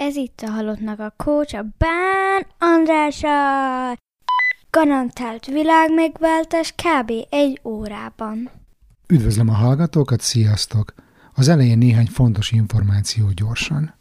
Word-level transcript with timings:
Ez 0.00 0.16
itt 0.16 0.40
a 0.40 0.50
Halottnak 0.50 0.98
a 0.98 1.14
Coach, 1.16 1.54
a 1.58 1.64
Bán 1.78 2.46
Andrása. 2.58 3.28
Garantált 4.70 5.46
világmegváltás 5.46 6.72
kb. 6.72 7.12
egy 7.30 7.60
órában. 7.64 8.50
Üdvözlöm 9.08 9.48
a 9.48 9.52
hallgatókat, 9.52 10.20
sziasztok! 10.20 10.94
Az 11.34 11.48
elején 11.48 11.78
néhány 11.78 12.06
fontos 12.06 12.52
információ 12.52 13.30
gyorsan. 13.34 13.94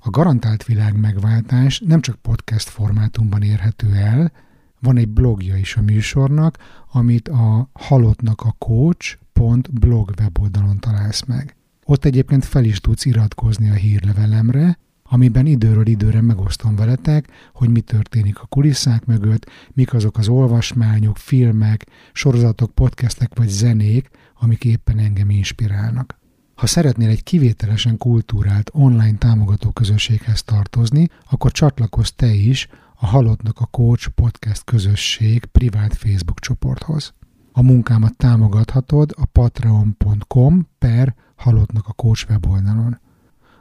A 0.00 0.10
garantált 0.10 0.64
világ 0.64 1.00
megváltás 1.00 1.82
nem 1.86 2.00
csak 2.00 2.16
podcast 2.16 2.68
formátumban 2.68 3.42
érhető 3.42 3.94
el, 3.94 4.32
van 4.80 4.96
egy 4.96 5.08
blogja 5.08 5.56
is 5.56 5.76
a 5.76 5.82
műsornak, 5.82 6.58
amit 6.92 7.28
a 7.28 7.70
halottnak 7.72 8.40
a 8.40 8.54
coach.blog 8.58 10.10
weboldalon 10.18 10.78
találsz 10.78 11.24
meg. 11.24 11.56
Ott 11.84 12.04
egyébként 12.04 12.44
fel 12.44 12.64
is 12.64 12.80
tudsz 12.80 13.04
iratkozni 13.04 13.70
a 13.70 13.74
hírlevelemre, 13.74 14.78
amiben 15.08 15.46
időről 15.46 15.86
időre 15.86 16.20
megosztom 16.20 16.76
veletek, 16.76 17.28
hogy 17.52 17.68
mi 17.68 17.80
történik 17.80 18.38
a 18.38 18.46
kulisszák 18.46 19.04
mögött, 19.04 19.50
mik 19.72 19.94
azok 19.94 20.18
az 20.18 20.28
olvasmányok, 20.28 21.16
filmek, 21.16 21.86
sorozatok, 22.12 22.74
podcastek 22.74 23.30
vagy 23.34 23.48
zenék, 23.48 24.10
amik 24.40 24.64
éppen 24.64 24.98
engem 24.98 25.30
inspirálnak. 25.30 26.18
Ha 26.54 26.66
szeretnél 26.66 27.08
egy 27.08 27.22
kivételesen 27.22 27.96
kultúrált 27.96 28.70
online 28.72 29.18
támogató 29.18 29.70
közösséghez 29.70 30.42
tartozni, 30.42 31.08
akkor 31.30 31.52
csatlakozz 31.52 32.08
te 32.16 32.32
is 32.32 32.68
a 32.94 33.06
Halottnak 33.06 33.60
a 33.60 33.66
Coach 33.66 34.08
podcast 34.08 34.64
közösség 34.64 35.44
privát 35.44 35.94
Facebook 35.94 36.38
csoporthoz. 36.38 37.14
A 37.52 37.62
munkámat 37.62 38.16
támogathatod 38.16 39.14
a 39.16 39.24
patreon.com 39.24 40.68
per 40.78 41.14
Halottnak 41.36 41.86
a 41.86 41.92
Coach 41.92 42.30
weboldalon. 42.30 43.00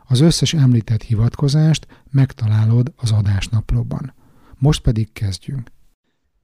Az 0.10 0.20
összes 0.20 0.54
említett 0.54 1.04
hivatkozást 1.04 1.88
megtalálod 2.12 2.94
az 2.96 3.12
adásnaplóban. 3.12 4.14
Most 4.58 4.82
pedig 4.82 5.14
kezdjünk. 5.14 5.72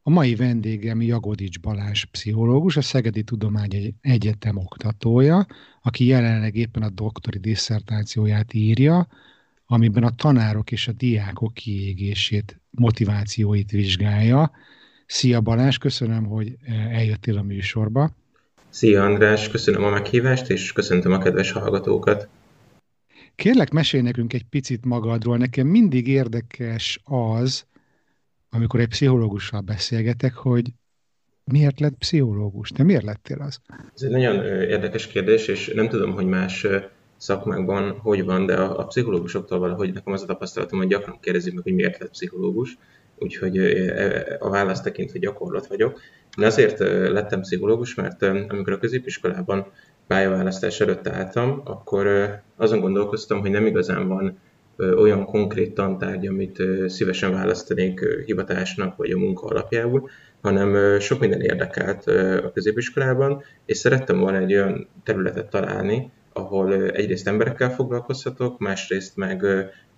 A 0.01 0.09
mai 0.09 0.35
vendégem 0.35 1.01
Jagodics 1.01 1.59
Balázs 1.59 2.03
pszichológus, 2.03 2.77
a 2.77 2.81
Szegedi 2.81 3.23
Tudomány 3.23 3.95
Egyetem 4.01 4.57
oktatója, 4.57 5.45
aki 5.81 6.05
jelenleg 6.05 6.55
éppen 6.55 6.83
a 6.83 6.89
doktori 6.89 7.39
disszertációját 7.39 8.53
írja, 8.53 9.07
amiben 9.65 10.03
a 10.03 10.15
tanárok 10.15 10.71
és 10.71 10.87
a 10.87 10.91
diákok 10.91 11.53
kiégését, 11.53 12.61
motivációit 12.69 13.71
vizsgálja. 13.71 14.51
Szia 15.05 15.41
Balázs, 15.41 15.77
köszönöm, 15.77 16.25
hogy 16.25 16.57
eljöttél 16.91 17.37
a 17.37 17.41
műsorba. 17.41 18.15
Szia 18.69 19.03
András, 19.03 19.49
köszönöm 19.49 19.83
a 19.83 19.89
meghívást, 19.89 20.49
és 20.49 20.71
köszöntöm 20.71 21.11
a 21.11 21.17
kedves 21.17 21.51
hallgatókat. 21.51 22.27
Kérlek, 23.35 23.71
mesélj 23.71 24.03
nekünk 24.03 24.33
egy 24.33 24.43
picit 24.43 24.85
magadról. 24.85 25.37
Nekem 25.37 25.67
mindig 25.67 26.07
érdekes 26.07 26.99
az, 27.03 27.65
amikor 28.49 28.79
egy 28.79 28.87
pszichológussal 28.87 29.61
beszélgetek, 29.61 30.33
hogy 30.33 30.71
miért 31.43 31.79
lett 31.79 31.97
pszichológus? 31.97 32.69
Te 32.69 32.83
miért 32.83 33.03
lettél 33.03 33.41
az? 33.41 33.59
Ez 33.95 34.01
egy 34.01 34.11
nagyon 34.11 34.45
érdekes 34.45 35.07
kérdés, 35.07 35.47
és 35.47 35.71
nem 35.75 35.89
tudom, 35.89 36.11
hogy 36.11 36.25
más 36.25 36.67
szakmákban 37.17 37.91
hogy 37.99 38.23
van, 38.23 38.45
de 38.45 38.55
a, 38.55 38.79
a 38.79 38.85
pszichológusoktól 38.85 39.59
valahogy 39.59 39.93
nekem 39.93 40.13
az 40.13 40.21
a 40.21 40.25
tapasztalatom, 40.25 40.79
hogy 40.79 40.87
gyakran 40.87 41.19
kérdezik 41.21 41.53
meg, 41.53 41.63
hogy 41.63 41.73
miért 41.73 41.99
lett 41.99 42.09
pszichológus, 42.09 42.77
úgyhogy 43.17 43.57
a 44.39 44.49
választ 44.49 44.83
tekintve 44.83 45.19
gyakorlat 45.19 45.67
vagyok. 45.67 45.99
Én 46.37 46.45
azért 46.45 46.79
lettem 47.09 47.41
pszichológus, 47.41 47.95
mert 47.95 48.21
amikor 48.23 48.73
a 48.73 48.77
középiskolában 48.77 49.71
pályaválasztás 50.07 50.79
előtt 50.79 51.07
álltam, 51.07 51.61
akkor 51.63 52.07
azon 52.55 52.79
gondolkoztam, 52.79 53.39
hogy 53.39 53.51
nem 53.51 53.65
igazán 53.65 54.07
van 54.07 54.37
olyan 54.77 55.25
konkrét 55.25 55.73
tantárgy, 55.73 56.27
amit 56.27 56.63
szívesen 56.87 57.31
választanék 57.31 57.99
hivatásnak 58.25 58.95
vagy 58.95 59.11
a 59.11 59.17
munka 59.17 59.47
alapjául, 59.47 60.09
hanem 60.41 60.99
sok 60.99 61.19
minden 61.19 61.41
érdekelt 61.41 62.07
a 62.43 62.51
középiskolában, 62.51 63.43
és 63.65 63.77
szerettem 63.77 64.19
volna 64.19 64.37
egy 64.37 64.53
olyan 64.53 64.87
területet 65.03 65.49
találni, 65.49 66.11
ahol 66.33 66.73
egyrészt 66.73 67.27
emberekkel 67.27 67.69
foglalkozhatok, 67.69 68.59
másrészt 68.59 69.17
meg 69.17 69.45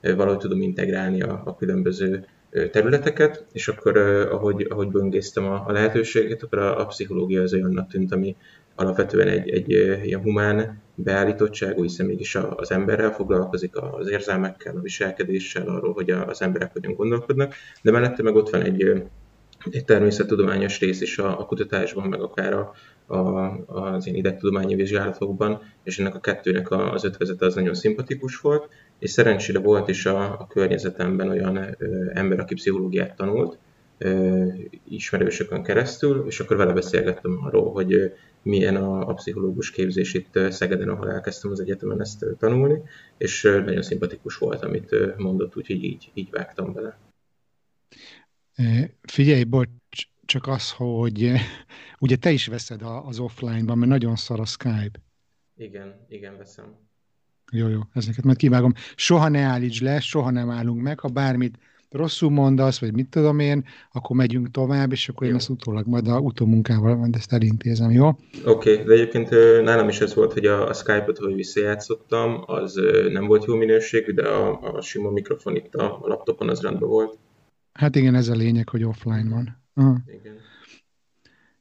valahogy 0.01 0.37
tudom 0.37 0.61
integrálni 0.61 1.21
a, 1.21 1.41
a 1.45 1.55
különböző 1.55 2.25
területeket, 2.71 3.45
és 3.51 3.67
akkor 3.67 3.97
ahogy, 4.31 4.67
ahogy 4.69 4.87
böngésztem 4.87 5.45
a, 5.45 5.63
a 5.67 5.71
lehetőséget, 5.71 6.43
akkor 6.43 6.59
a, 6.59 6.79
a 6.79 6.85
pszichológia 6.85 7.41
az 7.41 7.53
olyannak 7.53 7.89
tűnt, 7.89 8.11
ami, 8.11 8.35
alapvetően 8.75 9.27
egy, 9.27 9.49
egy 9.49 9.69
ilyen 10.05 10.21
humán 10.21 10.81
beállítottságú, 10.95 11.81
hiszen 11.81 12.05
mégis 12.05 12.35
az 12.35 12.71
emberrel 12.71 13.11
foglalkozik, 13.11 13.75
az 13.75 14.09
érzelmekkel, 14.09 14.75
a 14.75 14.81
viselkedéssel, 14.81 15.67
arról, 15.67 15.93
hogy 15.93 16.09
az 16.09 16.41
emberek 16.41 16.71
hogyan 16.73 16.93
gondolkodnak, 16.93 17.53
de 17.81 17.91
mellette 17.91 18.23
meg 18.23 18.35
ott 18.35 18.49
van 18.49 18.61
egy, 18.61 19.03
egy 19.71 19.85
természettudományos 19.85 20.79
rész 20.79 21.01
is 21.01 21.17
a, 21.17 21.39
a 21.39 21.45
kutatásban, 21.45 22.07
meg 22.07 22.21
akár 22.21 22.53
a, 22.53 22.73
a, 23.05 23.17
az 23.65 24.05
ilyen 24.05 24.17
idegtudományi 24.17 24.75
vizsgálatokban, 24.75 25.61
és 25.83 25.99
ennek 25.99 26.15
a 26.15 26.19
kettőnek 26.19 26.71
az 26.71 27.03
ötvezete 27.03 27.45
az 27.45 27.55
nagyon 27.55 27.73
szimpatikus 27.73 28.37
volt, 28.37 28.69
és 28.99 29.11
szerencsére 29.11 29.59
volt 29.59 29.89
is 29.89 30.05
a, 30.05 30.39
a 30.39 30.47
környezetemben 30.47 31.29
olyan 31.29 31.57
ö, 31.77 32.09
ember, 32.13 32.39
aki 32.39 32.53
pszichológiát 32.53 33.15
tanult, 33.15 33.57
ö, 33.97 34.43
ismerősökön 34.89 35.63
keresztül, 35.63 36.25
és 36.27 36.39
akkor 36.39 36.57
vele 36.57 36.73
beszélgettem 36.73 37.39
arról, 37.43 37.71
hogy 37.71 38.13
milyen 38.45 38.75
a, 38.75 39.07
a 39.07 39.13
pszichológus 39.13 39.71
képzés 39.71 40.13
itt 40.13 40.39
Szegeden, 40.49 40.89
ahol 40.89 41.11
elkezdtem 41.11 41.51
az 41.51 41.59
egyetemen 41.59 42.01
ezt 42.01 42.25
tanulni, 42.37 42.81
és 43.17 43.41
nagyon 43.41 43.81
szimpatikus 43.81 44.37
volt, 44.37 44.63
amit 44.63 45.17
mondott, 45.17 45.57
úgyhogy 45.57 45.83
így, 45.83 46.11
így 46.13 46.29
vágtam 46.29 46.73
bele. 46.73 46.97
Figyelj, 49.01 49.43
bocs, 49.43 49.69
csak 50.25 50.47
az, 50.47 50.71
hogy 50.71 51.31
ugye 51.99 52.15
te 52.15 52.31
is 52.31 52.47
veszed 52.47 52.81
az 53.05 53.19
offline-ban, 53.19 53.77
mert 53.77 53.91
nagyon 53.91 54.15
szar 54.15 54.39
a 54.39 54.45
Skype. 54.45 54.99
Igen, 55.57 56.05
igen, 56.09 56.37
veszem. 56.37 56.75
Jó, 57.51 57.67
jó, 57.67 57.79
ezeket 57.93 58.23
majd 58.23 58.37
kivágom. 58.37 58.73
Soha 58.95 59.27
ne 59.27 59.41
állíts 59.41 59.81
le, 59.81 59.99
soha 59.99 60.29
nem 60.29 60.49
állunk 60.49 60.81
meg, 60.81 60.99
ha 60.99 61.07
bármit 61.07 61.57
rosszul 61.95 62.29
mondasz, 62.29 62.79
vagy 62.79 62.93
mit 62.93 63.09
tudom 63.09 63.39
én, 63.39 63.65
akkor 63.91 64.15
megyünk 64.15 64.51
tovább, 64.51 64.91
és 64.91 65.09
akkor 65.09 65.23
jó. 65.23 65.29
én 65.29 65.35
ezt 65.35 65.49
utólag 65.49 65.87
majd 65.87 66.07
a 66.07 66.19
utómunkával 66.19 67.09
ezt 67.11 67.33
elintézem, 67.33 67.91
jó? 67.91 68.07
Oké, 68.45 68.71
okay, 68.71 68.83
de 68.83 68.93
egyébként 68.93 69.29
nálam 69.63 69.89
is 69.89 69.99
ez 69.99 70.13
volt, 70.13 70.33
hogy 70.33 70.45
a, 70.45 70.67
a 70.67 70.73
Skype-ot, 70.73 71.17
hogy 71.17 71.35
visszajátszottam, 71.35 72.43
az 72.45 72.79
nem 73.11 73.25
volt 73.25 73.45
jó 73.45 73.55
minőségű, 73.55 74.13
de 74.13 74.27
a, 74.27 74.59
a 74.61 74.81
sima 74.81 75.09
mikrofon 75.09 75.55
itt 75.55 75.75
a, 75.75 75.99
a 76.01 76.07
laptopon 76.07 76.49
az 76.49 76.61
rendben 76.61 76.89
volt. 76.89 77.17
Hát 77.73 77.95
igen, 77.95 78.15
ez 78.15 78.27
a 78.27 78.35
lényeg, 78.35 78.69
hogy 78.69 78.83
offline 78.83 79.29
van. 79.29 79.63
Aha. 79.73 79.97
Igen. 80.07 80.35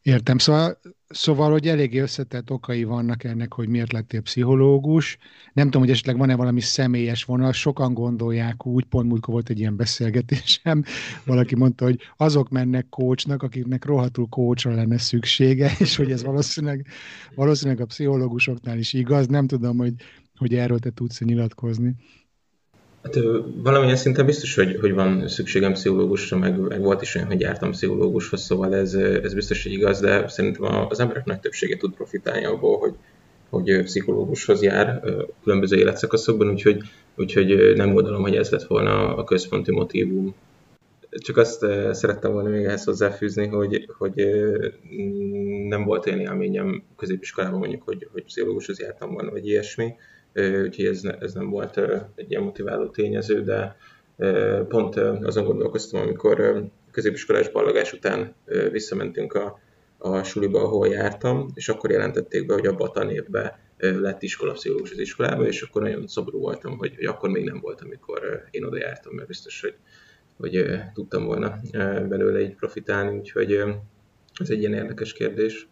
Értem, 0.03 0.39
szóval, 0.39 0.79
szóval, 1.15 1.51
hogy 1.51 1.69
eléggé 1.69 1.99
összetett 1.99 2.51
okai 2.51 2.85
vannak 2.85 3.25
ennek, 3.25 3.53
hogy 3.53 3.69
miért 3.69 3.93
lettél 3.93 4.21
pszichológus. 4.21 5.19
Nem 5.53 5.65
tudom, 5.65 5.83
hogy 5.83 5.91
esetleg 5.91 6.19
van-e 6.19 6.35
valami 6.35 6.61
személyes 6.61 7.25
vonal, 7.25 7.53
sokan 7.53 7.95
gondolják 7.95 8.67
úgy, 8.67 8.85
pont 8.85 9.09
múltkor 9.09 9.35
volt 9.35 9.49
egy 9.49 9.59
ilyen 9.59 9.77
beszélgetésem, 9.77 10.85
valaki 11.27 11.55
mondta, 11.55 11.85
hogy 11.85 12.01
azok 12.17 12.49
mennek 12.49 12.89
coachnak, 12.89 13.43
akiknek 13.43 13.85
rohadtul 13.85 14.27
coachra 14.29 14.75
lenne 14.75 14.99
szüksége, 14.99 15.73
és 15.79 15.97
hogy 15.97 16.11
ez 16.11 16.25
valószínűleg, 16.25 16.87
valószínűleg 17.35 17.81
a 17.81 17.87
pszichológusoknál 17.87 18.79
is 18.79 18.93
igaz. 18.93 19.27
Nem 19.27 19.47
tudom, 19.47 19.77
hogy, 19.77 19.95
hogy 20.37 20.55
erről 20.55 20.79
te 20.79 20.91
tudsz 20.91 21.21
nyilatkozni. 21.21 21.95
Hát 23.05 23.19
valamilyen 23.63 23.97
szinten 23.97 24.27
biztos, 24.27 24.55
hogy, 24.55 24.77
hogy 24.81 24.93
van 24.93 25.29
szükségem 25.29 25.73
pszichológusra, 25.73 26.39
meg, 26.39 26.59
meg 26.59 26.81
volt 26.81 27.03
is 27.03 27.15
olyan, 27.15 27.29
hogy 27.29 27.41
jártam 27.41 27.71
pszichológushoz, 27.71 28.41
szóval 28.43 28.75
ez, 28.75 28.95
ez 28.95 29.35
biztos, 29.35 29.63
hogy 29.63 29.73
igaz, 29.73 30.01
de 30.01 30.29
szerintem 30.29 30.65
az 30.89 31.01
emberek 31.01 31.25
nagy 31.25 31.41
többsége 31.41 31.77
tud 31.77 31.95
profitálni 31.95 32.45
abból, 32.45 32.79
hogy, 32.79 32.95
hogy 33.51 33.83
pszichológushoz 33.83 34.63
jár 34.63 35.03
különböző 35.43 35.77
életszakaszokban, 35.77 36.49
úgyhogy, 36.51 36.81
úgyhogy 37.17 37.77
nem 37.77 37.93
gondolom, 37.93 38.23
hogy 38.23 38.37
ez 38.37 38.51
lett 38.51 38.65
volna 38.65 39.17
a 39.17 39.25
központi 39.25 39.73
motivum. 39.73 40.35
Csak 41.11 41.37
azt 41.37 41.67
szerettem 41.91 42.33
volna 42.33 42.49
még 42.49 42.65
ehhez 42.65 42.85
hozzáfűzni, 42.85 43.47
hogy, 43.47 43.89
hogy 43.99 44.15
nem 45.69 45.85
volt 45.85 46.07
olyan 46.07 46.21
élményem 46.21 46.83
középiskolában 46.97 47.59
mondjuk, 47.59 47.83
hogy, 47.83 48.09
hogy 48.13 48.25
pszichológushoz 48.25 48.81
jártam 48.81 49.13
volna, 49.13 49.31
vagy 49.31 49.47
ilyesmi, 49.47 49.95
úgyhogy 50.35 50.87
ez, 50.87 51.05
ez 51.21 51.33
nem 51.33 51.51
volt 51.51 51.77
egy 52.15 52.31
ilyen 52.31 52.43
motiváló 52.43 52.89
tényező, 52.89 53.43
de 53.43 53.77
pont 54.69 54.97
azon 54.97 55.45
gondolkoztam, 55.45 56.01
amikor 56.01 56.69
középiskolás 56.91 57.51
ballagás 57.51 57.93
után 57.93 58.35
visszamentünk 58.71 59.33
a, 59.33 59.59
a 59.99 60.23
suliba, 60.23 60.63
ahol 60.63 60.89
jártam, 60.89 61.47
és 61.55 61.69
akkor 61.69 61.91
jelentették 61.91 62.47
be, 62.47 62.55
hogy 62.55 62.67
abban 62.67 62.89
a 62.89 62.91
tanévben 62.91 63.53
lett 63.79 64.23
iskolapszichológus 64.23 64.91
az 64.91 64.99
iskolába, 64.99 65.47
és 65.47 65.63
akkor 65.63 65.83
nagyon 65.83 66.07
szomorú 66.07 66.39
voltam, 66.39 66.79
hogy, 66.79 66.95
hogy 66.95 67.05
akkor 67.05 67.31
még 67.31 67.45
nem 67.45 67.61
volt, 67.61 67.81
amikor 67.81 68.45
én 68.51 68.65
oda 68.65 68.79
jártam, 68.79 69.15
mert 69.15 69.29
biztos, 69.29 69.61
hogy, 69.61 69.75
hogy 70.37 70.81
tudtam 70.93 71.25
volna 71.25 71.61
belőle 72.09 72.41
így 72.41 72.55
profitálni, 72.55 73.19
úgyhogy 73.19 73.53
ez 74.41 74.51
egy 74.51 74.59
ilyen 74.59 74.75
érdekes 74.75 75.13
kérdés. 75.13 75.69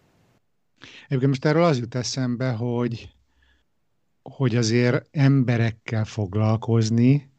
Egyébként 1.05 1.31
most 1.31 1.45
erről 1.45 1.65
az 1.65 1.79
jut 1.79 1.95
eszembe, 1.95 2.51
hogy 2.51 3.09
hogy 4.23 4.57
azért 4.57 5.09
emberekkel 5.11 6.05
foglalkozni, 6.05 7.31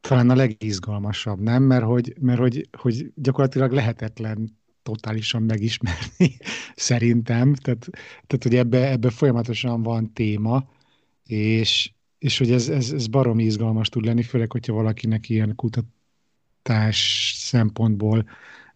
talán 0.00 0.30
a 0.30 0.34
legizgalmasabb, 0.34 1.40
nem? 1.40 1.62
Mert 1.62 1.84
hogy, 1.84 2.14
mert 2.20 2.38
hogy, 2.38 2.68
hogy 2.78 3.12
gyakorlatilag 3.14 3.72
lehetetlen 3.72 4.60
totálisan 4.82 5.42
megismerni, 5.42 6.36
szerintem. 6.74 7.54
Tehát, 7.54 7.88
tehát 8.26 8.42
hogy 8.42 8.54
ebbe, 8.54 8.90
ebbe 8.90 9.10
folyamatosan 9.10 9.82
van 9.82 10.12
téma, 10.12 10.68
és, 11.26 11.92
és 12.18 12.38
hogy 12.38 12.50
ez, 12.50 12.68
ez, 12.68 12.92
ez 12.92 13.06
baromi 13.06 13.44
izgalmas 13.44 13.88
tud 13.88 14.04
lenni, 14.04 14.22
főleg, 14.22 14.52
hogyha 14.52 14.72
valakinek 14.72 15.28
ilyen 15.28 15.54
kutatás 15.54 17.32
szempontból 17.36 18.28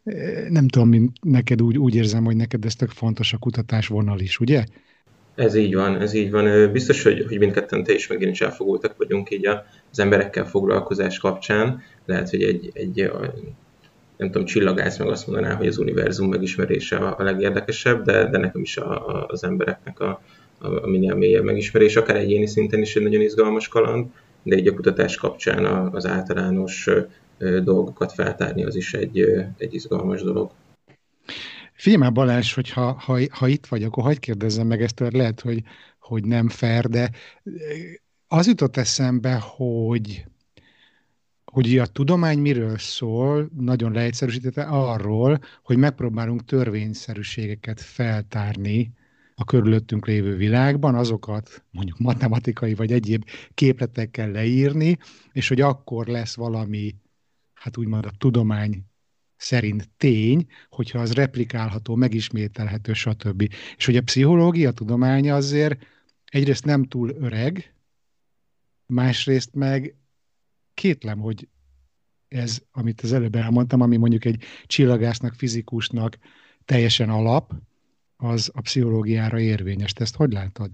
eh, 0.04 0.48
nem 0.48 0.68
tudom, 0.68 0.88
mint 0.88 1.24
neked 1.24 1.62
úgy, 1.62 1.78
úgy 1.78 1.94
érzem, 1.94 2.24
hogy 2.24 2.36
neked 2.36 2.64
ez 2.64 2.74
tök 2.74 2.90
fontos 2.90 3.32
a 3.32 3.38
kutatás 3.38 3.86
vonal 3.86 4.20
is, 4.20 4.38
ugye? 4.38 4.64
Ez 5.37 5.55
így 5.55 5.75
van, 5.75 6.00
ez 6.00 6.12
így 6.12 6.31
van. 6.31 6.73
Biztos, 6.73 7.03
hogy, 7.03 7.25
hogy 7.29 7.38
mindketten 7.38 7.85
te 7.85 7.93
is 7.93 8.06
meg 8.06 8.23
én 8.23 8.29
is 8.29 8.41
elfogultak 8.41 8.97
vagyunk 8.97 9.31
így 9.31 9.47
az 9.91 9.99
emberekkel 9.99 10.47
foglalkozás 10.47 11.19
kapcsán. 11.19 11.83
Lehet, 12.05 12.31
hogy 12.31 12.43
egy, 12.43 12.71
egy 12.73 13.11
nem 14.17 14.31
tudom, 14.31 14.47
csillagász 14.47 14.99
meg 14.99 15.09
azt 15.09 15.27
mondaná, 15.27 15.55
hogy 15.55 15.67
az 15.67 15.79
univerzum 15.79 16.29
megismerése 16.29 16.97
a, 16.97 17.23
legérdekesebb, 17.23 18.05
de, 18.05 18.29
de 18.29 18.38
nekem 18.38 18.61
is 18.61 18.77
a, 18.77 19.09
a, 19.09 19.27
az 19.29 19.44
embereknek 19.44 20.00
a, 20.00 20.21
a, 20.59 20.67
a 20.67 20.87
minél 20.87 21.15
mélyebb 21.15 21.44
megismerés, 21.44 21.97
akár 21.97 22.17
egyéni 22.17 22.47
szinten 22.47 22.81
is 22.81 22.97
egy 22.97 23.03
nagyon 23.03 23.21
izgalmas 23.21 23.69
kaland, 23.69 24.06
de 24.43 24.56
egy 24.56 24.69
a 24.69 24.75
kutatás 24.75 25.17
kapcsán 25.17 25.65
az 25.93 26.06
általános 26.06 26.88
dolgokat 27.65 28.12
feltárni 28.12 28.65
az 28.65 28.77
is 28.77 28.94
egy, 28.94 29.21
egy 29.59 29.75
izgalmas 29.75 30.23
dolog. 30.23 30.50
Figyelj 31.76 32.02
már 32.02 32.12
Balázs, 32.12 32.55
hogy 32.55 32.70
ha, 32.70 32.93
ha, 32.93 33.19
ha 33.31 33.49
itt 33.49 33.67
vagy, 33.67 33.82
akkor 33.82 34.02
hagyd 34.02 34.19
kérdezzem 34.19 34.67
meg 34.67 34.82
ezt, 34.82 35.00
lehet, 35.00 35.40
hogy, 35.40 35.62
hogy 35.99 36.25
nem 36.25 36.49
fair, 36.49 36.88
de 36.88 37.11
az 38.26 38.46
jutott 38.46 38.76
eszembe, 38.76 39.38
hogy 39.40 40.25
hogy 41.52 41.78
a 41.78 41.87
tudomány 41.87 42.38
miről 42.38 42.78
szól, 42.78 43.50
nagyon 43.56 43.93
leegyszerűsítette 43.93 44.62
arról, 44.62 45.40
hogy 45.62 45.76
megpróbálunk 45.76 46.44
törvényszerűségeket 46.44 47.81
feltárni 47.81 48.93
a 49.34 49.44
körülöttünk 49.44 50.06
lévő 50.06 50.37
világban, 50.37 50.94
azokat 50.94 51.64
mondjuk 51.70 51.99
matematikai 51.99 52.75
vagy 52.75 52.93
egyéb 52.93 53.25
képletekkel 53.55 54.31
leírni, 54.31 54.99
és 55.32 55.49
hogy 55.49 55.61
akkor 55.61 56.06
lesz 56.06 56.34
valami, 56.34 56.94
hát 57.55 57.76
úgymond 57.76 58.05
a 58.05 58.12
tudomány 58.19 58.84
szerint 59.37 59.88
tény, 59.97 60.47
hogyha 60.71 60.99
az 60.99 61.12
replikálható, 61.12 61.94
megismételhető, 61.94 62.93
stb. 62.93 63.53
És 63.77 63.85
hogy 63.85 63.97
a 63.97 64.03
pszichológia 64.03 64.71
tudománya 64.71 65.35
azért 65.35 65.87
egyrészt 66.25 66.65
nem 66.65 66.85
túl 66.85 67.11
öreg, 67.21 67.75
másrészt 68.87 69.55
meg 69.55 69.97
kétlem, 70.75 71.19
hogy 71.19 71.49
ez, 72.29 72.62
amit 72.73 73.00
az 73.00 73.12
előbb 73.12 73.35
elmondtam, 73.35 73.81
ami 73.81 73.97
mondjuk 73.97 74.25
egy 74.25 74.43
csillagásznak, 74.67 75.35
fizikusnak 75.35 76.19
teljesen 76.65 77.11
alap, 77.11 77.53
az 78.17 78.50
a 78.55 78.61
pszichológiára 78.61 79.41
érvényes. 79.41 79.93
Te 79.93 80.03
ezt 80.03 80.17
hogy 80.17 80.33
látod? 80.33 80.71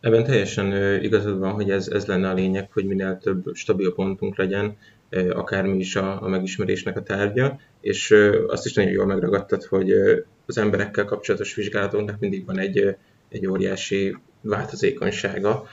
Ebben 0.00 0.24
teljesen 0.24 1.02
igazad 1.02 1.38
van, 1.38 1.52
hogy 1.52 1.70
ez, 1.70 1.88
ez 1.88 2.06
lenne 2.06 2.28
a 2.28 2.34
lényeg, 2.34 2.72
hogy 2.72 2.84
minél 2.84 3.18
több 3.18 3.54
stabil 3.54 3.94
pontunk 3.94 4.36
legyen, 4.36 4.76
akármi 5.30 5.78
is 5.78 5.96
a, 5.96 6.22
a 6.22 6.28
megismerésnek 6.28 6.96
a 6.96 7.02
tárgya, 7.02 7.60
és 7.80 8.14
azt 8.46 8.66
is 8.66 8.74
nagyon 8.74 8.92
jól 8.92 9.06
megragadtad, 9.06 9.64
hogy 9.64 9.92
az 10.46 10.58
emberekkel 10.58 11.04
kapcsolatos 11.04 11.54
vizsgálatoknak 11.54 12.18
mindig 12.18 12.46
van 12.46 12.58
egy, 12.58 12.96
egy 13.28 13.46
óriási 13.46 14.16
változékonysága, 14.40 15.66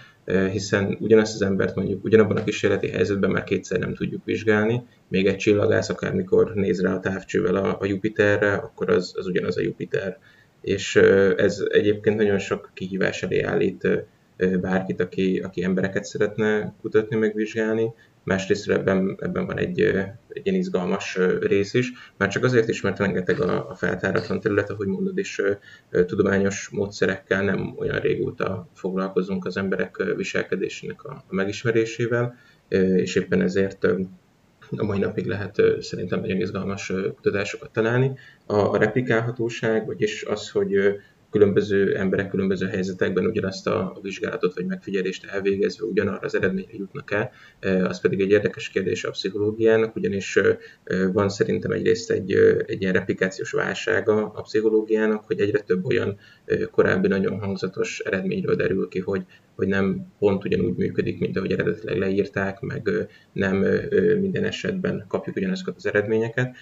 hiszen 0.51 0.97
ugyanazt 0.99 1.33
az 1.33 1.41
embert 1.41 1.75
mondjuk 1.75 2.03
ugyanabban 2.03 2.37
a 2.37 2.43
kísérleti 2.43 2.89
helyzetben 2.89 3.31
már 3.31 3.43
kétszer 3.43 3.79
nem 3.79 3.93
tudjuk 3.93 4.25
vizsgálni, 4.25 4.83
még 5.07 5.27
egy 5.27 5.37
csillagász 5.37 5.89
akármikor 5.89 6.53
néz 6.53 6.81
rá 6.81 6.93
a 6.93 6.99
távcsővel 6.99 7.55
a, 7.55 7.77
a 7.79 7.85
Jupiterre, 7.85 8.53
akkor 8.53 8.89
az, 8.89 9.13
az 9.17 9.27
ugyanaz 9.27 9.57
a 9.57 9.61
Jupiter. 9.61 10.17
És 10.61 10.95
ez 11.37 11.63
egyébként 11.69 12.17
nagyon 12.17 12.37
sok 12.37 12.71
kihívás 12.73 13.23
elé 13.23 13.41
állít 13.41 13.87
bárkit, 14.61 15.01
aki, 15.01 15.39
aki 15.39 15.63
embereket 15.63 16.03
szeretne 16.03 16.73
kutatni, 16.81 17.15
megvizsgálni, 17.15 17.93
másrészt 18.25 18.69
ebben, 18.69 19.17
ebben 19.19 19.45
van 19.45 19.57
egy, 19.57 19.79
egy 19.79 20.41
ilyen 20.43 20.59
izgalmas 20.59 21.19
rész 21.39 21.73
is, 21.73 21.91
már 22.17 22.29
csak 22.29 22.43
azért 22.43 22.69
is, 22.69 22.81
mert 22.81 22.99
rengeteg 22.99 23.41
a, 23.41 23.69
a 23.69 23.75
feltáratlan 23.75 24.39
terület, 24.39 24.69
ahogy 24.69 24.87
mondod 24.87 25.17
is, 25.17 25.41
tudományos 26.05 26.69
módszerekkel 26.69 27.43
nem 27.43 27.75
olyan 27.77 27.99
régóta 27.99 28.69
foglalkozunk 28.73 29.45
az 29.45 29.57
emberek 29.57 30.03
viselkedésének 30.15 31.03
a, 31.03 31.23
a 31.27 31.35
megismerésével, 31.35 32.35
és 32.95 33.15
éppen 33.15 33.41
ezért 33.41 33.83
a 34.69 34.83
mai 34.83 34.99
napig 34.99 35.25
lehet 35.25 35.61
szerintem 35.79 36.19
nagyon 36.19 36.39
izgalmas 36.39 36.93
kutatásokat 37.15 37.71
találni. 37.71 38.11
A, 38.45 38.55
a 38.55 38.77
replikálhatóság, 38.77 39.85
vagyis 39.85 40.23
az, 40.23 40.49
hogy 40.49 40.75
különböző 41.35 41.95
emberek 41.95 42.29
különböző 42.29 42.67
helyzetekben 42.67 43.25
ugyanazt 43.25 43.67
a 43.67 43.99
vizsgálatot 44.01 44.53
vagy 44.53 44.65
megfigyelést 44.65 45.25
elvégezve 45.25 45.85
ugyanarra 45.85 46.25
az 46.25 46.35
eredményre 46.35 46.73
jutnak 46.73 47.11
el, 47.11 47.31
e, 47.59 47.87
az 47.87 48.01
pedig 48.01 48.21
egy 48.21 48.29
érdekes 48.29 48.69
kérdés 48.69 49.03
a 49.03 49.11
pszichológiának, 49.11 49.95
ugyanis 49.95 50.35
e, 50.35 50.57
van 51.13 51.29
szerintem 51.29 51.71
egyrészt 51.71 52.11
egy, 52.11 52.31
e, 52.31 52.63
egy 52.65 52.81
ilyen 52.81 52.93
replikációs 52.93 53.51
válsága 53.51 54.31
a 54.35 54.41
pszichológiának, 54.41 55.25
hogy 55.25 55.39
egyre 55.39 55.59
több 55.59 55.85
olyan 55.85 56.17
korábbi 56.71 57.07
nagyon 57.07 57.39
hangzatos 57.39 57.99
eredményről 57.99 58.55
derül 58.55 58.87
ki, 58.87 58.99
hogy, 58.99 59.21
hogy 59.55 59.67
nem 59.67 60.07
pont 60.19 60.45
ugyanúgy 60.45 60.75
működik, 60.75 61.19
mint 61.19 61.37
ahogy 61.37 61.51
eredetileg 61.51 61.97
leírták, 61.97 62.59
meg 62.59 62.89
nem 63.33 63.55
minden 64.19 64.43
esetben 64.43 65.05
kapjuk 65.07 65.35
ugyanazokat 65.35 65.75
az 65.75 65.85
eredményeket. 65.85 66.55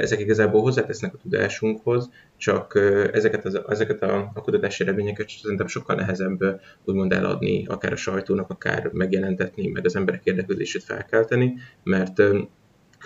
Ezek 0.00 0.20
igazából 0.20 0.60
hozzátesznek 0.60 1.14
a 1.14 1.18
tudásunkhoz, 1.22 2.10
csak 2.38 2.74
ezeket, 3.12 3.44
az, 3.44 3.60
ezeket 3.68 4.02
a, 4.02 4.30
a 4.34 4.40
kutatási 4.40 4.82
eredményeket 4.82 5.28
szerintem 5.28 5.66
sokkal 5.66 5.96
nehezebb 5.96 6.60
úgymond 6.84 7.12
eladni, 7.12 7.66
akár 7.66 7.92
a 7.92 7.96
sajtónak, 7.96 8.50
akár 8.50 8.90
megjelentetni, 8.92 9.68
meg 9.68 9.84
az 9.84 9.96
emberek 9.96 10.24
érdeklődését 10.24 10.82
felkelteni, 10.82 11.54
mert 11.82 12.22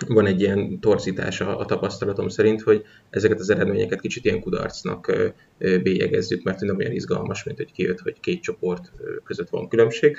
van 0.07 0.25
egy 0.25 0.41
ilyen 0.41 0.79
torzítás 0.79 1.41
a, 1.41 1.59
a 1.59 1.65
tapasztalatom 1.65 2.27
szerint, 2.27 2.61
hogy 2.61 2.83
ezeket 3.09 3.39
az 3.39 3.49
eredményeket 3.49 4.01
kicsit 4.01 4.25
ilyen 4.25 4.41
kudarcnak 4.41 5.33
bélyegezzük, 5.57 6.43
mert 6.43 6.59
nem 6.59 6.77
olyan 6.77 6.91
izgalmas, 6.91 7.43
mint 7.43 7.57
hogy 7.57 7.71
kijött, 7.71 7.99
hogy 7.99 8.19
két 8.19 8.41
csoport 8.41 8.91
között 9.23 9.49
van 9.49 9.67
különbség. 9.67 10.17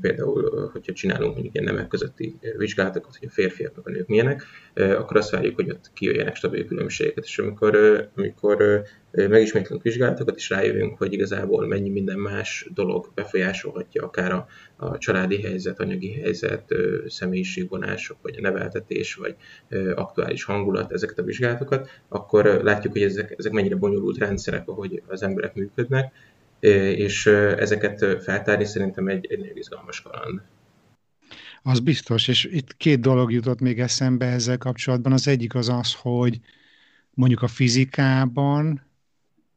Például, 0.00 0.70
hogyha 0.72 0.92
csinálunk 0.92 1.32
mondjuk 1.32 1.54
ilyen 1.54 1.66
nemek 1.66 1.88
közötti 1.88 2.38
vizsgálatokat, 2.56 3.16
hogy 3.16 3.28
a 3.28 3.32
férfiak 3.32 3.76
meg 3.76 3.86
a 3.86 3.90
nők 3.90 4.06
milyenek, 4.06 4.44
akkor 4.74 5.16
azt 5.16 5.30
várjuk, 5.30 5.54
hogy 5.54 5.70
ott 5.70 5.90
kijöjjenek 5.94 6.36
stabil 6.36 6.66
különbségeket. 6.66 7.24
És 7.24 7.38
amikor, 7.38 7.76
amikor 8.16 8.84
megismétlünk 9.16 9.82
vizsgálatokat, 9.82 10.36
és 10.36 10.48
rájövünk, 10.48 10.98
hogy 10.98 11.12
igazából 11.12 11.66
mennyi 11.66 11.88
minden 11.88 12.18
más 12.18 12.66
dolog 12.74 13.10
befolyásolhatja 13.14 14.04
akár 14.04 14.32
a, 14.32 14.46
a 14.76 14.98
családi 14.98 15.42
helyzet, 15.42 15.80
anyagi 15.80 16.12
helyzet, 16.12 16.74
személyiségvonások, 17.06 18.16
vagy 18.22 18.36
a 18.36 18.40
neveltetés, 18.40 19.14
vagy 19.14 19.36
aktuális 19.94 20.44
hangulat, 20.44 20.92
ezeket 20.92 21.18
a 21.18 21.22
vizsgálatokat, 21.22 21.90
akkor 22.08 22.44
látjuk, 22.44 22.92
hogy 22.92 23.02
ezek, 23.02 23.34
ezek 23.38 23.52
mennyire 23.52 23.76
bonyolult 23.76 24.18
rendszerek, 24.18 24.68
ahogy 24.68 25.02
az 25.06 25.22
emberek 25.22 25.54
működnek, 25.54 26.12
és 26.96 27.26
ezeket 27.26 28.22
feltárni 28.22 28.64
szerintem 28.64 29.08
egy, 29.08 29.26
egy 29.30 29.38
nagyon 29.38 29.56
izgalmas 29.56 30.02
kaland. 30.02 30.40
Az 31.62 31.80
biztos, 31.80 32.28
és 32.28 32.44
itt 32.44 32.76
két 32.76 33.00
dolog 33.00 33.32
jutott 33.32 33.60
még 33.60 33.80
eszembe 33.80 34.26
ezzel 34.26 34.58
kapcsolatban. 34.58 35.12
Az 35.12 35.28
egyik 35.28 35.54
az 35.54 35.68
az, 35.68 35.94
hogy 35.94 36.40
mondjuk 37.10 37.42
a 37.42 37.46
fizikában 37.46 38.82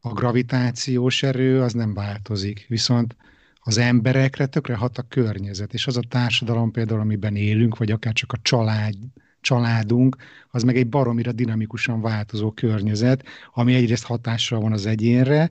a 0.08 0.14
gravitációs 0.14 1.24
erő 1.24 1.62
az 1.62 1.74
nem 1.74 1.94
változik, 1.94 2.66
viszont 2.68 3.16
az 3.60 3.78
emberekre 3.78 4.46
tökre 4.46 4.76
hat 4.76 4.98
a 4.98 5.06
környezet, 5.10 5.74
és 5.74 5.88
az 5.88 5.98
a 5.98 6.02
társadalom 6.10 6.72
például, 6.72 7.00
amiben 7.00 7.36
élünk, 7.36 7.78
vagy 7.78 7.92
akár 7.92 8.14
csak 8.14 8.32
a 8.32 8.38
család, 8.42 8.94
családunk, 9.42 10.16
az 10.52 10.64
meg 10.64 10.78
egy 10.78 10.88
baromira 10.88 11.32
dinamikusan 11.32 12.02
változó 12.02 12.52
környezet, 12.52 13.26
ami 13.54 13.74
egyrészt 13.74 14.04
hatással 14.04 14.60
van 14.60 14.72
az 14.72 14.86
egyénre, 14.86 15.50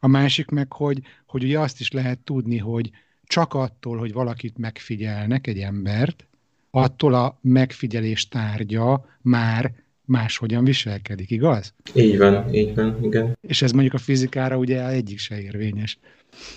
a 0.00 0.06
másik 0.06 0.48
meg, 0.48 0.72
hogy, 0.72 1.02
hogy 1.26 1.44
ugye 1.44 1.58
azt 1.60 1.80
is 1.80 1.90
lehet 1.90 2.18
tudni, 2.18 2.58
hogy 2.58 2.90
csak 3.24 3.54
attól, 3.54 3.98
hogy 3.98 4.12
valakit 4.12 4.58
megfigyelnek, 4.58 5.46
egy 5.46 5.58
embert, 5.58 6.26
attól 6.70 7.14
a 7.14 7.38
megfigyelés 7.40 8.28
tárgya 8.28 9.06
már 9.20 9.72
máshogyan 10.06 10.64
viselkedik, 10.64 11.30
igaz? 11.30 11.74
Így 11.94 12.18
van, 12.18 12.54
így 12.54 12.74
van, 12.74 13.04
igen. 13.04 13.38
És 13.40 13.62
ez 13.62 13.72
mondjuk 13.72 13.94
a 13.94 13.98
fizikára 13.98 14.56
ugye 14.56 14.88
egyik 14.88 15.18
se 15.18 15.40
érvényes. 15.40 15.98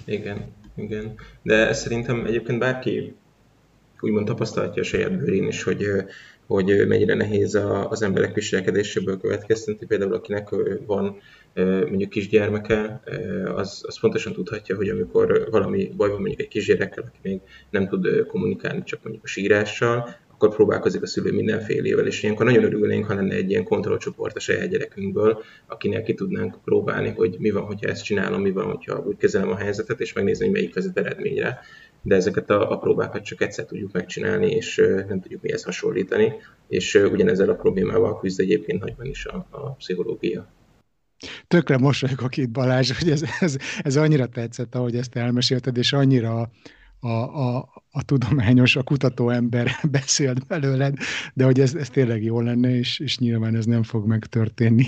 Igen, 0.06 0.46
igen. 0.76 1.14
De 1.42 1.74
szerintem 1.74 2.26
egyébként 2.26 2.60
bárki 2.60 3.16
úgymond 4.02 4.26
tapasztalhatja 4.26 4.82
a 4.82 4.86
saját 4.86 5.18
bőrén 5.18 5.48
is, 5.48 5.64
hogy, 5.64 5.86
hogy 6.46 6.88
mennyire 6.88 7.14
nehéz 7.14 7.60
az 7.90 8.02
emberek 8.02 8.34
viselkedéséből 8.34 9.20
következtetni. 9.20 9.86
Például 9.86 10.14
akinek 10.14 10.50
van 10.86 11.18
mondjuk 11.90 12.10
kisgyermeke, 12.10 13.02
az, 13.56 13.84
az 13.88 14.00
pontosan 14.00 14.34
tudhatja, 14.34 14.76
hogy 14.76 14.90
amikor 14.90 15.48
valami 15.52 15.94
baj 15.98 16.10
van 16.10 16.20
mondjuk 16.20 16.42
egy 16.42 16.48
kisgyerekkel, 16.48 17.04
aki 17.04 17.18
még 17.22 17.40
nem 17.70 17.88
tud 17.88 18.26
kommunikálni 18.28 18.84
csak 18.84 19.04
mondjuk 19.04 19.24
a 19.24 19.28
sírással, 19.28 20.16
akkor 20.42 20.56
próbálkozik 20.56 21.02
a 21.02 21.08
szülő 21.08 21.32
mindenfélével, 21.32 22.08
és 22.08 22.24
ilyenkor 22.24 22.46
nagyon 22.46 22.64
örülnénk, 22.64 23.06
ha 23.06 23.14
lenne 23.14 23.36
egy 23.36 23.50
ilyen 23.50 23.64
kontrollcsoport 23.64 24.36
a 24.36 24.40
saját 24.40 24.70
gyerekünkből, 24.70 25.44
akinek 25.68 26.04
ki 26.04 26.14
tudnánk 26.14 26.64
próbálni, 26.64 27.10
hogy 27.10 27.36
mi 27.40 27.50
van, 27.50 27.64
hogyha 27.64 27.90
ezt 27.90 28.04
csinálom, 28.04 28.42
mi 28.42 28.52
van, 28.52 28.66
hogyha 28.66 29.00
úgy 29.00 29.18
kezelem 29.18 29.50
a 29.50 29.56
helyzetet, 29.56 30.00
és 30.00 30.14
megnézni, 30.14 30.46
hogy 30.46 30.54
melyik 30.54 30.74
vezet 30.74 30.98
eredményre. 30.98 31.60
De 32.02 32.16
ezeket 32.16 32.50
a, 32.50 32.72
a 32.72 32.78
próbákat 32.78 33.24
csak 33.24 33.42
egyszer 33.42 33.66
tudjuk 33.66 33.92
megcsinálni, 33.92 34.52
és 34.52 34.76
nem 35.08 35.22
tudjuk 35.22 35.42
mihez 35.42 35.64
hasonlítani, 35.64 36.34
és 36.68 36.96
ugyanezzel 36.96 37.50
a 37.50 37.56
problémával 37.56 38.20
küzd 38.20 38.40
egyébként 38.40 38.80
nagyban 38.80 39.06
is 39.06 39.26
a, 39.26 39.48
a 39.50 39.72
pszichológia. 39.72 40.54
Tökre 41.48 41.78
mosolyogok 41.78 42.38
itt 42.38 42.50
Balázs, 42.50 42.92
hogy 43.00 43.10
ez, 43.10 43.24
ez, 43.40 43.58
ez 43.82 43.96
annyira 43.96 44.28
tetszett, 44.28 44.76
ahogy 44.76 44.96
ezt 44.96 45.16
elmesélted, 45.16 45.78
és 45.78 45.94
annyira 45.94 46.50
a, 47.00 47.08
a, 47.08 47.70
a 47.92 48.04
tudományos, 48.06 48.76
a 48.76 48.84
kutató 48.84 49.30
ember 49.30 49.68
beszélt 49.92 50.48
belőled, 50.48 50.98
de 51.34 51.44
hogy 51.44 51.60
ez, 51.60 51.76
ez 51.76 51.90
tényleg 51.90 52.24
jó 52.24 52.42
lenne, 52.42 52.76
és, 52.76 53.00
és 53.00 53.18
nyilván 53.18 53.56
ez 53.56 53.66
nem 53.66 53.84
fog 53.84 54.08
megtörténni. 54.08 54.86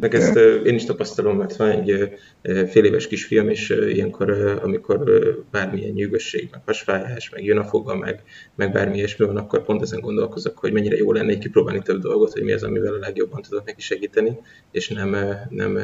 Meg 0.00 0.14
ezt 0.14 0.36
én 0.64 0.74
is 0.74 0.84
tapasztalom, 0.84 1.36
mert 1.36 1.56
van 1.56 1.70
egy 1.70 2.18
fél 2.42 2.84
éves 2.84 3.06
kisfiam, 3.06 3.48
és 3.48 3.68
ilyenkor, 3.68 4.30
amikor 4.62 5.04
bármilyen 5.50 5.92
nyűgösség, 5.92 6.48
meg 6.50 6.62
hasfájás, 6.64 7.30
meg 7.30 7.44
jön 7.44 7.58
a 7.58 7.64
foga, 7.64 7.96
meg, 7.96 8.22
meg 8.54 8.72
bármi 8.72 8.96
ilyesmi 8.96 9.26
van, 9.26 9.36
akkor 9.36 9.64
pont 9.64 9.82
ezen 9.82 10.00
gondolkozok, 10.00 10.58
hogy 10.58 10.72
mennyire 10.72 10.96
jó 10.96 11.12
lenne 11.12 11.38
kipróbálni 11.38 11.82
több 11.82 12.00
dolgot, 12.00 12.32
hogy 12.32 12.42
mi 12.42 12.52
az, 12.52 12.62
amivel 12.62 12.94
a 12.94 12.98
legjobban 12.98 13.42
tudok 13.42 13.64
neki 13.64 13.80
segíteni, 13.80 14.38
és 14.70 14.88
nem, 14.88 15.16
nem 15.48 15.78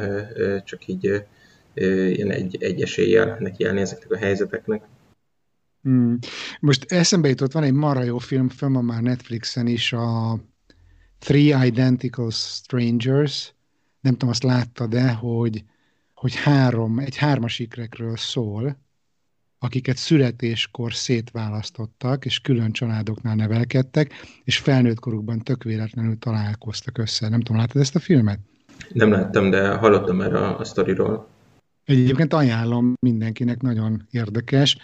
csak 0.65 0.87
így 0.87 1.23
ilyen 1.73 2.31
egy, 2.31 2.57
egy 2.59 2.81
eséllyel 2.81 3.37
nekiállni 3.39 3.81
ezeknek 3.81 4.11
a 4.11 4.17
helyzeteknek. 4.17 4.83
Hmm. 5.81 6.17
Most 6.59 6.91
eszembe 6.91 7.27
jutott, 7.27 7.51
van 7.51 7.63
egy 7.63 7.73
mara 7.73 8.03
jó 8.03 8.17
film, 8.17 8.49
film 8.49 8.73
van 8.73 8.85
már 8.85 9.01
Netflixen 9.01 9.67
is, 9.67 9.93
a 9.93 10.39
Three 11.19 11.65
Identical 11.65 12.31
Strangers, 12.31 13.53
nem 14.01 14.13
tudom, 14.13 14.29
azt 14.29 14.43
látta, 14.43 14.87
de 14.87 15.11
hogy, 15.11 15.63
hogy 16.13 16.35
három, 16.35 16.99
egy 16.99 17.17
hármas 17.17 17.59
ikrekről 17.59 18.17
szól, 18.17 18.77
akiket 19.59 19.97
születéskor 19.97 20.93
szétválasztottak, 20.93 22.25
és 22.25 22.39
külön 22.39 22.71
családoknál 22.71 23.35
nevelkedtek, 23.35 24.13
és 24.43 24.57
felnőtt 24.57 24.99
korukban 24.99 25.39
tök 25.39 25.63
véletlenül 25.63 26.17
találkoztak 26.19 26.97
össze. 26.97 27.29
Nem 27.29 27.41
tudom, 27.41 27.61
láttad 27.61 27.81
ezt 27.81 27.95
a 27.95 27.99
filmet? 27.99 28.39
Nem 28.89 29.11
láttam, 29.11 29.49
de 29.49 29.75
hallottam 29.75 30.21
erre 30.21 30.37
a, 30.37 30.59
a 30.59 30.63
sztoriról. 30.63 31.27
Egyébként 31.85 32.33
ajánlom 32.33 32.93
mindenkinek, 32.99 33.61
nagyon 33.61 34.07
érdekes 34.11 34.77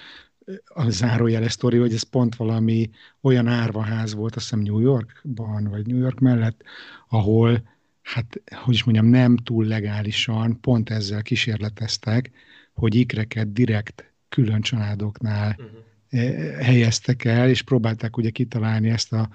a 0.65 0.89
zárójeles 0.89 1.51
sztori, 1.51 1.77
hogy 1.77 1.93
ez 1.93 2.03
pont 2.03 2.35
valami 2.35 2.89
olyan 3.21 3.47
árvaház 3.47 4.13
volt, 4.13 4.35
azt 4.35 4.43
hiszem 4.43 4.63
New 4.63 4.79
Yorkban, 4.79 5.63
vagy 5.63 5.85
New 5.85 5.97
York 5.97 6.19
mellett, 6.19 6.63
ahol, 7.09 7.63
hát, 8.01 8.41
hogy 8.49 8.73
is 8.73 8.83
mondjam, 8.83 9.05
nem 9.05 9.37
túl 9.37 9.65
legálisan 9.65 10.59
pont 10.61 10.89
ezzel 10.89 11.21
kísérleteztek, 11.21 12.31
hogy 12.73 12.95
ikreket 12.95 13.53
direkt 13.53 14.13
külön 14.29 14.61
családoknál 14.61 15.57
uh-huh. 15.59 16.61
helyeztek 16.61 17.25
el, 17.25 17.49
és 17.49 17.61
próbálták 17.61 18.17
ugye 18.17 18.29
kitalálni 18.29 18.89
ezt 18.89 19.13
a 19.13 19.29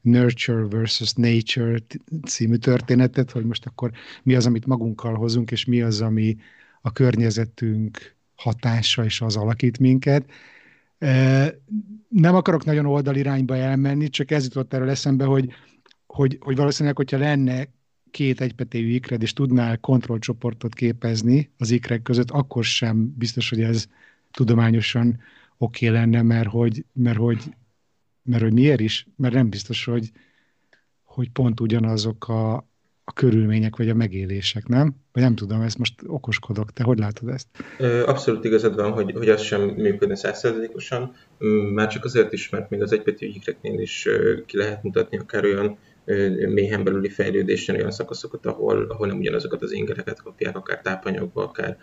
Nurture 0.00 0.66
versus 0.66 1.12
Nature 1.12 1.78
című 2.24 2.56
történetet, 2.56 3.30
hogy 3.30 3.44
most 3.44 3.66
akkor 3.66 3.90
mi 4.22 4.34
az, 4.34 4.46
amit 4.46 4.66
magunkkal 4.66 5.14
hozunk, 5.14 5.50
és 5.50 5.64
mi 5.64 5.82
az, 5.82 6.00
ami 6.00 6.36
a 6.80 6.92
környezetünk 6.92 8.16
hatása, 8.38 9.04
és 9.04 9.20
az 9.20 9.36
alakít 9.36 9.78
minket. 9.78 10.30
Nem 12.08 12.34
akarok 12.34 12.64
nagyon 12.64 12.86
oldalirányba 12.86 13.56
elmenni, 13.56 14.08
csak 14.08 14.30
ez 14.30 14.44
jutott 14.44 14.72
erről 14.72 14.90
eszembe, 14.90 15.24
hogy, 15.24 15.52
hogy, 16.06 16.36
hogy 16.40 16.56
valószínűleg, 16.56 16.96
hogyha 16.96 17.18
lenne 17.18 17.68
két 18.10 18.40
egypetéjű 18.40 18.88
ikred, 18.88 19.22
és 19.22 19.32
tudnál 19.32 19.78
kontrollcsoportot 19.78 20.74
képezni 20.74 21.50
az 21.58 21.70
ikrek 21.70 22.02
között, 22.02 22.30
akkor 22.30 22.64
sem 22.64 23.14
biztos, 23.16 23.48
hogy 23.48 23.60
ez 23.60 23.86
tudományosan 24.30 25.20
oké 25.56 25.88
okay 25.88 25.98
lenne, 25.98 26.22
mert 26.22 26.48
hogy, 26.48 26.84
mert 26.92 27.18
hogy, 27.18 27.54
mert 28.22 28.42
hogy 28.42 28.52
miért 28.52 28.80
is? 28.80 29.06
Mert 29.16 29.34
nem 29.34 29.48
biztos, 29.48 29.84
hogy, 29.84 30.10
hogy 31.02 31.30
pont 31.30 31.60
ugyanazok 31.60 32.28
a, 32.28 32.67
a 33.08 33.12
körülmények 33.12 33.76
vagy 33.76 33.88
a 33.88 33.94
megélések, 33.94 34.66
nem? 34.66 34.94
Vagy 35.12 35.22
nem 35.22 35.34
tudom, 35.34 35.60
ezt 35.60 35.78
most 35.78 35.94
okoskodok, 36.06 36.72
te 36.72 36.82
hogy 36.82 36.98
látod 36.98 37.28
ezt? 37.28 37.46
Abszolút 38.06 38.44
igazad 38.44 38.74
van, 38.74 38.92
hogy, 38.92 39.12
hogy 39.16 39.28
az 39.28 39.40
sem 39.40 39.60
működne 39.60 40.16
százszerzadékosan, 40.16 41.14
már 41.74 41.88
csak 41.88 42.04
azért 42.04 42.32
is, 42.32 42.48
mert 42.48 42.70
még 42.70 42.82
az 42.82 42.92
egybetű 42.92 43.26
ikreknél 43.26 43.80
is 43.80 44.08
ki 44.46 44.56
lehet 44.56 44.82
mutatni 44.82 45.18
akár 45.18 45.44
olyan 45.44 45.78
méhen 46.54 46.84
belüli 46.84 47.08
fejlődésen 47.08 47.74
olyan 47.74 47.90
szakaszokat, 47.90 48.46
ahol, 48.46 48.86
ahol 48.88 49.06
nem 49.06 49.18
ugyanazokat 49.18 49.62
az 49.62 49.72
ingereket 49.72 50.22
kapják, 50.22 50.56
akár 50.56 50.80
tápanyagba, 50.80 51.42
akár 51.42 51.76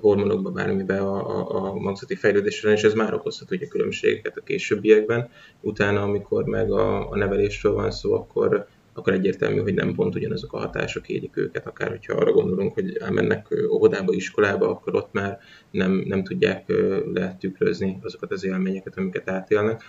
hormonokba, 0.00 0.50
bármibe 0.50 0.98
a, 0.98 1.38
a, 1.38 1.64
a 1.64 1.74
magzati 1.74 2.14
fejlődésre, 2.14 2.72
és 2.72 2.82
ez 2.82 2.94
már 2.94 3.14
okozhat 3.14 3.50
ugye 3.50 3.66
különbségeket 3.66 4.36
a 4.36 4.42
későbbiekben. 4.44 5.28
Utána, 5.60 6.02
amikor 6.02 6.44
meg 6.44 6.72
a, 6.72 7.10
a 7.10 7.16
nevelésről 7.16 7.72
van 7.72 7.90
szó, 7.90 8.14
akkor 8.14 8.66
akkor 8.94 9.12
egyértelmű, 9.12 9.60
hogy 9.60 9.74
nem 9.74 9.94
pont 9.94 10.14
ugyanazok 10.14 10.52
a 10.52 10.58
hatások 10.58 11.08
érik 11.08 11.36
őket, 11.36 11.66
akár 11.66 11.88
hogyha 11.88 12.14
arra 12.14 12.32
gondolunk, 12.32 12.74
hogy 12.74 12.96
elmennek 12.96 13.46
óvodába, 13.70 14.12
iskolába, 14.12 14.68
akkor 14.68 14.94
ott 14.94 15.12
már 15.12 15.38
nem, 15.70 15.92
nem 16.06 16.24
tudják 16.24 16.72
letükrözni 17.12 17.98
azokat 18.02 18.32
az 18.32 18.44
élményeket, 18.44 18.96
amiket 18.96 19.30
átélnek. 19.30 19.82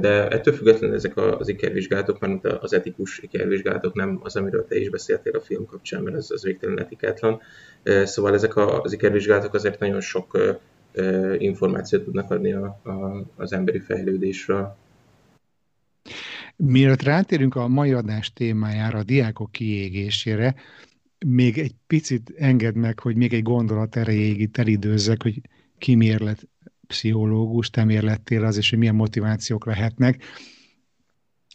De 0.00 0.28
ettől 0.28 0.54
függetlenül 0.54 0.96
ezek 0.96 1.16
az 1.16 1.48
ikervizsgálatok, 1.48 2.18
mert 2.18 2.44
az 2.44 2.72
etikus 2.72 3.18
ikervizsgálatok 3.18 3.94
nem 3.94 4.20
az, 4.22 4.36
amiről 4.36 4.66
te 4.66 4.76
is 4.76 4.88
beszéltél 4.88 5.36
a 5.36 5.40
film 5.40 5.66
kapcsán, 5.66 6.02
mert 6.02 6.16
az, 6.16 6.30
az 6.30 6.42
végtelen 6.42 6.80
etikátlan. 6.80 7.40
Szóval 8.04 8.34
ezek 8.34 8.56
az 8.56 8.92
ikervizsgálatok 8.92 9.54
azért 9.54 9.78
nagyon 9.78 10.00
sok 10.00 10.38
információt 11.38 12.04
tudnak 12.04 12.30
adni 12.30 12.52
a, 12.52 12.80
a, 12.84 13.24
az 13.36 13.52
emberi 13.52 13.78
fejlődésről. 13.78 14.76
Mielőtt 16.56 17.02
rátérünk 17.02 17.54
a 17.54 17.68
mai 17.68 17.92
adás 17.92 18.32
témájára, 18.32 18.98
a 18.98 19.02
diákok 19.02 19.52
kiégésére, 19.52 20.54
még 21.26 21.58
egy 21.58 21.74
picit 21.86 22.32
enged 22.36 22.74
meg, 22.74 22.98
hogy 22.98 23.16
még 23.16 23.32
egy 23.32 23.42
gondolat 23.42 23.96
erejéig 23.96 24.50
elidőzzek, 24.52 25.22
hogy 25.22 25.40
ki 25.78 25.94
miért 25.94 26.22
lett 26.22 26.48
pszichológus, 26.86 27.70
te 27.70 27.84
miért 27.84 28.04
lettél 28.04 28.44
az, 28.44 28.56
és 28.56 28.70
hogy 28.70 28.78
milyen 28.78 28.94
motivációk 28.94 29.66
lehetnek, 29.66 30.24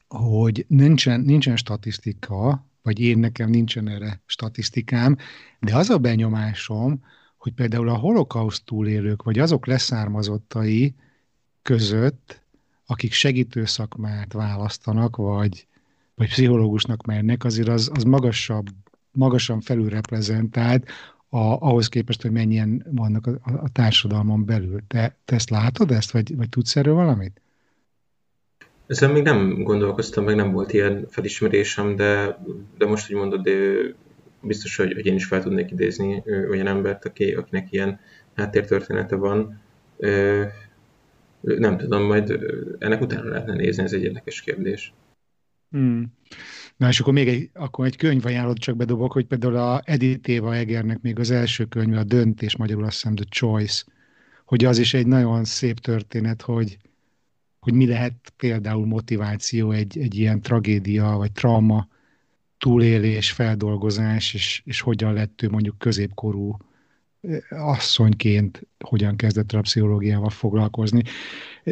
hogy 0.08 0.66
nincsen, 0.68 1.22
nincsen 1.22 1.56
statisztika, 1.56 2.66
vagy 2.82 3.00
én 3.00 3.20
nekem 3.20 3.50
nincsen 3.50 3.90
erre 3.90 4.22
statisztikám, 4.26 5.18
de 5.60 5.76
az 5.76 5.90
a 5.90 5.98
benyomásom, 5.98 7.04
hogy 7.38 7.54
például 7.54 7.90
a 7.90 7.98
holokauszt 7.98 8.66
túlélők, 8.66 9.24
vagy 9.24 9.40
azok 9.40 9.66
leszármazottai 9.66 10.96
között 11.62 12.41
akik 12.86 13.14
segítő 13.14 13.66
szakmát 13.66 14.34
választanak, 14.34 15.16
vagy, 15.16 15.68
vagy 16.16 16.28
pszichológusnak 16.28 17.06
mennek, 17.06 17.44
azért 17.44 17.68
az, 17.68 17.92
az 17.94 18.04
magasabb, 18.04 18.66
magasan 19.12 19.62
felülreprezentált 19.62 20.92
a, 21.30 21.38
ahhoz 21.40 21.88
képest, 21.88 22.22
hogy 22.22 22.32
mennyien 22.32 22.86
vannak 22.92 23.28
a, 23.28 23.40
a 23.44 23.70
társadalmon 23.72 24.46
belül. 24.46 24.80
Te, 24.88 25.16
te 25.26 25.36
ezt 25.36 25.50
látod 25.50 25.92
ezt, 25.92 26.12
vagy, 26.12 26.36
vagy 26.36 26.50
tudsz 26.50 26.76
erről 26.76 26.94
valamit? 26.94 27.42
Ezen 28.88 29.12
még 29.12 29.24
nem 29.24 29.64
gondolkoztam, 29.64 30.24
meg 30.24 30.36
nem 30.36 30.52
volt 30.52 30.74
ilyen 30.74 31.06
felismerésem, 31.10 31.96
de, 31.96 32.40
de 32.78 32.86
most, 32.86 33.08
hogy 33.08 33.16
mondod, 33.16 33.42
de 33.42 33.52
biztos, 34.42 34.76
hogy, 34.76 34.94
hogy 34.94 35.06
én 35.06 35.16
is 35.16 35.26
fel 35.26 35.44
tudnék 35.44 35.72
idézni 35.72 36.24
olyan 36.50 36.68
embert, 36.68 37.06
aki, 37.06 37.34
akinek 37.34 37.72
ilyen 37.72 38.00
háttértörténete 38.36 39.16
van 39.16 39.62
nem 41.42 41.78
tudom, 41.78 42.04
majd 42.04 42.40
ennek 42.80 43.02
utána 43.02 43.30
lehetne 43.30 43.54
nézni, 43.54 43.84
ez 43.84 43.94
egy 43.94 44.04
érdekes 44.04 44.42
kérdés. 44.42 44.94
Hmm. 45.70 46.14
Na 46.78 46.88
és 46.88 47.00
akkor 47.00 47.14
még 47.14 47.28
egy, 47.28 47.50
akkor 47.54 47.86
egy 47.86 47.96
könyvajánlót 47.96 48.58
csak 48.58 48.76
bedobok, 48.76 49.12
hogy 49.12 49.26
például 49.26 49.56
a 49.56 49.82
Edith 49.84 50.30
Éva 50.30 50.56
Egernek 50.56 51.02
még 51.02 51.20
az 51.20 51.32
első 51.32 51.66
könyve, 51.66 52.00
a 52.00 52.04
Döntés, 52.04 52.58
magyarul 52.58 52.84
azt 52.84 52.94
hiszem 52.94 53.16
The 53.16 53.26
Choice, 53.30 53.84
hogy 54.46 54.66
az 54.66 54.78
is 54.78 54.94
egy 54.94 55.08
nagyon 55.08 55.44
szép 55.44 55.80
történet, 55.80 56.42
hogy, 56.42 56.78
hogy 57.60 57.74
mi 57.74 57.88
lehet 57.88 58.34
például 58.38 58.86
motiváció 58.86 59.72
egy, 59.72 59.98
egy 59.98 60.16
ilyen 60.16 60.42
tragédia 60.42 61.16
vagy 61.16 61.32
trauma 61.32 61.88
túlélés, 62.58 63.32
feldolgozás, 63.32 64.34
és, 64.34 64.62
és 64.66 64.82
hogyan 64.82 65.14
lett 65.14 65.42
ő 65.42 65.50
mondjuk 65.50 65.78
középkorú 65.78 66.58
asszonyként 67.50 68.68
hogyan 68.80 69.16
kezdett 69.16 69.52
a 69.52 69.62
pszichológiával 69.62 70.30
foglalkozni. 70.30 71.04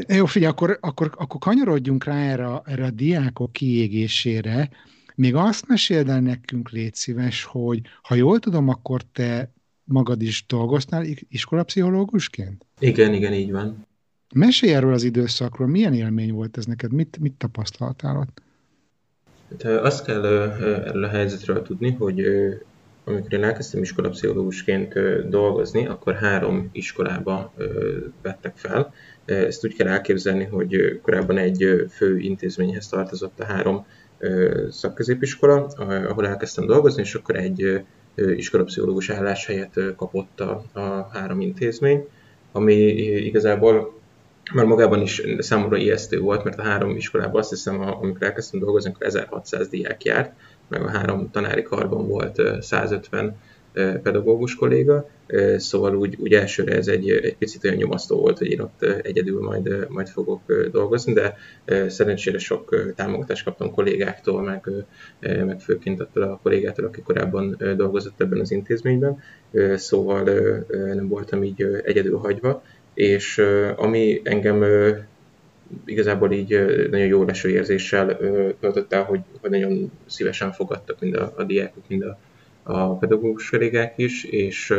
Jó, 0.07 0.25
figyelj, 0.25 0.51
akkor, 0.51 0.77
akkor, 0.81 1.11
akkor 1.17 1.39
kanyarodjunk 1.39 2.03
rá 2.03 2.15
erre, 2.15 2.61
erre 2.65 2.85
a 2.85 2.89
diákok 2.89 3.51
kiégésére. 3.51 4.69
Még 5.15 5.35
azt 5.35 5.67
meséld 5.67 6.09
el 6.09 6.21
nekünk, 6.21 6.69
légy 6.69 6.95
szíves, 6.95 7.43
hogy 7.43 7.81
ha 8.01 8.15
jól 8.15 8.39
tudom, 8.39 8.67
akkor 8.67 9.01
te 9.11 9.51
magad 9.83 10.21
is 10.21 10.45
dolgoztál 10.47 11.05
iskolapszichológusként? 11.29 12.65
Igen, 12.79 13.13
igen, 13.13 13.33
így 13.33 13.51
van. 13.51 13.87
Mesélj 14.33 14.73
erről 14.73 14.93
az 14.93 15.03
időszakról, 15.03 15.67
milyen 15.67 15.93
élmény 15.93 16.31
volt 16.31 16.57
ez 16.57 16.65
neked, 16.65 16.93
mit, 16.93 17.17
mit 17.19 17.33
tapasztaltál 17.33 18.17
ott? 18.17 18.41
Hát, 19.49 19.63
azt 19.63 20.05
kell 20.05 20.25
erről 20.25 21.03
a 21.03 21.07
helyzetről 21.07 21.61
tudni, 21.61 21.91
hogy 21.91 22.21
amikor 23.09 23.33
én 23.33 23.43
elkezdtem 23.43 23.81
iskolapszichológusként 23.81 24.93
dolgozni, 25.29 25.87
akkor 25.87 26.13
három 26.13 26.69
iskolába 26.71 27.53
vettek 28.21 28.53
fel. 28.55 28.93
Ezt 29.25 29.65
úgy 29.65 29.75
kell 29.75 29.87
elképzelni, 29.87 30.43
hogy 30.43 30.99
korábban 31.01 31.37
egy 31.37 31.85
fő 31.89 32.17
intézményhez 32.17 32.87
tartozott 32.87 33.39
a 33.39 33.45
három 33.45 33.85
szakközépiskola, 34.69 35.65
ahol 35.77 36.27
elkezdtem 36.27 36.65
dolgozni, 36.65 37.01
és 37.01 37.15
akkor 37.15 37.35
egy 37.35 37.81
iskolapszichológus 38.15 39.09
álláshelyet 39.09 39.79
kapott 39.95 40.39
a, 40.39 40.63
a 40.73 41.09
három 41.13 41.41
intézmény, 41.41 42.07
ami 42.51 42.73
igazából 43.01 43.99
már 44.53 44.65
magában 44.65 45.01
is 45.01 45.21
számomra 45.37 45.77
ijesztő 45.77 46.19
volt, 46.19 46.43
mert 46.43 46.59
a 46.59 46.63
három 46.63 46.95
iskolában 46.95 47.39
azt 47.39 47.49
hiszem, 47.49 47.81
amikor 47.81 48.23
elkezdtem 48.23 48.59
dolgozni, 48.59 48.89
akkor 48.89 49.05
1600 49.05 49.67
diák 49.67 50.03
járt, 50.03 50.33
meg 50.69 50.81
a 50.81 50.89
három 50.89 51.31
tanári 51.31 51.61
karban 51.61 52.07
volt 52.07 52.41
150 52.61 53.35
pedagógus 54.03 54.55
kolléga, 54.55 55.09
szóval 55.57 55.95
úgy, 55.95 56.15
úgy 56.19 56.33
elsőre 56.33 56.75
ez 56.75 56.87
egy, 56.87 57.09
egy 57.09 57.35
picit 57.37 57.63
olyan 57.63 57.75
nyomasztó 57.75 58.19
volt, 58.19 58.37
hogy 58.37 58.47
én 58.47 58.59
ott 58.59 58.83
egyedül 58.83 59.41
majd, 59.41 59.87
majd 59.89 60.07
fogok 60.07 60.41
dolgozni, 60.71 61.13
de 61.13 61.37
szerencsére 61.87 62.37
sok 62.37 62.93
támogatást 62.95 63.43
kaptam 63.43 63.71
kollégáktól, 63.71 64.41
meg, 64.41 64.69
meg 65.19 65.59
főként 65.59 65.99
attól 65.99 66.23
a 66.23 66.39
kollégától, 66.43 66.85
aki 66.85 67.01
korábban 67.01 67.57
dolgozott 67.75 68.21
ebben 68.21 68.39
az 68.39 68.51
intézményben, 68.51 69.19
szóval 69.75 70.23
nem 70.93 71.07
voltam 71.07 71.43
így 71.43 71.81
egyedül 71.83 72.17
hagyva, 72.17 72.63
és 72.93 73.37
ami 73.75 74.21
engem 74.23 74.63
igazából 75.85 76.31
így 76.31 76.49
nagyon 76.89 77.07
jó 77.07 77.23
leső 77.23 77.49
érzéssel 77.49 78.17
töltött 78.59 78.93
el, 78.93 79.03
hogy, 79.03 79.19
hogy 79.41 79.49
nagyon 79.49 79.91
szívesen 80.05 80.51
fogadtak 80.51 80.99
mind 80.99 81.15
a, 81.15 81.33
a 81.37 81.43
diákok, 81.43 81.83
mind 81.87 82.03
a, 82.03 82.17
a 82.63 82.97
pedagógus 82.97 83.49
kollégák 83.49 83.93
is, 83.97 84.23
és 84.23 84.73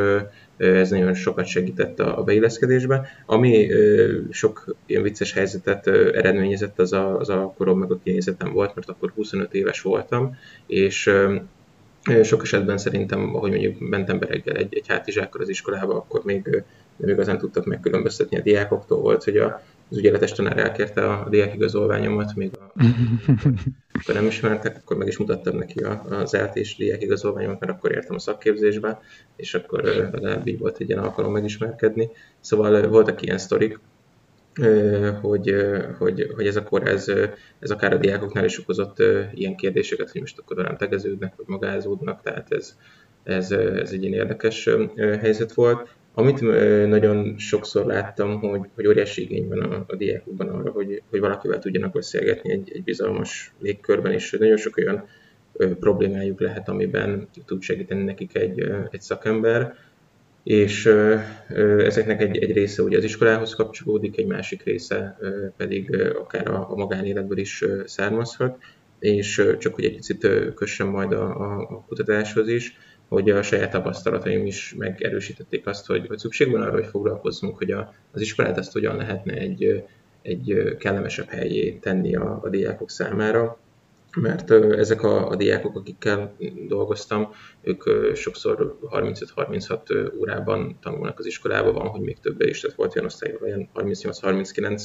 ez 0.57 0.91
nagyon 0.91 1.15
sokat 1.15 1.47
segített 1.47 2.01
a, 2.01 2.19
a 2.19 2.23
beilleszkedésbe. 2.23 3.09
Ami 3.27 3.69
sok 4.31 4.77
ilyen 4.87 5.03
vicces 5.03 5.33
helyzetet 5.33 5.87
eredményezett, 5.87 6.79
az 6.79 6.93
a, 6.93 7.19
az 7.19 7.29
a 7.29 7.55
korom 7.57 7.79
meg 7.79 7.91
a 7.91 7.99
kinézetem 8.03 8.53
volt, 8.53 8.75
mert 8.75 8.89
akkor 8.89 9.13
25 9.15 9.55
éves 9.55 9.81
voltam, 9.81 10.37
és 10.67 11.11
sok 12.23 12.43
esetben 12.43 12.79
szerintem, 12.79 13.37
ahogy 13.37 13.51
mondjuk 13.51 13.89
mentem 13.89 14.19
be 14.19 14.27
reggel 14.27 14.57
egy, 14.57 14.75
egy 14.75 14.89
hátizsákkal 14.89 15.41
az 15.41 15.49
iskolába, 15.49 15.95
akkor 15.95 16.21
még 16.25 16.65
nem 16.97 17.09
igazán 17.09 17.39
tudtak 17.39 17.65
megkülönböztetni 17.65 18.37
a 18.37 18.43
diákoktól. 18.43 19.01
Volt, 19.01 19.25
hogy 19.25 19.37
a, 19.37 19.63
az 19.91 19.99
ügyeletes 19.99 20.33
tanár 20.33 20.59
elkérte 20.59 21.13
a 21.13 21.29
diákigazolványomat, 21.29 22.35
még 22.35 22.51
a, 22.59 22.73
akkor 23.93 24.15
nem 24.15 24.27
ismertek, 24.27 24.77
akkor 24.77 24.97
meg 24.97 25.07
is 25.07 25.19
mutattam 25.19 25.57
neki 25.57 25.85
az 26.09 26.35
eltés 26.35 26.77
diákigazolványomat, 26.77 27.61
mert 27.61 27.73
akkor 27.73 27.93
értem 27.93 28.15
a 28.15 28.19
szakképzésbe, 28.19 29.01
és 29.37 29.55
akkor 29.55 29.83
legalább 29.83 30.47
így 30.47 30.59
volt 30.59 30.79
egy 30.79 30.89
ilyen 30.89 31.03
alkalom 31.03 31.33
megismerkedni. 31.33 32.11
Szóval 32.41 32.89
voltak 32.89 33.23
ilyen 33.23 33.39
sztorik, 33.39 33.79
hogy, 35.21 35.55
hogy, 35.99 36.33
hogy 36.35 36.47
ez 36.47 36.57
akkor 36.57 36.89
ez, 36.89 37.09
ez 37.59 37.71
akár 37.71 37.93
a 37.93 37.99
diákoknál 37.99 38.45
is 38.45 38.59
okozott 38.59 38.99
ilyen 39.35 39.57
kérdéseket, 39.57 40.11
hogy 40.11 40.21
most 40.21 40.39
akkor 40.39 40.57
velem 40.57 40.77
tegeződnek, 40.77 41.33
vagy 41.37 41.47
magázódnak, 41.47 42.23
tehát 42.23 42.53
ez, 42.53 42.77
ez, 43.23 43.51
ez 43.51 43.91
egy 43.93 44.03
ilyen 44.03 44.15
érdekes 44.15 44.69
helyzet 44.97 45.53
volt. 45.53 45.89
Amit 46.15 46.41
nagyon 46.87 47.39
sokszor 47.39 47.87
láttam, 47.87 48.41
hogy, 48.41 48.61
hogy 48.75 48.87
óriási 48.87 49.23
igény 49.23 49.49
van 49.49 49.61
a, 49.61 49.85
a 49.87 49.97
diákokban 49.97 50.49
arra, 50.49 50.71
hogy, 50.71 51.03
hogy 51.11 51.21
valakivel 51.21 51.59
tudjanak 51.59 51.93
beszélgetni 51.93 52.53
egy, 52.53 52.71
egy 52.75 52.85
bizalmas 52.85 53.53
légkörben, 53.61 54.13
és 54.13 54.37
nagyon 54.39 54.57
sok 54.57 54.77
olyan 54.77 55.07
problémájuk 55.81 56.41
lehet, 56.41 56.69
amiben 56.69 57.29
tud 57.47 57.63
segíteni 57.63 58.03
nekik 58.03 58.37
egy, 58.37 58.61
egy 58.91 59.01
szakember, 59.01 59.75
és 60.43 60.87
ezeknek 61.79 62.21
egy, 62.21 62.39
egy 62.39 62.53
része 62.53 62.83
ugye 62.83 62.97
az 62.97 63.05
iskolához 63.05 63.55
kapcsolódik, 63.55 64.19
egy 64.19 64.27
másik 64.27 64.63
része 64.63 65.19
pedig 65.57 65.97
akár 66.15 66.49
a, 66.49 66.71
a 66.71 66.75
magánéletből 66.75 67.39
is 67.39 67.65
származhat, 67.85 68.59
és 68.99 69.43
csak 69.59 69.75
hogy 69.75 69.85
egy 69.85 69.95
picit 69.95 70.29
kössem 70.55 70.89
majd 70.89 71.13
a, 71.13 71.41
a, 71.41 71.61
a 71.61 71.85
kutatáshoz 71.89 72.49
is, 72.49 72.77
hogy 73.11 73.31
a 73.31 73.43
saját 73.43 73.71
tapasztalataim 73.71 74.47
is 74.47 74.75
megerősítették 74.79 75.67
azt, 75.67 75.87
hogy, 75.87 76.07
hogy 76.07 76.19
szükség 76.19 76.51
van 76.51 76.63
arra, 76.63 76.73
hogy 76.73 76.87
foglalkozzunk, 76.87 77.57
hogy 77.57 77.71
a, 77.71 77.95
az 78.13 78.21
iskolát 78.21 78.59
ezt 78.59 78.73
hogyan 78.73 78.97
lehetne 78.97 79.33
egy, 79.33 79.85
egy 80.23 80.77
kellemesebb 80.79 81.29
helyé 81.29 81.73
tenni 81.73 82.15
a, 82.15 82.41
a 82.43 82.49
diákok 82.49 82.91
számára, 82.91 83.59
mert 84.17 84.51
ezek 84.51 85.03
a, 85.03 85.29
a 85.29 85.37
diákok, 85.37 85.77
akikkel 85.77 86.35
dolgoztam, 86.69 87.33
ők 87.63 87.83
sokszor 88.17 88.79
35-36 88.91 90.19
órában 90.19 90.79
tanulnak 90.83 91.19
az 91.19 91.27
iskolában, 91.27 91.73
van, 91.73 91.87
hogy 91.87 92.01
még 92.01 92.19
többe 92.21 92.47
is, 92.47 92.61
tehát 92.61 92.77
volt 92.77 92.97
olyan 92.97 93.07
osztály, 93.07 93.39
olyan 93.43 93.69
38-39, 93.75 94.83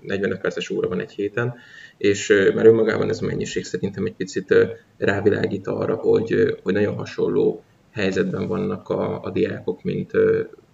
45 0.00 0.40
perces 0.40 0.70
óra 0.70 0.88
van 0.88 1.00
egy 1.00 1.12
héten, 1.12 1.54
és 1.96 2.50
már 2.54 2.66
önmagában 2.66 3.08
ez 3.08 3.22
a 3.22 3.26
mennyiség 3.26 3.64
szerintem 3.64 4.06
egy 4.06 4.14
picit 4.14 4.54
rávilágít 4.96 5.66
arra, 5.66 5.94
hogy, 5.94 6.58
hogy 6.62 6.72
nagyon 6.72 6.94
hasonló 6.94 7.64
helyzetben 7.90 8.46
vannak 8.46 8.88
a, 8.88 9.22
a 9.22 9.30
diákok, 9.30 9.82
mint 9.82 10.12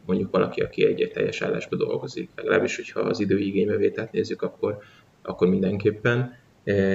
mondjuk 0.07 0.31
valaki, 0.31 0.61
aki 0.61 0.87
egy, 0.87 1.01
egy 1.01 1.13
teljes 1.13 1.43
állásba 1.43 1.77
dolgozik. 1.77 2.31
Legalábbis, 2.35 2.77
hogyha 2.77 3.01
az 3.01 3.21
időigénybevételt 3.21 4.13
nézzük, 4.13 4.43
akkor, 4.43 4.79
akkor 5.23 5.49
mindenképpen 5.49 6.35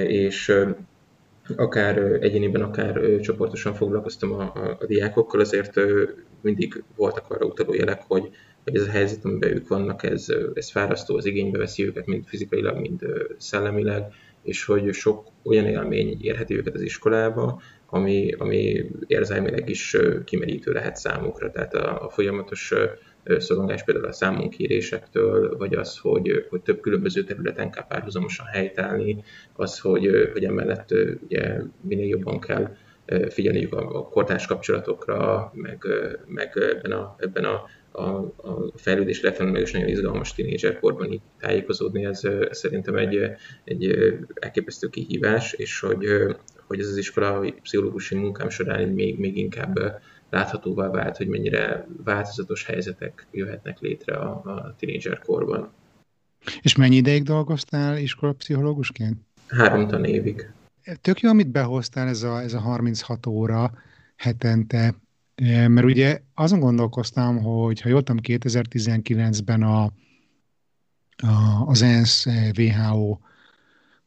és 0.08 0.52
akár 1.56 1.98
egyéniben, 1.98 2.62
akár 2.62 3.20
csoportosan 3.20 3.74
foglalkoztam 3.74 4.32
a, 4.32 4.52
a, 4.54 4.76
a 4.80 4.86
diákokkal, 4.86 5.40
azért 5.40 5.80
mindig 6.40 6.82
voltak 6.96 7.30
arra 7.30 7.46
utaló 7.46 7.74
jelek, 7.74 8.02
hogy, 8.06 8.30
hogy 8.64 8.76
ez 8.76 8.86
a 8.86 8.90
helyzet, 8.90 9.24
amiben 9.24 9.54
ők 9.54 9.68
vannak, 9.68 10.02
ez, 10.02 10.26
ez 10.54 10.70
fárasztó, 10.70 11.16
az 11.16 11.26
igénybe 11.26 11.58
veszi 11.58 11.86
őket, 11.86 12.06
mind 12.06 12.24
fizikailag, 12.26 12.80
mind 12.80 13.00
szellemileg, 13.36 14.02
és 14.42 14.64
hogy 14.64 14.92
sok 14.92 15.26
olyan 15.42 15.66
élmény 15.66 16.16
érheti 16.20 16.56
őket 16.56 16.74
az 16.74 16.80
iskolába, 16.80 17.60
ami, 17.86 18.32
ami 18.32 18.90
érzelmileg 19.06 19.68
is 19.68 19.96
kimerítő 20.24 20.72
lehet 20.72 20.96
számukra. 20.96 21.50
Tehát 21.50 21.74
a, 21.74 22.04
a 22.04 22.10
folyamatos 22.10 22.72
szorongás 23.38 23.84
például 23.84 24.06
a 24.06 24.12
számonkérésektől, 24.12 25.56
vagy 25.56 25.74
az, 25.74 25.98
hogy, 25.98 26.46
hogy 26.50 26.60
több 26.60 26.80
különböző 26.80 27.24
területen 27.24 27.70
kell 27.70 27.86
párhuzamosan 27.86 28.46
helytállni, 28.46 29.24
az, 29.52 29.78
hogy, 29.78 30.30
hogy 30.32 30.44
emellett 30.44 30.94
ugye 31.22 31.60
minél 31.80 32.06
jobban 32.06 32.40
kell 32.40 32.76
figyelniük 33.28 33.72
a, 33.74 34.08
kortárs 34.08 34.46
kapcsolatokra, 34.46 35.50
meg, 35.54 35.84
meg 36.26 36.52
ebben 36.54 36.92
a, 36.92 37.14
ebben 37.18 37.44
a 37.44 37.64
a, 37.92 38.02
a 38.36 38.72
fejlődés 38.74 39.20
meg 39.20 39.60
is 39.60 39.72
nagyon 39.72 39.88
izgalmas 39.88 40.34
tínézserkorban 40.34 41.12
így 41.12 41.20
tájékozódni, 41.40 42.04
ez, 42.04 42.20
szerintem 42.50 42.96
egy, 42.96 43.30
egy 43.64 44.14
elképesztő 44.34 44.88
kihívás, 44.88 45.52
és 45.52 45.80
hogy, 45.80 46.04
hogy 46.66 46.80
ez 46.80 46.88
az 46.88 46.96
iskola 46.96 47.52
pszichológusi 47.62 48.14
munkám 48.14 48.48
során 48.48 48.88
még, 48.88 49.18
még 49.18 49.36
inkább 49.36 50.00
láthatóvá 50.32 50.88
vált, 50.88 51.16
hogy 51.16 51.28
mennyire 51.28 51.86
változatos 52.04 52.64
helyzetek 52.64 53.26
jöhetnek 53.30 53.80
létre 53.80 54.14
a, 54.14 54.30
a 54.44 54.74
tínédzserkorban. 54.78 55.72
És 56.62 56.76
mennyi 56.76 56.96
ideig 56.96 57.22
dolgoztál 57.22 57.98
iskolapszichológusként? 57.98 59.20
Három 59.48 59.88
tanévig. 59.88 60.50
Tök 61.00 61.20
jó, 61.20 61.30
amit 61.30 61.48
behoztál, 61.48 62.08
ez 62.08 62.22
a, 62.22 62.40
ez 62.40 62.54
a 62.54 62.60
36 62.60 63.26
óra 63.26 63.72
hetente, 64.16 64.94
e, 65.34 65.68
mert 65.68 65.86
ugye 65.86 66.20
azon 66.34 66.60
gondolkoztam, 66.60 67.42
hogy 67.42 67.80
ha 67.80 67.88
jól 67.88 68.02
2019-ben 68.04 69.62
a, 69.62 69.82
a, 71.16 71.66
az 71.66 71.82
ENSZ 71.82 72.26
e, 72.26 72.52
WHO 72.56 73.18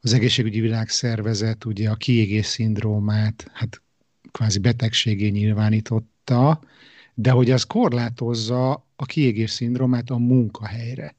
az 0.02 0.14
egészségügyi 0.14 0.60
világszervezet 0.60 1.66
ugye 1.66 1.90
a 1.90 1.96
kiégés 1.96 2.46
szindrómát, 2.46 3.50
hát 3.54 3.82
kvázi 4.32 4.60
betegségé 4.60 5.28
nyilvánított 5.28 6.14
mondta, 6.30 6.60
de 7.14 7.32
hogy 7.32 7.52
az 7.52 7.64
korlátozza 7.64 8.72
a 8.96 9.06
kiégés 9.06 9.52
szindrómát 9.52 10.10
a 10.10 10.18
munkahelyre. 10.18 11.16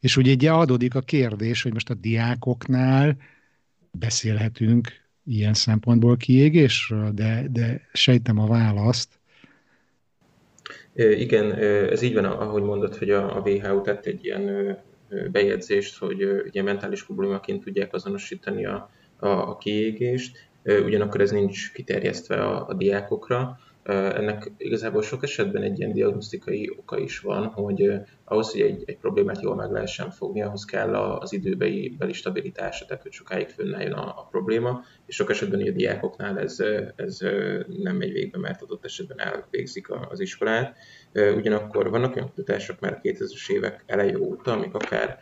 És 0.00 0.16
ugye 0.16 0.32
ugye 0.32 0.50
adódik 0.50 0.94
a 0.94 1.00
kérdés, 1.00 1.62
hogy 1.62 1.72
most 1.72 1.90
a 1.90 1.94
diákoknál 1.94 3.16
beszélhetünk 3.90 4.88
ilyen 5.24 5.54
szempontból 5.54 6.16
kiégésről, 6.16 7.10
de, 7.10 7.46
de 7.50 7.88
sejtem 7.92 8.38
a 8.38 8.46
választ. 8.46 9.08
Igen, 10.94 11.52
ez 11.90 12.02
így 12.02 12.14
van, 12.14 12.24
ahogy 12.24 12.62
mondod, 12.62 12.96
hogy 12.96 13.10
a 13.10 13.42
WHO 13.44 13.80
tett 13.80 14.06
egy 14.06 14.24
ilyen 14.24 14.76
bejegyzést, 15.32 15.98
hogy 15.98 16.24
ugye 16.46 16.62
mentális 16.62 17.04
problémaként 17.04 17.64
tudják 17.64 17.94
azonosítani 17.94 18.66
a, 18.66 18.90
a, 19.16 19.26
a 19.26 19.56
kiégést, 19.56 20.48
ugyanakkor 20.64 21.20
ez 21.20 21.30
nincs 21.30 21.72
kiterjesztve 21.72 22.44
a, 22.44 22.68
a 22.68 22.74
diákokra, 22.74 23.58
ennek 23.84 24.50
igazából 24.56 25.02
sok 25.02 25.22
esetben 25.22 25.62
egy 25.62 25.78
ilyen 25.78 25.92
diagnosztikai 25.92 26.74
oka 26.78 26.98
is 26.98 27.20
van, 27.20 27.46
hogy 27.46 27.92
ahhoz, 28.24 28.52
hogy 28.52 28.60
egy, 28.60 28.82
egy 28.86 28.96
problémát 28.96 29.42
jól 29.42 29.54
meg 29.54 29.70
lehessen 29.70 30.10
fogni, 30.10 30.42
ahhoz 30.42 30.64
kell 30.64 30.94
az 30.94 31.32
időbeli 31.32 31.94
beli 31.98 32.12
stabilitása, 32.12 32.84
tehát 32.84 33.02
hogy 33.02 33.12
sokáig 33.12 33.48
fönnálljon 33.48 33.92
a, 33.92 34.06
a 34.06 34.26
probléma, 34.30 34.84
és 35.06 35.14
sok 35.14 35.30
esetben 35.30 35.60
a 35.60 35.70
diákoknál 35.70 36.38
ez, 36.38 36.58
ez 36.96 37.18
nem 37.66 37.96
megy 37.96 38.12
végbe, 38.12 38.38
mert 38.38 38.62
adott 38.62 38.84
esetben 38.84 39.20
elvégzik 39.20 39.90
az 40.10 40.20
iskolát. 40.20 40.76
Ugyanakkor 41.12 41.90
vannak 41.90 42.16
olyan 42.16 42.28
kutatások 42.28 42.80
már 42.80 43.00
2000-es 43.02 43.50
évek 43.50 43.82
eleje 43.86 44.18
óta, 44.18 44.52
amik 44.52 44.74
akár 44.74 45.18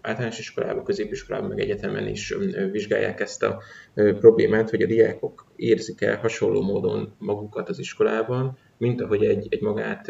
általános 0.00 0.38
iskolában, 0.38 0.84
középiskolában, 0.84 1.48
meg 1.48 1.60
egyetemen 1.60 2.06
is 2.06 2.34
vizsgálják 2.72 3.20
ezt 3.20 3.42
a 3.42 3.62
problémát, 3.94 4.70
hogy 4.70 4.82
a 4.82 4.86
diákok 4.86 5.46
érzik 5.56 6.00
el 6.00 6.16
hasonló 6.16 6.62
módon 6.62 7.14
magukat 7.18 7.68
az 7.68 7.78
iskolában, 7.78 8.58
mint 8.78 9.00
ahogy 9.00 9.24
egy, 9.24 9.46
egy 9.50 9.60
magát 9.60 10.06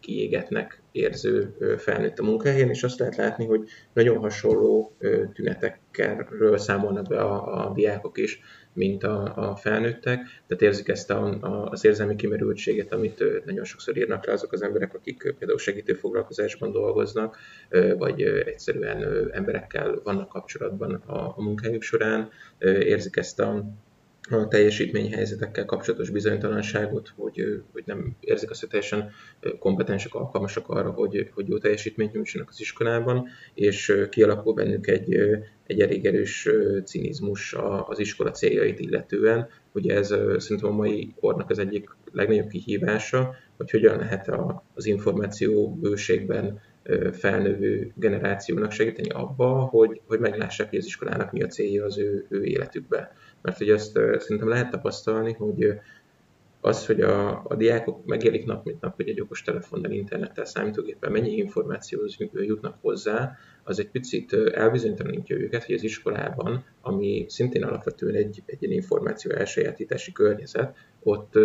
kiégetnek 0.00 0.82
érző 0.92 1.56
felnőtt 1.78 2.18
a 2.18 2.22
munkahelyen, 2.24 2.68
és 2.68 2.82
azt 2.82 2.98
lehet 2.98 3.16
látni, 3.16 3.46
hogy 3.46 3.68
nagyon 3.92 4.18
hasonló 4.18 4.96
tünetekről 5.32 6.58
számolnak 6.58 7.08
be 7.08 7.20
a, 7.20 7.66
a 7.66 7.72
diákok 7.72 8.18
is 8.18 8.40
mint 8.72 9.04
a, 9.04 9.50
a 9.50 9.56
felnőttek, 9.56 10.20
tehát 10.46 10.62
érzik 10.62 10.88
ezt 10.88 11.10
a, 11.10 11.38
a, 11.40 11.70
az 11.70 11.84
érzelmi 11.84 12.16
kimerültséget, 12.16 12.92
amit 12.92 13.44
nagyon 13.44 13.64
sokszor 13.64 13.96
írnak 13.96 14.26
le 14.26 14.32
azok 14.32 14.52
az 14.52 14.62
emberek, 14.62 14.94
akik 14.94 15.34
például 15.38 15.58
segítő 15.58 15.94
foglalkozásban 15.94 16.72
dolgoznak, 16.72 17.38
vagy 17.96 18.22
egyszerűen 18.22 19.30
emberekkel 19.32 20.00
vannak 20.04 20.28
kapcsolatban 20.28 20.94
a, 20.94 21.34
a 21.36 21.42
munkájuk 21.42 21.82
során, 21.82 22.30
érzik 22.58 23.16
ezt 23.16 23.40
a 23.40 23.64
a 24.32 24.48
teljesítményhelyzetekkel 24.48 25.64
kapcsolatos 25.64 26.10
bizonytalanságot, 26.10 27.12
hogy, 27.16 27.62
hogy 27.72 27.82
nem 27.86 28.16
érzik 28.20 28.50
azt, 28.50 28.60
hogy 28.60 28.68
teljesen 28.68 29.10
kompetensek, 29.58 30.14
alkalmasak 30.14 30.68
arra, 30.68 30.90
hogy, 30.90 31.30
hogy 31.34 31.48
jó 31.48 31.58
teljesítményt 31.58 32.12
nyújtsanak 32.12 32.48
az 32.48 32.60
iskolában, 32.60 33.28
és 33.54 34.06
kialakul 34.10 34.54
bennük 34.54 34.86
egy, 34.86 35.14
egy 35.66 35.80
elég 35.80 36.06
erős 36.06 36.48
cinizmus 36.84 37.54
az 37.88 37.98
iskola 37.98 38.30
céljait 38.30 38.80
illetően. 38.80 39.48
Ugye 39.72 39.94
ez 39.94 40.06
szerintem 40.36 40.70
a 40.70 40.76
mai 40.76 41.14
kornak 41.20 41.50
az 41.50 41.58
egyik 41.58 41.88
legnagyobb 42.12 42.48
kihívása, 42.48 43.34
hogy 43.56 43.70
hogyan 43.70 43.98
lehet 43.98 44.30
az 44.74 44.86
információ 44.86 45.74
bőségben 45.74 46.60
felnövő 47.12 47.92
generációnak 47.96 48.70
segíteni 48.70 49.08
abba, 49.08 49.48
hogy, 49.48 50.00
hogy 50.06 50.18
meglássák, 50.18 50.68
hogy 50.68 50.78
az 50.78 50.86
iskolának 50.86 51.32
mi 51.32 51.42
a 51.42 51.46
célja 51.46 51.84
az 51.84 51.98
ő, 51.98 52.26
ő 52.28 52.44
életükbe 52.44 53.12
mert 53.42 53.58
hogy 53.58 53.70
azt 53.70 53.92
szerintem 53.92 54.48
lehet 54.48 54.70
tapasztalni, 54.70 55.32
hogy 55.32 55.80
az, 56.64 56.86
hogy 56.86 57.00
a, 57.00 57.44
a 57.44 57.54
diákok 57.56 58.04
megélik 58.04 58.44
nap 58.44 58.64
mint 58.64 58.80
nap, 58.80 58.96
hogy 58.96 59.08
egy 59.08 59.20
okos 59.20 59.42
telefonnal, 59.42 59.90
internettel, 59.90 60.44
számítógéppel 60.44 61.10
mennyi 61.10 61.36
információhoz 61.36 62.16
jutnak 62.32 62.78
hozzá, 62.80 63.36
az 63.64 63.78
egy 63.78 63.90
picit 63.90 64.32
elbizonytalanítja 64.32 65.36
őket, 65.36 65.64
hogy 65.64 65.74
az 65.74 65.82
iskolában, 65.82 66.64
ami 66.80 67.24
szintén 67.28 67.64
alapvetően 67.64 68.14
egy, 68.14 68.42
egy 68.46 68.62
információ 68.62 69.30
elsajátítási 69.30 70.12
környezet, 70.12 70.76
ott, 71.02 71.38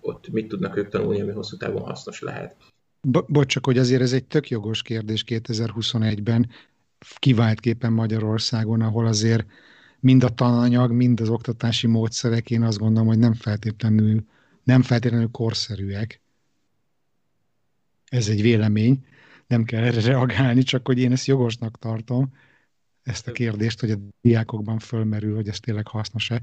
ott 0.00 0.28
mit 0.32 0.48
tudnak 0.48 0.76
ők 0.76 0.88
tanulni, 0.88 1.20
ami 1.20 1.32
hosszú 1.32 1.56
távon 1.56 1.82
hasznos 1.82 2.20
lehet. 2.20 2.56
Bo- 3.00 3.32
bocs, 3.32 3.46
csak 3.46 3.66
hogy 3.66 3.78
azért 3.78 4.02
ez 4.02 4.12
egy 4.12 4.24
tök 4.24 4.48
jogos 4.48 4.82
kérdés 4.82 5.24
2021-ben, 5.26 6.50
kiváltképpen 7.18 7.92
Magyarországon, 7.92 8.80
ahol 8.80 9.06
azért 9.06 9.46
mind 10.04 10.24
a 10.24 10.28
tananyag, 10.28 10.92
mind 10.92 11.20
az 11.20 11.28
oktatási 11.28 11.86
módszerek, 11.86 12.50
én 12.50 12.62
azt 12.62 12.78
gondolom, 12.78 13.08
hogy 13.08 13.18
nem 13.18 13.34
feltétlenül, 13.34 14.24
nem 14.62 14.82
feltétlenül 14.82 15.28
korszerűek. 15.30 16.20
Ez 18.08 18.28
egy 18.28 18.42
vélemény, 18.42 19.06
nem 19.46 19.64
kell 19.64 19.82
erre 19.82 20.00
reagálni, 20.00 20.62
csak 20.62 20.86
hogy 20.86 20.98
én 20.98 21.12
ezt 21.12 21.26
jogosnak 21.26 21.78
tartom, 21.78 22.32
ezt 23.02 23.28
a 23.28 23.32
kérdést, 23.32 23.80
hogy 23.80 23.90
a 23.90 23.96
diákokban 24.20 24.78
fölmerül, 24.78 25.34
hogy 25.34 25.48
ez 25.48 25.60
tényleg 25.60 25.86
hasznos-e. 25.86 26.42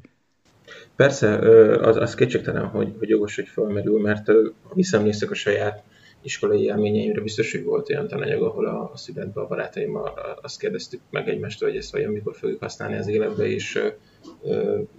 Persze, 0.95 1.35
az, 1.79 1.95
az 1.95 2.15
kétségtelen, 2.15 2.67
hogy, 2.67 2.95
hogy 2.99 3.09
jogos, 3.09 3.35
hogy 3.35 3.47
fölmerül, 3.47 4.01
mert 4.01 4.27
ha 4.63 4.73
visszaemlékszek 4.73 5.31
a 5.31 5.35
saját 5.35 5.83
iskolai 6.21 6.63
élményeimre 6.63 7.21
biztos, 7.21 7.51
hogy 7.51 7.63
volt 7.63 7.89
olyan 7.89 8.07
tananyag, 8.07 8.41
ahol 8.41 8.65
a, 8.65 8.91
a 8.93 8.97
születbe 8.97 9.41
a 9.41 9.47
barátaimmal 9.47 10.39
azt 10.41 10.59
kérdeztük 10.59 11.01
meg 11.09 11.29
egymástól, 11.29 11.69
hogy 11.69 11.77
ezt 11.77 11.91
vajon 11.91 12.11
mikor 12.11 12.35
fogjuk 12.35 12.59
használni 12.59 12.95
az 12.95 13.07
életbe, 13.07 13.45
és 13.45 13.83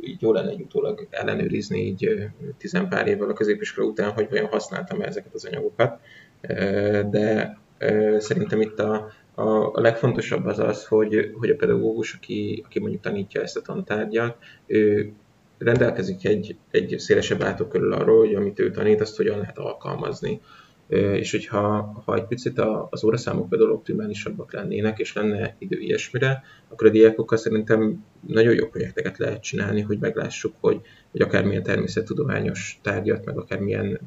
így 0.00 0.22
jó 0.22 0.32
lenne 0.32 0.50
egy 0.50 0.61
utólag 0.61 1.06
ellenőrizni 1.11 1.87
így 1.87 2.28
tizenpár 2.58 3.06
évvel 3.06 3.28
a 3.28 3.32
középiskola 3.32 3.87
után, 3.87 4.12
hogy 4.12 4.28
vajon 4.30 4.46
használtam 4.46 5.00
-e 5.00 5.06
ezeket 5.06 5.35
az 5.35 5.44
anyagokat. 5.44 6.00
De 7.11 7.58
szerintem 8.18 8.61
itt 8.61 8.78
a, 8.78 9.11
a, 9.35 9.42
a 9.74 9.80
legfontosabb 9.80 10.46
az 10.46 10.58
az, 10.58 10.87
hogy, 10.87 11.30
hogy 11.38 11.50
a 11.50 11.56
pedagógus, 11.56 12.14
aki, 12.14 12.62
aki 12.66 12.80
mondjuk 12.80 13.02
tanítja 13.02 13.42
ezt 13.42 13.56
a 13.56 13.62
tantárgyat, 13.62 14.37
ő 14.66 15.12
rendelkezik 15.58 16.24
egy, 16.24 16.56
egy 16.70 16.94
szélesebb 16.98 17.40
látókörül 17.40 17.92
arról, 17.92 18.18
hogy 18.18 18.35
amit 18.35 18.58
ő 18.58 18.70
tanít, 18.70 19.00
azt 19.00 19.16
hogyan 19.16 19.38
lehet 19.38 19.58
alkalmazni 19.58 20.40
és 20.88 21.31
hogyha 21.31 21.92
ha 22.05 22.14
egy 22.14 22.27
picit 22.27 22.59
az 22.90 23.05
óraszámok 23.05 23.49
például 23.49 23.73
optimálisabbak 23.73 24.53
lennének, 24.53 24.99
és 24.99 25.12
lenne 25.12 25.57
idő 25.59 25.79
ilyesmire, 25.79 26.42
akkor 26.68 26.87
a 26.87 26.90
diákokkal 26.90 27.38
szerintem 27.38 28.05
nagyon 28.27 28.55
jó 28.55 28.66
projekteket 28.66 29.18
lehet 29.18 29.42
csinálni, 29.42 29.81
hogy 29.81 29.99
meglássuk, 29.99 30.55
hogy, 30.61 30.81
hogy 31.11 31.21
akármilyen 31.21 31.62
természettudományos 31.62 32.79
tárgyat, 32.83 33.25
meg 33.25 33.38
akármilyen 33.38 34.01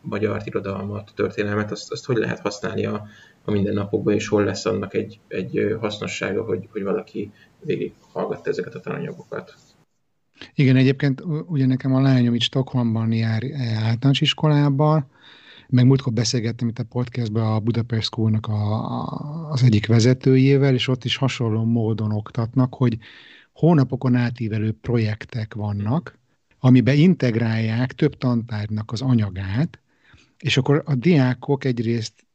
magyar 0.00 0.42
irodalmat, 0.44 1.12
történelmet, 1.14 1.70
azt, 1.70 1.92
azt 1.92 2.04
hogy 2.04 2.16
lehet 2.16 2.38
használni 2.38 2.86
a, 2.86 3.06
a 3.44 3.50
mindennapokban, 3.50 4.14
és 4.14 4.28
hol 4.28 4.44
lesz 4.44 4.66
annak 4.66 4.94
egy, 4.94 5.20
egy 5.28 5.76
hasznossága, 5.80 6.42
hogy, 6.44 6.68
hogy 6.70 6.82
valaki 6.82 7.32
végig 7.60 7.92
hallgatta 8.12 8.50
ezeket 8.50 8.74
a 8.74 8.80
tananyagokat. 8.80 9.54
Igen, 10.54 10.76
egyébként 10.76 11.22
ugye 11.46 11.66
nekem 11.66 11.94
a 11.94 12.00
lányom 12.00 12.34
itt 12.34 12.40
Stockholmban 12.40 13.12
jár 13.12 13.42
általános 13.82 14.20
iskolában, 14.20 15.06
meg 15.72 15.86
múltkor 15.86 16.12
beszélgettem 16.12 16.68
itt 16.68 16.78
a 16.78 16.84
podcastben 16.84 17.44
a 17.44 17.60
Budapest 17.60 18.06
School-nak 18.06 18.46
a, 18.46 18.72
a, 18.72 19.50
az 19.50 19.62
egyik 19.62 19.86
vezetőjével, 19.86 20.74
és 20.74 20.88
ott 20.88 21.04
is 21.04 21.16
hasonló 21.16 21.64
módon 21.64 22.12
oktatnak, 22.12 22.74
hogy 22.74 22.98
hónapokon 23.52 24.14
átívelő 24.14 24.72
projektek 24.72 25.54
vannak, 25.54 26.18
amiben 26.58 26.96
integrálják 26.96 27.92
több 27.92 28.18
tantárgynak 28.18 28.92
az 28.92 29.00
anyagát, 29.00 29.80
és 30.38 30.56
akkor 30.56 30.82
a 30.84 30.94
diákok 30.94 31.64
egyrészt 31.64 32.26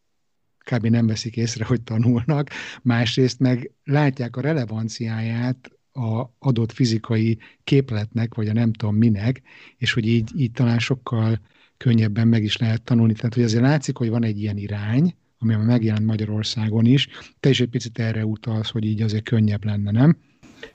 kb. 0.58 0.86
nem 0.86 1.08
veszik 1.08 1.38
észre, 1.38 1.66
hogy 1.66 1.82
tanulnak, 1.82 2.50
másrészt 2.82 3.40
meg 3.40 3.72
látják 3.84 4.36
a 4.36 4.42
relevanciáját 4.42 5.72
a 5.94 6.24
adott 6.40 6.72
fizikai 6.72 7.38
képletnek, 7.64 8.36
vagy 8.36 8.48
a 8.48 8.54
nem 8.54 8.74
tudom 8.74 8.96
minek, 8.96 9.42
és 9.78 9.94
hogy 9.94 10.08
így, 10.08 10.32
így 10.36 10.52
talán 10.52 10.80
sokkal 10.80 11.40
könnyebben 11.78 12.28
meg 12.28 12.44
is 12.44 12.58
lehet 12.58 12.82
tanulni. 12.82 13.14
Tehát, 13.14 13.34
hogy 13.34 13.44
azért 13.44 13.64
látszik, 13.64 13.98
hogy 13.98 14.10
van 14.10 14.24
egy 14.24 14.42
ilyen 14.42 14.58
irány, 14.58 15.16
ami 15.40 15.56
megjelent 15.56 16.06
Magyarországon 16.06 16.86
is. 16.86 17.08
Te 17.40 17.50
is 17.50 17.62
egy 17.62 17.70
picit 17.70 18.00
erre 18.00 18.26
utalsz, 18.26 18.70
hogy 18.70 18.86
így 18.86 19.02
azért 19.02 19.24
könnyebb 19.24 19.66
lenne, 19.66 19.92
nem? 19.92 20.18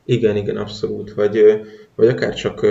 Igen, 0.04 0.36
igen, 0.36 0.56
abszolút. 0.56 1.12
Vagy, 1.12 1.40
vagy 1.94 2.08
akár 2.08 2.34
csak 2.34 2.66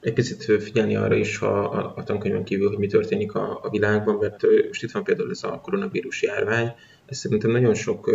egy 0.00 0.12
picit 0.12 0.62
figyelni 0.62 0.96
arra 0.96 1.14
is 1.14 1.38
ha 1.38 1.46
a, 1.46 1.92
a 1.96 2.02
tankönyvön 2.02 2.44
kívül, 2.44 2.68
hogy 2.68 2.78
mi 2.78 2.86
történik 2.86 3.34
a, 3.34 3.60
a 3.62 3.70
világban, 3.70 4.14
mert 4.14 4.42
most 4.66 4.82
itt 4.82 4.90
van 4.90 5.04
például 5.04 5.30
ez 5.30 5.42
a 5.42 5.60
koronavírus 5.62 6.22
járvány, 6.22 6.72
ez 7.06 7.18
szerintem 7.18 7.50
nagyon 7.50 7.74
sok 7.74 8.10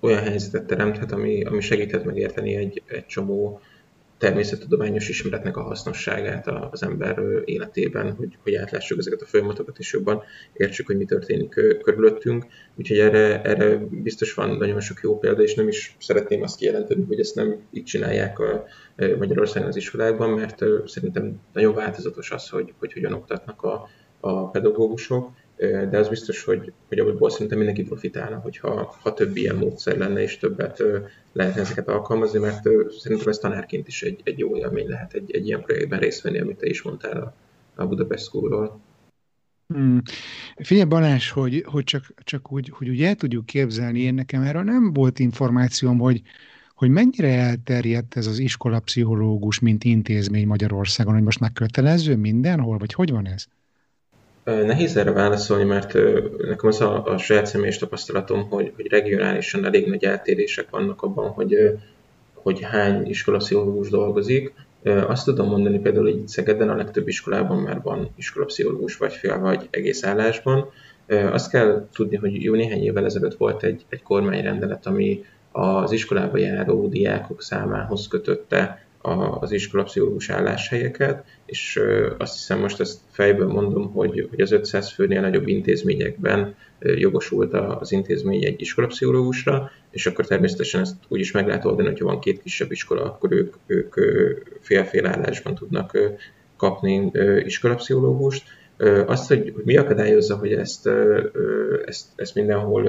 olyan 0.00 0.22
helyzetet 0.22 0.66
teremthet, 0.66 1.12
ami, 1.12 1.44
ami 1.44 1.60
segíthet 1.60 2.04
megérteni 2.04 2.54
egy, 2.54 2.82
egy 2.86 3.06
csomó 3.06 3.60
természettudományos 4.18 5.08
ismeretnek 5.08 5.56
a 5.56 5.62
hasznosságát 5.62 6.46
az 6.46 6.82
ember 6.82 7.18
életében, 7.44 8.12
hogy, 8.12 8.36
hogy 8.42 8.54
átlássuk 8.54 8.98
ezeket 8.98 9.22
a 9.22 9.26
folyamatokat, 9.26 9.78
és 9.78 9.92
jobban 9.92 10.22
értsük, 10.52 10.86
hogy 10.86 10.96
mi 10.96 11.04
történik 11.04 11.48
körülöttünk. 11.82 12.46
Úgyhogy 12.74 12.98
erre, 12.98 13.42
erre 13.42 13.76
biztos 13.90 14.34
van 14.34 14.56
nagyon 14.56 14.80
sok 14.80 15.00
jó 15.02 15.18
példa, 15.18 15.42
és 15.42 15.54
nem 15.54 15.68
is 15.68 15.96
szeretném 15.98 16.42
azt 16.42 16.56
kijelenteni, 16.56 17.04
hogy 17.04 17.20
ezt 17.20 17.34
nem 17.34 17.56
így 17.72 17.84
csinálják 17.84 18.38
a 18.38 18.64
Magyarországon 19.18 19.68
az 19.68 19.76
iskolákban, 19.76 20.30
mert 20.30 20.64
szerintem 20.86 21.40
nagyon 21.52 21.74
változatos 21.74 22.30
az, 22.30 22.48
hogy, 22.48 22.74
hogy 22.78 22.92
hogyan 22.92 23.12
oktatnak 23.12 23.62
a, 23.62 23.88
a 24.20 24.50
pedagógusok, 24.50 25.30
de 25.56 25.98
az 25.98 26.08
biztos, 26.08 26.44
hogy, 26.44 26.72
hogy 26.88 26.98
abból 26.98 27.30
szerintem 27.30 27.56
mindenki 27.56 27.82
profitálna, 27.82 28.36
hogyha 28.36 28.96
ha 29.02 29.14
több 29.14 29.36
ilyen 29.36 29.56
módszer 29.56 29.96
lenne, 29.96 30.22
és 30.22 30.38
többet 30.38 30.82
lehetne 31.32 31.60
ezeket 31.60 31.88
alkalmazni, 31.88 32.38
mert 32.38 32.62
szerintem 32.98 33.28
ez 33.28 33.38
tanárként 33.38 33.88
is 33.88 34.02
egy, 34.02 34.20
egy 34.24 34.38
jó 34.38 34.56
élmény 34.56 34.88
lehet 34.88 35.12
egy, 35.12 35.30
egy 35.30 35.46
ilyen 35.46 35.62
projektben 35.62 35.98
részt 35.98 36.22
venni, 36.22 36.40
amit 36.40 36.56
te 36.56 36.66
is 36.66 36.82
mondtál 36.82 37.20
a, 37.20 37.34
a 37.82 37.86
Budapest 37.86 38.24
School-ról. 38.24 38.80
Hmm. 39.74 40.02
Figyelj 40.56 40.88
Balázs, 40.88 41.30
hogy, 41.30 41.64
hogy 41.66 41.84
csak, 41.84 42.14
csak 42.24 42.52
úgy, 42.52 42.68
hogy 42.68 42.88
úgy 42.88 43.02
el 43.02 43.14
tudjuk 43.14 43.46
képzelni, 43.46 44.00
én 44.00 44.14
nekem 44.14 44.42
erről 44.42 44.62
nem 44.62 44.92
volt 44.92 45.18
információm, 45.18 45.98
hogy, 45.98 46.22
hogy 46.74 46.90
mennyire 46.90 47.38
elterjedt 47.38 48.16
ez 48.16 48.26
az 48.26 48.38
iskolapszichológus, 48.38 49.58
mint 49.58 49.84
intézmény 49.84 50.46
Magyarországon, 50.46 51.14
hogy 51.14 51.22
most 51.22 51.40
már 51.40 51.52
kötelező 51.52 52.16
mindenhol, 52.16 52.78
vagy 52.78 52.92
hogy 52.92 53.10
van 53.10 53.26
ez? 53.26 53.46
Nehéz 54.46 54.96
erre 54.96 55.12
válaszolni, 55.12 55.64
mert 55.64 55.92
nekem 56.38 56.68
az 56.68 56.80
a, 56.80 57.04
a 57.04 57.18
saját 57.18 57.46
személyes 57.46 57.78
tapasztalatom, 57.78 58.48
hogy, 58.48 58.72
hogy 58.76 58.86
regionálisan 58.88 59.64
elég 59.64 59.88
nagy 59.88 60.04
eltérések 60.04 60.70
vannak 60.70 61.02
abban, 61.02 61.28
hogy, 61.28 61.78
hogy 62.34 62.60
hány 62.60 63.06
iskolapszichológus 63.06 63.88
dolgozik. 63.88 64.54
Azt 64.82 65.24
tudom 65.24 65.48
mondani 65.48 65.78
például, 65.78 66.04
hogy 66.04 66.16
itt 66.16 66.28
Szegeden 66.28 66.68
a 66.68 66.76
legtöbb 66.76 67.08
iskolában 67.08 67.58
már 67.58 67.80
van 67.82 68.10
iskolapszichológus 68.16 68.96
vagy 68.96 69.12
fél 69.12 69.38
vagy 69.38 69.68
egész 69.70 70.04
állásban. 70.04 70.70
Azt 71.08 71.50
kell 71.50 71.88
tudni, 71.92 72.16
hogy 72.16 72.42
jó 72.42 72.54
néhány 72.54 72.82
évvel 72.82 73.04
ezelőtt 73.04 73.36
volt 73.36 73.62
egy, 73.62 73.84
egy 73.88 74.02
kormányrendelet, 74.02 74.86
ami 74.86 75.24
az 75.52 75.92
iskolába 75.92 76.38
járó 76.38 76.88
diákok 76.88 77.42
számához 77.42 78.08
kötötte 78.08 78.85
az 79.40 79.52
iskolapszichológus 79.52 80.30
álláshelyeket, 80.30 81.24
és 81.46 81.80
azt 82.18 82.34
hiszem 82.34 82.58
most 82.58 82.80
ezt 82.80 82.98
fejből 83.10 83.48
mondom, 83.48 83.92
hogy, 83.92 84.26
hogy 84.30 84.40
az 84.40 84.52
500 84.52 84.92
főnél 84.92 85.20
nagyobb 85.20 85.48
intézményekben 85.48 86.54
jogosult 86.78 87.54
az 87.54 87.92
intézmény 87.92 88.44
egy 88.44 88.60
iskolapszichológusra, 88.60 89.70
és 89.90 90.06
akkor 90.06 90.26
természetesen 90.26 90.80
ezt 90.80 90.94
úgy 91.08 91.20
is 91.20 91.30
meg 91.30 91.46
lehet 91.46 91.64
oldani, 91.64 91.88
hogyha 91.88 92.04
van 92.04 92.20
két 92.20 92.42
kisebb 92.42 92.72
iskola, 92.72 93.04
akkor 93.04 93.32
ők, 93.32 93.54
ők 93.66 93.94
fél-fél 94.60 95.06
állásban 95.06 95.54
tudnak 95.54 95.98
kapni 96.56 97.10
iskolapszichológust. 97.44 98.44
Azt, 99.06 99.28
hogy 99.28 99.54
mi 99.64 99.76
akadályozza, 99.76 100.36
hogy 100.36 100.52
ezt, 100.52 100.88
ezt, 101.84 102.06
ezt 102.16 102.34
mindenhol 102.34 102.82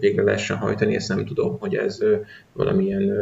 végre 0.00 0.22
lehessen 0.22 0.56
hajtani, 0.56 0.94
ezt 0.94 1.08
nem 1.08 1.24
tudom, 1.24 1.58
hogy 1.58 1.74
ez 1.74 1.98
valamilyen 2.52 3.12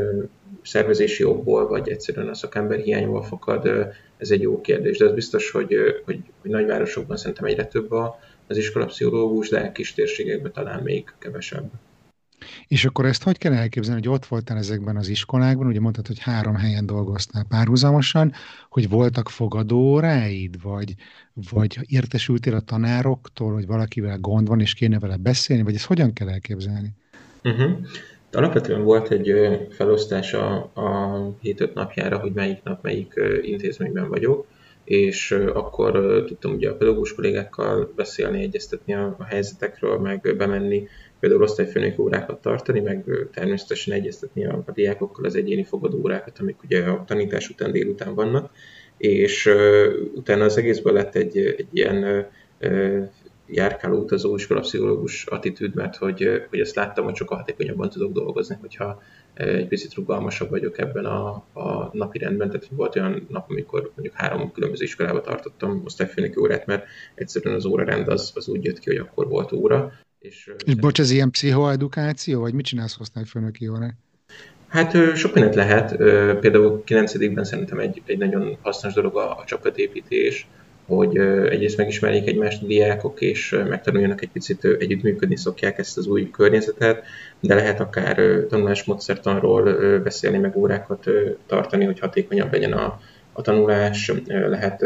szervezési 0.65 1.25
okból, 1.25 1.69
vagy 1.69 1.89
egyszerűen 1.89 2.29
a 2.29 2.35
szakember 2.35 2.79
hiányból 2.79 3.23
fakad, 3.23 3.69
ez 4.17 4.31
egy 4.31 4.41
jó 4.41 4.61
kérdés. 4.61 4.99
De 4.99 5.05
az 5.05 5.13
biztos, 5.13 5.51
hogy, 5.51 5.75
hogy, 6.05 6.21
hogy 6.41 6.51
nagyvárosokban 6.51 7.17
szerintem 7.17 7.45
egyre 7.45 7.67
több 7.67 7.91
az 8.47 8.57
iskolapszichológus, 8.57 9.49
de 9.49 9.73
kis 9.73 9.95
térségekben 9.95 10.53
talán 10.53 10.83
még 10.83 11.05
kevesebb. 11.19 11.71
És 12.69 12.85
akkor 12.85 13.07
ezt 13.07 13.23
hogy 13.23 13.39
kell 13.39 13.53
elképzelni, 13.53 14.01
hogy 14.01 14.15
ott 14.15 14.27
voltál 14.27 14.57
ezekben 14.57 14.97
az 14.97 15.09
iskolákban, 15.09 15.67
ugye 15.67 15.81
mondtad, 15.81 16.07
hogy 16.07 16.19
három 16.19 16.55
helyen 16.55 16.87
dolgoztál 16.87 17.45
párhuzamosan, 17.49 18.33
hogy 18.69 18.89
voltak 18.89 19.29
fogadóóráid, 19.29 20.63
vagy, 20.63 20.95
vagy 21.51 21.79
értesültél 21.87 22.55
a 22.55 22.61
tanároktól, 22.61 23.53
hogy 23.53 23.67
valakivel 23.67 24.19
gond 24.19 24.49
van, 24.49 24.61
és 24.61 24.75
kéne 24.75 24.99
vele 24.99 25.17
beszélni, 25.17 25.63
vagy 25.63 25.75
ezt 25.75 25.87
hogyan 25.87 26.13
kell 26.13 26.29
elképzelni? 26.29 26.93
Uh-huh. 27.43 27.71
Alapvetően 28.35 28.83
volt 28.83 29.11
egy 29.11 29.35
felosztás 29.71 30.35
a, 30.35 30.71
a 30.75 31.19
7-5 31.43 31.73
napjára, 31.73 32.19
hogy 32.19 32.33
melyik 32.33 32.63
nap 32.63 32.83
melyik 32.83 33.15
intézményben 33.43 34.09
vagyok, 34.09 34.47
és 34.85 35.31
akkor 35.55 36.25
tudtam 36.27 36.53
ugye 36.53 36.71
a 36.71 36.77
pedagógus 36.77 37.15
kollégákkal 37.15 37.93
beszélni, 37.97 38.43
egyeztetni 38.43 38.95
a, 38.95 39.15
a 39.19 39.25
helyzetekről, 39.25 39.99
meg 39.99 40.35
bemenni 40.37 40.89
például 41.21 41.43
osztályfőnök 41.43 41.99
órákat 41.99 42.41
tartani, 42.41 42.81
meg 42.81 43.05
természetesen 43.33 43.95
egyeztetni 43.95 44.47
a, 44.47 44.63
a 44.67 44.73
diákokkal 44.73 45.25
az 45.25 45.35
egyéni 45.35 45.65
fogadóórákat, 45.65 46.39
amik 46.39 46.63
ugye 46.63 46.85
a 46.85 47.05
tanítás 47.07 47.49
után 47.49 47.73
délután 47.73 48.15
vannak, 48.15 48.51
és 48.97 49.47
uh, 49.47 49.87
utána 50.15 50.45
az 50.45 50.57
egészből 50.57 50.93
lett 50.93 51.15
egy, 51.15 51.39
egy 51.39 51.69
ilyen 51.73 52.27
uh, 52.61 53.09
járkáló 53.47 53.99
utazó 53.99 54.35
iskolapszichológus 54.35 55.27
attitűd, 55.27 55.75
mert 55.75 55.97
hogy, 55.97 56.47
hogy 56.51 56.61
azt 56.61 56.75
láttam, 56.75 57.05
hogy 57.05 57.17
sokkal 57.17 57.39
hatékonyabban 57.39 57.91
tudok 57.91 58.13
dolgozni, 58.13 58.57
hogyha 58.61 59.03
egy 59.35 59.69
picit 59.69 59.95
rugalmasabb 59.95 60.51
vagyok 60.51 60.79
ebben 60.79 61.05
a, 61.05 61.29
a 61.53 61.91
napi 61.93 62.19
rendben, 62.19 62.51
tehát 62.51 62.69
volt 62.71 62.97
olyan 62.97 63.27
nap, 63.29 63.51
amikor 63.51 63.81
mondjuk 63.95 64.15
három 64.15 64.53
különböző 64.53 64.85
iskolába 64.85 65.21
tartottam 65.21 65.83
osztályfőnöki 65.85 66.41
órát, 66.41 66.67
mert 66.67 66.87
egyszerűen 67.15 67.55
az 67.55 67.65
órarend 67.65 68.09
az, 68.09 68.33
az 68.35 68.49
úgy 68.49 68.65
jött 68.65 68.79
ki, 68.79 68.91
hogy 68.91 69.07
akkor 69.07 69.29
volt 69.29 69.53
óra, 69.53 69.93
és, 70.19 70.51
és 70.65 70.75
bocs, 70.75 71.01
ez 71.01 71.11
ilyen 71.11 71.31
pszichoedukáció, 71.31 72.41
vagy 72.41 72.55
mit 72.55 72.65
csinálsz 72.65 73.01
osztályfőnöki 73.01 73.69
órán? 73.69 73.99
Hát 74.69 75.17
sok 75.17 75.35
mindent 75.35 75.55
lehet. 75.55 75.97
Például 76.41 76.85
9 76.85 77.47
szerintem 77.47 77.79
egy, 77.79 78.03
egy 78.07 78.19
nagyon 78.19 78.57
hasznos 78.63 78.93
dolog 78.93 79.17
a, 79.17 79.39
a 79.39 79.45
csapatépítés, 79.47 80.49
hogy 80.87 81.17
egyrészt 81.49 81.77
megismerjék 81.77 82.29
egymást 82.29 82.63
a 82.63 82.67
diákok, 82.67 83.21
és 83.21 83.61
megtanuljanak 83.69 84.23
egy 84.23 84.31
picit 84.33 84.65
együttműködni, 84.65 85.37
szokják 85.37 85.79
ezt 85.79 85.99
az 85.99 86.07
új 86.07 86.31
környezetet, 86.31 87.03
de 87.41 87.55
lehet 87.55 87.81
akár 87.81 88.45
tanulásmódszertanról 88.49 89.63
beszélni, 89.99 90.39
meg 90.39 90.57
órákat 90.57 91.11
tartani, 91.47 91.85
hogy 91.85 91.99
hatékonyabb 91.99 92.53
legyen 92.53 92.73
a, 92.73 93.01
a 93.33 93.43
tanulás, 93.43 94.13
lehet 94.27 94.85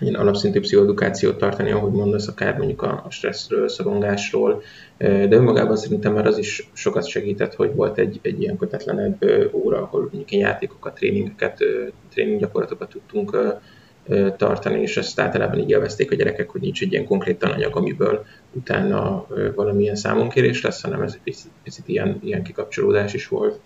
ilyen 0.00 0.14
alapszintű 0.14 0.60
pszichoedukációt 0.60 1.38
tartani, 1.38 1.70
ahogy 1.70 1.92
mondasz, 1.92 2.28
akár 2.28 2.56
mondjuk 2.56 2.82
a 2.82 3.06
stresszről, 3.08 3.68
szorongásról, 3.68 4.62
de 4.98 5.28
önmagában 5.30 5.76
szerintem 5.76 6.12
már 6.12 6.26
az 6.26 6.38
is 6.38 6.70
sokat 6.72 7.06
segített, 7.06 7.54
hogy 7.54 7.74
volt 7.74 7.98
egy, 7.98 8.18
egy 8.22 8.40
ilyen 8.40 8.56
kötetlenebb 8.56 9.24
óra, 9.52 9.82
ahol 9.82 10.00
mondjuk 10.00 10.32
játékokat, 10.32 10.94
tréningeket, 10.94 11.58
tréninggyakorlatokat 12.08 12.88
tudtunk 12.88 13.36
tartani, 14.36 14.80
és 14.80 14.96
ezt 14.96 15.20
általában 15.20 15.58
így 15.58 15.70
élvezték 15.70 16.10
a 16.10 16.14
gyerekek, 16.14 16.50
hogy 16.50 16.60
nincs 16.60 16.82
egy 16.82 16.92
ilyen 16.92 17.04
konkrét 17.04 17.38
tananyag, 17.38 17.76
amiből 17.76 18.24
utána 18.52 19.26
valamilyen 19.54 19.96
számonkérés 19.96 20.62
lesz, 20.62 20.82
hanem 20.82 21.02
ez 21.02 21.12
egy 21.14 21.22
picit, 21.22 21.50
picit 21.62 21.88
ilyen, 21.88 22.18
ilyen 22.22 22.42
kikapcsolódás 22.42 23.14
is 23.14 23.28
volt. 23.28 23.60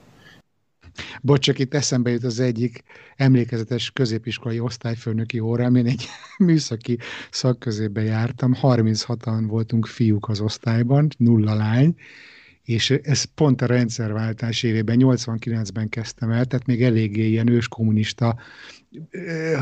Bocs, 1.22 1.40
csak 1.40 1.59
itt 1.59 1.74
eszembe 1.74 2.11
jut 2.11 2.24
az 2.24 2.40
egyik 2.40 2.83
emlékezetes 3.16 3.90
középiskolai 3.90 4.61
osztályfőnöki 4.61 5.38
órám, 5.38 5.74
én 5.74 5.87
egy 5.87 6.07
műszaki 6.46 6.98
szakközébe 7.30 8.02
jártam, 8.02 8.57
36-an 8.62 9.44
voltunk 9.46 9.87
fiúk 9.87 10.28
az 10.28 10.40
osztályban, 10.40 11.09
nulla 11.18 11.54
lány, 11.54 11.94
és 12.64 12.90
ez 12.90 13.24
pont 13.24 13.62
a 13.62 13.66
rendszerváltás 13.66 14.62
évében, 14.62 14.96
89-ben 15.00 15.88
kezdtem 15.88 16.31
el, 16.31 16.44
tehát 16.44 16.66
még 16.66 16.83
eléggé 16.83 17.29
ilyen 17.29 17.48
őskommunista, 17.48 18.38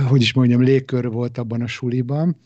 hogy 0.09 0.21
is 0.21 0.33
mondjam, 0.33 0.62
légkör 0.62 1.11
volt 1.11 1.38
abban 1.38 1.62
a 1.62 1.67
suliban, 1.67 2.37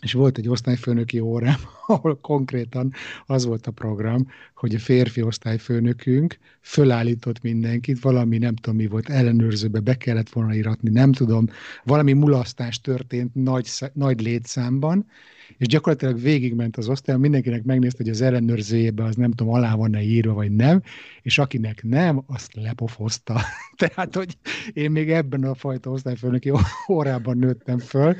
és 0.00 0.12
volt 0.12 0.38
egy 0.38 0.48
osztályfőnöki 0.48 1.20
órám, 1.20 1.58
ahol 1.86 2.20
konkrétan 2.20 2.92
az 3.26 3.44
volt 3.44 3.66
a 3.66 3.70
program, 3.70 4.26
hogy 4.54 4.74
a 4.74 4.78
férfi 4.78 5.22
osztályfőnökünk 5.22 6.38
fölállított 6.60 7.42
mindenkit, 7.42 8.00
valami 8.00 8.38
nem 8.38 8.54
tudom 8.54 8.78
mi 8.78 8.86
volt, 8.86 9.08
ellenőrzőbe 9.08 9.80
be 9.80 9.96
kellett 9.96 10.28
volna 10.28 10.54
iratni, 10.54 10.90
nem 10.90 11.12
tudom, 11.12 11.46
valami 11.84 12.12
mulasztás 12.12 12.80
történt 12.80 13.34
nagy, 13.34 13.68
nagy 13.92 14.20
létszámban, 14.20 15.06
és 15.58 15.66
gyakorlatilag 15.66 16.20
végigment 16.20 16.76
az 16.76 16.88
osztály, 16.88 17.16
mindenkinek 17.16 17.62
megnézte, 17.62 18.02
hogy 18.02 18.12
az 18.12 18.20
ellenőrzőjébe 18.20 19.04
az 19.04 19.16
nem 19.16 19.30
tudom, 19.30 19.52
alá 19.52 19.74
van-e 19.74 20.02
írva, 20.02 20.32
vagy 20.32 20.50
nem, 20.50 20.82
és 21.22 21.38
akinek 21.38 21.82
nem, 21.82 22.22
azt 22.26 22.54
lepofozta. 22.54 23.40
Tehát, 23.82 24.14
hogy 24.14 24.36
én 24.72 24.90
még 24.90 25.10
ebben 25.10 25.44
a 25.44 25.54
fajta 25.54 25.90
osztályfőnöki 25.90 26.52
órában 26.88 27.38
nőttem 27.38 27.78
föl, 27.78 28.16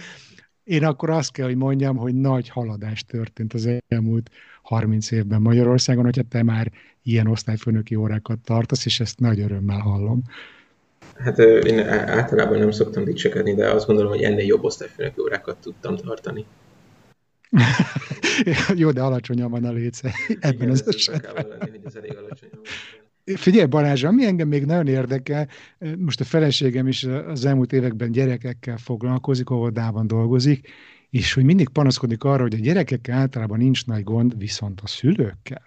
én 0.64 0.85
akkor 0.85 1.11
azt 1.11 1.33
kell, 1.33 1.47
hogy 1.47 1.57
mondjam, 1.57 1.97
hogy 1.97 2.14
nagy 2.14 2.49
haladás 2.49 3.05
történt 3.05 3.53
az 3.53 3.69
elmúlt 3.88 4.31
30 4.62 5.11
évben 5.11 5.40
Magyarországon, 5.40 6.05
hogyha 6.05 6.23
te 6.29 6.43
már 6.43 6.73
ilyen 7.03 7.27
osztályfőnöki 7.27 7.95
órákat 7.95 8.38
tartasz, 8.38 8.85
és 8.85 9.01
ezt 9.01 9.19
nagy 9.19 9.40
örömmel 9.40 9.79
hallom. 9.79 10.23
Hát 11.16 11.38
én 11.38 11.79
általában 11.88 12.59
nem 12.59 12.71
szoktam 12.71 13.05
dicsekedni, 13.05 13.55
de 13.55 13.71
azt 13.71 13.87
gondolom, 13.87 14.12
hogy 14.12 14.23
ennél 14.23 14.47
jobb 14.47 14.64
osztályfőnöki 14.64 15.21
órákat 15.21 15.57
tudtam 15.61 15.97
tartani. 15.97 16.45
Jó, 18.74 18.90
de 18.90 19.02
alacsonyan 19.02 19.50
van 19.50 19.64
a 19.64 19.72
léce 19.72 20.12
ebben 20.28 20.54
Igen, 20.54 20.70
az 20.70 20.88
esetben. 20.88 21.46
Lenni, 21.48 21.78
ez 21.84 21.94
elég 21.94 22.16
alacsony. 22.16 22.48
Figyelj 23.24 23.66
Balázs, 23.66 24.04
ami 24.04 24.24
engem 24.24 24.48
még 24.48 24.64
nagyon 24.64 24.86
érdekel, 24.86 25.48
most 25.96 26.20
a 26.20 26.24
feleségem 26.24 26.86
is 26.86 27.04
az 27.04 27.44
elmúlt 27.44 27.72
években 27.72 28.12
gyerekekkel 28.12 28.76
foglalkozik, 28.76 29.50
óvodában 29.50 30.06
dolgozik, 30.06 30.68
és 31.10 31.32
hogy 31.32 31.44
mindig 31.44 31.68
panaszkodik 31.68 32.24
arra, 32.24 32.42
hogy 32.42 32.54
a 32.54 32.58
gyerekekkel 32.58 33.18
általában 33.18 33.58
nincs 33.58 33.86
nagy 33.86 34.04
gond, 34.04 34.38
viszont 34.38 34.80
a 34.80 34.86
szülőkkel. 34.86 35.62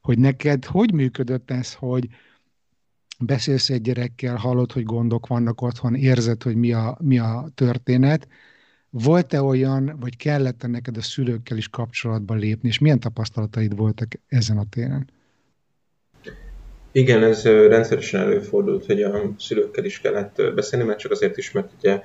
Hogy 0.00 0.18
neked 0.18 0.64
hogy 0.64 0.92
működött 0.92 1.50
ez, 1.50 1.74
hogy 1.74 2.08
beszélsz 3.18 3.70
egy 3.70 3.80
gyerekkel, 3.80 4.36
hallod, 4.36 4.72
hogy 4.72 4.84
gondok 4.84 5.26
vannak 5.26 5.62
otthon, 5.62 5.94
érzed, 5.94 6.42
hogy 6.42 6.56
mi 6.56 6.72
a, 6.72 6.98
mi 7.00 7.18
a 7.18 7.48
történet, 7.54 8.28
volt-e 8.90 9.42
olyan, 9.42 9.96
vagy 10.00 10.16
kellett 10.16 10.62
-e 10.62 10.66
neked 10.66 10.96
a 10.96 11.02
szülőkkel 11.02 11.56
is 11.56 11.68
kapcsolatba 11.68 12.34
lépni, 12.34 12.68
és 12.68 12.78
milyen 12.78 13.00
tapasztalataid 13.00 13.76
voltak 13.76 14.08
ezen 14.28 14.58
a 14.58 14.64
téren? 14.70 15.10
Igen, 16.92 17.22
ez 17.22 17.44
rendszeresen 17.44 18.20
előfordult, 18.20 18.86
hogy 18.86 19.02
a 19.02 19.34
szülőkkel 19.38 19.84
is 19.84 20.00
kellett 20.00 20.42
beszélni, 20.54 20.86
mert 20.86 20.98
csak 20.98 21.10
azért 21.10 21.36
is, 21.36 21.52
mert 21.52 21.72
ugye 21.78 22.02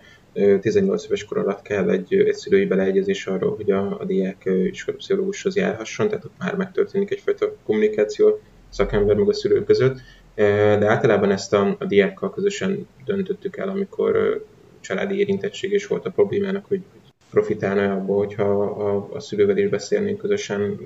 18 0.60 1.06
éves 1.06 1.26
kor 1.26 1.38
alatt 1.38 1.62
kell 1.62 1.89
egy, 1.89 2.13
egy 2.13 2.34
szülői 2.34 2.65
beleegyezés 2.65 3.28
arról, 3.28 3.56
hogy 3.56 3.72
a, 3.72 4.00
a 4.00 4.06
diák 4.06 4.50
iskolapszichológushoz 4.72 5.56
járhasson, 5.56 6.08
tehát 6.08 6.26
ott 6.26 6.38
már 6.38 6.56
megtörténik 6.56 7.12
egyfajta 7.12 7.56
kommunikáció 7.65 8.39
szakember 8.69 9.15
meg 9.15 9.30
a 9.30 9.34
szülő 9.34 9.63
között, 9.63 10.00
de 10.36 10.88
általában 10.89 11.32
ezt 11.32 11.54
a, 11.54 11.76
a 11.80 11.86
diákkal 11.86 12.34
közösen 12.34 12.88
döntöttük 13.06 13.58
el, 13.58 13.69
amikor 13.69 14.43
családi 14.84 15.19
érintettség 15.19 15.72
is 15.72 15.88
volt 15.88 16.06
a 16.06 16.12
problémának, 16.12 16.65
hogy 16.65 16.82
profitálna 17.30 17.93
abból, 17.93 18.17
hogyha 18.17 18.63
a, 18.63 19.08
a 19.12 19.19
szülővel 19.19 19.58
is 19.58 19.69
beszélnénk 19.69 20.17
közösen 20.17 20.80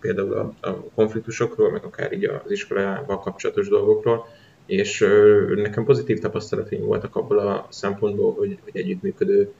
például 0.00 0.32
a, 0.32 0.68
a 0.68 0.80
konfliktusokról, 0.94 1.70
meg 1.70 1.84
akár 1.84 2.12
így 2.12 2.24
az 2.24 2.50
iskolával 2.50 3.18
kapcsolatos 3.18 3.68
dolgokról, 3.68 4.26
és 4.66 5.06
nekem 5.54 5.84
pozitív 5.84 6.18
tapasztalataim 6.18 6.84
voltak 6.84 7.16
abból 7.16 7.38
a 7.38 7.66
szempontból, 7.70 8.34
hogy, 8.34 8.58
hogy 8.62 8.76
együttműködő 8.80 9.52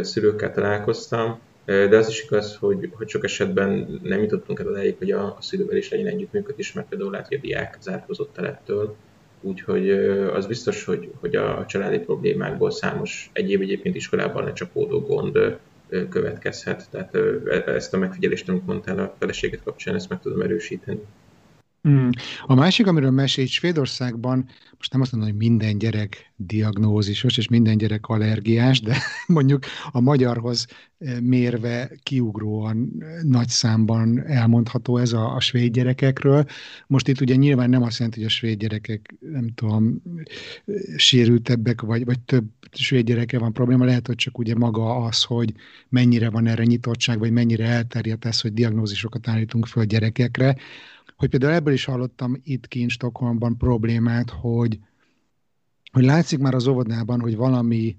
szülőkkel 0.00 0.52
találkoztam, 0.52 1.38
de 1.64 1.96
az 1.96 2.08
is 2.08 2.24
igaz, 2.24 2.56
hogy, 2.56 2.90
hogy 2.92 3.08
sok 3.08 3.24
esetben 3.24 4.00
nem 4.02 4.22
jutottunk 4.22 4.60
el 4.60 4.66
odáig, 4.66 4.94
hogy 4.98 5.10
a, 5.10 5.24
a 5.24 5.36
szülővel 5.40 5.76
is 5.76 5.90
legyen 5.90 6.06
együttműködés, 6.06 6.72
mert 6.72 6.88
például 6.88 7.10
lehet, 7.10 7.28
hogy 7.28 7.36
a 7.36 7.40
diák 7.40 7.76
zárkozott 7.80 8.38
el 8.38 8.46
ettől, 8.46 8.96
úgyhogy 9.42 9.90
az 10.32 10.46
biztos, 10.46 10.84
hogy, 10.84 11.10
hogy 11.20 11.36
a 11.36 11.64
családi 11.66 11.98
problémákból 11.98 12.70
számos 12.70 13.30
egyéb 13.32 13.60
egyébként 13.60 13.94
iskolában 13.94 14.44
lecsapódó 14.44 15.00
gond 15.00 15.58
következhet. 16.08 16.88
Tehát 16.90 17.14
e, 17.14 17.72
ezt 17.72 17.94
a 17.94 17.98
megfigyelést, 17.98 18.48
amit 18.48 18.66
mondtál 18.66 18.98
a 18.98 19.14
feleséget 19.18 19.62
kapcsán, 19.62 19.94
ezt 19.94 20.08
meg 20.08 20.20
tudom 20.20 20.40
erősíteni. 20.40 21.00
Mm. 21.88 22.08
A 22.46 22.54
másik, 22.54 22.86
amiről 22.86 23.10
mesél, 23.10 23.46
Svédországban, 23.46 24.48
most 24.76 24.92
nem 24.92 25.00
azt 25.00 25.12
mondom, 25.12 25.30
hogy 25.30 25.38
minden 25.38 25.78
gyerek 25.78 26.32
diagnózisos, 26.36 27.38
és 27.38 27.48
minden 27.48 27.76
gyerek 27.76 28.06
allergiás, 28.06 28.80
de 28.80 28.96
mondjuk 29.26 29.64
a 29.90 30.00
magyarhoz 30.00 30.66
eh, 30.98 31.20
mérve 31.20 31.90
kiugróan 32.02 32.92
eh, 32.98 33.22
nagy 33.22 33.48
számban 33.48 34.26
elmondható 34.26 34.98
ez 34.98 35.12
a, 35.12 35.34
a 35.34 35.40
svéd 35.40 35.72
gyerekekről. 35.72 36.44
Most 36.86 37.08
itt 37.08 37.20
ugye 37.20 37.34
nyilván 37.34 37.70
nem 37.70 37.82
azt 37.82 37.98
jelenti, 37.98 38.18
hogy 38.18 38.28
a 38.28 38.32
svéd 38.32 38.58
gyerekek, 38.58 39.14
nem 39.20 39.48
tudom, 39.54 40.02
eh, 40.66 40.74
sérültebbek, 40.96 41.80
vagy, 41.80 42.04
vagy 42.04 42.20
több 42.20 42.44
svéd 42.72 43.06
gyereke 43.06 43.38
van 43.38 43.52
probléma, 43.52 43.84
lehet, 43.84 44.06
hogy 44.06 44.16
csak 44.16 44.38
ugye 44.38 44.54
maga 44.54 44.96
az, 44.96 45.22
hogy 45.22 45.52
mennyire 45.88 46.30
van 46.30 46.46
erre 46.46 46.64
nyitottság, 46.64 47.18
vagy 47.18 47.32
mennyire 47.32 47.66
elterjedt 47.66 48.24
ez, 48.24 48.40
hogy 48.40 48.52
diagnózisokat 48.52 49.28
állítunk 49.28 49.66
föl 49.66 49.84
gyerekekre, 49.84 50.56
hogy 51.22 51.30
például 51.30 51.52
ebből 51.52 51.72
is 51.72 51.84
hallottam 51.84 52.40
itt 52.44 52.68
kint 52.68 52.90
Stockholmban 52.90 53.56
problémát, 53.56 54.30
hogy, 54.30 54.78
hogy 55.92 56.04
látszik 56.04 56.38
már 56.38 56.54
az 56.54 56.66
óvodában, 56.66 57.20
hogy 57.20 57.36
valami 57.36 57.96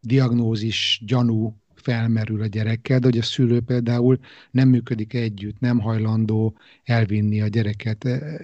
diagnózis, 0.00 1.02
gyanú 1.06 1.56
felmerül 1.74 2.42
a 2.42 2.46
gyerekkel, 2.46 2.98
de 2.98 3.06
hogy 3.06 3.18
a 3.18 3.22
szülő 3.22 3.60
például 3.60 4.18
nem 4.50 4.68
működik 4.68 5.14
együtt, 5.14 5.60
nem 5.60 5.78
hajlandó 5.78 6.56
elvinni 6.84 7.40
a 7.40 7.46
gyereket 7.46 8.04
eh, 8.04 8.34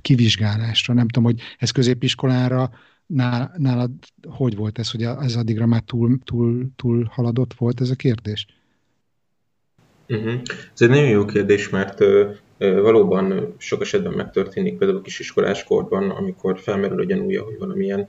kivizsgálásra. 0.00 0.94
Nem 0.94 1.08
tudom, 1.08 1.24
hogy 1.24 1.40
ez 1.58 1.70
középiskolára 1.70 2.70
nálad 3.56 3.90
hogy 4.28 4.56
volt 4.56 4.78
ez, 4.78 4.90
hogy 4.90 5.02
ez 5.02 5.36
addigra 5.36 5.66
már 5.66 5.80
túl, 5.80 6.18
túl, 6.24 6.70
túl 6.76 7.04
haladott 7.10 7.54
volt 7.54 7.80
ez 7.80 7.90
a 7.90 7.94
kérdés? 7.94 8.46
Uh-huh. 10.08 10.40
Ez 10.74 10.82
egy 10.82 10.88
nagyon 10.88 11.08
jó 11.08 11.24
kérdés, 11.24 11.68
mert 11.68 11.98
valóban 12.70 13.54
sok 13.58 13.80
esetben 13.80 14.12
megtörténik, 14.12 14.78
például 14.78 14.98
a 14.98 15.02
kisiskolás 15.02 15.64
korban, 15.64 16.10
amikor 16.10 16.58
felmerül 16.58 17.00
a 17.00 17.04
gyanúja, 17.04 17.42
hogy 17.42 17.58
valamilyen 17.58 18.08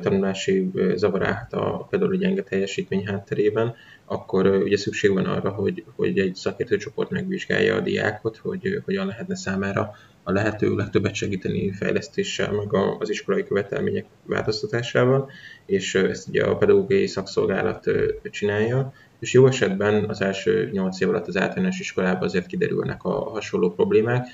tanulási 0.00 0.70
zavar 0.94 1.26
állt 1.26 1.52
a 1.52 1.86
például 1.90 2.12
a 2.12 2.16
gyenge 2.16 2.42
teljesítmény 2.42 3.06
hátterében, 3.06 3.74
akkor 4.04 4.46
ugye 4.46 4.76
szükség 4.76 5.12
van 5.12 5.24
arra, 5.24 5.50
hogy, 5.50 5.84
hogy 5.96 6.18
egy 6.18 6.34
szakértőcsoport 6.34 7.10
megvizsgálja 7.10 7.74
a 7.76 7.80
diákot, 7.80 8.36
hogy 8.36 8.82
hogyan 8.84 9.06
lehetne 9.06 9.34
számára 9.34 9.90
a 10.22 10.32
lehető 10.32 10.74
legtöbbet 10.74 11.14
segíteni 11.14 11.72
fejlesztéssel, 11.72 12.52
meg 12.52 12.74
az 12.98 13.10
iskolai 13.10 13.44
követelmények 13.44 14.06
változtatásával, 14.24 15.30
és 15.66 15.94
ezt 15.94 16.28
ugye 16.28 16.44
a 16.44 16.56
pedagógiai 16.56 17.06
szakszolgálat 17.06 17.90
csinálja, 18.30 18.92
és 19.22 19.32
jó 19.32 19.46
esetben 19.46 20.04
az 20.08 20.20
első 20.20 20.68
nyolc 20.72 21.00
év 21.00 21.08
alatt 21.08 21.26
az 21.26 21.36
általános 21.36 21.80
iskolában 21.80 22.22
azért 22.22 22.46
kiderülnek 22.46 23.04
a 23.04 23.10
hasonló 23.10 23.70
problémák, 23.70 24.26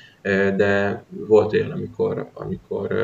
de 0.57 1.05
volt 1.11 1.53
olyan, 1.53 1.71
amikor, 1.71 2.31
amikor 2.33 2.95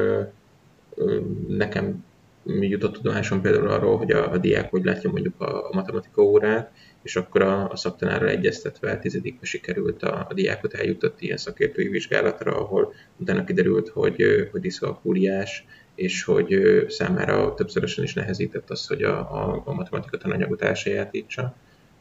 nekem 1.48 2.04
jutott 2.44 2.92
tudomásom 2.92 3.40
például 3.40 3.68
arról, 3.68 3.96
hogy 3.96 4.10
a, 4.10 4.32
a 4.32 4.38
diák 4.38 4.70
hogy 4.70 4.84
látja 4.84 5.10
mondjuk 5.10 5.40
a, 5.40 5.68
a 5.68 5.70
matematika 5.72 6.22
órát, 6.22 6.72
és 7.02 7.16
akkor 7.16 7.42
a, 7.42 7.70
a 7.70 7.76
szaktanárral 7.76 8.28
egyeztetve 8.28 8.98
tizedikbe 8.98 9.46
sikerült 9.46 10.02
a, 10.02 10.26
a 10.30 10.34
diákot 10.34 10.74
eljuttatni 10.74 11.26
ilyen 11.26 11.36
szakértői 11.36 11.88
vizsgálatra, 11.88 12.56
ahol 12.56 12.92
utána 13.16 13.44
kiderült, 13.44 13.88
hogy, 13.88 14.48
hogy 14.50 14.60
diszkalkúliás, 14.60 15.64
és 15.94 16.22
hogy 16.22 16.84
számára 16.88 17.54
többszörösen 17.54 18.04
is 18.04 18.14
nehezített 18.14 18.70
az, 18.70 18.86
hogy 18.86 19.02
a, 19.02 19.18
a, 19.18 19.62
a 19.64 19.74
matematika 19.74 20.16
tananyagot 20.16 20.62
elsajátítsa. 20.62 21.54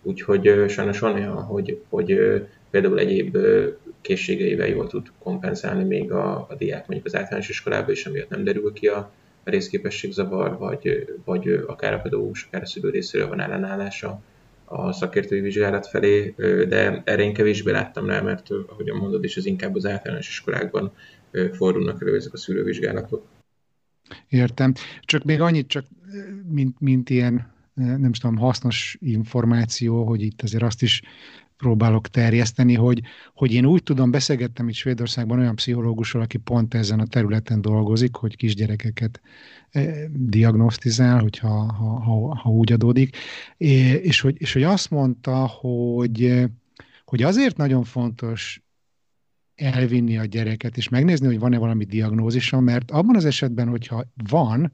Úgyhogy 0.03 0.69
sajnos 0.69 0.99
van 0.99 1.13
olyan, 1.13 1.41
hogy, 1.41 1.81
hogy 1.89 2.19
például 2.69 2.99
egyéb 2.99 3.37
készségeivel 4.01 4.67
jól 4.67 4.87
tud 4.87 5.07
kompenzálni 5.19 5.83
még 5.83 6.11
a, 6.11 6.45
a 6.49 6.55
diák 6.57 6.87
mondjuk 6.87 7.05
az 7.05 7.15
általános 7.15 7.49
iskolában, 7.49 7.89
és 7.89 8.05
emiatt 8.05 8.29
nem 8.29 8.43
derül 8.43 8.73
ki 8.73 8.87
a, 8.87 9.11
részképességzavar, 9.43 10.57
vagy, 10.57 11.05
vagy 11.25 11.63
akár 11.67 11.93
a 11.93 11.99
pedagógus, 11.99 12.43
akár 12.43 12.61
a 12.61 12.65
szülő 12.65 12.89
részéről 12.89 13.27
van 13.27 13.41
ellenállása 13.41 14.21
a 14.65 14.91
szakértői 14.91 15.39
vizsgálat 15.39 15.87
felé, 15.87 16.33
de 16.67 17.01
erre 17.05 17.23
én 17.23 17.33
kevésbé 17.33 17.71
láttam 17.71 18.05
rá, 18.05 18.21
mert 18.21 18.47
ahogyan 18.67 18.97
mondod 18.97 19.23
is, 19.23 19.37
ez 19.37 19.45
inkább 19.45 19.75
az 19.75 19.85
általános 19.85 20.27
iskolákban 20.27 20.91
fordulnak 21.51 22.01
elő 22.01 22.15
ezek 22.15 22.33
a 22.33 22.37
szülővizsgálatok. 22.37 23.25
Értem. 24.29 24.73
Csak 25.01 25.23
még 25.23 25.41
annyit, 25.41 25.67
csak 25.67 25.85
mint, 26.49 26.79
mint 26.79 27.09
ilyen 27.09 27.52
nem 27.73 28.09
is 28.09 28.17
tudom, 28.17 28.37
hasznos 28.37 28.97
információ, 28.99 30.05
hogy 30.05 30.21
itt 30.21 30.41
azért 30.41 30.63
azt 30.63 30.81
is 30.81 31.01
próbálok 31.57 32.07
terjeszteni, 32.07 32.73
hogy, 32.73 33.01
hogy 33.33 33.53
én 33.53 33.65
úgy 33.65 33.83
tudom, 33.83 34.11
beszélgettem 34.11 34.69
itt 34.69 34.75
Svédországban 34.75 35.39
olyan 35.39 35.55
pszichológusról, 35.55 36.21
aki 36.21 36.37
pont 36.37 36.73
ezen 36.73 36.99
a 36.99 37.07
területen 37.07 37.61
dolgozik, 37.61 38.15
hogy 38.15 38.35
kisgyerekeket 38.35 39.21
eh, 39.69 40.03
diagnosztizál, 40.11 41.19
hogyha 41.19 41.73
ha, 41.73 41.99
ha, 41.99 42.35
ha 42.35 42.49
úgy 42.49 42.71
adódik, 42.71 43.17
és 43.57 44.19
hogy, 44.19 44.35
és 44.41 44.53
hogy 44.53 44.63
azt 44.63 44.89
mondta, 44.89 45.47
hogy, 45.47 46.43
hogy 47.05 47.23
azért 47.23 47.57
nagyon 47.57 47.83
fontos 47.83 48.61
elvinni 49.55 50.17
a 50.17 50.25
gyereket, 50.25 50.77
és 50.77 50.89
megnézni, 50.89 51.25
hogy 51.25 51.39
van-e 51.39 51.57
valami 51.57 51.85
diagnózisa, 51.85 52.59
mert 52.59 52.91
abban 52.91 53.15
az 53.15 53.25
esetben, 53.25 53.67
hogyha 53.67 54.03
van, 54.29 54.73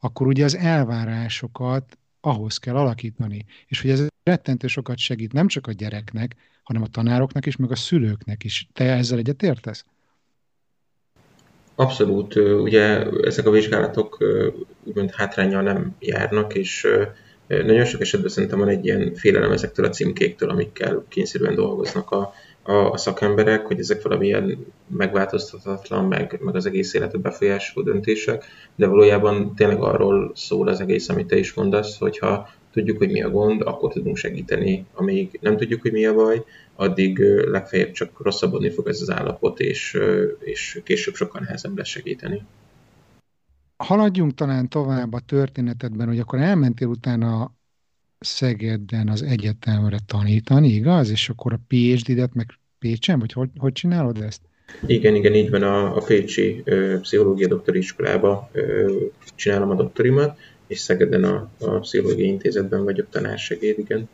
akkor 0.00 0.26
ugye 0.26 0.44
az 0.44 0.56
elvárásokat 0.56 1.98
ahhoz 2.24 2.58
kell 2.58 2.76
alakítani. 2.76 3.44
És 3.66 3.80
hogy 3.80 3.90
ez 3.90 4.06
rettentő 4.22 4.66
sokat 4.66 4.98
segít 4.98 5.32
nem 5.32 5.46
csak 5.46 5.66
a 5.66 5.72
gyereknek, 5.72 6.36
hanem 6.62 6.82
a 6.82 6.86
tanároknak 6.86 7.46
is, 7.46 7.56
meg 7.56 7.70
a 7.70 7.76
szülőknek 7.76 8.44
is. 8.44 8.68
Te 8.72 8.84
ezzel 8.84 9.18
egyet 9.18 9.42
értesz? 9.42 9.84
Abszolút. 11.74 12.36
Ugye 12.36 13.06
ezek 13.22 13.46
a 13.46 13.50
vizsgálatok 13.50 14.24
úgymond 14.84 15.10
hátrányjal 15.10 15.62
nem 15.62 15.96
járnak, 15.98 16.54
és 16.54 16.88
nagyon 17.46 17.84
sok 17.84 18.00
esetben 18.00 18.30
szerintem 18.30 18.58
van 18.58 18.68
egy 18.68 18.84
ilyen 18.84 19.14
félelem 19.14 19.52
ezektől 19.52 19.86
a 19.86 19.90
címkéktől, 19.90 20.50
amikkel 20.50 21.04
kényszerűen 21.08 21.54
dolgoznak 21.54 22.10
a, 22.10 22.32
a, 22.64 22.90
a 22.90 22.96
szakemberek, 22.96 23.66
hogy 23.66 23.78
ezek 23.78 24.02
valamilyen 24.02 24.66
megváltoztathatatlan, 24.86 26.04
meg, 26.04 26.38
meg 26.40 26.54
az 26.54 26.66
egész 26.66 26.94
életet 26.94 27.20
befolyásoló 27.20 27.86
döntések, 27.86 28.44
de 28.74 28.86
valójában 28.86 29.54
tényleg 29.54 29.82
arról 29.82 30.32
szól 30.34 30.68
az 30.68 30.80
egész, 30.80 31.08
amit 31.08 31.26
te 31.26 31.36
is 31.36 31.54
mondasz, 31.54 31.98
hogyha 31.98 32.48
tudjuk, 32.72 32.98
hogy 32.98 33.10
mi 33.10 33.22
a 33.22 33.30
gond, 33.30 33.60
akkor 33.60 33.92
tudunk 33.92 34.16
segíteni. 34.16 34.86
Amíg 34.94 35.38
nem 35.40 35.56
tudjuk, 35.56 35.82
hogy 35.82 35.92
mi 35.92 36.06
a 36.06 36.14
baj, 36.14 36.44
addig 36.76 37.18
legfeljebb 37.50 37.90
csak 37.90 38.22
rosszabbodni 38.22 38.70
fog 38.70 38.88
ez 38.88 39.00
az 39.00 39.10
állapot, 39.10 39.60
és, 39.60 39.98
és 40.38 40.80
később 40.84 41.14
sokkal 41.14 41.40
nehezebb 41.40 41.76
lesz 41.76 41.88
segíteni. 41.88 42.42
Haladjunk 43.76 44.34
talán 44.34 44.68
tovább 44.68 45.12
a 45.12 45.20
történetedben, 45.26 46.06
hogy 46.06 46.18
akkor 46.18 46.38
elmentél 46.38 46.88
utána 46.88 47.52
Szegeden 48.18 49.08
az 49.08 49.22
egyetemre 49.22 49.98
tanítani, 50.06 50.68
igaz? 50.68 51.10
És 51.10 51.28
akkor 51.28 51.52
a 51.52 51.60
PhD-det 51.68 52.34
meg 52.34 52.46
Pécsen, 52.78 53.18
vagy 53.18 53.32
hogy, 53.32 53.50
hogy 53.56 53.72
csinálod 53.72 54.22
ezt? 54.22 54.40
Igen, 54.86 55.14
igen, 55.14 55.34
így 55.34 55.50
van 55.50 55.62
a, 55.62 55.96
a 55.96 56.00
Fécsi 56.00 56.62
ö, 56.64 56.98
Pszichológia 57.00 57.48
Doktori 57.48 57.78
Iskolába 57.78 58.48
ö, 58.52 58.96
csinálom 59.34 59.70
a 59.70 59.74
doktorimat, 59.74 60.38
és 60.66 60.78
Szegeden 60.78 61.24
a, 61.24 61.50
a 61.58 61.78
Pszichológiai 61.78 62.28
Intézetben 62.28 62.84
vagyok 62.84 63.08
tanársegéd, 63.10 63.78
igen. 63.78 64.08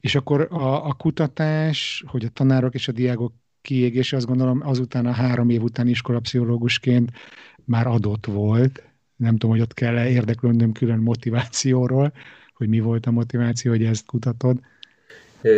És 0.00 0.14
akkor 0.14 0.48
a, 0.50 0.86
a 0.86 0.92
kutatás, 0.92 2.04
hogy 2.06 2.24
a 2.24 2.28
tanárok 2.28 2.74
és 2.74 2.88
a 2.88 2.92
diákok 2.92 3.32
kiégése, 3.62 4.16
azt 4.16 4.26
gondolom 4.26 4.60
azután 4.64 5.06
a 5.06 5.12
három 5.12 5.50
év 5.50 5.62
után 5.62 5.88
iskolapszichológusként 5.88 7.10
már 7.64 7.86
adott 7.86 8.26
volt, 8.26 8.82
Nem 9.16 9.32
tudom, 9.32 9.50
hogy 9.50 9.60
ott 9.60 9.74
kell-e 9.74 10.10
érdeklődnöm 10.10 10.72
külön 10.72 10.98
motivációról, 10.98 12.12
hogy 12.56 12.68
mi 12.68 12.80
volt 12.80 13.06
a 13.06 13.10
motiváció, 13.10 13.70
hogy 13.70 13.84
ezt 13.84 14.06
kutatod. 14.06 14.56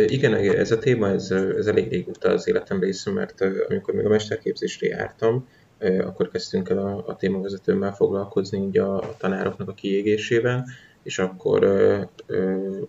Igen, 0.07 0.33
ez 0.33 0.71
a 0.71 0.77
téma, 0.77 1.09
ez, 1.09 1.31
ez 1.31 1.67
elég 1.67 1.89
régóta 1.89 2.29
az 2.29 2.47
életem 2.47 2.79
része, 2.79 3.11
mert 3.11 3.41
amikor 3.69 3.93
még 3.93 4.05
a 4.05 4.09
mesterképzésre 4.09 4.87
jártam, 4.87 5.47
akkor 5.99 6.29
kezdtünk 6.29 6.69
el 6.69 6.77
a, 6.77 7.03
a 7.07 7.15
témavezetőmmel 7.15 7.93
foglalkozni 7.93 8.65
így 8.65 8.77
a, 8.77 8.97
a 8.97 9.15
tanároknak 9.17 9.69
a 9.69 9.73
kiégésével, 9.73 10.65
és 11.03 11.19
akkor, 11.19 11.63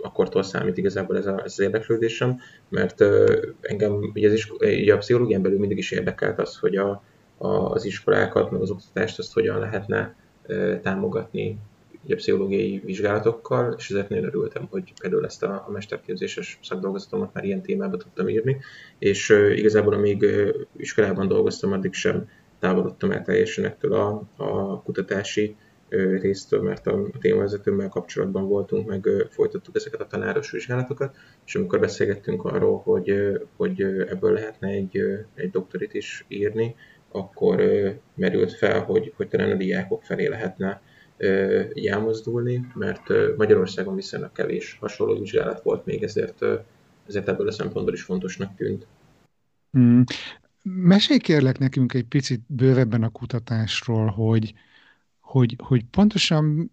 akkortól 0.03 0.43
számít 0.43 0.77
igazából 0.77 1.17
ez, 1.17 1.27
a, 1.27 1.39
ez 1.45 1.53
az 1.53 1.61
érdeklődésem, 1.61 2.41
mert 2.69 3.05
engem 3.61 3.93
ugye, 4.15 4.29
az 4.29 4.35
isko- 4.35 4.63
ugye 4.63 4.95
a 4.95 4.99
pszichológián 4.99 5.43
belül 5.43 5.59
mindig 5.59 5.79
is 5.79 5.91
érdekelt 5.91 6.39
az, 6.39 6.57
hogy 6.57 6.77
a, 6.77 7.03
a, 7.37 7.49
az 7.49 7.85
iskolákat, 7.85 8.51
meg 8.51 8.61
az 8.61 8.71
oktatást 8.71 9.19
azt 9.19 9.33
hogyan 9.33 9.59
lehetne 9.59 10.15
támogatni 10.83 11.59
ugye, 12.05 12.15
pszichológiai 12.15 12.83
vizsgálatokkal, 12.85 13.75
és 13.79 13.91
ezért 13.91 14.09
nagyon 14.09 14.25
örültem, 14.25 14.67
hogy 14.71 14.93
például 15.01 15.25
ezt 15.25 15.43
a, 15.43 15.65
a 15.67 15.71
mesterképzéses 15.71 16.59
szakdolgozatomat 16.63 17.33
már 17.33 17.45
ilyen 17.45 17.63
témába 17.63 17.97
tudtam 17.97 18.29
írni, 18.29 18.61
és 18.99 19.31
uh, 19.31 19.59
igazából 19.59 19.93
amíg 19.93 20.23
uh, 20.23 20.49
iskolában 20.77 21.29
dolgoztam, 21.29 21.73
addig 21.73 21.93
sem 21.93 22.29
távolodtam 22.59 23.11
el 23.11 23.23
teljesen 23.23 23.65
ettől 23.65 23.93
a, 23.93 24.23
a 24.37 24.83
kutatási 24.83 25.57
uh, 25.91 26.21
résztől, 26.21 26.63
mert 26.63 26.87
a, 26.87 26.93
a 27.13 27.19
témavezetőmmel 27.19 27.89
kapcsolatban 27.89 28.49
voltunk, 28.49 28.87
meg 28.89 29.05
uh, 29.07 29.21
folytattuk 29.29 29.77
ezeket 29.77 30.01
a 30.01 30.07
tanáros 30.07 30.51
vizsgálatokat, 30.51 31.17
és 31.47 31.55
amikor 31.55 31.81
beszélgettünk 31.81 32.45
arról, 32.45 32.79
hogy, 32.79 33.11
uh, 33.11 33.41
hogy 33.57 33.83
ebből 33.83 34.33
lehetne 34.33 34.69
egy, 34.69 35.03
egy 35.35 35.51
doktorit 35.51 35.95
is 35.95 36.25
írni, 36.29 36.75
akkor 37.13 37.63
merült 38.15 38.53
fel, 38.53 38.83
hogy, 38.83 39.13
hogy 39.17 39.29
talán 39.29 39.51
a 39.51 39.55
diákok 39.55 40.03
felé 40.03 40.27
lehetne 40.27 40.83
így 41.75 41.87
elmozdulni, 41.87 42.67
mert 42.75 43.37
Magyarországon 43.37 43.95
viszonylag 43.95 44.33
kevés 44.33 44.77
hasonló 44.81 45.19
vizsgálat 45.19 45.63
volt 45.63 45.85
még, 45.85 46.03
ezért, 46.03 46.45
ezért 47.07 47.29
ebből 47.29 47.49
a 47.49 47.53
szempontból 47.53 47.95
is 47.95 48.03
fontosnak 48.03 48.57
tűnt. 48.57 48.87
Hmm. 49.71 50.05
Mesélj 50.63 51.19
kérlek 51.19 51.59
nekünk 51.59 51.95
egy 51.95 52.05
picit 52.05 52.41
bővebben 52.47 53.03
a 53.03 53.09
kutatásról, 53.09 54.07
hogy, 54.07 54.55
hogy, 55.21 55.57
hogy 55.59 55.85
pontosan 55.85 56.71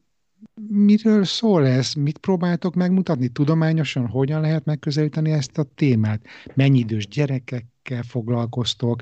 miről 0.70 1.24
szól 1.24 1.66
ez, 1.66 1.94
mit 1.94 2.18
próbáltok 2.18 2.76
megmutatni 2.76 3.28
tudományosan, 3.28 4.08
hogyan 4.08 4.42
lehet 4.42 4.66
megközelíteni 4.66 5.32
ezt 5.32 5.58
a 5.58 5.66
témát, 5.76 6.26
mennyi 6.54 6.80
idős 6.80 7.08
gyerekekkel 7.08 8.04
foglalkoztok, 8.04 9.02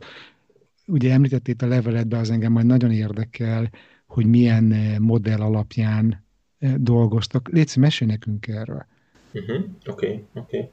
ugye 0.87 1.13
említették 1.13 1.61
a 1.61 1.67
leveletben, 1.67 2.19
az 2.19 2.29
engem 2.29 2.51
majd 2.51 2.65
nagyon 2.65 2.91
érdekel, 2.91 3.69
hogy 4.07 4.25
milyen 4.25 4.71
eh, 4.71 4.97
modell 4.99 5.39
alapján 5.39 6.25
eh, 6.59 6.73
dolgoztak. 6.77 7.49
Légy 7.51 7.75
mesélj 7.77 8.11
nekünk 8.11 8.47
erről. 8.47 8.85
Oké, 9.33 9.39
uh-huh. 9.39 9.65
oké. 9.87 10.07
Okay, 10.07 10.25
okay. 10.33 10.69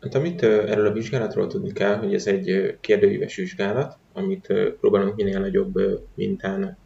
Hát 0.00 0.14
amit 0.14 0.42
eh, 0.42 0.70
erről 0.70 0.86
a 0.86 0.92
vizsgálatról 0.92 1.46
tudni 1.46 1.72
kell, 1.72 1.96
hogy 1.96 2.14
ez 2.14 2.26
egy 2.26 2.76
kérdőíves 2.80 3.36
vizsgálat, 3.36 3.98
amit 4.12 4.46
próbálunk 4.80 5.16
minél 5.16 5.40
nagyobb 5.40 5.74
mintán 6.14 6.76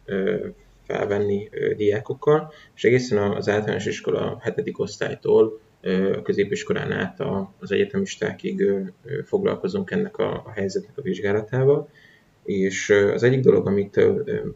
felvenni 0.83 1.49
diákokkal, 1.77 2.51
és 2.75 2.83
egészen 2.83 3.31
az 3.31 3.49
általános 3.49 3.85
iskola 3.85 4.37
hetedik 4.41 4.79
osztálytól 4.79 5.59
a 6.15 6.21
középiskolán 6.21 6.91
át 6.91 7.19
az 7.59 7.71
egyetemistákig 7.71 8.71
foglalkozunk 9.25 9.91
ennek 9.91 10.17
a 10.17 10.51
helyzetnek 10.55 10.97
a 10.97 11.01
vizsgálatával, 11.01 11.89
és 12.49 12.89
az 12.89 13.23
egyik 13.23 13.39
dolog, 13.39 13.67
amit 13.67 14.01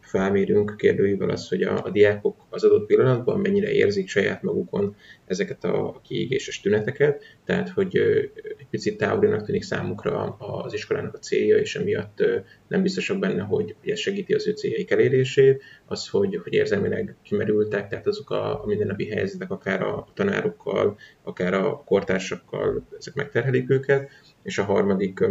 felmérünk 0.01 0.75
kérdőjével 0.77 1.29
az, 1.29 1.49
hogy 1.49 1.61
a, 1.61 1.85
a 1.85 1.89
diákok 1.89 2.45
az 2.49 2.63
adott 2.63 2.85
pillanatban 2.85 3.39
mennyire 3.39 3.71
érzik 3.71 4.07
saját 4.09 4.41
magukon 4.41 4.95
ezeket 5.25 5.63
a 5.63 6.01
kiégéses 6.03 6.61
tüneteket, 6.61 7.23
tehát 7.45 7.69
hogy 7.69 7.97
egy 8.57 8.67
picit 8.69 8.97
távolinak 8.97 9.45
tűnik 9.45 9.63
számukra 9.63 10.23
az 10.23 10.73
iskolának 10.73 11.13
a 11.13 11.17
célja, 11.17 11.57
és 11.57 11.75
emiatt 11.75 12.23
nem 12.67 12.81
biztosak 12.81 13.19
benne, 13.19 13.41
hogy 13.41 13.75
ez 13.85 13.99
segíti 13.99 14.33
az 14.33 14.47
ő 14.47 14.51
céljaik 14.51 14.91
elérését, 14.91 15.63
az, 15.85 16.07
hogy, 16.09 16.39
hogy 16.43 16.53
érzelmileg 16.53 17.15
kimerültek, 17.23 17.87
tehát 17.87 18.07
azok 18.07 18.29
a, 18.29 18.63
a 18.63 18.65
mindennapi 18.65 19.09
helyzetek, 19.09 19.51
akár 19.51 19.81
a 19.81 20.07
tanárokkal, 20.13 20.97
akár 21.23 21.53
a 21.53 21.83
kortársakkal, 21.85 22.87
ezek 22.97 23.13
megterhelik 23.13 23.69
őket, 23.69 24.09
és 24.43 24.57
a 24.57 24.63
harmadik 24.63 25.25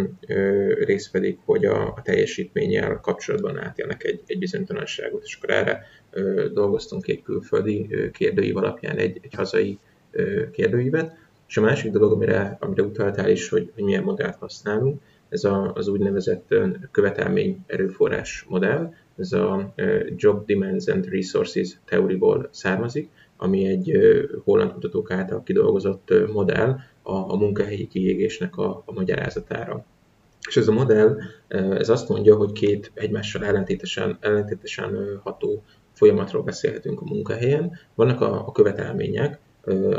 rész 0.84 1.08
pedig, 1.08 1.38
hogy 1.44 1.64
a, 1.64 1.86
a 1.86 2.02
teljesítménnyel 2.02 3.00
kapcsolatban 3.02 3.58
átélnek 3.58 4.04
egy, 4.04 4.22
egy 4.26 4.38
bizonytalanságot, 4.38 5.22
és 5.24 5.36
akkor 5.36 5.50
erre 5.50 5.86
dolgoztunk 6.52 7.08
egy 7.08 7.22
külföldi 7.22 7.88
kérdőív 8.12 8.56
alapján 8.56 8.96
egy, 8.96 9.18
egy 9.22 9.34
hazai 9.34 9.78
kérdőívet, 10.52 11.16
és 11.48 11.56
a 11.56 11.60
másik 11.60 11.92
dolog, 11.92 12.12
amire, 12.12 12.56
amire 12.60 12.82
utaltál 12.82 13.30
is, 13.30 13.48
hogy, 13.48 13.70
hogy 13.74 13.84
milyen 13.84 14.02
modellt 14.02 14.36
használunk, 14.36 15.00
ez 15.28 15.44
a, 15.44 15.72
az 15.74 15.88
úgynevezett 15.88 16.54
követelmény 16.90 17.58
erőforrás 17.66 18.46
modell, 18.48 18.92
ez 19.18 19.32
a 19.32 19.74
Job 20.16 20.46
Demands 20.46 20.86
and 20.86 21.08
Resources 21.08 21.80
teóriból 21.84 22.48
származik, 22.50 23.08
ami 23.36 23.66
egy 23.66 23.92
holland 24.44 24.72
kutatók 24.72 25.10
által 25.10 25.42
kidolgozott 25.42 26.12
modell 26.32 26.78
a, 27.02 27.12
a 27.12 27.36
munkahelyi 27.36 27.86
kiégésnek 27.86 28.56
a, 28.56 28.82
a 28.86 28.92
magyarázatára. 28.92 29.84
És 30.48 30.56
ez 30.56 30.68
a 30.68 30.72
modell, 30.72 31.18
ez 31.48 31.88
azt 31.88 32.08
mondja, 32.08 32.36
hogy 32.36 32.52
két 32.52 32.90
egymással 32.94 33.44
ellentétesen, 33.44 34.18
ellentétesen 34.20 35.20
ható 35.22 35.62
folyamatról 35.92 36.42
beszélhetünk 36.42 37.00
a 37.00 37.04
munkahelyen. 37.04 37.78
Vannak 37.94 38.20
a, 38.20 38.46
a 38.46 38.52
követelmények, 38.52 39.40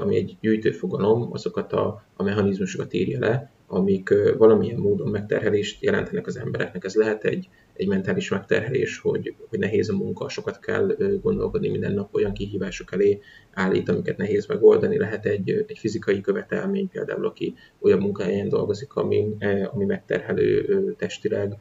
ami 0.02 0.16
egy 0.16 0.38
gyűjtőfogalom, 0.42 1.30
azokat 1.32 1.74
a, 1.74 2.04
a 2.16 2.24
mechanizmusokat 2.24 2.94
írja 2.94 3.20
le, 3.20 3.52
amik 3.74 4.14
valamilyen 4.38 4.80
módon 4.80 5.10
megterhelést 5.10 5.84
jelentenek 5.84 6.28
az 6.28 6.38
embereknek. 6.38 6.84
Ez 6.84 6.96
lehet 6.96 7.24
egy, 7.24 7.50
egy 7.74 7.88
mentális 7.88 8.30
megterhelés, 8.30 9.00
hogy, 9.00 9.36
hogy 9.50 9.60
nehéz 9.60 9.90
a 9.90 9.96
munka, 9.96 10.30
sokat 10.30 10.60
kell 10.60 10.96
gondolkodni 11.22 11.70
minden 11.70 11.94
nap, 11.94 12.16
olyan 12.16 12.34
kihívások 12.34 12.94
elé 12.94 13.20
állít, 13.52 13.90
amiket 13.90 14.18
nehéz 14.18 14.46
megoldani. 14.46 14.98
Lehet 14.98 15.26
egy, 15.26 15.66
egy 15.68 15.78
fizikai 15.78 16.22
követelmény, 16.22 16.90
például 16.90 17.26
aki 17.26 17.54
olyan 17.80 18.00
munkahelyen 18.00 18.50
dolgozik, 18.50 18.94
ami, 18.94 19.36
ami 19.72 19.86
megterhelő 19.86 20.94
testileg, 20.98 21.58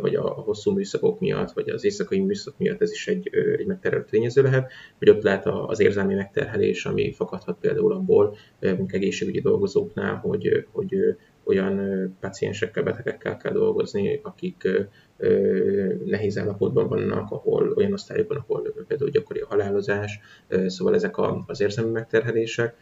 vagy 0.00 0.14
a 0.14 0.22
hosszú 0.22 0.72
műszakok 0.72 1.20
miatt, 1.20 1.52
vagy 1.52 1.68
az 1.68 1.84
éjszakai 1.84 2.20
műszak 2.20 2.54
miatt 2.58 2.82
ez 2.82 2.90
is 2.90 3.08
egy, 3.08 3.30
egy 3.58 3.66
megterhelő 3.66 4.04
tényező 4.10 4.42
lehet, 4.42 4.70
vagy 4.98 5.08
ott 5.08 5.22
lehet 5.22 5.46
az 5.46 5.80
érzelmi 5.80 6.14
megterhelés, 6.14 6.84
ami 6.86 7.12
fakadhat 7.12 7.58
például 7.60 7.92
abból, 7.92 8.36
egészségügyi 8.86 9.40
dolgozóknál, 9.40 10.16
hogy, 10.16 10.66
hogy 10.72 11.16
olyan 11.44 12.16
paciensekkel, 12.20 12.82
betegekkel 12.82 13.36
kell 13.36 13.52
dolgozni, 13.52 14.20
akik 14.22 14.68
nehéz 16.04 16.38
állapotban 16.38 16.88
vannak, 16.88 17.30
ahol 17.30 17.72
olyan 17.76 17.92
osztályokban, 17.92 18.36
ahol 18.36 18.72
például 18.88 19.10
gyakori 19.10 19.40
a 19.40 19.46
halálozás, 19.46 20.20
szóval 20.66 20.94
ezek 20.94 21.14
az 21.46 21.60
érzelmi 21.60 21.90
megterhelések. 21.90 22.74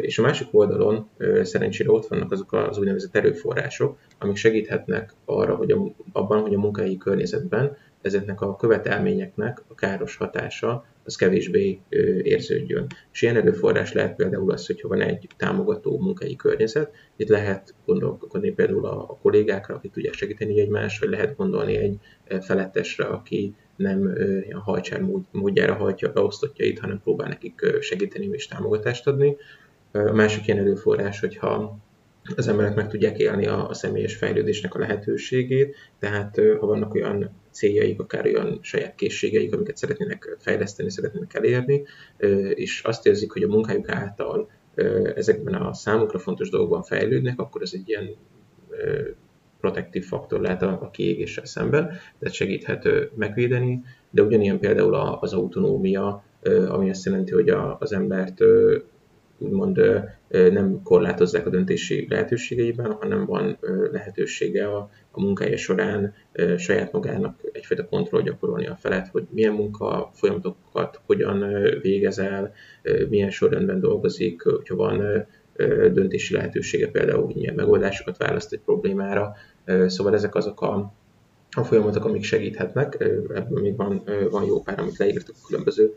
És 0.00 0.18
a 0.18 0.22
másik 0.22 0.48
oldalon 0.50 1.08
szerencsére 1.42 1.90
ott 1.90 2.06
vannak 2.06 2.32
azok 2.32 2.52
az 2.52 2.78
úgynevezett 2.78 3.16
erőforrások, 3.16 3.98
amik 4.18 4.36
segíthetnek 4.36 5.14
arra, 5.24 5.54
hogy 5.54 5.70
a, 5.70 5.94
abban, 6.12 6.40
hogy 6.40 6.54
a 6.54 6.58
munkahelyi 6.58 6.96
környezetben 6.96 7.76
ezeknek 8.02 8.40
a 8.40 8.56
követelményeknek 8.56 9.62
a 9.68 9.74
káros 9.74 10.16
hatása 10.16 10.84
az 11.08 11.16
kevésbé 11.16 11.78
érződjön. 12.22 12.86
És 13.12 13.22
ilyen 13.22 13.36
erőforrás 13.36 13.92
lehet 13.92 14.16
például 14.16 14.50
az, 14.50 14.66
hogyha 14.66 14.88
van 14.88 15.00
egy 15.00 15.26
támogató 15.36 15.98
munkai 15.98 16.36
környezet, 16.36 16.92
itt 17.16 17.28
lehet 17.28 17.74
gondolkodni 17.86 18.50
például 18.50 18.86
a, 18.86 19.18
kollégákra, 19.22 19.74
akik 19.74 19.92
tudják 19.92 20.14
segíteni 20.14 20.60
egymást, 20.60 21.00
vagy 21.00 21.08
lehet 21.08 21.36
gondolni 21.36 21.76
egy 21.76 21.98
felettesre, 22.40 23.04
aki 23.04 23.54
nem 23.76 24.14
ilyen 24.44 24.58
hajcsár 24.58 25.00
módjára 25.30 25.74
hajtja 25.74 26.08
a 26.08 26.12
beosztottjait, 26.12 26.78
hanem 26.78 27.00
próbál 27.02 27.28
nekik 27.28 27.78
segíteni 27.80 28.28
és 28.32 28.46
támogatást 28.46 29.06
adni. 29.06 29.36
A 29.92 30.12
másik 30.12 30.46
ilyen 30.46 30.58
erőforrás, 30.58 31.20
hogyha 31.20 31.78
az 32.36 32.48
emberek 32.48 32.74
meg 32.74 32.88
tudják 32.88 33.18
élni 33.18 33.46
a, 33.46 33.68
a 33.68 33.74
személyes 33.74 34.16
fejlődésnek 34.16 34.74
a 34.74 34.78
lehetőségét, 34.78 35.76
tehát 35.98 36.40
ha 36.60 36.66
vannak 36.66 36.94
olyan 36.94 37.30
céljaik, 37.58 38.00
akár 38.00 38.26
olyan 38.26 38.58
saját 38.62 38.94
készségeik, 38.94 39.54
amiket 39.54 39.76
szeretnének 39.76 40.36
fejleszteni, 40.38 40.90
szeretnének 40.90 41.34
elérni, 41.34 41.84
és 42.54 42.82
azt 42.82 43.06
érzik, 43.06 43.32
hogy 43.32 43.42
a 43.42 43.48
munkájuk 43.48 43.88
által 43.88 44.50
ezekben 45.14 45.54
a 45.54 45.72
számukra 45.72 46.18
fontos 46.18 46.50
dolgokban 46.50 46.82
fejlődnek, 46.82 47.40
akkor 47.40 47.62
ez 47.62 47.70
egy 47.74 47.88
ilyen 47.88 48.14
protektív 49.60 50.04
faktor 50.04 50.40
lehet 50.40 50.62
a, 50.62 50.90
kiégéssel 50.92 51.44
szemben, 51.44 51.86
tehát 52.18 52.34
segíthet 52.34 52.88
megvédeni, 53.16 53.82
de 54.10 54.22
ugyanilyen 54.22 54.58
például 54.58 54.94
az 54.94 55.32
autonómia, 55.32 56.24
ami 56.68 56.90
azt 56.90 57.04
jelenti, 57.04 57.32
hogy 57.32 57.48
az 57.78 57.92
embert 57.92 58.38
úgymond 59.38 59.80
nem 60.28 60.82
korlátozzák 60.82 61.46
a 61.46 61.50
döntési 61.50 62.06
lehetőségeiben, 62.08 62.92
hanem 62.92 63.24
van 63.24 63.58
lehetősége 63.92 64.66
a, 64.66 64.90
a 65.10 65.20
munkája 65.20 65.56
során 65.56 66.14
saját 66.56 66.92
magának 66.92 67.40
egyfajta 67.52 67.88
kontroll 67.88 68.22
gyakorolni 68.22 68.66
a 68.66 68.76
felett, 68.80 69.06
hogy 69.06 69.26
milyen 69.30 69.52
munka 69.52 70.10
folyamatokat 70.14 71.00
hogyan 71.06 71.44
végez 71.82 72.18
el, 72.18 72.52
milyen 73.08 73.30
sorrendben 73.30 73.80
dolgozik, 73.80 74.42
hogyha 74.42 74.76
van 74.76 75.26
döntési 75.92 76.34
lehetősége 76.34 76.88
például, 76.90 77.24
hogy 77.24 77.34
milyen 77.34 77.54
megoldásokat 77.54 78.16
választ 78.16 78.52
egy 78.52 78.60
problémára. 78.60 79.34
Szóval 79.86 80.14
ezek 80.14 80.34
azok 80.34 80.60
a, 80.60 80.92
a 81.56 81.64
folyamatok, 81.64 82.04
amik 82.04 82.22
segíthetnek, 82.22 82.96
ebből 83.34 83.60
még 83.60 83.76
van, 83.76 84.02
van 84.30 84.44
jó 84.44 84.62
pár, 84.62 84.80
amit 84.80 84.96
leírtuk 84.96 85.34
a 85.42 85.46
különböző 85.46 85.94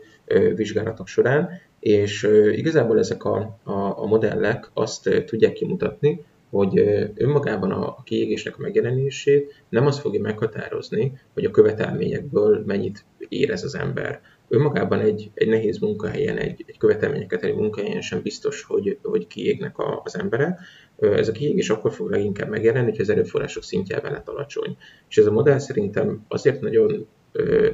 vizsgálatok 0.54 1.06
során, 1.06 1.48
és 1.82 2.28
igazából 2.52 2.98
ezek 2.98 3.24
a, 3.24 3.58
a, 3.62 3.72
a 3.72 4.06
modellek 4.06 4.70
azt 4.74 5.24
tudják 5.26 5.52
kimutatni, 5.52 6.24
hogy 6.50 6.78
önmagában 7.14 7.70
a 7.70 8.02
kiégésnek 8.02 8.58
a 8.58 8.60
megjelenését 8.60 9.64
nem 9.68 9.86
az 9.86 9.98
fogja 9.98 10.20
meghatározni, 10.20 11.12
hogy 11.34 11.44
a 11.44 11.50
követelményekből 11.50 12.62
mennyit 12.66 13.04
érez 13.28 13.64
az 13.64 13.74
ember. 13.74 14.20
Önmagában 14.48 15.00
egy, 15.00 15.30
egy 15.34 15.48
nehéz 15.48 15.78
munkahelyen, 15.78 16.36
egy, 16.36 16.64
egy 16.66 16.78
követelményeket 16.78 17.42
egy 17.42 17.54
munkahelyen 17.54 18.00
sem 18.00 18.22
biztos, 18.22 18.62
hogy, 18.62 18.98
hogy 19.02 19.26
kiégnek 19.26 19.78
a, 19.78 20.00
az 20.04 20.18
emberek. 20.18 20.58
Ez 20.98 21.28
a 21.28 21.32
kiégés 21.32 21.70
akkor 21.70 21.92
fog 21.92 22.10
leginkább 22.10 22.48
megjelenni, 22.48 22.90
hogy 22.90 23.00
az 23.00 23.10
erőforrások 23.10 23.62
szintjában 23.62 24.12
lett 24.12 24.28
alacsony. 24.28 24.76
És 25.08 25.18
ez 25.18 25.26
a 25.26 25.32
modell 25.32 25.58
szerintem 25.58 26.24
azért 26.28 26.60
nagyon 26.60 27.06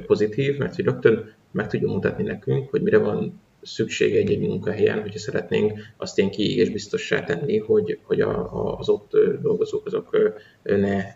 pozitív, 0.05 0.57
mert 0.57 0.75
hogy 0.75 0.85
rögtön 0.85 1.33
meg 1.51 1.67
tudja 1.67 1.87
mutatni 1.87 2.23
nekünk, 2.23 2.69
hogy 2.69 2.81
mire 2.81 2.97
van 2.97 3.41
szükség 3.61 4.15
egy-egy 4.15 4.39
munkahelyen, 4.39 5.01
hogyha 5.01 5.19
szeretnénk 5.19 5.79
azt 5.97 6.17
ilyen 6.17 6.29
kiégés 6.29 6.69
biztossá 6.69 7.23
tenni, 7.23 7.57
hogy, 7.57 7.99
hogy 8.03 8.21
a, 8.21 8.53
a, 8.53 8.77
az 8.77 8.89
ott 8.89 9.11
dolgozók 9.41 9.85
azok 9.85 10.17
ne 10.63 11.13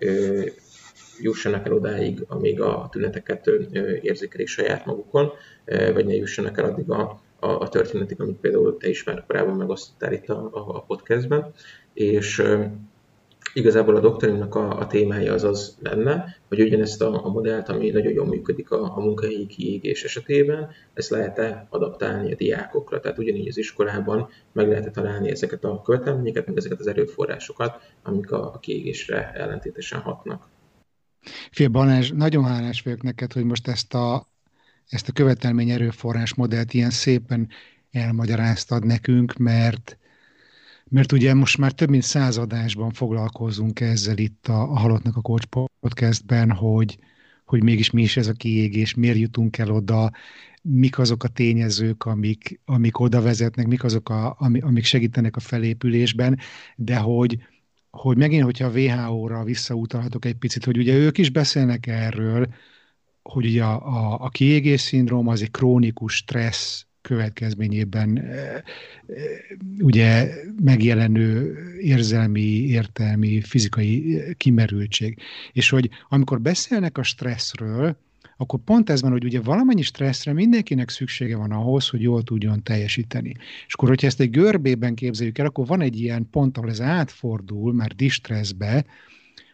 jussanak 1.19 1.65
el 1.65 1.73
odáig, 1.73 2.23
amíg 2.27 2.61
a 2.61 2.87
tüneteket 2.91 3.47
érzékelik 4.01 4.47
saját 4.47 4.85
magukon, 4.85 5.31
vagy 5.65 6.05
ne 6.05 6.13
jussanak 6.13 6.57
el 6.57 6.65
addig 6.65 6.89
a, 6.89 7.21
a, 7.39 7.47
a 7.47 7.69
történetig, 7.69 8.21
amit 8.21 8.39
például 8.39 8.77
te 8.77 8.89
is 8.89 9.03
már 9.03 9.23
korábban 9.27 9.55
megosztottál 9.55 10.13
itt 10.13 10.29
a, 10.29 10.49
a, 10.51 10.75
a 10.75 10.81
podcastben. 10.81 11.53
És 11.93 12.43
Igazából 13.53 13.95
a 13.95 13.99
doktorimnak 13.99 14.55
a, 14.55 14.79
a 14.79 14.87
témája 14.87 15.33
az 15.33 15.43
az 15.43 15.77
lenne, 15.79 16.37
hogy 16.47 16.61
ugyanezt 16.61 17.01
a, 17.01 17.25
a 17.25 17.29
modellt, 17.29 17.69
ami 17.69 17.89
nagyon 17.89 18.13
jól 18.13 18.25
működik 18.25 18.71
a, 18.71 18.97
a 18.97 18.99
munkahelyi 18.99 19.45
kiégés 19.45 20.03
esetében, 20.03 20.69
ezt 20.93 21.09
lehet-e 21.09 21.67
adaptálni 21.69 22.31
a 22.31 22.35
diákokra. 22.35 22.99
Tehát 22.99 23.17
ugyanígy 23.17 23.47
az 23.47 23.57
iskolában 23.57 24.29
meg 24.51 24.67
lehet 24.67 24.91
találni 24.91 25.29
ezeket 25.29 25.63
a 25.63 25.81
követelményeket, 25.81 26.47
meg 26.47 26.57
ezeket 26.57 26.79
az 26.79 26.87
erőforrásokat, 26.87 27.81
amik 28.03 28.31
a, 28.31 28.53
a 28.53 28.59
kiégésre 28.59 29.31
ellentétesen 29.31 29.99
hatnak. 29.99 30.47
Fél 31.51 31.67
Balázs, 31.67 32.11
nagyon 32.11 32.43
hálás 32.43 32.81
vagyok 32.81 33.01
neked, 33.01 33.33
hogy 33.33 33.43
most 33.43 33.67
ezt 33.67 33.93
a, 33.93 34.27
ezt 34.89 35.09
a 35.09 35.11
követelmény 35.11 35.69
erőforrás 35.69 36.33
modellt 36.33 36.73
ilyen 36.73 36.89
szépen 36.89 37.49
elmagyaráztad 37.91 38.85
nekünk, 38.85 39.37
mert 39.37 39.97
mert 40.93 41.11
ugye 41.11 41.33
most 41.33 41.57
már 41.57 41.71
több 41.71 41.89
mint 41.89 42.03
századásban 42.03 42.91
foglalkozunk 42.91 43.79
ezzel 43.79 44.17
itt 44.17 44.47
a, 44.47 44.61
a 44.61 44.77
Halottnak 44.77 45.15
a 45.17 45.21
Coach 45.21 45.45
podcastben, 45.79 46.51
hogy, 46.51 46.97
hogy 47.45 47.63
mégis 47.63 47.91
mi 47.91 48.01
is 48.01 48.17
ez 48.17 48.27
a 48.27 48.33
kiégés, 48.33 48.93
miért 48.93 49.17
jutunk 49.17 49.57
el 49.57 49.71
oda, 49.71 50.11
mik 50.61 50.99
azok 50.99 51.23
a 51.23 51.27
tényezők, 51.27 52.05
amik, 52.05 52.59
amik 52.65 52.99
oda 52.99 53.21
vezetnek, 53.21 53.67
mik 53.67 53.83
azok, 53.83 54.09
a, 54.09 54.35
amik 54.39 54.83
segítenek 54.83 55.35
a 55.35 55.39
felépülésben, 55.39 56.39
de 56.75 56.97
hogy, 56.97 57.37
hogy 57.89 58.17
megint, 58.17 58.43
hogyha 58.43 58.67
a 58.67 58.79
WHO-ra 58.79 59.43
visszautalhatok 59.43 60.25
egy 60.25 60.35
picit, 60.35 60.65
hogy 60.65 60.77
ugye 60.77 60.95
ők 60.95 61.17
is 61.17 61.29
beszélnek 61.29 61.87
erről, 61.87 62.53
hogy 63.23 63.45
ugye 63.45 63.63
a, 63.63 63.87
a, 63.87 64.23
a 64.25 64.29
kiégés 64.29 64.81
szindróm 64.81 65.27
az 65.27 65.41
egy 65.41 65.51
krónikus 65.51 66.15
stressz 66.15 66.85
következményében 67.03 68.29
ugye 69.79 70.29
megjelenő 70.63 71.57
érzelmi, 71.81 72.67
értelmi, 72.67 73.41
fizikai 73.41 74.21
kimerültség. 74.37 75.17
És 75.51 75.69
hogy 75.69 75.89
amikor 76.09 76.41
beszélnek 76.41 76.97
a 76.97 77.03
stresszről, 77.03 77.97
akkor 78.37 78.59
pont 78.59 78.89
ez 78.89 79.01
van, 79.01 79.11
hogy 79.11 79.23
ugye 79.23 79.41
valamennyi 79.41 79.81
stresszre 79.81 80.33
mindenkinek 80.33 80.89
szüksége 80.89 81.37
van 81.37 81.51
ahhoz, 81.51 81.87
hogy 81.87 82.01
jól 82.01 82.23
tudjon 82.23 82.63
teljesíteni. 82.63 83.35
És 83.67 83.73
akkor, 83.73 83.89
hogyha 83.89 84.07
ezt 84.07 84.19
egy 84.19 84.29
görbében 84.29 84.95
képzeljük 84.95 85.37
el, 85.37 85.45
akkor 85.45 85.65
van 85.65 85.81
egy 85.81 85.99
ilyen 85.99 86.29
pont, 86.31 86.57
ahol 86.57 86.69
ez 86.69 86.81
átfordul 86.81 87.73
már 87.73 87.91
distresszbe, 87.95 88.85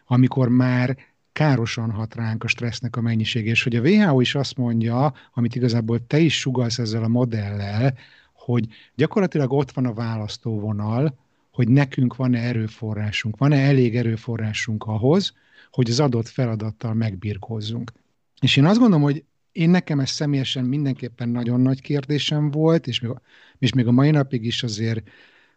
amikor 0.06 0.48
már 0.48 0.96
károsan 1.32 1.90
hat 1.90 2.14
ránk 2.14 2.44
a 2.44 2.48
stressznek 2.48 2.96
a 2.96 3.00
mennyiség, 3.00 3.46
és 3.46 3.62
hogy 3.62 3.76
a 3.76 3.80
WHO 3.80 4.20
is 4.20 4.34
azt 4.34 4.56
mondja, 4.56 5.14
amit 5.32 5.54
igazából 5.54 6.06
te 6.06 6.18
is 6.18 6.38
sugalsz 6.38 6.78
ezzel 6.78 7.04
a 7.04 7.08
modellel, 7.08 7.94
hogy 8.32 8.66
gyakorlatilag 8.94 9.52
ott 9.52 9.70
van 9.70 9.86
a 9.86 9.92
választóvonal, 9.92 11.18
hogy 11.50 11.68
nekünk 11.68 12.16
van-e 12.16 12.38
erőforrásunk, 12.38 13.36
van-e 13.36 13.56
elég 13.56 13.96
erőforrásunk 13.96 14.84
ahhoz, 14.84 15.34
hogy 15.70 15.90
az 15.90 16.00
adott 16.00 16.28
feladattal 16.28 16.94
megbirkózzunk. 16.94 17.92
És 18.40 18.56
én 18.56 18.64
azt 18.64 18.78
gondolom, 18.78 19.02
hogy 19.02 19.24
én 19.52 19.70
nekem 19.70 20.00
ez 20.00 20.10
személyesen 20.10 20.64
mindenképpen 20.64 21.28
nagyon 21.28 21.60
nagy 21.60 21.80
kérdésem 21.80 22.50
volt, 22.50 22.86
és 22.86 23.00
még, 23.00 23.12
és 23.58 23.72
még 23.72 23.86
a 23.86 23.90
mai 23.90 24.10
napig 24.10 24.44
is 24.44 24.62
azért 24.62 25.10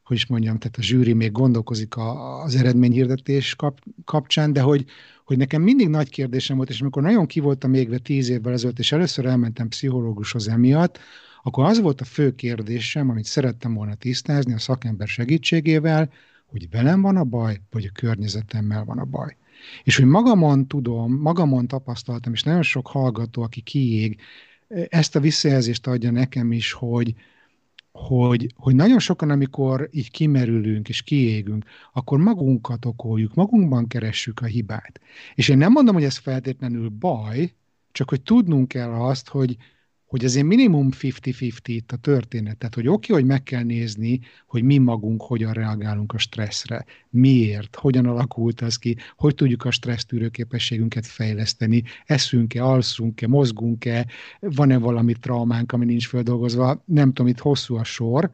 hogy 0.03 0.15
is 0.15 0.25
mondjam, 0.25 0.57
tehát 0.57 0.77
a 0.77 0.81
zsűri 0.81 1.13
még 1.13 1.31
gondolkozik 1.31 1.95
a, 1.95 2.41
az 2.41 2.55
eredményhirdetés 2.55 3.55
kap, 3.55 3.79
kapcsán, 4.05 4.53
de 4.53 4.61
hogy, 4.61 4.85
hogy 5.23 5.37
nekem 5.37 5.61
mindig 5.61 5.87
nagy 5.87 6.09
kérdésem 6.09 6.57
volt, 6.57 6.69
és 6.69 6.81
amikor 6.81 7.01
nagyon 7.01 7.25
ki 7.25 7.39
voltam 7.39 7.73
égve 7.73 7.97
tíz 7.97 8.29
évvel 8.29 8.53
ezelőtt, 8.53 8.79
és 8.79 8.91
először 8.91 9.25
elmentem 9.25 9.67
pszichológushoz 9.67 10.47
emiatt, 10.47 10.99
akkor 11.43 11.65
az 11.65 11.81
volt 11.81 12.01
a 12.01 12.05
fő 12.05 12.35
kérdésem, 12.35 13.09
amit 13.09 13.25
szerettem 13.25 13.73
volna 13.73 13.95
tisztázni 13.95 14.53
a 14.53 14.59
szakember 14.59 15.07
segítségével, 15.07 16.11
hogy 16.45 16.69
velem 16.69 17.01
van 17.01 17.17
a 17.17 17.23
baj, 17.23 17.61
vagy 17.71 17.85
a 17.85 17.99
környezetemmel 17.99 18.83
van 18.83 18.99
a 18.99 19.05
baj. 19.05 19.35
És 19.83 19.95
hogy 19.97 20.05
magamon 20.05 20.67
tudom, 20.67 21.13
magamon 21.13 21.67
tapasztaltam, 21.67 22.33
és 22.33 22.43
nagyon 22.43 22.61
sok 22.61 22.87
hallgató, 22.87 23.41
aki 23.41 23.61
kiég, 23.61 24.19
ezt 24.89 25.15
a 25.15 25.19
visszajelzést 25.19 25.87
adja 25.87 26.11
nekem 26.11 26.51
is, 26.51 26.71
hogy, 26.71 27.13
hogy, 27.93 28.53
hogy 28.55 28.75
nagyon 28.75 28.99
sokan, 28.99 29.29
amikor 29.29 29.89
így 29.91 30.11
kimerülünk 30.11 30.89
és 30.89 31.01
kiégünk, 31.01 31.65
akkor 31.93 32.19
magunkat 32.19 32.85
okoljuk, 32.85 33.33
magunkban 33.33 33.87
keressük 33.87 34.39
a 34.39 34.45
hibát. 34.45 34.99
És 35.35 35.49
én 35.49 35.57
nem 35.57 35.71
mondom, 35.71 35.93
hogy 35.93 36.03
ez 36.03 36.17
feltétlenül 36.17 36.89
baj, 36.89 37.53
csak 37.91 38.09
hogy 38.09 38.21
tudnunk 38.21 38.67
kell 38.67 38.91
azt, 38.91 39.29
hogy, 39.29 39.57
hogy 40.13 40.25
azért 40.25 40.45
minimum 40.45 40.89
50-50 40.91 41.57
itt 41.65 41.91
a 41.91 41.97
történet. 41.97 42.57
Tehát, 42.57 42.75
hogy 42.75 42.87
oké, 42.87 43.11
okay, 43.11 43.21
hogy 43.21 43.31
meg 43.31 43.43
kell 43.43 43.63
nézni, 43.63 44.19
hogy 44.47 44.63
mi 44.63 44.77
magunk 44.77 45.21
hogyan 45.21 45.53
reagálunk 45.53 46.13
a 46.13 46.17
stresszre, 46.17 46.85
miért, 47.09 47.75
hogyan 47.75 48.05
alakult 48.05 48.61
az 48.61 48.77
ki, 48.77 48.97
hogy 49.15 49.35
tudjuk 49.35 49.65
a 49.65 49.71
stressztűrő 49.71 50.29
képességünket 50.29 51.07
fejleszteni, 51.07 51.83
eszünk-e, 52.05 52.63
alszunk-e, 52.63 53.27
mozgunk-e, 53.27 54.05
van-e 54.39 54.77
valami 54.77 55.13
traumánk, 55.13 55.71
ami 55.71 55.85
nincs 55.85 56.07
földolgozva, 56.07 56.83
nem 56.85 57.07
tudom, 57.07 57.27
itt 57.27 57.39
hosszú 57.39 57.75
a 57.75 57.83
sor, 57.83 58.31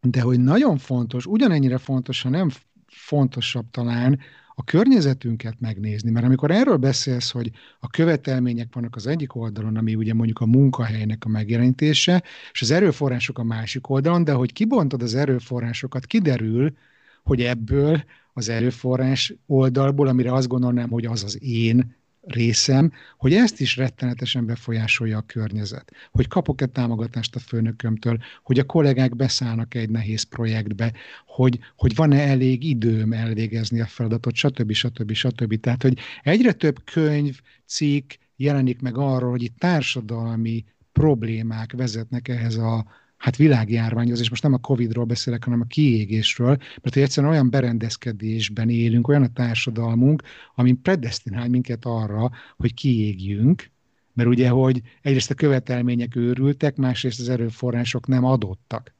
de 0.00 0.20
hogy 0.20 0.40
nagyon 0.40 0.78
fontos, 0.78 1.26
ugyanennyire 1.26 1.78
fontos, 1.78 2.22
ha 2.22 2.28
nem 2.28 2.48
fontosabb 2.86 3.70
talán, 3.70 4.18
a 4.58 4.64
környezetünket 4.64 5.60
megnézni, 5.60 6.10
mert 6.10 6.26
amikor 6.26 6.50
erről 6.50 6.76
beszélsz, 6.76 7.30
hogy 7.30 7.50
a 7.80 7.88
követelmények 7.88 8.74
vannak 8.74 8.96
az 8.96 9.06
egyik 9.06 9.34
oldalon, 9.34 9.76
ami 9.76 9.94
ugye 9.94 10.14
mondjuk 10.14 10.40
a 10.40 10.46
munkahelynek 10.46 11.24
a 11.24 11.28
megjelenítése, 11.28 12.22
és 12.52 12.62
az 12.62 12.70
erőforrások 12.70 13.38
a 13.38 13.42
másik 13.42 13.88
oldalon, 13.88 14.24
de 14.24 14.32
hogy 14.32 14.52
kibontod 14.52 15.02
az 15.02 15.14
erőforrásokat, 15.14 16.06
kiderül, 16.06 16.76
hogy 17.22 17.42
ebből 17.42 18.04
az 18.32 18.48
erőforrás 18.48 19.34
oldalból, 19.46 20.06
amire 20.06 20.32
azt 20.32 20.48
gondolnám, 20.48 20.90
hogy 20.90 21.06
az 21.06 21.24
az 21.24 21.42
én 21.42 21.96
részem, 22.20 22.92
hogy 23.16 23.34
ezt 23.34 23.60
is 23.60 23.76
rettenetesen 23.76 24.46
befolyásolja 24.46 25.18
a 25.18 25.24
környezet. 25.26 25.92
Hogy 26.10 26.28
kapok-e 26.28 26.66
támogatást 26.66 27.36
a 27.36 27.38
főnökömtől, 27.38 28.18
hogy 28.42 28.58
a 28.58 28.64
kollégák 28.64 29.16
beszállnak 29.16 29.74
egy 29.74 29.90
nehéz 29.90 30.22
projektbe, 30.22 30.92
hogy, 31.26 31.58
hogy 31.76 31.94
van-e 31.94 32.20
elég 32.20 32.64
időm 32.64 33.12
elvégezni 33.12 33.80
a 33.80 33.86
feladatot, 33.86 34.34
stb. 34.34 34.72
stb. 34.72 35.12
stb. 35.12 35.60
Tehát, 35.60 35.82
hogy 35.82 35.98
egyre 36.22 36.52
több 36.52 36.84
könyv, 36.84 37.40
cikk 37.66 38.12
jelenik 38.36 38.80
meg 38.80 38.96
arról, 38.96 39.30
hogy 39.30 39.42
itt 39.42 39.58
társadalmi 39.58 40.64
problémák 40.92 41.72
vezetnek 41.72 42.28
ehhez 42.28 42.56
a 42.56 42.86
hát 43.18 43.36
világjárványhoz, 43.36 44.20
és 44.20 44.30
most 44.30 44.42
nem 44.42 44.52
a 44.52 44.58
Covid-ról 44.58 45.04
beszélek, 45.04 45.44
hanem 45.44 45.60
a 45.60 45.64
kiégésről, 45.64 46.56
mert 46.58 46.94
hogy 46.94 47.02
egyszerűen 47.02 47.32
olyan 47.32 47.50
berendezkedésben 47.50 48.70
élünk, 48.70 49.08
olyan 49.08 49.22
a 49.22 49.32
társadalmunk, 49.32 50.22
ami 50.54 50.72
predestinál 50.72 51.48
minket 51.48 51.84
arra, 51.84 52.30
hogy 52.56 52.74
kiégjünk, 52.74 53.70
mert 54.12 54.28
ugye, 54.28 54.48
hogy 54.48 54.82
egyrészt 55.02 55.30
a 55.30 55.34
követelmények 55.34 56.16
őrültek, 56.16 56.76
másrészt 56.76 57.20
az 57.20 57.28
erőforrások 57.28 58.06
nem 58.06 58.24
adottak. 58.24 58.94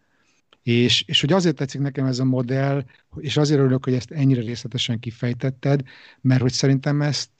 És, 0.62 1.05
és 1.07 1.21
hogy 1.21 1.33
azért 1.33 1.57
tetszik 1.57 1.81
nekem 1.81 2.07
ez 2.07 2.19
a 2.19 2.25
modell, 2.25 2.85
és 3.16 3.37
azért 3.37 3.61
örülök, 3.61 3.85
hogy 3.85 3.95
ezt 3.95 4.11
ennyire 4.11 4.41
részletesen 4.41 4.99
kifejtetted, 4.99 5.83
mert 6.21 6.41
hogy 6.41 6.53
szerintem 6.53 7.03
ezt 7.03 7.31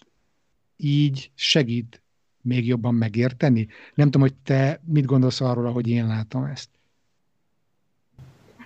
így 0.77 1.31
segít 1.35 2.03
még 2.43 2.67
jobban 2.67 2.95
megérteni. 2.95 3.69
Nem 3.95 4.11
tudom, 4.11 4.29
hogy 4.29 4.35
te 4.45 4.81
mit 4.85 5.05
gondolsz 5.05 5.41
arról, 5.41 5.73
hogy 5.73 5.89
én 5.89 6.07
látom 6.07 6.45
ezt. 6.45 6.69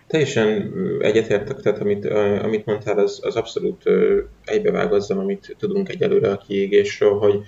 Teljesen 0.07 0.73
egyetértek, 1.01 1.61
tehát 1.61 1.81
amit, 1.81 2.05
amit 2.43 2.65
mondtál, 2.65 2.99
az, 2.99 3.21
az 3.23 3.37
abszolút 3.37 3.83
egybevág 4.45 4.93
azzal, 4.93 5.19
amit 5.19 5.57
tudunk 5.59 5.89
egyelőre 5.89 6.31
a 6.31 6.37
kiégésről, 6.37 7.19
hogy 7.19 7.45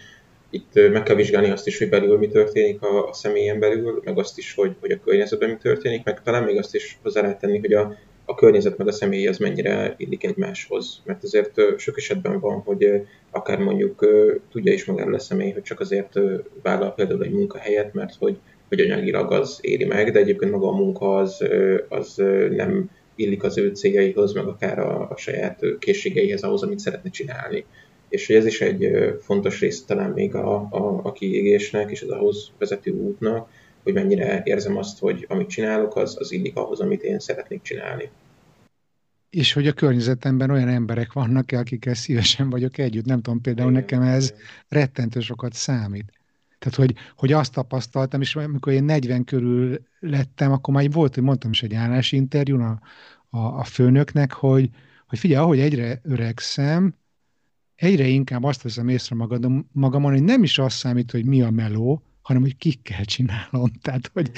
itt 0.51 0.91
meg 0.91 1.03
kell 1.03 1.17
vizsgálni 1.17 1.51
azt 1.51 1.67
is, 1.67 1.79
hogy 1.79 1.89
belül 1.89 2.19
mi 2.19 2.29
történik 2.29 2.83
a, 2.83 3.09
a 3.09 3.13
személyen 3.13 3.59
belül, 3.59 4.01
meg 4.05 4.19
azt 4.19 4.39
is, 4.39 4.55
hogy, 4.55 4.77
hogy 4.81 4.91
a 4.91 5.01
környezetben 5.05 5.49
mi 5.49 5.57
történik, 5.57 6.05
meg 6.05 6.23
talán 6.23 6.43
még 6.43 6.59
azt 6.59 6.75
is 6.75 6.99
hozzá 7.03 7.21
lehet 7.21 7.39
tenni, 7.39 7.59
hogy 7.59 7.73
a, 7.73 7.97
a 8.25 8.35
környezet 8.35 8.77
meg 8.77 8.89
a 8.89 8.93
személy 8.93 9.27
az 9.27 9.39
mennyire 9.39 9.95
illik 9.97 10.25
egymáshoz. 10.25 11.03
Mert 11.05 11.23
azért 11.23 11.79
sok 11.79 11.97
esetben 11.97 12.41
van, 12.41 12.61
hogy 12.61 13.07
akár 13.31 13.59
mondjuk 13.59 14.07
tudja 14.51 14.73
is 14.73 14.85
magáról 14.85 15.15
a 15.15 15.19
személy, 15.19 15.51
hogy 15.51 15.63
csak 15.63 15.81
azért 15.81 16.19
vállal 16.63 16.95
például 16.95 17.25
egy 17.25 17.33
munkahelyet, 17.33 17.95
mert 17.95 18.15
hogy, 18.19 18.39
hogy 18.69 18.81
anyagilag 18.81 19.33
az 19.33 19.59
éri 19.61 19.85
meg, 19.85 20.13
de 20.13 20.19
egyébként 20.19 20.51
maga 20.51 20.69
a 20.69 20.77
munka 20.77 21.17
az, 21.17 21.45
az 21.89 22.15
nem 22.51 22.91
illik 23.15 23.43
az 23.43 23.59
ő 23.59 23.69
céljaihoz, 23.69 24.33
meg 24.33 24.47
akár 24.47 24.79
a, 24.79 25.11
a 25.11 25.17
saját 25.17 25.61
készségeihez, 25.79 26.43
ahhoz, 26.43 26.63
amit 26.63 26.79
szeretne 26.79 27.11
csinálni. 27.11 27.65
És 28.09 28.31
ez 28.31 28.47
is 28.47 28.61
egy 28.61 28.91
fontos 29.21 29.61
része 29.61 29.85
talán 29.87 30.11
még 30.11 30.35
a, 30.35 30.55
a, 30.71 31.01
a 31.03 31.13
kiégésnek 31.13 31.91
és 31.91 32.03
az 32.03 32.09
ahhoz 32.09 32.53
vezető 32.59 32.91
útnak, 32.91 33.49
hogy 33.85 33.93
mennyire 33.93 34.41
érzem 34.45 34.77
azt, 34.77 34.99
hogy 34.99 35.27
amit 35.29 35.49
csinálok, 35.49 35.97
az, 35.97 36.17
az 36.19 36.33
illik 36.33 36.57
ahhoz, 36.57 36.81
amit 36.81 37.03
én 37.03 37.19
szeretnék 37.19 37.63
csinálni. 37.63 38.11
És 39.31 39.53
hogy 39.53 39.67
a 39.67 39.73
környezetemben 39.73 40.51
olyan 40.51 40.69
emberek 40.69 41.13
vannak, 41.13 41.51
akikkel 41.53 41.95
szívesen 41.95 42.51
vagyok 42.51 42.79
együtt. 42.79 43.05
Nem 43.05 43.21
tudom, 43.21 43.41
például 43.41 43.71
igen, 43.71 43.83
nekem 43.83 44.03
ez 44.03 44.35
rettentő 44.69 45.21
sokat 45.21 45.53
számít. 45.53 46.13
Tehát, 46.59 46.79
hogy, 46.79 46.95
hogy 47.17 47.33
azt 47.33 47.53
tapasztaltam, 47.53 48.21
és 48.21 48.37
amikor 48.37 48.73
én 48.73 48.85
40 48.85 49.25
körül 49.25 49.79
lettem, 50.01 50.53
akkor 50.53 50.75
már 50.75 50.91
volt, 50.91 51.15
hogy 51.15 51.23
mondtam 51.23 51.51
is 51.51 51.63
egy 51.63 51.75
állásinterjún 51.75 52.61
a, 52.61 52.81
a, 53.31 53.39
a 53.39 53.65
főnöknek, 53.65 54.33
hogy, 54.33 54.71
hogy 55.07 55.19
figyelj, 55.19 55.43
ahogy 55.43 55.61
egyre 55.61 56.01
öregszem, 56.03 56.95
egyre 57.75 58.07
inkább 58.07 58.45
azt 58.45 58.63
veszem 58.63 58.89
észre 58.89 59.17
magadon, 59.17 59.69
magamon, 59.73 60.13
hogy 60.13 60.23
nem 60.23 60.43
is 60.43 60.59
azt 60.59 60.77
számít, 60.77 61.11
hogy 61.11 61.25
mi 61.25 61.43
a 61.43 61.51
meló, 61.51 62.03
hanem 62.25 62.43
hogy 62.43 62.57
kikkel 62.57 63.05
csinálom. 63.05 63.71
Tehát, 63.83 64.11
hogy, 64.13 64.31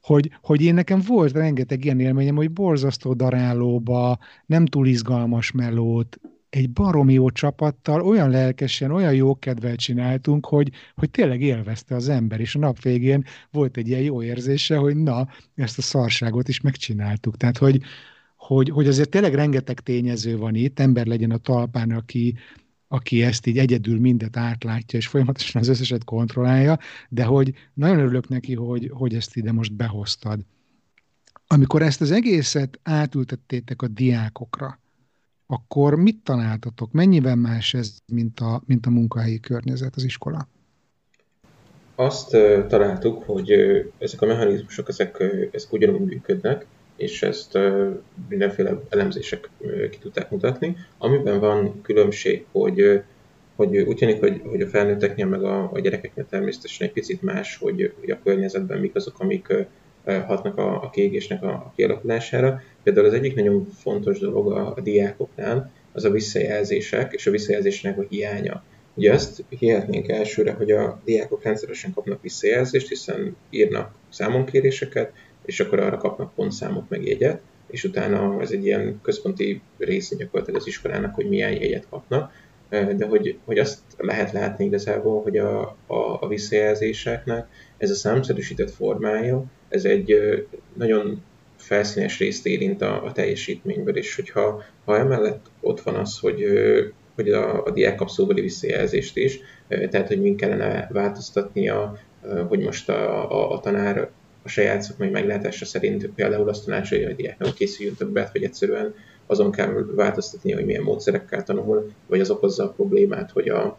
hogy, 0.00 0.30
hogy 0.42 0.62
én 0.62 0.74
nekem 0.74 1.02
volt 1.06 1.32
rengeteg 1.32 1.84
ilyen 1.84 2.00
élményem, 2.00 2.36
hogy 2.36 2.50
borzasztó 2.50 3.12
darálóba, 3.12 4.18
nem 4.46 4.66
túl 4.66 4.86
izgalmas 4.86 5.50
melót, 5.52 6.20
egy 6.54 6.70
baromi 6.70 7.12
jó 7.12 7.30
csapattal 7.30 8.00
olyan 8.00 8.30
lelkesen, 8.30 8.90
olyan 8.90 9.14
jó 9.14 9.38
kedvel 9.38 9.76
csináltunk, 9.76 10.46
hogy, 10.46 10.70
hogy 10.94 11.10
tényleg 11.10 11.42
élvezte 11.42 11.94
az 11.94 12.08
ember, 12.08 12.40
és 12.40 12.54
a 12.54 12.58
nap 12.58 12.82
végén 12.82 13.24
volt 13.50 13.76
egy 13.76 13.88
ilyen 13.88 14.00
jó 14.00 14.22
érzése, 14.22 14.76
hogy 14.76 14.96
na, 14.96 15.28
ezt 15.54 15.78
a 15.78 15.82
szarságot 15.82 16.48
is 16.48 16.60
megcsináltuk. 16.60 17.36
Tehát, 17.36 17.58
hogy, 17.58 17.82
hogy, 18.36 18.70
hogy 18.70 18.86
azért 18.86 19.08
tényleg 19.08 19.34
rengeteg 19.34 19.80
tényező 19.80 20.36
van 20.36 20.54
itt, 20.54 20.80
ember 20.80 21.06
legyen 21.06 21.30
a 21.30 21.36
talpán, 21.36 21.90
aki, 21.90 22.34
aki 22.88 23.22
ezt 23.22 23.46
így 23.46 23.58
egyedül 23.58 24.00
mindet 24.00 24.36
átlátja, 24.36 24.98
és 24.98 25.06
folyamatosan 25.06 25.60
az 25.60 25.68
összeset 25.68 26.04
kontrollálja, 26.04 26.78
de 27.08 27.24
hogy 27.24 27.52
nagyon 27.74 27.98
örülök 27.98 28.28
neki, 28.28 28.54
hogy, 28.54 28.90
hogy 28.94 29.14
ezt 29.14 29.36
ide 29.36 29.52
most 29.52 29.72
behoztad. 29.72 30.40
Amikor 31.46 31.82
ezt 31.82 32.00
az 32.00 32.10
egészet 32.10 32.78
átültettétek 32.82 33.82
a 33.82 33.88
diákokra, 33.88 34.78
akkor 35.46 35.94
mit 35.94 36.22
találtatok? 36.22 36.92
Mennyiben 36.92 37.38
más 37.38 37.74
ez, 37.74 37.96
mint 38.06 38.40
a, 38.40 38.62
mint 38.66 38.86
a 38.86 38.90
munkahelyi 38.90 39.40
környezet, 39.40 39.96
az 39.96 40.04
iskola? 40.04 40.48
Azt 41.94 42.30
találtuk, 42.68 43.22
hogy 43.22 43.50
ezek 43.98 44.22
a 44.22 44.26
mechanizmusok, 44.26 44.88
ezek, 44.88 45.18
uh, 45.20 45.48
ezek 45.52 45.72
ugyanúgy 45.72 46.00
működnek, 46.00 46.66
és 46.96 47.22
ezt 47.22 47.58
mindenféle 48.28 48.80
elemzések 48.88 49.50
ki 49.90 49.98
tudták 49.98 50.30
mutatni. 50.30 50.76
Amiben 50.98 51.40
van 51.40 51.82
különbség, 51.82 52.46
hogy, 52.52 53.02
hogy 53.56 53.78
úgy 53.78 53.96
tűnik, 53.96 54.20
hogy, 54.20 54.40
hogy 54.44 54.60
a 54.60 54.66
felnőtteknél 54.68 55.26
meg 55.26 55.42
a, 55.42 55.70
a 55.72 55.80
gyerekeknél 55.80 56.26
természetesen 56.30 56.86
egy 56.86 56.92
picit 56.92 57.22
más, 57.22 57.56
hogy, 57.56 57.92
hogy 58.00 58.10
a 58.10 58.18
környezetben 58.24 58.78
mik 58.78 58.94
azok, 58.94 59.18
amik 59.18 59.66
hatnak 60.04 60.58
a, 60.58 60.82
a 60.82 60.90
kiégésnek 60.90 61.42
a, 61.42 61.48
a 61.48 61.72
kialakulására. 61.76 62.62
Például 62.82 63.06
az 63.06 63.12
egyik 63.12 63.34
nagyon 63.34 63.68
fontos 63.70 64.18
dolog 64.18 64.52
a, 64.52 64.74
a 64.76 64.80
diákoknál, 64.80 65.70
az 65.92 66.04
a 66.04 66.10
visszajelzések 66.10 67.12
és 67.12 67.26
a 67.26 67.30
visszajelzésnek 67.30 67.98
a 67.98 68.04
hiánya. 68.08 68.62
Ugye 68.94 69.12
azt 69.12 69.44
hihetnénk 69.48 70.08
elsőre, 70.08 70.52
hogy 70.52 70.70
a 70.70 71.00
diákok 71.04 71.42
rendszeresen 71.42 71.92
kapnak 71.92 72.22
visszajelzést, 72.22 72.88
hiszen 72.88 73.36
írnak 73.50 73.94
számonkéréseket, 74.08 75.12
és 75.44 75.60
akkor 75.60 75.78
arra 75.78 75.96
kapnak 75.96 76.34
pontszámot 76.34 76.88
meg 76.88 77.06
jegyet, 77.06 77.40
és 77.66 77.84
utána 77.84 78.40
ez 78.40 78.50
egy 78.50 78.64
ilyen 78.64 79.00
központi 79.02 79.62
része 79.78 80.16
gyakorlatilag 80.16 80.60
az 80.60 80.66
iskolának, 80.66 81.14
hogy 81.14 81.28
milyen 81.28 81.52
jegyet 81.52 81.86
kapnak, 81.90 82.32
de 82.68 83.06
hogy, 83.06 83.38
hogy 83.44 83.58
azt 83.58 83.78
lehet 83.96 84.32
látni 84.32 84.64
igazából, 84.64 85.22
hogy 85.22 85.38
a, 85.38 85.60
a, 85.86 86.18
a 86.20 86.28
visszajelzéseknek 86.28 87.48
ez 87.78 87.90
a 87.90 87.94
számszerűsített 87.94 88.70
formája, 88.70 89.44
ez 89.68 89.84
egy 89.84 90.16
nagyon 90.72 91.22
felszínes 91.56 92.18
részt 92.18 92.46
érint 92.46 92.82
a, 92.82 93.04
a 93.04 93.12
teljesítményből, 93.12 93.96
és 93.96 94.14
hogyha 94.14 94.62
ha 94.84 94.98
emellett 94.98 95.46
ott 95.60 95.80
van 95.80 95.94
az, 95.94 96.18
hogy, 96.18 96.44
hogy 97.14 97.28
a, 97.28 97.64
a 97.64 97.70
diák 97.70 97.94
kap 97.94 98.08
szóbeli 98.08 98.40
visszajelzést 98.40 99.16
is, 99.16 99.38
tehát 99.68 100.08
hogy 100.08 100.20
mind 100.20 100.36
kellene 100.36 100.88
változtatnia, 100.92 101.98
hogy 102.48 102.60
most 102.60 102.88
a, 102.88 103.30
a, 103.30 103.52
a 103.52 103.60
tanár 103.60 104.10
a 104.44 104.48
saját 104.48 104.82
szakmai 104.82 105.08
meglátása 105.08 105.64
szerint 105.64 106.06
például 106.06 106.48
azt 106.48 106.64
tanácsolja, 106.64 107.06
hogy 107.06 107.16
diáknak 107.16 107.54
készüljön 107.54 107.94
többet, 107.94 108.32
vagy 108.32 108.44
egyszerűen 108.44 108.94
azon 109.26 109.50
kell 109.50 109.86
változtatni, 109.94 110.52
hogy 110.52 110.64
milyen 110.64 110.82
módszerekkel 110.82 111.42
tanul, 111.42 111.90
vagy 112.06 112.20
az 112.20 112.30
okozza 112.30 112.64
a 112.64 112.72
problémát, 112.72 113.30
hogy 113.30 113.48
a, 113.48 113.78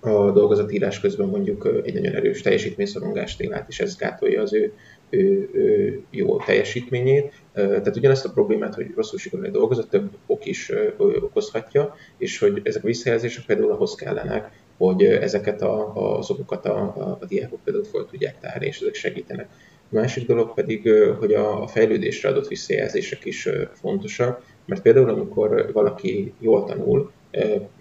a 0.00 0.30
dolgozatírás 0.30 1.00
közben 1.00 1.28
mondjuk 1.28 1.80
egy 1.84 1.94
nagyon 1.94 2.14
erős 2.14 2.40
teljesítményszorongást 2.40 3.40
él 3.40 3.54
át, 3.54 3.68
és 3.68 3.80
ez 3.80 3.96
gátolja 3.96 4.42
az 4.42 4.54
ő, 4.54 4.72
ő, 5.10 5.48
ő 5.52 6.00
jó 6.10 6.38
teljesítményét. 6.38 7.32
Tehát 7.52 7.96
ugyanezt 7.96 8.24
a 8.24 8.30
problémát, 8.30 8.74
hogy 8.74 8.92
rosszul 8.96 9.18
sikerül 9.18 9.44
egy 9.44 9.52
dolgozat, 9.52 9.88
több 9.88 10.10
ok 10.26 10.46
is 10.46 10.72
okozhatja, 11.20 11.94
és 12.18 12.38
hogy 12.38 12.60
ezek 12.64 12.82
a 12.82 12.86
visszajelzések 12.86 13.44
például 13.44 13.70
ahhoz 13.70 13.94
kellenek, 13.94 14.50
hogy 14.76 15.04
ezeket 15.04 15.62
a, 15.62 15.92
az 16.18 16.30
okokat 16.30 16.66
a, 16.66 16.78
a, 16.78 17.18
a 17.20 17.26
diákok 17.26 17.60
például 17.64 17.84
fel 17.84 18.06
tudják 18.10 18.40
tárni, 18.40 18.66
és 18.66 18.80
ezek 18.80 18.94
segítenek 18.94 19.48
másik 19.90 20.26
dolog 20.26 20.54
pedig, 20.54 20.92
hogy 21.18 21.34
a 21.34 21.66
fejlődésre 21.66 22.28
adott 22.28 22.48
visszajelzések 22.48 23.24
is 23.24 23.48
fontosak, 23.72 24.42
mert 24.66 24.82
például 24.82 25.08
amikor 25.08 25.70
valaki 25.72 26.32
jól 26.38 26.64
tanul, 26.64 27.12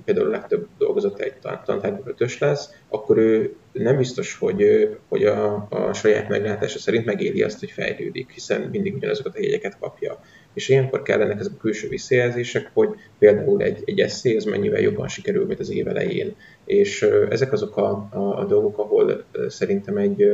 például 0.05 0.28
a 0.28 0.32
legtöbb 0.32 0.68
dolgozat 0.78 1.20
egy 1.20 1.34
tantárgyban 1.66 2.03
ötös 2.05 2.39
lesz, 2.39 2.70
akkor 2.89 3.18
ő 3.18 3.55
nem 3.72 3.97
biztos, 3.97 4.38
hogy, 4.38 4.89
hogy 5.07 5.26
a, 5.26 5.68
a 5.70 5.93
saját 5.93 6.30
meglátása 6.30 6.80
szerint 6.80 7.05
megéli 7.05 7.41
azt, 7.41 7.60
hogy 7.60 7.72
fejlődik, 7.72 8.32
hiszen 8.32 8.62
mindig 8.62 8.95
ugyanazokat 8.95 9.36
a 9.36 9.41
jegyeket 9.41 9.78
kapja. 9.80 10.20
És 10.53 10.70
ilyenkor 10.70 11.01
kellenek 11.01 11.39
ezek 11.39 11.53
a 11.53 11.62
külső 11.62 11.88
visszajelzések, 11.88 12.72
hogy 12.74 12.89
például 13.20 13.62
egy, 13.62 13.84
egy 13.86 13.99
eszé 13.99 14.36
az 14.36 14.43
mennyivel 14.43 14.82
jobban 14.82 15.07
sikerül, 15.07 15.45
mint 15.45 15.60
az 15.60 15.72
év 15.72 15.88
elején. 15.88 16.36
És 16.66 17.01
ezek 17.30 17.51
azok 17.51 17.78
a, 17.78 18.07
a, 18.12 18.39
a 18.39 18.45
dolgok, 18.45 18.78
ahol 18.78 19.24
szerintem 19.47 19.97
egy, 19.97 20.28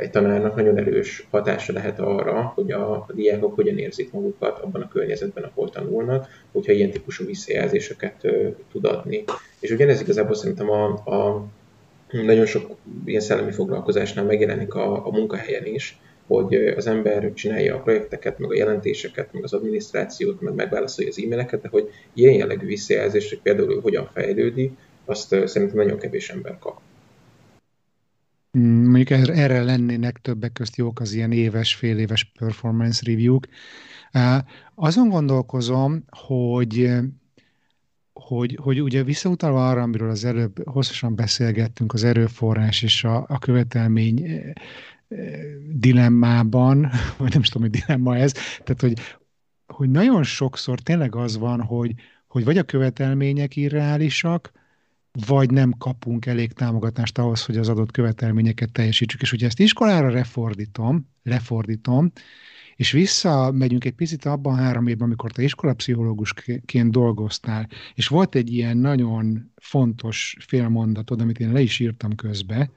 egy 0.00 0.10
tanárnak 0.10 0.54
nagyon 0.54 0.76
erős 0.76 1.26
hatása 1.30 1.72
lehet 1.72 1.98
arra, 1.98 2.52
hogy 2.54 2.72
a 2.72 3.06
diákok 3.14 3.54
hogyan 3.54 3.78
érzik 3.78 4.12
magukat 4.12 4.58
abban 4.58 4.82
a 4.82 4.88
környezetben, 4.88 5.44
ahol 5.44 5.70
tanulnak, 5.70 6.28
hogyha 6.52 6.72
ilyen 6.72 6.90
típusú 6.90 7.24
visszajelzéseket 7.26 8.26
tud 8.72 8.84
adni. 8.84 9.24
És 9.60 9.70
ugyanez 9.70 10.00
igazából 10.00 10.34
szerintem 10.34 10.70
a, 10.70 10.84
a 10.86 11.46
nagyon 12.10 12.46
sok 12.46 12.76
ilyen 13.04 13.20
szellemi 13.20 13.52
foglalkozásnál 13.52 14.24
megjelenik 14.24 14.74
a, 14.74 15.06
a 15.06 15.10
munkahelyen 15.10 15.66
is, 15.66 15.98
hogy 16.26 16.54
az 16.54 16.86
ember 16.86 17.32
csinálja 17.34 17.74
a 17.74 17.80
projekteket, 17.80 18.38
meg 18.38 18.50
a 18.50 18.56
jelentéseket, 18.56 19.32
meg 19.32 19.44
az 19.44 19.52
adminisztrációt, 19.52 20.40
meg 20.40 20.54
megválaszolja 20.54 21.10
az 21.10 21.22
e-maileket, 21.24 21.60
de 21.60 21.68
hogy 21.68 21.90
ilyen 22.14 22.34
jellegű 22.34 22.66
visszajelzést, 22.66 23.28
hogy 23.28 23.40
például 23.40 23.72
ő 23.72 23.78
hogyan 23.82 24.10
fejlődik, 24.14 24.72
azt 25.04 25.46
szerintem 25.46 25.76
nagyon 25.76 25.98
kevés 25.98 26.30
ember 26.30 26.58
kap. 26.58 26.80
Mondjuk 28.50 29.10
erre 29.10 29.62
lennének 29.62 30.18
többek 30.18 30.52
közt 30.52 30.76
jók 30.76 31.00
az 31.00 31.12
ilyen 31.12 31.32
éves, 31.32 31.74
fél 31.74 31.98
éves 31.98 32.24
performance 32.24 33.02
review-k. 33.06 33.48
Azon 34.74 35.08
gondolkozom, 35.08 36.04
hogy 36.10 36.90
hogy, 38.12 38.58
hogy 38.62 38.80
ugye 38.82 39.02
visszautalva 39.02 39.68
arra, 39.68 39.82
amiről 39.82 40.10
az 40.10 40.24
előbb 40.24 40.68
hosszasan 40.68 41.14
beszélgettünk, 41.14 41.92
az 41.92 42.04
erőforrás 42.04 42.82
és 42.82 43.04
a, 43.04 43.24
a 43.28 43.38
követelmény 43.38 44.42
dilemmában, 45.70 46.90
vagy 47.18 47.32
nem 47.32 47.40
is 47.40 47.48
tudom, 47.48 47.68
hogy 47.70 47.80
dilemma 47.80 48.16
ez, 48.16 48.32
tehát 48.32 48.80
hogy, 48.80 49.18
hogy 49.66 49.90
nagyon 49.90 50.22
sokszor 50.22 50.80
tényleg 50.80 51.14
az 51.14 51.38
van, 51.38 51.60
hogy, 51.60 51.94
hogy 52.26 52.44
vagy 52.44 52.58
a 52.58 52.62
követelmények 52.62 53.56
irreálisak, 53.56 54.52
vagy 55.26 55.50
nem 55.50 55.72
kapunk 55.78 56.26
elég 56.26 56.52
támogatást 56.52 57.18
ahhoz, 57.18 57.44
hogy 57.44 57.56
az 57.56 57.68
adott 57.68 57.90
követelményeket 57.90 58.72
teljesítsük. 58.72 59.20
És 59.20 59.32
ugye 59.32 59.46
ezt 59.46 59.60
iskolára 59.60 60.10
lefordítom, 60.10 61.08
lefordítom, 61.22 62.12
és 62.76 62.90
visszamegyünk 62.90 63.84
egy 63.84 63.94
picit 63.94 64.24
abban 64.24 64.56
három 64.56 64.86
évben, 64.86 65.06
amikor 65.06 65.32
te 65.32 65.42
iskolapszichológusként 65.42 66.90
dolgoztál, 66.90 67.68
és 67.94 68.08
volt 68.08 68.34
egy 68.34 68.52
ilyen 68.52 68.76
nagyon 68.76 69.52
fontos 69.56 70.36
félmondatod, 70.40 71.20
amit 71.20 71.38
én 71.38 71.52
le 71.52 71.60
is 71.60 71.78
írtam 71.78 72.14
közbe, 72.14 72.70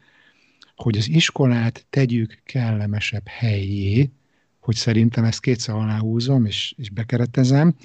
hogy 0.76 0.98
az 0.98 1.10
iskolát 1.10 1.86
tegyük 1.89 2.42
kellemesebb 2.44 3.28
helyé, 3.28 4.12
hogy 4.60 4.76
szerintem 4.76 5.24
ezt 5.24 5.42
kétszer 5.42 5.76
aláhúzom, 5.76 6.46
és, 6.46 6.74
és 6.78 6.89
bekeretezem, 6.89 7.76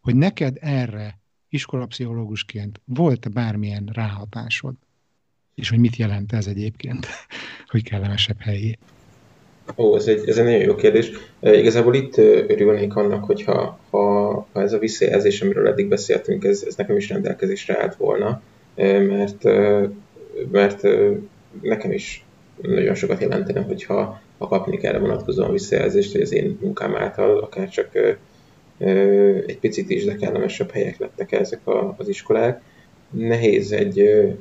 hogy 0.00 0.16
neked 0.16 0.56
erre 0.60 1.17
iskolapszichológusként 1.48 2.80
volt-e 2.84 3.28
bármilyen 3.28 3.90
ráhatásod? 3.92 4.74
És 5.54 5.70
hogy 5.70 5.78
mit 5.78 5.96
jelent 5.96 6.32
ez 6.32 6.46
egyébként, 6.46 7.06
hogy 7.70 7.82
kellemesebb 7.82 8.40
helyé? 8.40 8.78
Ó, 9.76 9.96
ez 9.96 10.06
egy, 10.06 10.28
ez 10.28 10.38
egy 10.38 10.44
nagyon 10.44 10.60
jó 10.60 10.74
kérdés. 10.74 11.10
E, 11.40 11.58
igazából 11.58 11.94
itt 11.94 12.16
örülnék 12.16 12.96
annak, 12.96 13.24
hogyha 13.24 13.78
ha, 13.90 14.30
ha 14.52 14.62
ez 14.62 14.72
a 14.72 14.78
visszajelzés, 14.78 15.42
amiről 15.42 15.66
eddig 15.66 15.88
beszéltünk, 15.88 16.44
ez, 16.44 16.64
ez 16.66 16.74
nekem 16.74 16.96
is 16.96 17.08
rendelkezésre 17.08 17.82
állt 17.82 17.94
volna, 17.96 18.42
e, 18.74 18.98
mert, 18.98 19.42
mert 20.50 20.82
nekem 21.60 21.92
is 21.92 22.24
nagyon 22.62 22.94
sokat 22.94 23.20
jelentene, 23.20 23.60
hogyha 23.60 24.20
ha 24.38 24.46
kapni 24.46 24.78
erre 24.86 24.98
vonatkozóan 24.98 25.52
visszajelzést, 25.52 26.12
hogy 26.12 26.20
az 26.20 26.32
én 26.32 26.58
munkám 26.60 26.96
által 26.96 27.38
akár 27.38 27.68
csak 27.68 27.88
egy 29.46 29.58
picit 29.60 29.90
is, 29.90 30.04
de 30.04 30.14
kellemesebb 30.14 30.70
helyek 30.70 30.98
lettek 30.98 31.32
ezek 31.32 31.66
a, 31.66 31.94
az 31.98 32.08
iskolák. 32.08 32.62
Nehéz 33.10 33.72
egy, 33.72 33.98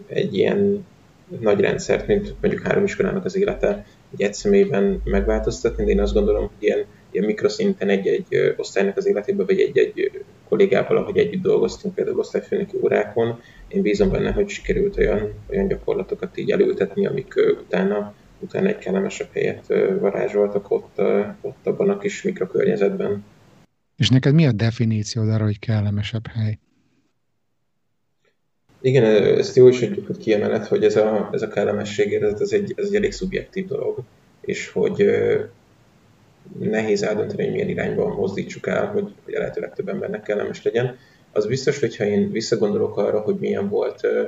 egy 0.08 0.36
ilyen 0.36 0.86
nagy 1.40 1.60
rendszert, 1.60 2.08
mint 2.08 2.36
mondjuk 2.42 2.64
három 2.64 2.84
iskolának 2.84 3.26
az 3.26 3.38
élete 3.38 3.86
egy 4.18 4.36
egy 4.54 5.02
megváltoztatni, 5.04 5.84
de 5.84 5.92
én 5.92 6.00
azt 6.00 6.14
gondolom, 6.14 6.42
hogy 6.42 6.68
ilyen, 6.68 6.86
ilyen 7.12 7.26
mikroszinten 7.26 7.90
egy-egy 7.90 8.54
osztálynak 8.58 8.98
az 8.98 9.08
életében, 9.08 9.46
vagy 9.46 9.60
egy-egy 9.60 10.12
kollégával, 10.50 10.98
ahogy 10.98 11.18
együtt 11.18 11.42
dolgoztunk, 11.42 11.96
például 11.96 12.20
osztályfőnöki 12.20 12.78
órákon, 12.84 13.40
én 13.68 13.82
bízom 13.82 14.10
benne, 14.10 14.32
hogy 14.32 14.50
sikerült 14.50 14.98
olyan, 14.98 15.34
olyan 15.50 15.68
gyakorlatokat 15.68 16.38
így 16.38 16.52
elültetni, 16.52 17.06
amik 17.06 17.34
utána, 17.66 18.14
utána 18.40 18.68
egy 18.68 18.78
kellemesebb 18.78 19.30
helyet 19.34 19.68
varázsoltak 20.00 20.72
ott, 20.72 21.02
ott 21.42 21.68
abban 21.68 21.90
a 21.90 21.98
kis 21.98 22.22
mikrokörnyezetben. 22.22 23.24
És 23.98 24.10
neked 24.10 24.34
mi 24.34 24.46
a 24.46 24.52
definíciód 24.52 25.30
arra, 25.30 25.44
hogy 25.44 25.60
kellemesebb 25.60 26.28
hely? 26.28 26.60
Igen, 28.82 29.04
ezt 29.38 29.56
jó 29.56 29.68
is, 29.68 29.80
hogy, 29.80 30.04
hogy 30.08 30.18
kiemeled, 30.18 30.66
hogy 30.66 30.84
ez 30.84 30.96
a, 30.96 31.30
ez 31.32 31.42
a 31.42 31.48
kellemesség 31.48 32.12
érzet, 32.12 32.42
ez 32.42 32.52
egy, 32.52 32.74
ez 32.76 32.86
egy 32.88 32.96
elég 32.96 33.12
szubjektív 33.12 33.68
dolog, 33.68 34.04
és 34.42 34.70
hogy 34.70 35.06
nehéz 36.60 37.04
eldönteni, 37.04 37.44
hogy 37.44 37.52
milyen 37.52 37.70
irányba 37.70 38.16
mozdítsuk 38.16 38.68
el, 38.68 38.88
hogy, 38.88 39.14
hogy 39.24 39.34
a 39.34 39.40
lehető 39.40 39.62
legtöbb 39.62 39.88
embernek 39.88 40.22
kellemes 40.22 40.64
legyen. 40.64 40.98
Az 41.32 41.48
biztos, 41.48 41.80
hogyha 41.80 42.06
én 42.06 42.32
visszagondolok 42.32 42.98
arra, 42.98 43.20
hogy 43.20 43.36
milyen 43.40 43.70
volt 43.70 44.04
ö, 44.04 44.24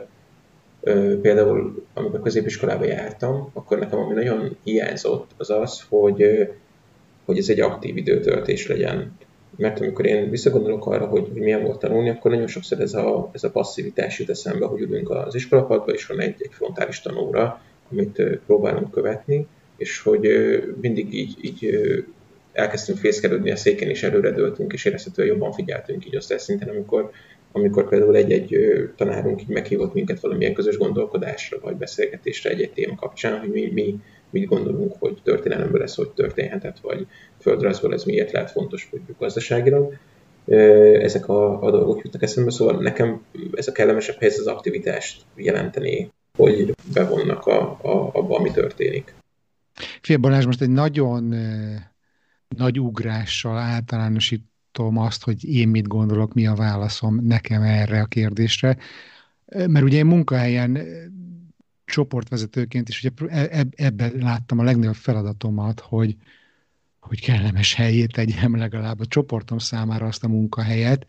ö, 0.81 1.19
például, 1.21 1.85
amikor 1.93 2.21
középiskolába 2.21 2.85
jártam, 2.85 3.49
akkor 3.53 3.79
nekem 3.79 3.99
ami 3.99 4.13
nagyon 4.13 4.57
hiányzott, 4.63 5.31
az 5.37 5.49
az, 5.49 5.85
hogy, 5.89 6.21
ö, 6.21 6.43
hogy 7.25 7.37
ez 7.37 7.49
egy 7.49 7.59
aktív 7.59 7.97
időtöltés 7.97 8.67
legyen 8.67 9.17
mert 9.59 9.79
amikor 9.79 10.05
én 10.05 10.29
visszagondolok 10.29 10.85
arra, 10.85 11.05
hogy, 11.05 11.27
hogy 11.31 11.41
milyen 11.41 11.63
volt 11.63 11.79
tanulni, 11.79 12.09
akkor 12.09 12.31
nagyon 12.31 12.47
sokszor 12.47 12.79
ez 12.79 12.93
a, 12.93 13.29
ez 13.33 13.43
a 13.43 13.51
passzivitás 13.51 14.19
jut 14.19 14.29
eszembe, 14.29 14.65
hogy 14.65 14.81
ülünk 14.81 15.09
az 15.09 15.35
iskolapadba, 15.35 15.91
és 15.91 16.05
van 16.05 16.19
egy, 16.19 16.35
egy 16.39 16.51
frontális 16.51 17.01
tanóra, 17.01 17.61
amit 17.91 18.21
próbálunk 18.45 18.91
követni, 18.91 19.47
és 19.77 19.99
hogy 20.01 20.27
mindig 20.81 21.13
így, 21.13 21.37
így 21.41 21.79
elkezdtünk 22.53 22.97
fészkelődni 22.97 23.51
a 23.51 23.55
széken, 23.55 23.89
és 23.89 24.03
előredöltünk, 24.03 24.73
és 24.73 24.85
érezhetően 24.85 25.27
jobban 25.27 25.51
figyeltünk 25.51 26.05
így 26.05 26.15
osztályszinten, 26.15 26.69
amikor, 26.69 27.11
amikor 27.51 27.89
például 27.89 28.15
egy-egy 28.15 28.57
tanárunk 28.95 29.41
így 29.41 29.47
meghívott 29.47 29.93
minket 29.93 30.19
valamilyen 30.19 30.53
közös 30.53 30.77
gondolkodásra, 30.77 31.59
vagy 31.61 31.75
beszélgetésre 31.75 32.49
egy-egy 32.49 32.71
téma 32.73 32.95
kapcsán, 32.95 33.39
hogy 33.39 33.49
mi, 33.49 33.71
mi 33.73 33.99
mit 34.29 34.45
gondolunk, 34.45 34.95
hogy 34.99 35.17
történelemből 35.23 35.81
ez 35.81 35.95
hogy 35.95 36.09
történhetett, 36.09 36.79
vagy 36.79 37.07
földrajzból 37.39 37.93
ez 37.93 38.03
miért 38.03 38.31
lehet 38.31 38.51
fontos, 38.51 38.87
hogy 38.91 39.01
gazdaságilag. 39.19 39.97
Ezek 41.01 41.27
a, 41.29 41.63
a 41.63 41.71
dolgok 41.71 42.03
jutnak 42.03 42.21
eszembe, 42.21 42.51
szóval 42.51 42.81
nekem 42.81 43.25
ez 43.53 43.67
a 43.67 43.71
kellemesebb 43.71 44.19
helyzet 44.19 44.39
az 44.39 44.47
aktivitást 44.47 45.21
jelenteni, 45.35 46.11
hogy 46.37 46.75
bevonnak 46.93 47.45
a, 47.45 47.61
a, 47.81 48.09
abba, 48.13 48.37
ami 48.37 48.51
történik. 48.51 49.13
Fél 50.01 50.17
Balázs, 50.17 50.45
most 50.45 50.61
egy 50.61 50.69
nagyon 50.69 51.35
nagy 52.57 52.79
ugrással 52.79 53.57
általánosítom 53.57 54.97
azt, 54.97 55.23
hogy 55.23 55.55
én 55.55 55.67
mit 55.67 55.87
gondolok, 55.87 56.33
mi 56.33 56.47
a 56.47 56.55
válaszom 56.55 57.19
nekem 57.23 57.61
erre 57.61 58.01
a 58.01 58.05
kérdésre. 58.05 58.77
Mert 59.45 59.81
ugye 59.81 59.97
én 59.97 60.05
munkahelyen 60.05 60.79
csoportvezetőként 61.85 62.89
is 62.89 63.03
ugye 63.03 63.27
e, 63.27 63.65
ebben 63.75 64.11
láttam 64.19 64.59
a 64.59 64.63
legnagyobb 64.63 64.95
feladatomat, 64.95 65.79
hogy, 65.79 66.15
hogy 66.99 67.21
kellemes 67.21 67.73
helyét 67.73 68.11
tegyem 68.11 68.55
legalább 68.55 68.99
a 68.99 69.05
csoportom 69.05 69.57
számára 69.57 70.05
azt 70.05 70.23
a 70.23 70.27
munkahelyet, 70.27 71.07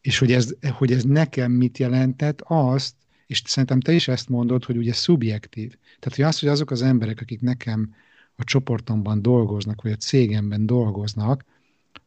és 0.00 0.18
hogy 0.18 0.32
ez, 0.32 0.54
hogy 0.72 0.92
ez 0.92 1.04
nekem 1.04 1.52
mit 1.52 1.78
jelentett, 1.78 2.40
azt, 2.44 2.94
és 3.26 3.42
szerintem 3.44 3.80
te 3.80 3.92
is 3.92 4.08
ezt 4.08 4.28
mondod, 4.28 4.64
hogy 4.64 4.76
ugye 4.76 4.92
szubjektív. 4.92 5.76
Tehát, 5.98 6.16
hogy 6.16 6.24
az, 6.24 6.38
hogy 6.38 6.48
azok 6.48 6.70
az 6.70 6.82
emberek, 6.82 7.20
akik 7.20 7.40
nekem 7.40 7.94
a 8.36 8.44
csoportomban 8.44 9.22
dolgoznak, 9.22 9.82
vagy 9.82 9.92
a 9.92 9.96
cégemben 9.96 10.66
dolgoznak, 10.66 11.44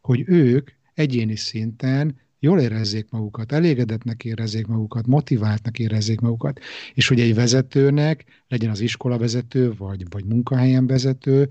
hogy 0.01 0.23
ők 0.25 0.71
egyéni 0.93 1.35
szinten 1.35 2.19
jól 2.39 2.59
érezzék 2.59 3.09
magukat, 3.09 3.51
elégedetnek 3.51 4.25
érezzék 4.25 4.67
magukat, 4.67 5.07
motiváltnak 5.07 5.79
érezzék 5.79 6.19
magukat, 6.19 6.59
és 6.93 7.07
hogy 7.07 7.19
egy 7.19 7.35
vezetőnek, 7.35 8.25
legyen 8.47 8.69
az 8.69 8.79
iskola 8.79 9.17
vezető, 9.17 9.73
vagy, 9.73 10.05
vagy 10.09 10.25
munkahelyen 10.25 10.87
vezető, 10.87 11.49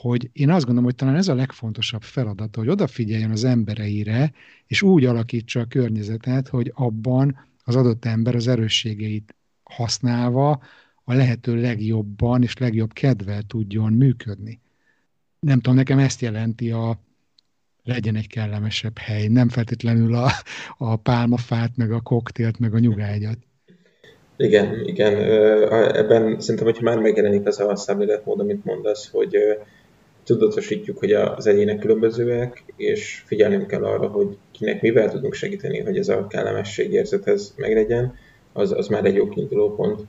hogy 0.00 0.30
én 0.32 0.50
azt 0.50 0.64
gondolom, 0.64 0.84
hogy 0.84 0.94
talán 0.94 1.16
ez 1.16 1.28
a 1.28 1.34
legfontosabb 1.34 2.02
feladata, 2.02 2.58
hogy 2.58 2.68
odafigyeljen 2.68 3.30
az 3.30 3.44
embereire, 3.44 4.32
és 4.66 4.82
úgy 4.82 5.04
alakítsa 5.04 5.60
a 5.60 5.64
környezetet, 5.64 6.48
hogy 6.48 6.72
abban 6.74 7.46
az 7.64 7.76
adott 7.76 8.04
ember 8.04 8.34
az 8.34 8.48
erősségeit 8.48 9.34
használva 9.62 10.62
a 11.04 11.14
lehető 11.14 11.60
legjobban 11.60 12.42
és 12.42 12.58
legjobb 12.58 12.92
kedvel 12.92 13.42
tudjon 13.42 13.92
működni. 13.92 14.60
Nem 15.40 15.60
tudom, 15.60 15.74
nekem 15.74 15.98
ezt 15.98 16.20
jelenti 16.20 16.70
a, 16.70 17.00
legyen 17.84 18.16
egy 18.16 18.28
kellemesebb 18.28 18.98
hely, 18.98 19.26
nem 19.26 19.48
feltétlenül 19.48 20.14
a, 20.14 20.30
a 20.78 20.96
pálmafát, 20.96 21.76
meg 21.76 21.92
a 21.92 22.00
koktélt, 22.00 22.58
meg 22.58 22.74
a 22.74 22.78
nyugágyat. 22.78 23.38
Igen, 24.36 24.84
igen. 24.84 25.14
Ebben 25.94 26.40
szerintem, 26.40 26.64
hogyha 26.64 26.82
már 26.82 26.98
megjelenik 26.98 27.46
az 27.46 27.60
a 27.60 27.76
szemléletmód, 27.76 28.40
amit 28.40 28.64
mondasz, 28.64 29.10
hogy 29.10 29.36
tudatosítjuk, 30.26 30.98
hogy 30.98 31.12
az 31.12 31.46
egyének 31.46 31.78
különbözőek, 31.78 32.64
és 32.76 33.22
figyelnünk 33.26 33.66
kell 33.66 33.84
arra, 33.84 34.08
hogy 34.08 34.38
kinek 34.50 34.82
mivel 34.82 35.10
tudunk 35.10 35.34
segíteni, 35.34 35.80
hogy 35.80 35.98
ez 35.98 36.08
a 36.08 36.26
kellemesség 36.26 36.92
érzethez 36.92 37.54
meglegyen, 37.56 38.14
az, 38.52 38.72
az 38.72 38.88
már 38.88 39.04
egy 39.04 39.14
jó 39.14 39.28
kiinduló 39.28 39.74
pont. 39.74 40.00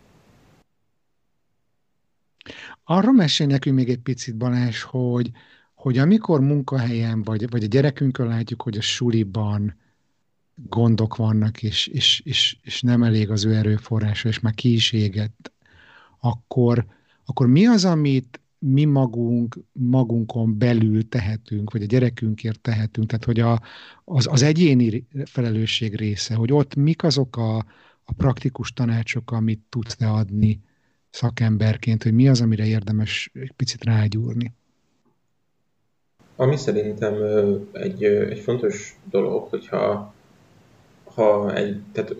Arról 2.84 3.14
mesél 3.14 3.48
nekünk 3.48 3.76
még 3.76 3.90
egy 3.90 4.00
picit, 4.00 4.36
Balázs, 4.36 4.82
hogy, 4.82 5.32
hogy 5.74 5.98
amikor 5.98 6.42
munkahelyen, 6.42 7.24
vagy, 7.24 7.50
vagy 7.50 7.64
a 7.64 7.68
gyerekünkön 7.68 8.28
látjuk, 8.28 8.62
hogy 8.62 8.78
a 8.78 8.82
suliban 8.82 9.76
gondok 10.56 11.16
vannak, 11.16 11.64
és, 11.64 11.88
és, 11.88 12.22
és, 12.26 12.58
és 12.62 12.82
nem 12.82 13.04
elég 13.04 13.30
az 13.30 13.46
ő 13.46 13.56
erőforrása, 13.56 14.28
és 14.28 14.40
már 14.40 14.54
ki 14.54 14.74
is 14.74 14.92
égett, 14.92 15.52
akkor, 16.20 16.86
akkor 17.26 17.48
mi 17.48 17.66
az, 17.66 17.86
amit 17.86 18.40
mi 18.60 18.86
magunk, 18.86 19.58
magunkon 19.72 20.58
belül 20.58 21.10
tehetünk, 21.10 21.72
vagy 21.72 21.82
a 21.82 21.86
gyerekünkért 21.86 22.60
tehetünk, 22.60 23.08
tehát 23.08 23.26
hogy 23.26 23.40
a, 23.40 23.62
az, 24.06 24.28
az 24.32 24.42
egyéni 24.42 25.08
felelősség 25.26 25.96
része, 25.96 26.36
hogy 26.36 26.52
ott 26.52 26.76
mik 26.76 27.04
azok 27.04 27.38
a, 27.38 27.58
a 28.04 28.14
praktikus 28.18 28.74
tanácsok, 28.74 29.32
amit 29.32 29.62
tudsz 29.70 29.96
te 29.96 30.10
adni 30.10 30.62
szakemberként, 31.10 32.04
hogy 32.04 32.14
mi 32.14 32.28
az, 32.28 32.42
amire 32.42 32.66
érdemes 32.66 33.32
egy 33.34 33.52
picit 33.56 33.84
rágyúrni. 33.84 34.54
Ami 36.36 36.58
szerintem 36.58 37.14
egy, 37.72 38.04
egy 38.04 38.40
fontos 38.40 39.00
dolog, 39.10 39.50
hogyha 39.50 40.14
ha 41.04 41.56
egy, 41.56 41.82
tehát 41.92 42.16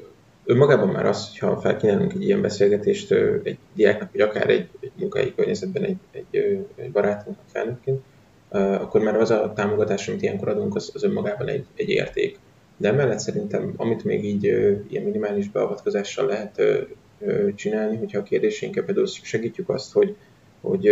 önmagában 0.48 0.88
már 0.88 1.06
az, 1.06 1.30
hogyha 1.30 1.60
felkínálunk 1.60 2.14
egy 2.14 2.24
ilyen 2.24 2.42
beszélgetést 2.42 3.12
egy 3.44 3.58
diáknak, 3.74 4.12
vagy 4.12 4.22
akár 4.22 4.50
egy, 4.50 4.70
egy 4.80 4.92
munkai 5.00 5.34
környezetben 5.36 5.84
egy, 5.84 5.98
egy, 6.12 6.66
egy 6.76 6.92
barátunknak 6.92 7.46
felnőttként, 7.52 8.02
akkor 8.50 9.02
már 9.02 9.16
az 9.16 9.32
a 9.32 9.54
támogatás, 9.56 10.08
amit 10.08 10.22
ilyenkor 10.22 10.48
adunk, 10.48 10.76
az, 10.76 10.92
az 10.94 11.04
önmagában 11.04 11.48
egy, 11.48 11.66
egy 11.76 11.90
érték. 11.90 12.40
De 12.78 12.88
emellett 12.88 13.20
szerintem, 13.20 13.74
amit 13.78 14.04
még 14.04 14.26
így 14.26 14.44
ilyen 14.90 15.04
minimális 15.04 15.50
beavatkozással 15.50 16.26
lehet 16.26 16.62
csinálni, 17.56 17.98
hogyha 17.98 18.20
a 18.20 18.24
kérdéseinket 18.24 18.86
például 18.86 19.08
segítjük 19.08 19.70
azt, 19.70 19.94
hogy, 19.94 20.16
hogy 20.62 20.88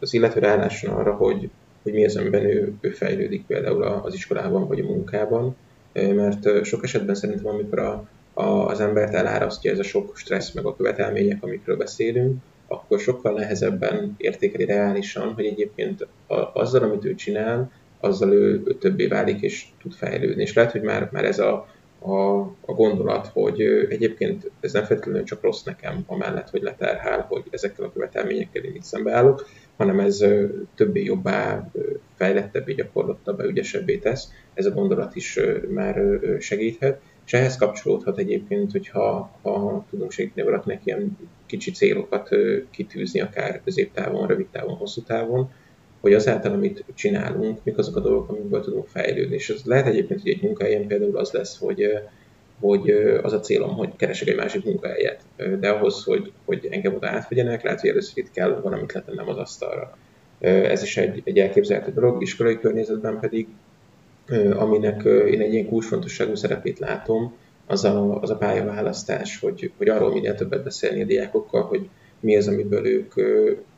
az 0.00 0.14
illető 0.14 0.40
rálásson 0.40 0.94
arra, 0.94 1.14
hogy, 1.14 1.50
hogy 1.82 1.92
mi 1.92 2.04
az, 2.04 2.16
amiben 2.16 2.44
ő, 2.44 2.72
ő 2.80 2.90
fejlődik 2.90 3.46
például 3.46 3.82
az 3.82 4.14
iskolában 4.14 4.66
vagy 4.68 4.80
a 4.80 4.84
munkában, 4.84 5.56
mert 5.92 6.64
sok 6.64 6.84
esetben 6.84 7.14
szerintem, 7.14 7.46
amikor 7.46 7.78
a, 7.78 8.08
az 8.38 8.80
embert 8.80 9.14
elárasztja 9.14 9.72
ez 9.72 9.78
a 9.78 9.82
sok 9.82 10.16
stressz, 10.16 10.52
meg 10.52 10.64
a 10.64 10.76
követelmények, 10.76 11.42
amikről 11.42 11.76
beszélünk, 11.76 12.42
akkor 12.68 13.00
sokkal 13.00 13.32
nehezebben 13.32 14.14
értékeli 14.16 14.64
reálisan, 14.64 15.32
hogy 15.34 15.44
egyébként 15.44 16.06
a, 16.26 16.34
azzal, 16.60 16.82
amit 16.82 17.04
ő 17.04 17.14
csinál, 17.14 17.70
azzal 18.00 18.32
ő, 18.32 18.62
ő 18.64 18.74
többé 18.74 19.06
válik 19.06 19.40
és 19.40 19.66
tud 19.82 19.92
fejlődni. 19.92 20.42
És 20.42 20.54
lehet, 20.54 20.72
hogy 20.72 20.82
már, 20.82 21.08
már 21.12 21.24
ez 21.24 21.38
a, 21.38 21.68
a, 21.98 22.40
a 22.40 22.72
gondolat, 22.72 23.26
hogy 23.26 23.60
egyébként 23.88 24.50
ez 24.60 24.72
nem 24.72 24.84
feltétlenül 24.84 25.24
csak 25.24 25.42
rossz 25.42 25.62
nekem, 25.62 26.04
amellett, 26.06 26.50
hogy 26.50 26.62
leterhál, 26.62 27.26
hogy 27.28 27.42
ezekkel 27.50 27.84
a 27.84 27.92
követelményekkel 27.92 28.62
én 28.62 28.74
itt 28.74 28.82
szembeállok, 28.82 29.46
hanem 29.76 30.00
ez 30.00 30.24
többé 30.74 31.02
jobbá, 31.04 31.70
fejlettebbé, 32.16 32.72
gyakorlottabbá, 32.72 33.44
ügyesebbé 33.44 33.96
tesz. 33.96 34.28
Ez 34.54 34.66
a 34.66 34.70
gondolat 34.70 35.16
is 35.16 35.40
már 35.68 36.20
segíthet. 36.40 37.00
És 37.26 37.32
ehhez 37.32 37.56
kapcsolódhat 37.56 38.18
egyébként, 38.18 38.72
hogyha 38.72 39.38
ha 39.42 39.84
tudunk 39.90 40.10
segíteni 40.10 40.48
valakinek 40.48 40.80
ilyen 40.84 41.18
kicsi 41.46 41.70
célokat 41.70 42.28
kitűzni, 42.70 43.20
akár 43.20 43.60
középtávon, 43.64 44.26
rövid 44.26 44.46
távon, 44.46 44.76
hosszú 44.76 45.02
távon, 45.02 45.50
hogy 46.00 46.14
azáltal, 46.14 46.52
amit 46.52 46.84
csinálunk, 46.94 47.58
mik 47.64 47.78
azok 47.78 47.96
a 47.96 48.00
dolgok, 48.00 48.28
amikből 48.28 48.60
tudunk 48.60 48.86
fejlődni. 48.86 49.34
És 49.34 49.50
ez 49.50 49.62
lehet 49.64 49.86
egyébként, 49.86 50.20
hogy 50.20 50.30
egy 50.30 50.42
munkahelyen 50.42 50.86
például 50.86 51.16
az 51.16 51.30
lesz, 51.30 51.58
hogy, 51.58 51.86
hogy 52.60 52.90
az 53.22 53.32
a 53.32 53.40
célom, 53.40 53.74
hogy 53.74 53.96
keresek 53.96 54.28
egy 54.28 54.36
másik 54.36 54.64
munkahelyet. 54.64 55.20
De 55.60 55.68
ahhoz, 55.68 56.04
hogy, 56.04 56.32
hogy 56.44 56.68
engem 56.70 56.94
oda 56.94 57.08
átvegyenek, 57.08 57.62
lehet, 57.62 57.80
hogy 57.80 57.90
először 57.90 58.18
itt 58.18 58.30
kell 58.30 58.60
valamit 58.60 58.92
letennem 58.92 59.28
az 59.28 59.36
asztalra. 59.36 59.96
Ez 60.40 60.82
is 60.82 60.96
egy, 60.96 61.22
egy 61.24 61.38
elképzelhető 61.38 61.92
dolog, 61.92 62.22
iskolai 62.22 62.58
környezetben 62.58 63.20
pedig, 63.20 63.48
aminek 64.56 65.02
én 65.04 65.40
egy 65.40 65.52
ilyen 65.52 65.66
kulcsfontosságú 65.66 66.34
szerepét 66.34 66.78
látom, 66.78 67.34
az 67.66 67.84
a, 67.84 68.20
az 68.20 68.30
a 68.30 68.36
pályaválasztás, 68.36 69.38
hogy, 69.38 69.72
hogy 69.76 69.88
arról 69.88 70.12
minél 70.12 70.34
többet 70.34 70.62
beszélni 70.62 71.02
a 71.02 71.06
diákokkal, 71.06 71.62
hogy 71.62 71.88
mi 72.20 72.36
az, 72.36 72.48
amiből 72.48 72.86
ők, 72.86 73.16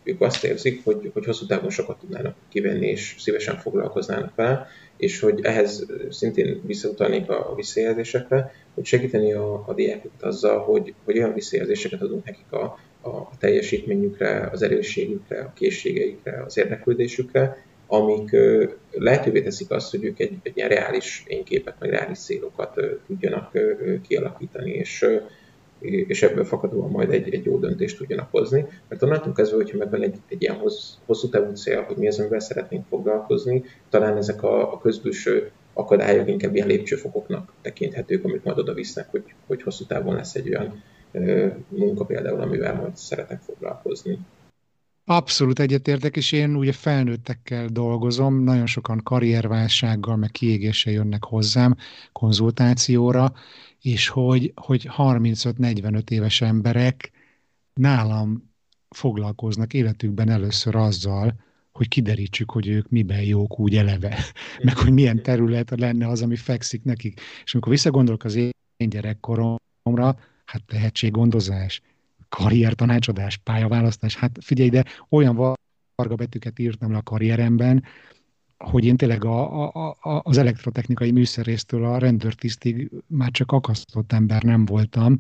ők 0.03 0.20
azt 0.20 0.44
érzik, 0.44 0.84
hogy, 0.84 1.11
hogy 1.12 1.24
hosszú 1.24 1.46
távon 1.46 1.70
sokat 1.70 1.99
tudnának 1.99 2.34
kivenni, 2.49 2.86
és 2.86 3.14
szívesen 3.18 3.57
foglalkoznának 3.57 4.34
vele, 4.34 4.66
és 4.96 5.20
hogy 5.20 5.40
ehhez 5.42 5.86
szintén 6.11 6.61
visszautalnék 6.66 7.30
a 7.30 7.53
visszajelzésekre, 7.57 8.53
hogy 8.74 8.84
segíteni 8.84 9.32
a, 9.32 9.64
a 9.66 9.74
diákokat 9.74 10.22
azzal, 10.22 10.59
hogy, 10.59 10.94
hogy 11.05 11.18
olyan 11.18 11.34
visszajelzéseket 11.34 12.03
adunk 12.03 12.24
nekik 12.24 12.53
a, 12.53 12.78
a 13.09 13.30
teljesítményükre, 13.38 14.49
az 14.53 14.62
erősségükre, 14.62 15.40
a 15.40 15.53
készségeikre, 15.55 16.42
az 16.46 16.59
érdeklődésükre, 16.59 17.66
amik 17.91 18.36
lehetővé 18.91 19.43
teszik 19.43 19.70
azt, 19.70 19.91
hogy 19.91 20.05
ők 20.05 20.18
egy, 20.18 20.39
egy 20.43 20.57
ilyen 20.57 20.68
reális 20.68 21.24
énképet, 21.26 21.74
meg 21.78 21.91
reális 21.91 22.18
célokat 22.18 22.80
tudjanak 23.07 23.59
kialakítani, 24.09 24.70
és, 24.70 25.07
és 25.80 26.22
ebből 26.22 26.45
fakadóan 26.45 26.91
majd 26.91 27.11
egy, 27.11 27.34
egy 27.34 27.45
jó 27.45 27.59
döntést 27.59 27.97
tudjanak 27.97 28.30
hozni. 28.30 28.66
Mert 28.89 29.03
onnantól 29.03 29.32
kezdve, 29.32 29.57
hogyha 29.57 29.78
megvan 29.78 30.03
egy, 30.03 30.16
egy 30.28 30.43
ilyen 30.43 30.55
hossz, 30.55 30.93
hosszú 31.07 31.28
távú 31.28 31.55
cél, 31.55 31.82
hogy 31.82 31.97
mi 31.97 32.07
az, 32.09 32.18
amivel 32.18 32.41
szeretnénk 32.41 32.86
foglalkozni, 32.89 33.64
talán 33.91 34.16
ezek 34.16 34.43
a, 34.43 34.72
a 34.72 34.78
közbülső 34.78 35.51
akadályok 35.72 36.28
inkább 36.28 36.55
ilyen 36.55 36.66
lépcsőfokoknak 36.66 37.53
tekinthetők, 37.62 38.24
amik 38.24 38.43
majd 38.43 38.59
oda 38.59 38.74
visznek, 38.74 39.11
hogy, 39.11 39.24
hogy 39.47 39.62
hosszú 39.62 39.84
távon 39.84 40.14
lesz 40.14 40.34
egy 40.34 40.49
olyan 40.49 40.82
munka 41.68 42.05
például, 42.05 42.41
amivel 42.41 42.74
majd 42.74 42.97
szeretek 42.97 43.41
foglalkozni. 43.41 44.18
Abszolút 45.11 45.59
egyetértek, 45.59 46.16
és 46.16 46.32
én 46.32 46.54
ugye 46.54 46.72
felnőttekkel 46.72 47.66
dolgozom, 47.66 48.42
nagyon 48.42 48.66
sokan 48.66 49.00
karrierválsággal, 49.02 50.16
meg 50.16 50.30
kiégéssel 50.30 50.92
jönnek 50.92 51.24
hozzám 51.24 51.76
konzultációra, 52.12 53.32
és 53.80 54.09
hogy, 54.09 54.52
hogy 54.54 54.88
35-45 54.96 56.11
éves 56.11 56.40
emberek 56.40 57.11
nálam 57.74 58.50
foglalkoznak 58.88 59.74
életükben 59.74 60.28
először 60.28 60.76
azzal, 60.76 61.34
hogy 61.72 61.88
kiderítsük, 61.88 62.50
hogy 62.50 62.68
ők 62.68 62.88
miben 62.88 63.22
jók 63.22 63.59
úgy 63.59 63.76
eleve, 63.76 64.18
meg 64.64 64.76
hogy 64.76 64.92
milyen 64.92 65.22
terület 65.22 65.72
lenne 65.76 66.09
az, 66.09 66.22
ami 66.22 66.36
fekszik 66.36 66.84
nekik. 66.84 67.20
És 67.44 67.52
amikor 67.52 67.72
visszagondolok 67.72 68.24
az 68.24 68.34
én 68.34 68.52
gyerekkoromra, 68.88 70.18
hát 70.44 70.62
tehetséggondozás, 70.66 71.82
karrier 72.29 72.74
tanácsadás, 72.74 73.37
pályaválasztás, 73.37 74.16
hát 74.16 74.39
figyelj, 74.41 74.68
de 74.68 74.85
olyan 75.09 75.57
varga 75.95 76.14
betűket 76.14 76.59
írtam 76.59 76.91
le 76.91 76.99
a 76.99 77.03
karrieremben, 77.03 77.85
hogy 78.59 78.85
én 78.85 78.97
tényleg 78.97 79.24
a, 79.24 79.66
a, 79.66 79.97
a, 80.01 80.20
az 80.24 80.39
elektrotechnikai 80.39 81.11
műszerésztől 81.11 81.85
a 81.85 81.99
rendőrtisztig 81.99 82.91
már 83.07 83.31
csak 83.31 83.53
akasztott 83.53 84.12
ember 84.12 84.43
nem 84.43 84.64
voltam, 84.64 85.18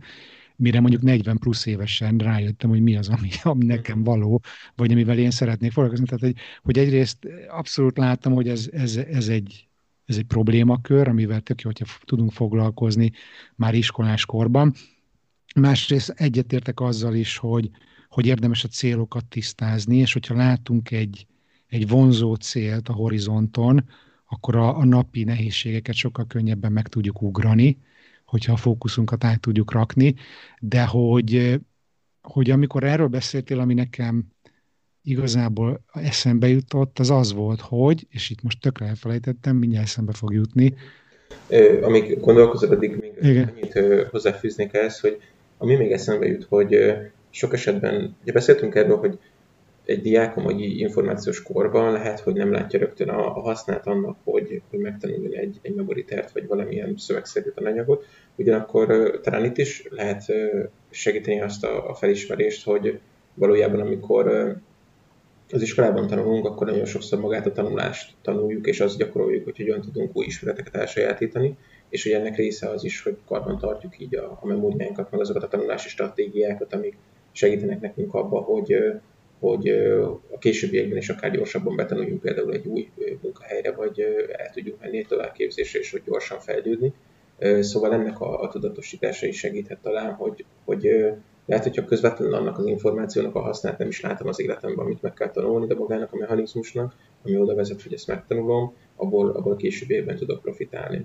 mire 0.56 0.80
mondjuk 0.80 1.02
40 1.02 1.38
plusz 1.38 1.66
évesen 1.66 2.16
rájöttem, 2.16 2.70
hogy 2.70 2.80
mi 2.80 2.96
az, 2.96 3.08
ami, 3.08 3.28
ami 3.42 3.64
nekem 3.64 4.04
való, 4.04 4.42
vagy 4.76 4.92
amivel 4.92 5.18
én 5.18 5.30
szeretnék 5.30 5.72
foglalkozni. 5.72 6.06
Tehát, 6.06 6.20
hogy, 6.20 6.34
hogy 6.62 6.78
egyrészt 6.78 7.26
abszolút 7.48 7.98
láttam, 7.98 8.32
hogy 8.32 8.48
ez, 8.48 8.68
ez, 8.72 8.96
ez, 8.96 9.28
egy, 9.28 9.68
ez 10.04 10.16
egy 10.16 10.24
problémakör, 10.24 11.08
amivel 11.08 11.40
tök 11.40 11.60
jó, 11.60 11.70
hogyha 11.70 11.94
tudunk 12.04 12.32
foglalkozni 12.32 13.12
már 13.54 13.74
iskolás 13.74 14.26
korban, 14.26 14.74
Másrészt 15.58 16.10
egyetértek 16.16 16.80
azzal 16.80 17.14
is, 17.14 17.36
hogy, 17.36 17.70
hogy 18.08 18.26
érdemes 18.26 18.64
a 18.64 18.68
célokat 18.68 19.24
tisztázni, 19.24 19.96
és 19.96 20.12
hogyha 20.12 20.34
látunk 20.34 20.90
egy, 20.90 21.26
egy 21.68 21.88
vonzó 21.88 22.34
célt 22.34 22.88
a 22.88 22.92
horizonton, 22.92 23.84
akkor 24.28 24.56
a, 24.56 24.76
a 24.76 24.84
napi 24.84 25.24
nehézségeket 25.24 25.94
sokkal 25.94 26.26
könnyebben 26.26 26.72
meg 26.72 26.88
tudjuk 26.88 27.22
ugrani, 27.22 27.78
hogyha 28.24 28.52
a 28.52 28.56
fókuszunkat 28.56 29.24
át 29.24 29.40
tudjuk 29.40 29.72
rakni, 29.72 30.14
de 30.60 30.84
hogy, 30.84 31.60
hogy 32.22 32.50
amikor 32.50 32.84
erről 32.84 33.06
beszéltél, 33.06 33.60
ami 33.60 33.74
nekem 33.74 34.24
igazából 35.02 35.84
eszembe 35.92 36.48
jutott, 36.48 36.98
az 36.98 37.10
az 37.10 37.32
volt, 37.32 37.60
hogy, 37.60 38.06
és 38.10 38.30
itt 38.30 38.42
most 38.42 38.60
tökre 38.60 38.86
elfelejtettem, 38.86 39.56
mindjárt 39.56 39.86
eszembe 39.86 40.12
fog 40.12 40.32
jutni. 40.32 40.74
Amíg 41.82 42.20
gondolkozod, 42.20 42.70
addig 42.70 42.96
még 43.00 43.12
Igen. 43.30 43.52
annyit 43.54 44.06
hozzáfűznék 44.10 44.74
ehhez, 44.74 45.00
hogy 45.00 45.20
ami 45.58 45.76
még 45.76 45.92
eszembe 45.92 46.26
jut, 46.26 46.46
hogy 46.48 46.94
sok 47.30 47.52
esetben, 47.52 48.16
ugye 48.22 48.32
beszéltünk 48.32 48.74
erről, 48.74 48.96
hogy 48.96 49.18
egy 49.84 50.00
diák 50.00 50.36
a 50.36 50.40
mai 50.40 50.80
információs 50.80 51.42
korban 51.42 51.92
lehet, 51.92 52.20
hogy 52.20 52.34
nem 52.34 52.52
látja 52.52 52.78
rögtön 52.78 53.08
a, 53.08 53.36
a 53.36 53.40
hasznát 53.40 53.86
annak, 53.86 54.16
hogy, 54.24 54.62
hogy 54.70 54.78
megtanuljon 54.78 55.32
egy, 55.34 55.58
egy 55.62 55.74
memoritert, 55.74 56.32
vagy 56.32 56.46
valamilyen 56.46 56.94
szövegszerű 56.96 57.50
tananyagot. 57.50 58.06
Ugyanakkor 58.36 59.10
talán 59.22 59.44
itt 59.44 59.58
is 59.58 59.86
lehet 59.90 60.24
segíteni 60.90 61.40
azt 61.40 61.64
a, 61.64 61.90
a 61.90 61.94
felismerést, 61.94 62.64
hogy 62.64 63.00
valójában 63.34 63.80
amikor 63.80 64.26
az 65.50 65.62
iskolában 65.62 66.06
tanulunk, 66.06 66.44
akkor 66.44 66.66
nagyon 66.66 66.84
sokszor 66.84 67.20
magát 67.20 67.46
a 67.46 67.52
tanulást 67.52 68.14
tanuljuk, 68.22 68.66
és 68.66 68.80
azt 68.80 68.98
gyakoroljuk, 68.98 69.44
hogy 69.44 69.56
hogyan 69.56 69.80
tudunk 69.80 70.16
új 70.16 70.24
ismereteket 70.26 70.76
elsajátítani, 70.76 71.56
és 71.88 72.02
hogy 72.02 72.12
ennek 72.12 72.36
része 72.36 72.68
az 72.68 72.84
is, 72.84 73.02
hogy 73.02 73.16
karban 73.26 73.58
tartjuk 73.58 74.00
így 74.00 74.16
a, 74.16 74.38
a 74.40 74.46
memóriánkat, 74.46 75.10
meg 75.10 75.20
azokat 75.20 75.42
a 75.42 75.48
tanulási 75.48 75.88
stratégiákat, 75.88 76.72
amik 76.72 76.96
segítenek 77.32 77.80
nekünk 77.80 78.14
abba, 78.14 78.38
hogy, 78.40 78.76
hogy 79.40 79.68
a 80.30 80.38
későbbiekben 80.38 80.98
is 80.98 81.08
akár 81.08 81.30
gyorsabban 81.30 81.76
betanuljunk 81.76 82.20
például 82.20 82.52
egy 82.52 82.66
új 82.66 82.90
munkahelyre, 83.22 83.72
vagy 83.72 84.00
el 84.36 84.50
tudjuk 84.50 84.80
menni 84.80 84.98
egy 84.98 85.06
továbbképzésre, 85.06 85.78
és 85.78 85.90
hogy 85.90 86.02
gyorsan 86.06 86.40
fejlődni. 86.40 86.92
Szóval 87.60 87.92
ennek 87.92 88.20
a, 88.20 88.40
a 88.40 88.48
tudatosítása 88.48 89.26
is 89.26 89.38
segíthet 89.38 89.78
talán, 89.82 90.12
hogy, 90.12 90.44
hogy 90.64 90.88
lehet, 91.46 91.64
hogyha 91.64 91.84
közvetlenül 91.84 92.34
annak 92.34 92.58
az 92.58 92.66
információnak 92.66 93.34
a 93.34 93.40
hasznát 93.40 93.78
nem 93.78 93.88
is 93.88 94.00
látom 94.00 94.28
az 94.28 94.40
életemben, 94.40 94.84
amit 94.84 95.02
meg 95.02 95.14
kell 95.14 95.30
tanulni, 95.30 95.66
de 95.66 95.74
magának 95.74 96.12
a 96.12 96.16
mechanizmusnak, 96.16 96.94
ami 97.24 97.36
oda 97.36 97.54
vezet, 97.54 97.82
hogy 97.82 97.92
ezt 97.92 98.06
megtanulom, 98.06 98.74
abból, 98.96 99.30
abból 99.30 99.56
később 99.56 99.90
évben 99.90 100.16
tudok 100.16 100.42
profitálni. 100.42 101.04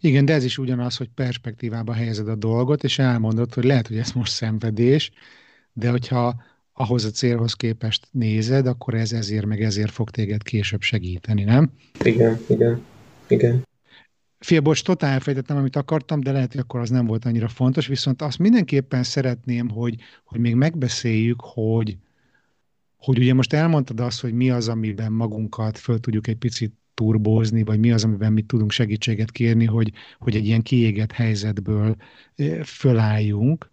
Igen, 0.00 0.24
de 0.24 0.32
ez 0.32 0.44
is 0.44 0.58
ugyanaz, 0.58 0.96
hogy 0.96 1.08
perspektívába 1.14 1.92
helyezed 1.92 2.28
a 2.28 2.34
dolgot, 2.34 2.84
és 2.84 2.98
elmondod, 2.98 3.54
hogy 3.54 3.64
lehet, 3.64 3.86
hogy 3.86 3.96
ez 3.98 4.12
most 4.12 4.32
szenvedés, 4.32 5.10
de 5.72 5.90
hogyha 5.90 6.42
ahhoz 6.72 7.04
a 7.04 7.10
célhoz 7.10 7.54
képest 7.54 8.08
nézed, 8.10 8.66
akkor 8.66 8.94
ez 8.94 9.12
ezért 9.12 9.46
meg 9.46 9.62
ezért 9.62 9.90
fog 9.90 10.10
téged 10.10 10.42
később 10.42 10.80
segíteni, 10.80 11.44
nem? 11.44 11.72
Igen, 12.04 12.38
igen, 12.48 12.82
igen. 13.26 13.66
Fia, 14.38 14.60
bocs, 14.60 14.84
totál 14.84 15.12
elfejtettem, 15.12 15.56
amit 15.56 15.76
akartam, 15.76 16.20
de 16.20 16.32
lehet, 16.32 16.52
hogy 16.52 16.60
akkor 16.60 16.80
az 16.80 16.90
nem 16.90 17.06
volt 17.06 17.24
annyira 17.24 17.48
fontos, 17.48 17.86
viszont 17.86 18.22
azt 18.22 18.38
mindenképpen 18.38 19.02
szeretném, 19.02 19.68
hogy, 19.68 19.96
hogy 20.24 20.40
még 20.40 20.54
megbeszéljük, 20.54 21.40
hogy, 21.40 21.96
hogy 22.96 23.18
ugye 23.18 23.34
most 23.34 23.52
elmondtad 23.52 24.00
azt, 24.00 24.20
hogy 24.20 24.32
mi 24.32 24.50
az, 24.50 24.68
amiben 24.68 25.12
magunkat 25.12 25.78
föl 25.78 26.00
tudjuk 26.00 26.26
egy 26.26 26.36
picit 26.36 26.74
turbózni, 27.02 27.62
vagy 27.62 27.78
mi 27.78 27.92
az, 27.92 28.04
amiben 28.04 28.32
mi 28.32 28.42
tudunk 28.42 28.70
segítséget 28.70 29.30
kérni, 29.30 29.64
hogy, 29.64 29.92
hogy 30.18 30.36
egy 30.36 30.46
ilyen 30.46 30.62
kiégett 30.62 31.12
helyzetből 31.12 31.96
fölálljunk. 32.64 33.70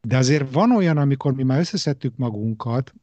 De 0.00 0.16
azért 0.16 0.52
van 0.52 0.76
olyan, 0.76 0.96
amikor 0.96 1.34
mi 1.34 1.42
már 1.42 1.58
összeszedtük 1.58 2.16
magunkat, 2.16 2.94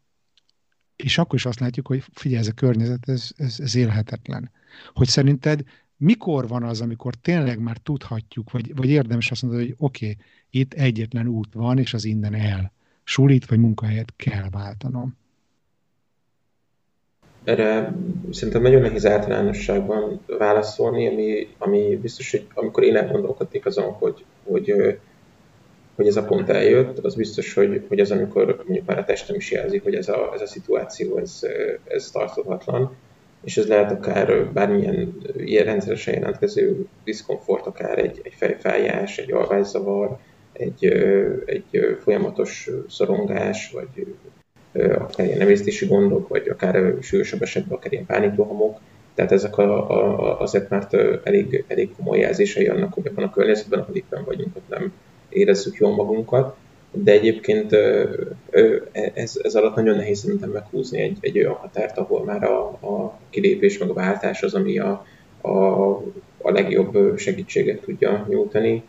és 0.95 1.17
akkor 1.17 1.35
is 1.35 1.45
azt 1.45 1.59
látjuk, 1.59 1.87
hogy 1.87 2.03
figyelj, 2.13 2.41
ez 2.41 2.47
a 2.47 2.51
környezet, 2.51 3.09
ez, 3.09 3.31
ez, 3.37 3.59
ez 3.59 3.75
élhetetlen. 3.75 4.51
Hogy 4.93 5.07
szerinted 5.07 5.63
mikor 5.97 6.47
van 6.47 6.63
az, 6.63 6.81
amikor 6.81 7.15
tényleg 7.15 7.59
már 7.59 7.77
tudhatjuk, 7.77 8.51
vagy, 8.51 8.75
vagy 8.75 8.89
érdemes 8.89 9.31
azt 9.31 9.41
mondani, 9.41 9.63
hogy 9.63 9.75
oké, 9.77 10.09
okay, 10.09 10.17
itt 10.49 10.73
egyetlen 10.73 11.27
út 11.27 11.53
van, 11.53 11.77
és 11.77 11.93
az 11.93 12.05
innen 12.05 12.33
el. 12.33 12.71
Sulit 13.03 13.45
vagy 13.45 13.59
munkahelyet 13.59 14.13
kell 14.15 14.49
váltanom. 14.49 15.17
Erre 17.43 17.93
szerintem 18.31 18.61
nagyon 18.61 18.81
nehéz 18.81 19.05
általánosságban 19.05 20.19
válaszolni, 20.37 21.07
ami, 21.07 21.47
ami 21.57 21.95
biztos, 22.01 22.31
hogy 22.31 22.45
amikor 22.53 22.83
én 22.83 22.95
elgondolkodnék 22.95 23.65
azon, 23.65 23.91
hogy, 23.91 24.25
hogy, 24.43 24.97
hogy 25.95 26.07
ez 26.07 26.15
a 26.15 26.23
pont 26.23 26.49
eljött, 26.49 26.97
az 26.97 27.15
biztos, 27.15 27.53
hogy, 27.53 27.85
hogy 27.87 27.99
az, 27.99 28.11
amikor 28.11 28.55
mondjuk 28.65 28.85
már 28.85 28.97
a 28.97 29.03
testem 29.03 29.35
is 29.35 29.51
jelzi, 29.51 29.77
hogy 29.77 29.95
ez 29.95 30.09
a, 30.09 30.31
ez 30.33 30.41
a 30.41 30.47
szituáció, 30.47 31.17
ez, 31.17 31.39
ez 31.87 32.11
tarthatatlan, 32.11 32.95
és 33.43 33.57
ez 33.57 33.67
lehet 33.67 33.91
akár 33.91 34.45
bármilyen 34.53 35.17
ilyen 35.37 35.65
rendszeresen 35.65 36.13
jelentkező 36.13 36.85
diszkomfort, 37.03 37.65
akár 37.65 37.97
egy, 37.97 38.19
egy 38.23 38.33
fejfájás, 38.37 39.17
egy 39.17 39.31
alvászavar, 39.31 40.17
egy, 40.53 40.85
egy 41.45 41.97
folyamatos 41.99 42.69
szorongás, 42.89 43.71
vagy 43.71 44.15
akár 44.73 45.25
ilyen 45.25 45.41
emésztési 45.41 45.85
gondok, 45.85 46.27
vagy 46.27 46.47
akár 46.49 46.93
súlyosabb 47.01 47.41
esetben 47.41 47.77
akár 47.77 47.91
ilyen 47.91 48.05
pánikrohamok. 48.05 48.79
Tehát 49.13 49.31
ezek 49.31 49.57
a, 49.57 49.89
a, 49.89 50.39
azért 50.39 50.69
már 50.69 50.87
elég, 51.23 51.63
elég 51.67 51.95
komoly 51.95 52.19
jelzései 52.19 52.67
annak, 52.67 52.93
hogy 52.93 53.07
ebben 53.07 53.23
a 53.23 53.31
környezetben, 53.31 53.79
ahol 53.79 53.95
éppen 53.95 54.23
vagyunk, 54.25 54.55
ott 54.55 54.69
nem 54.79 54.93
érezzük 55.29 55.75
jól 55.75 55.95
magunkat. 55.95 56.55
De 56.91 57.11
egyébként 57.11 57.75
ez, 59.13 59.39
ez 59.43 59.55
alatt 59.55 59.75
nagyon 59.75 59.95
nehéz 59.95 60.19
szerintem 60.19 60.49
meghúzni 60.49 60.99
egy, 60.99 61.17
egy 61.21 61.37
olyan 61.37 61.53
határt, 61.53 61.97
ahol 61.97 62.23
már 62.23 62.43
a, 62.43 62.59
a 62.67 63.19
kilépés 63.29 63.77
meg 63.77 63.89
a 63.89 63.93
váltás 63.93 64.43
az, 64.43 64.53
ami 64.53 64.79
a, 64.79 65.05
a, 65.41 65.49
a 66.41 66.51
legjobb 66.51 67.17
segítséget 67.17 67.81
tudja 67.81 68.25
nyújtani. 68.29 68.83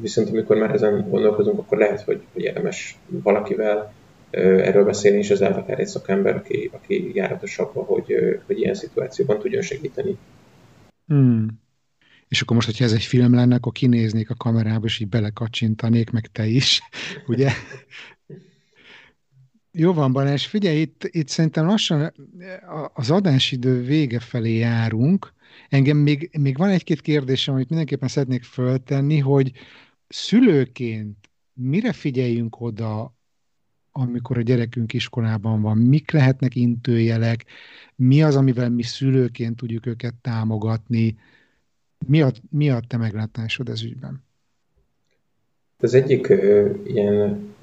Viszont 0.00 0.28
amikor 0.28 0.56
már 0.56 0.74
ezen 0.74 1.06
gondolkozunk, 1.10 1.58
akkor 1.58 1.78
lehet, 1.78 2.00
hogy, 2.00 2.20
hogy 2.32 2.42
érdemes 2.42 2.98
valakivel 3.06 3.92
erről 4.32 4.84
beszélni, 4.84 5.18
és 5.18 5.30
ez 5.30 5.40
lehet 5.40 5.56
akár 5.56 5.80
egy 5.80 5.86
szakember, 5.86 6.36
aki, 6.36 6.70
aki 6.72 7.10
járatosabb, 7.14 7.72
hogy, 7.74 8.14
hogy 8.46 8.58
ilyen 8.58 8.74
szituációban 8.74 9.38
tudjon 9.38 9.62
segíteni. 9.62 10.16
Hmm. 11.06 11.60
És 12.28 12.42
akkor 12.42 12.56
most, 12.56 12.68
hogyha 12.68 12.84
ez 12.84 12.92
egy 12.92 13.02
film 13.02 13.34
lenne, 13.34 13.54
akkor 13.54 13.72
kinéznék 13.72 14.30
a 14.30 14.34
kamerába, 14.34 14.86
és 14.86 14.98
így 14.98 15.08
belekacsintanék, 15.08 16.10
meg 16.10 16.26
te 16.26 16.46
is, 16.46 16.82
ugye? 17.26 17.50
Jó 19.72 19.92
van, 19.92 20.12
Balázs, 20.12 20.46
figyelj, 20.46 20.80
itt, 20.80 21.08
itt 21.10 21.28
szerintem 21.28 21.66
lassan 21.66 22.12
az 22.94 23.10
adásidő 23.10 23.82
vége 23.82 24.20
felé 24.20 24.56
járunk. 24.56 25.32
Engem 25.68 25.96
még, 25.96 26.30
még 26.38 26.56
van 26.56 26.68
egy-két 26.68 27.00
kérdésem, 27.00 27.54
amit 27.54 27.68
mindenképpen 27.68 28.08
szeretnék 28.08 28.42
föltenni, 28.42 29.18
hogy 29.18 29.52
szülőként 30.08 31.30
mire 31.52 31.92
figyeljünk 31.92 32.60
oda 32.60 33.14
amikor 33.92 34.38
a 34.38 34.42
gyerekünk 34.42 34.92
iskolában 34.92 35.62
van, 35.62 35.78
mik 35.78 36.10
lehetnek 36.10 36.54
intőjelek, 36.54 37.44
mi 37.96 38.22
az, 38.22 38.36
amivel 38.36 38.70
mi 38.70 38.82
szülőként 38.82 39.56
tudjuk 39.56 39.86
őket 39.86 40.14
támogatni, 40.20 41.16
mi 42.06 42.22
a, 42.22 42.32
mi 42.50 42.70
a 42.70 42.80
te 42.88 42.96
meglátásod 42.96 43.68
ez 43.68 43.82
ügyben? 43.82 44.24
Az 45.78 45.94
egyik 45.94 46.28
ö, 46.28 46.70
ilyen 46.84 47.54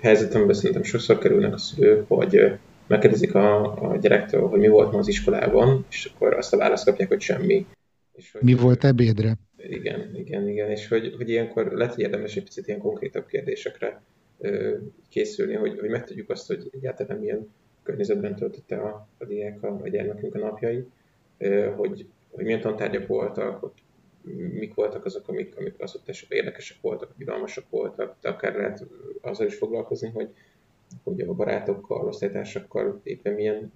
helyzetemben 0.00 0.54
szerintem 0.54 0.82
sokszor 0.82 1.18
kerülnek 1.18 1.54
a 1.54 1.58
szülők, 1.58 2.08
hogy 2.08 2.58
megkérdezik 2.86 3.34
a, 3.34 3.62
a 3.90 3.96
gyerektől, 3.96 4.48
hogy 4.48 4.60
mi 4.60 4.68
volt 4.68 4.92
ma 4.92 4.98
az 4.98 5.08
iskolában, 5.08 5.84
és 5.90 6.10
akkor 6.14 6.34
azt 6.34 6.52
a 6.52 6.56
választ 6.56 6.84
kapják, 6.84 7.08
hogy 7.08 7.20
semmi. 7.20 7.66
És 8.12 8.32
hogy, 8.32 8.42
mi 8.42 8.54
volt 8.54 8.84
ebédre? 8.84 9.34
Igen, 9.56 10.16
igen, 10.16 10.48
igen, 10.48 10.70
és 10.70 10.88
hogy, 10.88 11.14
hogy 11.16 11.28
ilyenkor 11.28 11.72
lehet, 11.72 11.94
hogy 11.94 12.04
érdemes 12.04 12.36
egy 12.36 12.42
picit 12.42 12.66
ilyen 12.66 12.80
konkrétabb 12.80 13.26
kérdésekre 13.26 14.02
készülni, 15.08 15.54
hogy, 15.54 15.78
hogy 15.78 15.88
megtudjuk 15.88 16.30
azt, 16.30 16.46
hogy 16.46 16.68
egyáltalán 16.70 17.18
milyen 17.18 17.48
környezetben 17.82 18.34
töltötte 18.34 18.76
a, 18.76 19.08
a 19.18 19.24
diák 19.24 19.62
a, 19.62 19.80
a 19.82 19.88
gyermekünk 19.88 20.34
a 20.34 20.38
napjai, 20.38 20.86
hogy, 21.76 22.06
hogy 22.30 22.44
milyen 22.44 22.60
tantárgyak 22.60 23.06
voltak, 23.06 23.60
hogy 23.60 23.72
mik 24.52 24.74
voltak 24.74 25.04
azok, 25.04 25.28
amik, 25.28 25.56
amik 25.56 25.74
az 25.78 26.00
esetben 26.04 26.38
érdekesek 26.38 26.80
voltak, 26.80 27.14
bizalmasak 27.16 27.64
voltak, 27.70 28.16
de 28.20 28.28
akár 28.28 28.54
lehet 28.54 28.86
azzal 29.20 29.46
is 29.46 29.54
foglalkozni, 29.54 30.10
hogy, 30.10 30.28
hogy 31.02 31.20
a 31.20 31.32
barátokkal, 31.32 32.06
osztálytársakkal 32.06 33.00
éppen 33.02 33.32
milyen 33.32 33.72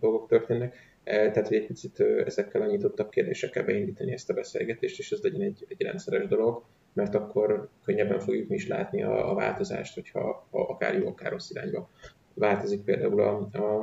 dolgok 0.00 0.28
történnek. 0.28 0.76
Tehát, 1.04 1.48
hogy 1.48 1.56
egy 1.56 1.66
picit 1.66 2.00
ezekkel 2.00 2.62
a 2.62 2.66
nyitottabb 2.66 3.08
kérdésekkel 3.08 3.64
beindítani 3.64 4.12
ezt 4.12 4.30
a 4.30 4.34
beszélgetést, 4.34 4.98
és 4.98 5.12
ez 5.12 5.22
legyen 5.22 5.40
egy, 5.40 5.64
egy 5.68 5.82
rendszeres 5.82 6.26
dolog, 6.26 6.64
mert 6.92 7.14
akkor 7.14 7.68
könnyebben 7.84 8.18
fogjuk 8.18 8.48
mi 8.48 8.54
is 8.54 8.68
látni 8.68 9.02
a, 9.02 9.30
a 9.30 9.34
változást, 9.34 9.94
hogyha 9.94 10.46
ha 10.50 10.60
akár 10.60 10.94
jó, 10.94 11.06
akár 11.06 11.30
rossz 11.30 11.50
irányba 11.50 11.90
változik 12.34 12.82
például 12.84 13.20
a, 13.20 13.48
a, 13.52 13.80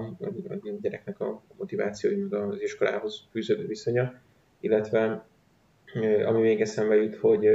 a 0.50 0.56
gyereknek 0.82 1.20
a 1.20 1.42
motivációja, 1.58 2.28
meg 2.30 2.42
az 2.42 2.62
iskolához 2.62 3.24
fűződő 3.32 3.68
viszonya, 3.68 4.14
illetve 4.60 5.26
ami 6.26 6.42
még 6.42 6.62
eszembe 6.62 6.96
jut, 6.96 7.16
hogy 7.16 7.48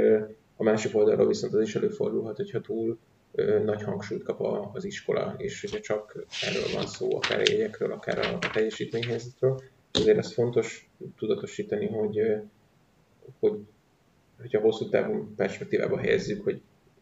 a 0.55 0.63
másik 0.63 0.95
oldalról 0.95 1.27
viszont 1.27 1.53
az 1.53 1.61
is 1.61 1.75
előfordulhat, 1.75 2.35
hogyha 2.35 2.61
túl 2.61 2.97
nagy 3.63 3.83
hangsúlyt 3.83 4.23
kap 4.23 4.41
az 4.73 4.83
iskola, 4.85 5.35
és 5.37 5.61
hogyha 5.61 5.79
csak 5.79 6.25
erről 6.41 6.73
van 6.73 6.85
szó, 6.87 7.15
akár 7.15 7.39
a 7.39 7.51
jegyekről, 7.51 7.91
akár 7.91 8.19
a 8.19 8.51
teljesítményhelyzetről, 8.53 9.61
azért 9.91 10.17
ez 10.17 10.33
fontos 10.33 10.89
tudatosítani, 11.17 11.87
hogy, 11.87 12.19
hogy 13.39 13.59
hogyha 14.41 14.59
hosszú 14.59 14.89
távú 14.89 15.33
perspektívába 15.35 15.97
helyezzük, 15.97 16.43
hogy, 16.43 16.61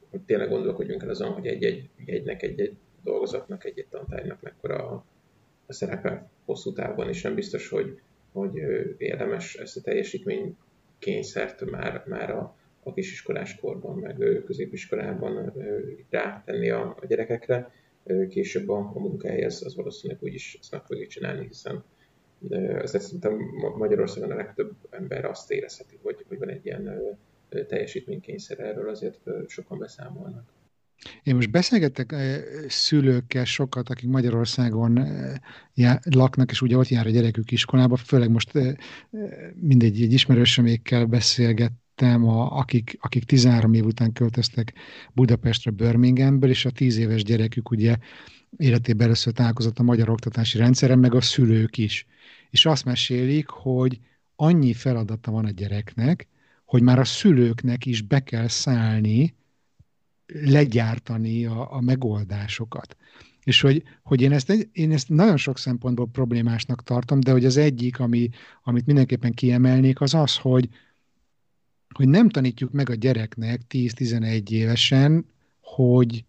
hogy 0.09 0.21
tényleg 0.21 0.49
gondolkodjunk 0.49 1.03
el 1.03 1.09
azon, 1.09 1.31
hogy 1.31 1.47
egy-egy 1.47 1.89
jegynek, 2.05 2.43
egy-egy 2.43 2.75
dolgozatnak, 3.03 3.65
egy-egy 3.65 3.87
tantárgynak 3.87 4.41
mekkora 4.41 4.89
a, 4.89 5.05
a 5.65 5.73
szerepe 5.73 6.29
hosszú 6.45 6.73
távon, 6.73 7.07
és 7.07 7.21
nem 7.21 7.35
biztos, 7.35 7.69
hogy, 7.69 7.99
hogy 8.31 8.53
érdemes 8.97 9.55
ezt 9.55 9.77
a 9.77 9.81
teljesítmény 9.81 10.57
kényszert 10.99 11.71
már, 11.71 12.03
már 12.07 12.29
a, 12.29 12.55
a 12.83 12.93
kisiskolás 12.93 13.55
korban, 13.55 13.97
meg 13.97 14.41
középiskolában 14.45 15.53
rátenni 16.09 16.69
a, 16.69 16.97
a 17.01 17.05
gyerekekre. 17.05 17.71
Később 18.29 18.69
a, 18.69 18.91
a 18.95 19.27
az, 19.45 19.63
az 19.65 19.75
valószínűleg 19.75 20.23
úgyis 20.23 20.57
ezt 20.59 20.71
meg 20.71 20.85
fogja 20.85 21.07
csinálni, 21.07 21.47
hiszen 21.47 21.83
azért 22.81 23.03
szerintem 23.03 23.37
Magyarországon 23.77 24.31
a 24.31 24.35
legtöbb 24.35 24.71
ember 24.89 25.25
azt 25.25 25.51
érezheti, 25.51 25.99
hogy, 26.01 26.25
hogy 26.27 26.37
van 26.37 26.49
egy 26.49 26.65
ilyen 26.65 27.17
teljesítménykényszer, 27.67 28.59
erről 28.59 28.89
azért 28.89 29.19
sokan 29.47 29.77
beszámolnak. 29.77 30.57
Én 31.23 31.35
most 31.35 31.51
beszélgetek 31.51 32.15
szülőkkel 32.67 33.45
sokat, 33.45 33.89
akik 33.89 34.09
Magyarországon 34.09 34.99
laknak, 36.03 36.51
és 36.51 36.61
ugye 36.61 36.77
ott 36.77 36.87
jár 36.87 37.05
a 37.05 37.09
gyerekük 37.09 37.51
iskolába, 37.51 37.95
főleg 37.95 38.29
most 38.29 38.51
mindegy 39.53 40.01
egy 40.01 40.13
ismerősömékkel 40.13 41.05
beszélgettem, 41.05 42.27
a, 42.27 42.57
akik, 42.57 42.97
akik 42.99 43.23
13 43.23 43.73
év 43.73 43.85
után 43.85 44.13
költöztek 44.13 44.73
Budapestre 45.13 45.71
Birminghamből, 45.71 46.49
és 46.49 46.65
a 46.65 46.71
10 46.71 46.97
éves 46.97 47.23
gyerekük 47.23 47.69
ugye 47.69 47.95
életében 48.57 49.05
először 49.05 49.33
találkozott 49.33 49.79
a 49.79 49.83
magyar 49.83 50.09
oktatási 50.09 50.57
rendszeren, 50.57 50.99
meg 50.99 51.13
a 51.13 51.21
szülők 51.21 51.77
is. 51.77 52.05
És 52.49 52.65
azt 52.65 52.85
mesélik, 52.85 53.47
hogy 53.47 53.99
annyi 54.35 54.73
feladata 54.73 55.31
van 55.31 55.45
a 55.45 55.49
gyereknek, 55.49 56.27
hogy 56.69 56.81
már 56.81 56.99
a 56.99 57.03
szülőknek 57.03 57.85
is 57.85 58.01
be 58.01 58.19
kell 58.19 58.47
szállni, 58.47 59.35
legyártani 60.27 61.45
a, 61.45 61.73
a 61.73 61.81
megoldásokat. 61.81 62.95
És 63.43 63.61
hogy, 63.61 63.83
hogy 64.03 64.21
én, 64.21 64.31
ezt, 64.31 64.69
én 64.71 64.91
ezt 64.91 65.09
nagyon 65.09 65.37
sok 65.37 65.57
szempontból 65.57 66.07
problémásnak 66.07 66.83
tartom, 66.83 67.19
de 67.19 67.31
hogy 67.31 67.45
az 67.45 67.57
egyik, 67.57 67.99
ami, 67.99 68.29
amit 68.63 68.85
mindenképpen 68.85 69.33
kiemelnék, 69.33 70.01
az 70.01 70.13
az, 70.13 70.37
hogy, 70.37 70.69
hogy 71.89 72.07
nem 72.07 72.29
tanítjuk 72.29 72.71
meg 72.71 72.89
a 72.89 72.95
gyereknek 72.95 73.61
10-11 73.69 74.49
évesen, 74.49 75.25
hogy 75.61 76.23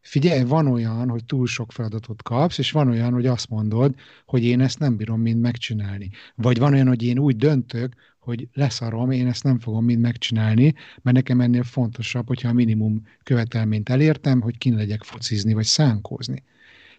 figyelj, 0.00 0.44
van 0.44 0.66
olyan, 0.66 1.08
hogy 1.08 1.24
túl 1.24 1.46
sok 1.46 1.72
feladatot 1.72 2.22
kapsz, 2.22 2.58
és 2.58 2.70
van 2.70 2.88
olyan, 2.88 3.12
hogy 3.12 3.26
azt 3.26 3.48
mondod, 3.48 3.94
hogy 4.26 4.44
én 4.44 4.60
ezt 4.60 4.78
nem 4.78 4.96
bírom 4.96 5.20
mind 5.20 5.40
megcsinálni. 5.40 6.10
Vagy 6.34 6.58
van 6.58 6.72
olyan, 6.72 6.86
hogy 6.86 7.02
én 7.02 7.18
úgy 7.18 7.36
döntök, 7.36 7.94
hogy 8.18 8.48
leszarom, 8.52 9.10
én 9.10 9.26
ezt 9.26 9.44
nem 9.44 9.58
fogom 9.58 9.84
mind 9.84 10.00
megcsinálni, 10.00 10.74
mert 11.02 11.16
nekem 11.16 11.40
ennél 11.40 11.62
fontosabb, 11.62 12.26
hogyha 12.26 12.48
a 12.48 12.52
minimum 12.52 13.06
követelményt 13.22 13.88
elértem, 13.88 14.40
hogy 14.40 14.58
kin 14.58 14.74
legyek 14.74 15.02
focizni, 15.02 15.52
vagy 15.52 15.64
szánkózni. 15.64 16.42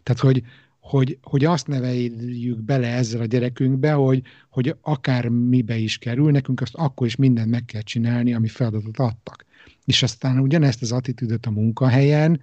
Tehát, 0.04 0.22
hogy, 0.22 0.44
hogy, 0.80 1.18
hogy 1.22 1.46
azt 1.46 1.68
neveljük 1.68 2.62
bele 2.62 2.88
ezzel 2.88 3.22
a 3.22 3.26
gyerekünkbe, 3.26 3.92
hogy, 3.92 4.22
hogy 4.50 4.76
akár 4.82 5.28
mibe 5.28 5.78
is 5.78 5.98
kerül, 5.98 6.32
nekünk 6.32 6.62
azt 6.62 6.76
akkor 6.76 7.08
is 7.08 7.16
mindent 7.16 7.50
meg 7.50 7.66
kell 7.66 7.82
csinálni, 7.82 8.34
ami 8.34 8.48
feladatot 8.48 8.98
adtak. 8.98 9.46
És 9.86 10.04
aztán 10.04 10.40
ugyanezt 10.40 10.82
az 10.82 10.92
attitűdöt 10.92 11.46
a 11.46 11.52
munkahelyen, 11.52 12.42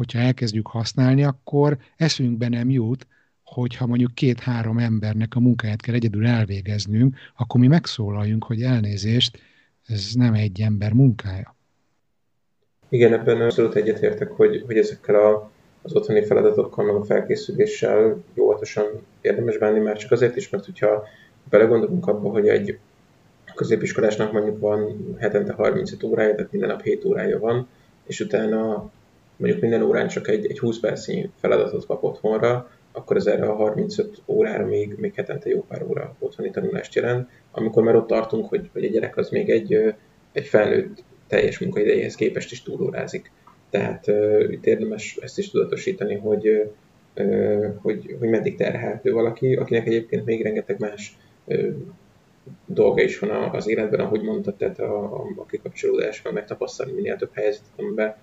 hogyha 0.00 0.18
elkezdjük 0.18 0.66
használni, 0.66 1.24
akkor 1.24 1.76
eszünkbe 1.96 2.48
nem 2.48 2.70
jut, 2.70 3.06
hogyha 3.44 3.86
mondjuk 3.86 4.14
két-három 4.14 4.78
embernek 4.78 5.34
a 5.34 5.40
munkáját 5.40 5.80
kell 5.80 5.94
egyedül 5.94 6.26
elvégeznünk, 6.26 7.16
akkor 7.36 7.60
mi 7.60 7.66
megszólaljunk, 7.66 8.44
hogy 8.44 8.62
elnézést, 8.62 9.38
ez 9.86 10.12
nem 10.14 10.34
egy 10.34 10.60
ember 10.60 10.92
munkája. 10.92 11.56
Igen, 12.88 13.12
ebben 13.12 13.40
abszolút 13.40 13.74
egyetértek, 13.74 14.30
hogy, 14.30 14.62
hogy 14.66 14.76
ezekkel 14.76 15.14
a, 15.14 15.50
az 15.82 15.94
otthoni 15.94 16.24
feladatokkal, 16.24 16.84
meg 16.84 16.94
a 16.94 17.04
felkészüléssel 17.04 18.22
óvatosan 18.38 18.86
érdemes 19.20 19.58
bánni, 19.58 19.78
már 19.78 19.96
csak 19.96 20.10
azért 20.10 20.36
is, 20.36 20.50
mert 20.50 20.64
hogyha 20.64 21.04
belegondolunk 21.50 22.06
abba, 22.06 22.28
hogy 22.28 22.48
egy 22.48 22.78
középiskolásnak 23.54 24.32
mondjuk 24.32 24.60
van 24.60 24.96
hetente 25.18 25.52
35 25.52 26.02
órája, 26.02 26.34
tehát 26.34 26.52
minden 26.52 26.68
nap 26.68 26.82
7 26.82 27.04
órája 27.04 27.38
van, 27.38 27.68
és 28.04 28.20
utána 28.20 28.90
mondjuk 29.40 29.60
minden 29.60 29.82
órán 29.82 30.08
csak 30.08 30.28
egy, 30.28 30.46
egy 30.46 30.58
20 30.58 30.80
percnyi 30.80 31.30
feladatot 31.40 31.86
kap 31.86 32.04
otthonra, 32.04 32.70
akkor 32.92 33.16
ez 33.16 33.26
erre 33.26 33.46
a 33.46 33.54
35 33.54 34.22
órára 34.26 34.66
még, 34.66 34.94
még 34.98 35.14
hetente 35.14 35.48
jó 35.48 35.64
pár 35.68 35.82
óra 35.82 36.16
otthoni 36.18 36.50
tanulást 36.50 36.94
jelent. 36.94 37.28
Amikor 37.52 37.82
már 37.82 37.96
ott 37.96 38.06
tartunk, 38.06 38.48
hogy, 38.48 38.70
hogy 38.72 38.84
egy 38.84 38.92
gyerek 38.92 39.16
az 39.16 39.28
még 39.28 39.50
egy, 39.50 39.94
egy 40.32 40.46
felnőtt 40.46 41.04
teljes 41.26 41.58
munkaidejéhez 41.58 42.14
képest 42.14 42.52
is 42.52 42.62
túlórázik. 42.62 43.30
Tehát 43.70 44.06
uh, 44.06 44.44
itt 44.50 44.66
érdemes 44.66 45.18
ezt 45.22 45.38
is 45.38 45.50
tudatosítani, 45.50 46.14
hogy, 46.14 46.48
uh, 47.16 47.74
hogy, 47.76 48.16
hogy 48.18 48.28
meddig 48.28 48.56
terhelhető 48.56 49.12
valaki, 49.12 49.54
akinek 49.54 49.86
egyébként 49.86 50.24
még 50.24 50.42
rengeteg 50.42 50.78
más 50.78 51.16
uh, 51.44 51.68
dolga 52.66 53.02
is 53.02 53.18
van 53.18 53.30
az 53.30 53.68
életben, 53.68 54.00
ahogy 54.00 54.22
mondtad, 54.22 54.56
tehát 54.56 54.78
a, 54.78 55.14
a, 55.14 55.26
a 55.36 55.46
kikapcsolódásban 55.46 56.32
megtapasztalni 56.32 56.92
minél 56.92 57.16
több 57.16 57.34
helyzetet, 57.34 57.70
amiben 57.76 58.16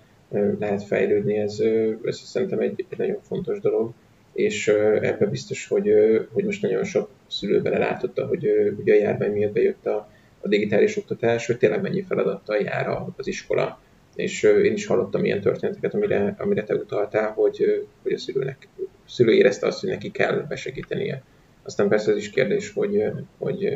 lehet 0.58 0.82
fejlődni, 0.82 1.36
ez, 1.36 1.58
ez 2.04 2.16
szerintem 2.16 2.58
egy, 2.58 2.86
egy 2.90 2.98
nagyon 2.98 3.20
fontos 3.22 3.60
dolog, 3.60 3.92
és 4.32 4.68
ebbe 5.00 5.26
biztos, 5.26 5.66
hogy, 5.66 5.92
hogy 6.32 6.44
most 6.44 6.62
nagyon 6.62 6.84
sok 6.84 7.10
szülő 7.26 7.62
belelátotta, 7.62 8.26
hogy 8.26 8.48
ugye 8.78 8.94
a 8.94 8.98
járvány 8.98 9.32
miatt 9.32 9.52
bejött 9.52 9.86
a, 9.86 10.10
a 10.40 10.48
digitális 10.48 10.96
oktatás, 10.96 11.46
hogy 11.46 11.58
tényleg 11.58 11.80
mennyi 11.80 12.02
feladattal 12.02 12.56
jár 12.56 12.88
az 13.16 13.26
iskola. 13.26 13.80
És 14.14 14.42
én 14.42 14.72
is 14.72 14.86
hallottam 14.86 15.24
ilyen 15.24 15.40
történeteket, 15.40 15.94
amire, 15.94 16.34
amire 16.38 16.64
te 16.64 16.74
utaltál, 16.74 17.30
hogy, 17.30 17.86
hogy 18.02 18.12
a 18.12 18.18
szülőnek, 18.18 18.68
a 18.78 19.08
szülő 19.08 19.32
érezte 19.32 19.66
azt, 19.66 19.80
hogy 19.80 19.88
neki 19.88 20.10
kell 20.10 20.44
besegítenie. 20.48 21.22
Aztán 21.62 21.88
persze 21.88 22.10
ez 22.10 22.16
is 22.16 22.30
kérdés, 22.30 22.72
hogy, 22.72 23.04
hogy, 23.38 23.68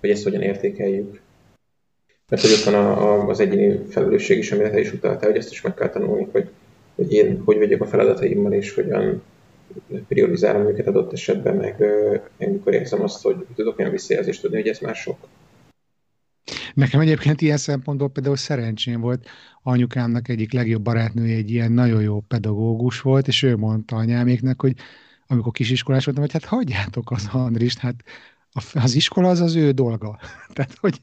hogy 0.00 0.10
ezt 0.10 0.24
hogyan 0.24 0.42
értékeljük. 0.42 1.20
Mert 2.28 2.42
hogy 2.42 2.52
ott 2.52 2.62
van 2.62 2.74
a, 2.74 3.12
a, 3.12 3.28
az 3.28 3.40
egyéni 3.40 3.86
felelősség 3.88 4.38
is, 4.38 4.52
amire 4.52 4.70
te 4.70 4.80
is 4.80 4.92
utaltál, 4.92 5.30
hogy 5.30 5.38
ezt 5.38 5.50
is 5.50 5.60
meg 5.60 5.74
kell 5.74 5.88
tanulni, 5.88 6.28
hogy, 6.32 6.50
hogy 6.94 7.12
én 7.12 7.42
hogy 7.44 7.58
vagyok 7.58 7.80
a 7.80 7.86
feladataimmal, 7.86 8.52
és 8.52 8.74
hogyan 8.74 9.22
priorizálom 10.08 10.66
őket 10.66 10.86
adott 10.86 11.12
esetben, 11.12 11.56
meg, 11.56 11.76
meg 12.38 12.52
mikor 12.52 12.74
érzem 12.74 13.02
azt, 13.02 13.22
hogy 13.22 13.46
tudok 13.54 13.78
olyan 13.78 13.90
visszajelzést 13.90 14.40
tudni, 14.40 14.56
hogy 14.56 14.68
ez 14.68 14.78
már 14.78 14.94
sok. 14.94 15.18
Nekem 16.74 17.00
egyébként 17.00 17.40
ilyen 17.40 17.56
szempontból 17.56 18.10
például 18.10 18.36
szerencsém 18.36 19.00
volt, 19.00 19.26
anyukámnak 19.62 20.28
egyik 20.28 20.52
legjobb 20.52 20.82
barátnője 20.82 21.36
egy 21.36 21.50
ilyen 21.50 21.72
nagyon 21.72 22.02
jó 22.02 22.20
pedagógus 22.20 23.00
volt, 23.00 23.28
és 23.28 23.42
ő 23.42 23.56
mondta 23.56 23.96
anyáméknek, 23.96 24.60
hogy 24.60 24.74
amikor 25.26 25.52
kisiskolás 25.52 26.04
voltam, 26.04 26.22
hogy 26.22 26.32
hát 26.32 26.44
hagyjátok 26.44 27.10
az 27.10 27.28
Andrist, 27.32 27.78
hát 27.78 27.94
az 28.72 28.94
iskola 28.94 29.28
az 29.28 29.40
az 29.40 29.54
ő 29.54 29.70
dolga. 29.70 30.18
Tehát, 30.54 30.76
hogy 30.80 31.00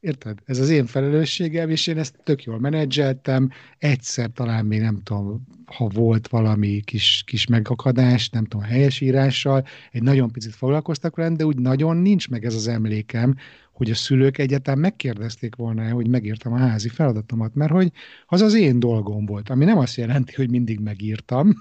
Érted? 0.00 0.38
Ez 0.44 0.58
az 0.58 0.70
én 0.70 0.86
felelősségem, 0.86 1.70
és 1.70 1.86
én 1.86 1.98
ezt 1.98 2.20
tök 2.24 2.42
jól 2.42 2.58
menedzseltem. 2.58 3.50
Egyszer 3.78 4.30
talán 4.30 4.66
még 4.66 4.80
nem 4.80 5.00
tudom, 5.02 5.46
ha 5.64 5.88
volt 5.88 6.28
valami 6.28 6.80
kis, 6.80 7.22
kis 7.26 7.46
megakadás, 7.46 8.30
nem 8.30 8.44
tudom, 8.44 8.66
helyesírással, 8.66 9.64
egy 9.92 10.02
nagyon 10.02 10.30
picit 10.30 10.54
foglalkoztak 10.54 11.16
velem, 11.16 11.34
de 11.34 11.44
úgy 11.44 11.58
nagyon 11.58 11.96
nincs 11.96 12.28
meg 12.28 12.44
ez 12.44 12.54
az 12.54 12.68
emlékem, 12.68 13.34
hogy 13.72 13.90
a 13.90 13.94
szülők 13.94 14.38
egyáltalán 14.38 14.80
megkérdezték 14.80 15.56
volna, 15.56 15.90
hogy 15.90 16.08
megírtam 16.08 16.52
a 16.52 16.58
házi 16.58 16.88
feladatomat, 16.88 17.54
mert 17.54 17.72
hogy 17.72 17.92
az 18.26 18.40
az 18.40 18.54
én 18.54 18.78
dolgom 18.78 19.26
volt, 19.26 19.48
ami 19.50 19.64
nem 19.64 19.78
azt 19.78 19.96
jelenti, 19.96 20.34
hogy 20.34 20.50
mindig 20.50 20.80
megírtam, 20.80 21.52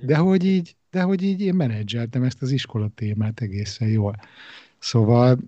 de 0.00 0.16
hogy 0.16 0.44
így, 0.44 0.76
de 0.90 1.02
hogy 1.02 1.22
így 1.22 1.40
én 1.40 1.54
menedzseltem 1.54 2.22
ezt 2.22 2.42
az 2.42 2.50
iskola 2.50 2.88
témát 2.94 3.40
egészen 3.40 3.88
jól. 3.88 4.16
Szóval 4.82 5.38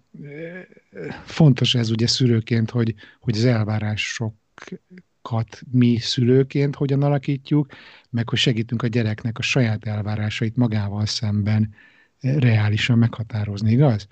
fontos 1.24 1.74
ez 1.74 1.90
ugye 1.90 2.06
szülőként, 2.06 2.70
hogy, 2.70 2.94
hogy 3.20 3.36
az 3.36 3.44
elvárásokat 3.44 5.60
mi 5.70 5.98
szülőként 5.98 6.74
hogyan 6.74 7.02
alakítjuk, 7.02 7.66
meg 8.10 8.28
hogy 8.28 8.38
segítünk 8.38 8.82
a 8.82 8.86
gyereknek 8.86 9.38
a 9.38 9.42
saját 9.42 9.86
elvárásait 9.86 10.56
magával 10.56 11.06
szemben 11.06 11.74
reálisan 12.20 12.98
meghatározni, 12.98 13.72
igaz? 13.72 14.06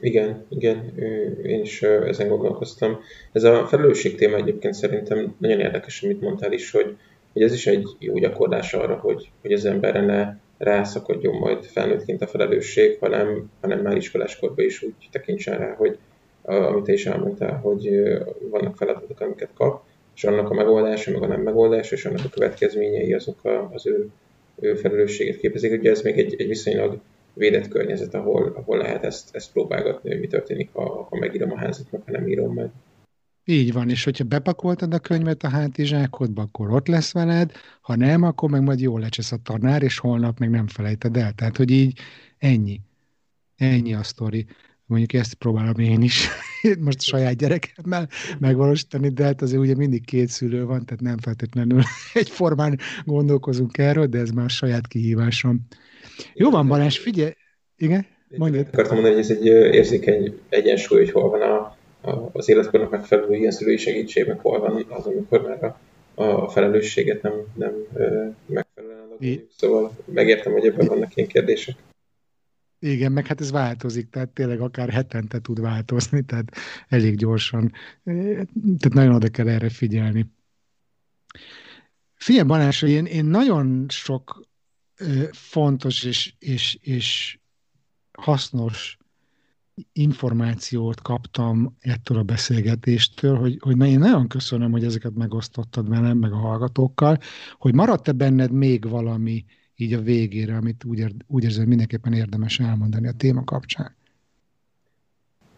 Igen, 0.00 0.44
igen, 0.48 0.98
én 1.42 1.60
is 1.60 1.82
ezen 1.82 2.28
gondolkoztam. 2.28 2.98
Ez 3.32 3.44
a 3.44 3.66
felelősség 3.66 4.16
téma 4.16 4.36
egyébként 4.36 4.74
szerintem 4.74 5.34
nagyon 5.38 5.60
érdekes, 5.60 6.02
amit 6.02 6.20
mondtál 6.20 6.52
is, 6.52 6.70
hogy, 6.70 6.96
hogy 7.32 7.42
ez 7.42 7.52
is 7.52 7.66
egy 7.66 7.86
jó 7.98 8.18
gyakorlás 8.18 8.72
arra, 8.72 8.96
hogy, 8.96 9.30
hogy 9.40 9.52
az 9.52 9.64
emberre 9.64 10.00
ne 10.00 10.36
rászakadjon 10.58 11.36
majd 11.36 11.64
felnőttként 11.64 12.22
a 12.22 12.26
felelősség, 12.26 12.98
hanem, 13.00 13.50
hanem 13.60 13.80
már 13.80 13.96
iskoláskorban 13.96 14.64
is 14.64 14.82
úgy 14.82 15.08
tekintsen 15.10 15.58
rá, 15.58 15.74
hogy 15.74 15.98
amit 16.42 16.84
te 16.84 16.92
is 16.92 17.06
elmondtál, 17.06 17.56
hogy 17.56 17.88
vannak 18.50 18.76
feladatok, 18.76 19.20
amiket 19.20 19.50
kap, 19.54 19.82
és 20.14 20.24
annak 20.24 20.50
a 20.50 20.54
megoldása, 20.54 21.10
meg 21.10 21.22
a 21.22 21.26
nem 21.26 21.40
megoldása, 21.40 21.94
és 21.94 22.04
annak 22.04 22.24
a 22.24 22.28
következményei 22.28 23.12
azok 23.12 23.44
a, 23.44 23.70
az 23.72 23.86
ő, 23.86 24.08
ő 24.60 24.74
felelősséget 24.74 25.36
képezik. 25.36 25.80
Ugye 25.80 25.90
ez 25.90 26.02
még 26.02 26.18
egy, 26.18 26.34
egy 26.38 26.48
viszonylag 26.48 26.98
védett 27.32 27.68
környezet, 27.68 28.14
ahol, 28.14 28.52
ahol 28.56 28.76
lehet 28.76 29.04
ezt, 29.04 29.34
ezt 29.34 29.52
próbálgatni, 29.52 30.10
hogy 30.10 30.20
mi 30.20 30.26
történik, 30.26 30.70
ha, 30.72 31.06
ha 31.10 31.16
megírom 31.16 31.52
a 31.52 31.58
házat, 31.58 31.86
meg 31.90 32.02
ha 32.04 32.10
nem 32.10 32.28
írom 32.28 32.54
meg. 32.54 32.70
Így 33.50 33.72
van, 33.72 33.90
és 33.90 34.04
hogyha 34.04 34.24
bepakoltad 34.24 34.94
a 34.94 34.98
könyvet 34.98 35.42
a 35.42 35.48
hátizsákodba, 35.48 36.42
akkor 36.42 36.70
ott 36.70 36.86
lesz 36.86 37.12
veled, 37.12 37.52
ha 37.80 37.96
nem, 37.96 38.22
akkor 38.22 38.50
meg 38.50 38.62
majd 38.62 38.80
jól 38.80 39.00
lecsesz 39.00 39.32
a 39.32 39.36
tanár, 39.42 39.82
és 39.82 39.98
holnap 39.98 40.38
meg 40.38 40.50
nem 40.50 40.66
felejted 40.66 41.16
el. 41.16 41.32
Tehát, 41.32 41.56
hogy 41.56 41.70
így 41.70 41.98
ennyi. 42.38 42.80
Ennyi 43.56 43.94
a 43.94 44.02
sztori. 44.02 44.46
Mondjuk 44.86 45.12
ezt 45.12 45.34
próbálom 45.34 45.78
én 45.78 46.02
is 46.02 46.28
most 46.86 46.98
a 46.98 47.02
saját 47.02 47.36
gyerekemmel 47.36 48.08
megvalósítani, 48.38 49.08
de 49.08 49.24
hát 49.24 49.42
azért 49.42 49.60
ugye 49.60 49.74
mindig 49.74 50.04
két 50.04 50.28
szülő 50.28 50.64
van, 50.64 50.84
tehát 50.84 51.02
nem 51.02 51.18
feltétlenül 51.18 51.82
egyformán 52.14 52.78
gondolkozunk 53.04 53.78
erről, 53.78 54.06
de 54.06 54.18
ez 54.18 54.30
már 54.30 54.44
a 54.44 54.48
saját 54.48 54.86
kihívásom. 54.86 55.66
Jó 56.34 56.50
van, 56.50 56.68
Balázs, 56.68 56.98
figyelj, 56.98 57.32
igen? 57.76 58.06
Mondjad. 58.36 58.66
Akartam 58.66 58.94
mondani, 58.94 59.14
hogy 59.14 59.24
ez 59.24 59.30
egy 59.30 59.44
érzékeny 59.74 60.38
egyensúly, 60.48 60.98
hogy 60.98 61.10
hol 61.10 61.30
van 61.30 61.42
a 61.42 61.77
az 62.32 62.48
életkornak 62.48 62.90
megfelelő 62.90 63.36
ilyen 63.36 63.50
szülői 63.50 63.76
segítség, 63.76 64.26
meg 64.26 64.38
hol 64.38 64.60
van 64.60 64.86
az, 64.88 65.06
amikor 65.06 65.42
már 65.42 65.64
a, 65.64 66.22
a 66.22 66.48
felelősséget 66.48 67.22
nem, 67.22 67.32
nem 67.54 67.72
megfelelően 68.46 69.08
adjuk. 69.10 69.50
Szóval 69.56 69.96
megértem, 70.04 70.52
hogy 70.52 70.66
ebben 70.66 70.86
vannak 70.86 71.16
ilyen 71.16 71.28
kérdések. 71.28 71.76
Igen, 72.80 73.12
meg 73.12 73.26
hát 73.26 73.40
ez 73.40 73.50
változik, 73.50 74.10
tehát 74.10 74.28
tényleg 74.28 74.60
akár 74.60 74.90
hetente 74.90 75.40
tud 75.40 75.60
változni, 75.60 76.24
tehát 76.24 76.50
elég 76.88 77.16
gyorsan. 77.16 77.72
Tehát 78.04 78.92
nagyon 78.92 79.14
oda 79.14 79.28
kell 79.28 79.48
erre 79.48 79.68
figyelni. 79.68 80.26
Figyelj 82.14 82.46
Balázs, 82.46 82.82
én, 82.82 83.04
én 83.04 83.24
nagyon 83.24 83.86
sok 83.88 84.46
fontos 85.32 86.04
és, 86.04 86.32
és, 86.38 86.78
és 86.80 87.38
hasznos 88.12 88.98
információt 89.92 91.00
kaptam 91.00 91.76
ettől 91.80 92.18
a 92.18 92.22
beszélgetéstől, 92.22 93.36
hogy, 93.36 93.56
hogy 93.60 93.86
én 93.86 93.98
nagyon 93.98 94.28
köszönöm, 94.28 94.70
hogy 94.70 94.84
ezeket 94.84 95.14
megosztottad 95.14 95.88
velem, 95.88 96.18
meg 96.18 96.32
a 96.32 96.36
hallgatókkal, 96.36 97.18
hogy 97.58 97.74
maradt-e 97.74 98.12
benned 98.12 98.52
még 98.52 98.88
valami 98.88 99.44
így 99.76 99.92
a 99.92 100.00
végére, 100.00 100.56
amit 100.56 100.84
úgy, 100.84 100.98
ér, 100.98 101.12
úgy 101.26 101.44
érzed, 101.44 101.66
mindenképpen 101.66 102.12
érdemes 102.12 102.60
elmondani 102.60 103.08
a 103.08 103.12
téma 103.16 103.44
kapcsán? 103.44 103.96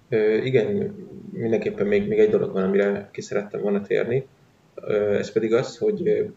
Ö, 0.09 0.37
igen, 0.37 0.95
mindenképpen 1.33 1.87
még, 1.87 2.09
még 2.09 2.19
egy 2.19 2.31
dolog 2.31 2.53
van, 2.53 2.63
amire 2.63 3.09
ki 3.13 3.21
szerettem 3.21 3.61
volna 3.61 3.81
térni. 3.81 4.27
Ö, 4.75 5.19
ez 5.19 5.33
pedig 5.33 5.55
az, 5.55 5.77
hogy 5.77 6.31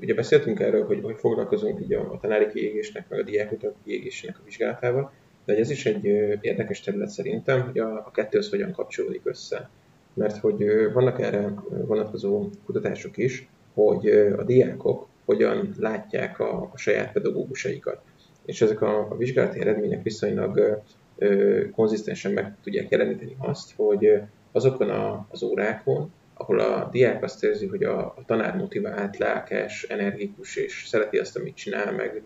ugye 0.00 0.14
beszéltünk 0.14 0.60
erről, 0.60 0.86
hogy, 0.86 1.00
hogy 1.02 1.16
foglalkozunk 1.18 1.80
így 1.80 1.92
a, 1.92 2.12
a 2.12 2.18
tanári 2.20 2.46
kiégésnek, 2.52 3.08
meg 3.08 3.18
a 3.18 3.22
diákutak 3.22 3.74
kiégésének 3.84 4.38
a 4.38 4.44
vizsgálatával, 4.44 5.12
de 5.48 5.56
ez 5.56 5.70
is 5.70 5.86
egy 5.86 6.04
érdekes 6.40 6.80
terület 6.80 7.08
szerintem, 7.08 7.62
hogy 7.62 7.78
a, 7.78 7.92
a 7.92 8.10
kettő 8.10 8.38
az 8.38 8.50
hogyan 8.50 8.72
kapcsolódik 8.72 9.20
össze. 9.24 9.70
Mert 10.14 10.36
hogy 10.36 10.64
vannak 10.92 11.20
erre 11.20 11.54
vonatkozó 11.68 12.48
kutatások 12.64 13.16
is, 13.16 13.48
hogy 13.74 14.08
a 14.10 14.42
diákok 14.42 15.06
hogyan 15.24 15.74
látják 15.78 16.40
a, 16.40 16.70
a 16.72 16.76
saját 16.76 17.12
pedagógusaikat. 17.12 18.00
és 18.44 18.62
ezek 18.62 18.80
a, 18.80 19.10
a 19.10 19.16
vizsgálati 19.16 19.60
eredmények 19.60 20.02
viszonylag 20.02 20.82
ö, 21.18 21.68
konzisztensen 21.70 22.32
meg 22.32 22.54
tudják 22.62 22.90
jeleníteni 22.90 23.36
azt, 23.38 23.72
hogy 23.76 24.20
azokon 24.52 24.90
a, 24.90 25.26
az 25.30 25.42
órákon, 25.42 26.12
ahol 26.34 26.58
a 26.58 26.88
diák 26.92 27.22
azt 27.22 27.44
érzi, 27.44 27.66
hogy 27.66 27.82
a, 27.82 27.98
a 27.98 28.22
tanár 28.26 28.56
motivált, 28.56 29.18
lelkes, 29.18 29.82
energikus, 29.82 30.56
és 30.56 30.84
szereti 30.86 31.18
azt, 31.18 31.36
amit 31.36 31.56
csinál, 31.56 31.92
meg 31.92 32.22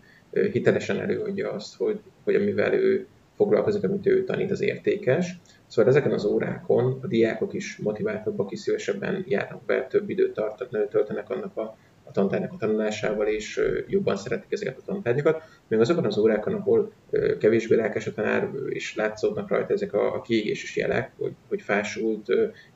hitelesen 0.53 1.01
előadja 1.01 1.53
azt, 1.53 1.77
hogy, 1.77 2.01
hogy 2.25 2.35
amivel 2.35 2.73
ő 2.75 3.07
foglalkozik, 3.37 3.85
amit 3.85 4.07
ő 4.07 4.25
tanít, 4.25 4.51
az 4.51 4.61
értékes. 4.61 5.41
Szóval 5.67 5.91
ezeken 5.91 6.13
az 6.13 6.25
órákon 6.25 6.99
a 7.03 7.07
diákok 7.07 7.53
is 7.53 7.77
motiváltabbak, 7.77 8.53
is 8.53 8.61
szívesebben 8.61 9.25
járnak 9.29 9.65
be, 9.65 9.87
több 9.87 10.11
időt 10.11 10.35
tartanak, 10.35 10.89
töltenek 10.89 11.31
annak 11.31 11.57
a, 11.57 11.77
a 12.05 12.11
tantárgynak 12.11 12.53
a 12.53 12.57
tanulásával, 12.57 13.27
és 13.27 13.61
jobban 13.89 14.17
szeretik 14.17 14.53
ezeket 14.53 14.79
a 14.79 14.83
tantárgyakat. 14.85 15.43
Még 15.69 15.81
azokon 15.81 16.05
az 16.05 16.19
órákon, 16.19 16.55
ahol 16.55 16.93
kevésbé 17.39 17.75
lelkes 17.75 18.07
a 18.07 18.13
tanár, 18.13 18.51
és 18.69 18.95
látszódnak 18.95 19.49
rajta 19.49 19.73
ezek 19.73 19.93
a, 19.93 20.15
a 20.15 20.21
kiégéses 20.21 20.77
jelek, 20.77 21.13
hogy, 21.19 21.33
hogy 21.49 21.63
fásult, 21.63 22.27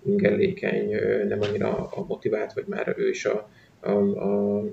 ingellékeny, 0.04 0.94
nem 1.28 1.40
annyira 1.40 1.86
a 1.86 2.04
motivált, 2.08 2.52
vagy 2.52 2.64
már 2.66 2.94
ő 2.98 3.08
is 3.08 3.24
a, 3.24 3.48
a, 3.80 3.90
a 3.90 4.64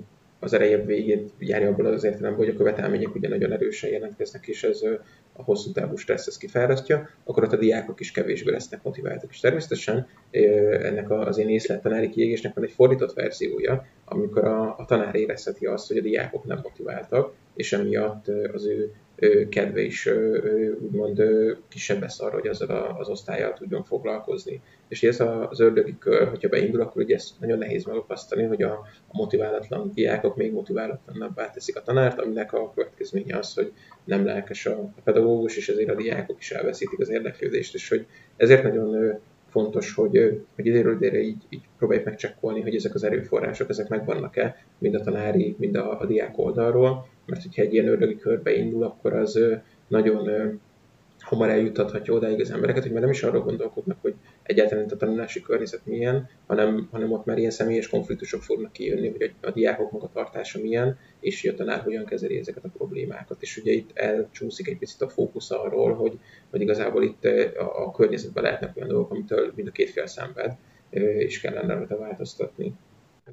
az 0.44 0.52
erejebb 0.52 0.86
végét 0.86 1.30
járja 1.38 1.68
abból 1.68 1.86
az 1.86 2.04
értelemben, 2.04 2.44
hogy 2.44 2.54
a 2.54 2.56
követelmények 2.56 3.14
ugye 3.14 3.28
nagyon 3.28 3.52
erősen 3.52 3.90
jelentkeznek, 3.90 4.46
és 4.46 4.62
ez 4.62 4.80
a 5.36 5.42
hosszú 5.42 5.72
távú 5.72 5.96
stressz 5.96 6.26
ezt 6.26 6.38
kifárasztja, 6.38 7.08
akkor 7.24 7.42
ott 7.44 7.52
a 7.52 7.56
diákok 7.56 8.00
is 8.00 8.10
kevésbé 8.10 8.50
lesznek 8.50 8.82
motiváltak. 8.82 9.30
És 9.30 9.40
természetesen 9.40 10.06
ennek 10.82 11.10
az 11.10 11.38
én 11.38 11.48
észlet 11.48 11.82
tanári 11.82 12.10
kiégésnek 12.10 12.54
van 12.54 12.64
egy 12.64 12.72
fordított 12.72 13.12
verziója, 13.12 13.86
amikor 14.04 14.44
a, 14.44 14.78
a 14.78 14.84
tanár 14.84 15.14
érezheti 15.14 15.66
azt, 15.66 15.88
hogy 15.88 15.96
a 15.96 16.02
diákok 16.02 16.44
nem 16.44 16.60
motiváltak, 16.62 17.32
és 17.54 17.72
emiatt 17.72 18.28
az 18.52 18.66
ő 18.66 18.92
kedve 19.48 19.80
is 19.80 20.08
úgymond 20.80 21.22
kisebb 21.68 22.00
lesz 22.00 22.20
arra, 22.20 22.34
hogy 22.34 22.46
azzal 22.46 22.96
az 22.98 23.08
osztályjal 23.08 23.52
tudjon 23.52 23.84
foglalkozni. 23.84 24.60
És 24.88 25.02
ez 25.02 25.20
az 25.50 25.60
ördögi 25.60 25.98
kör, 25.98 26.28
hogyha 26.28 26.48
beindul, 26.48 26.80
akkor 26.80 27.02
ugye 27.02 27.14
ezt 27.14 27.40
nagyon 27.40 27.58
nehéz 27.58 27.84
megakasztani, 27.84 28.42
hogy 28.42 28.62
a, 28.62 28.72
a 29.06 29.16
motiválatlan 29.16 29.92
diákok 29.94 30.36
még 30.36 30.52
motiválatlanabbá 30.52 31.50
teszik 31.50 31.76
a 31.76 31.82
tanárt, 31.82 32.20
aminek 32.20 32.52
a 32.52 32.72
következménye 32.74 33.38
az, 33.38 33.54
hogy 33.54 33.72
nem 34.04 34.24
lelkes 34.24 34.66
a 34.66 34.92
pedagógus, 35.04 35.56
és 35.56 35.68
ezért 35.68 35.90
a 35.90 35.94
diákok 35.94 36.40
is 36.40 36.50
elveszítik 36.50 37.00
az 37.00 37.10
érdeklődést, 37.10 37.74
és 37.74 37.88
hogy 37.88 38.06
ezért 38.36 38.62
nagyon 38.62 39.18
fontos, 39.54 39.94
hogy, 39.94 40.42
hogy 40.54 40.66
időről 40.66 40.94
időre 40.94 41.20
így, 41.20 41.42
így 41.48 41.62
próbáljuk 41.78 42.04
megcsekkolni, 42.06 42.60
hogy 42.60 42.74
ezek 42.74 42.94
az 42.94 43.04
erőforrások, 43.04 43.68
ezek 43.68 43.88
megvannak-e, 43.88 44.56
mind 44.78 44.94
a 44.94 45.00
tanári, 45.00 45.56
mind 45.58 45.76
a, 45.76 46.00
a 46.00 46.06
diák 46.06 46.38
oldalról, 46.38 47.06
mert 47.26 47.42
hogyha 47.42 47.62
egy 47.62 47.72
ilyen 47.72 47.88
ördögi 47.88 48.16
körbe 48.16 48.54
indul, 48.54 48.82
akkor 48.82 49.12
az 49.12 49.40
nagyon 49.88 50.28
hamar 51.24 51.48
eljutathatja 51.48 52.14
odáig 52.14 52.40
az 52.40 52.50
embereket, 52.50 52.82
hogy 52.82 52.92
már 52.92 53.00
nem 53.00 53.10
is 53.10 53.22
arról 53.22 53.42
gondolkodnak, 53.42 53.98
hogy 54.00 54.14
egyáltalán 54.42 54.88
a 54.88 54.96
tanulási 54.96 55.40
környezet 55.42 55.86
milyen, 55.86 56.28
hanem, 56.46 56.88
hanem 56.90 57.12
ott 57.12 57.24
már 57.24 57.38
ilyen 57.38 57.50
személyes 57.50 57.88
konfliktusok 57.88 58.42
fognak 58.42 58.72
kijönni, 58.72 59.10
hogy 59.10 59.32
a, 59.40 59.46
a 59.46 59.50
diákok 59.50 59.90
magatartása 59.90 60.60
milyen, 60.60 60.98
és 61.20 61.44
a 61.44 61.54
tanár 61.54 61.80
hogyan 61.80 62.04
kezeli 62.04 62.38
ezeket 62.38 62.64
a 62.64 62.68
problémákat. 62.76 63.42
És 63.42 63.56
ugye 63.56 63.72
itt 63.72 63.90
elcsúszik 63.94 64.68
egy 64.68 64.78
picit 64.78 65.00
a 65.00 65.08
fókusz 65.08 65.50
arról, 65.50 65.94
hogy, 65.94 66.18
hogy 66.50 66.60
igazából 66.60 67.02
itt 67.02 67.24
a, 67.56 67.86
a 67.86 67.90
környezetben 67.90 68.42
lehetnek 68.42 68.76
olyan 68.76 68.88
dolgok, 68.88 69.10
amitől 69.10 69.52
mind 69.54 69.68
a 69.68 69.72
két 69.72 69.90
fél 69.90 70.06
szenved, 70.06 70.52
és 71.18 71.40
kellene 71.40 71.74
rajta 71.74 71.98
változtatni. 71.98 72.74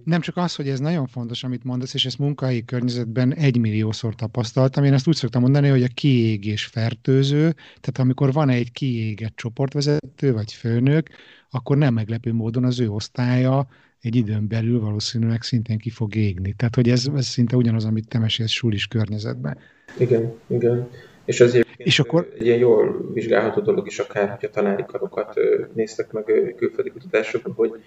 Nem 0.03 0.21
csak 0.21 0.37
az, 0.37 0.55
hogy 0.55 0.69
ez 0.69 0.79
nagyon 0.79 1.07
fontos, 1.07 1.43
amit 1.43 1.63
mondasz, 1.63 1.93
és 1.93 2.05
ezt 2.05 2.19
munkai 2.19 2.65
környezetben 2.65 3.33
egymilliószor 3.33 4.15
tapasztaltam. 4.15 4.83
Én 4.83 4.93
ezt 4.93 5.07
úgy 5.07 5.15
szoktam 5.15 5.41
mondani, 5.41 5.67
hogy 5.67 5.83
a 5.83 5.87
kiégés 5.93 6.65
fertőző, 6.65 7.51
tehát 7.53 7.99
amikor 7.99 8.31
van 8.31 8.49
egy 8.49 8.71
kiégett 8.71 9.35
csoportvezető 9.35 10.33
vagy 10.33 10.53
főnök, 10.53 11.09
akkor 11.49 11.77
nem 11.77 11.93
meglepő 11.93 12.33
módon 12.33 12.63
az 12.63 12.79
ő 12.79 12.89
osztálya 12.89 13.67
egy 14.01 14.15
időn 14.15 14.47
belül 14.47 14.79
valószínűleg 14.79 15.41
szintén 15.41 15.77
ki 15.77 15.89
fog 15.89 16.15
égni. 16.15 16.53
Tehát, 16.57 16.75
hogy 16.75 16.89
ez, 16.89 17.05
ez 17.15 17.25
szinte 17.25 17.55
ugyanaz, 17.55 17.85
amit 17.85 18.07
te 18.07 18.19
mesélsz 18.19 18.51
sulis 18.51 18.87
környezetben. 18.87 19.57
Igen, 19.97 20.33
igen. 20.47 20.89
És 21.25 21.39
az 21.39 21.65
és 21.77 21.99
akkor... 21.99 22.31
egy 22.39 22.45
ilyen 22.45 22.57
jól 22.57 23.11
vizsgálható 23.13 23.61
dolog 23.61 23.87
is 23.87 23.99
akár, 23.99 24.29
hogy 24.29 24.45
a 24.45 24.49
tanári 24.49 24.83
karokat 24.87 25.33
néztek 25.73 26.11
meg 26.11 26.53
külföldi 26.57 26.89
kutatásokban, 26.89 27.53
hogy 27.53 27.83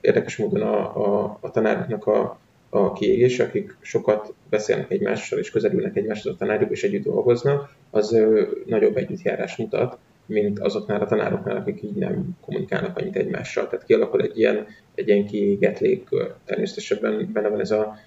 érdekes 0.00 0.36
módon 0.36 0.62
a, 0.62 0.96
a, 0.96 1.38
a 1.40 1.50
tanároknak 1.50 2.06
a, 2.06 2.38
a 2.70 2.92
kiégés, 2.92 3.40
akik 3.40 3.76
sokat 3.80 4.34
beszélnek 4.50 4.90
egymással 4.90 5.38
és 5.38 5.50
közelülnek 5.50 5.96
egymáshoz 5.96 6.32
a 6.32 6.36
tanárjuk 6.36 6.70
és 6.70 6.82
együtt 6.82 7.04
dolgoznak, 7.04 7.74
az 7.90 8.12
ö, 8.12 8.42
nagyobb 8.66 8.96
együttjárás 8.96 9.56
mutat, 9.56 9.98
mint 10.26 10.58
azoknál 10.58 11.00
a 11.00 11.06
tanároknál, 11.06 11.56
akik 11.56 11.82
így 11.82 11.94
nem 11.94 12.36
kommunikálnak 12.40 12.98
annyit 12.98 13.16
egymással. 13.16 13.68
Tehát 13.68 13.86
kialakul 13.86 14.22
egy 14.22 14.38
ilyen, 14.38 14.66
egy 14.94 15.08
ilyen 15.08 15.26
kiégett 15.26 15.78
légkör. 15.78 16.34
Természetesen 16.44 17.28
benne 17.32 17.48
van 17.48 17.60
ez 17.60 17.70
a 17.70 17.98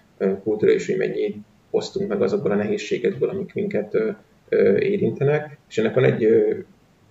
kultúra 0.44 0.72
is, 0.72 0.88
hogy 0.88 0.98
mennyi 0.98 1.36
osztunk 1.70 2.10
meg 2.10 2.22
azokból 2.22 2.52
a 2.52 2.56
nehézségekből, 2.56 3.30
amik 3.30 3.54
minket 3.54 3.98
érintenek, 4.80 5.58
és 5.70 5.78
ennek 5.78 5.94
van 5.94 6.04
egy 6.04 6.28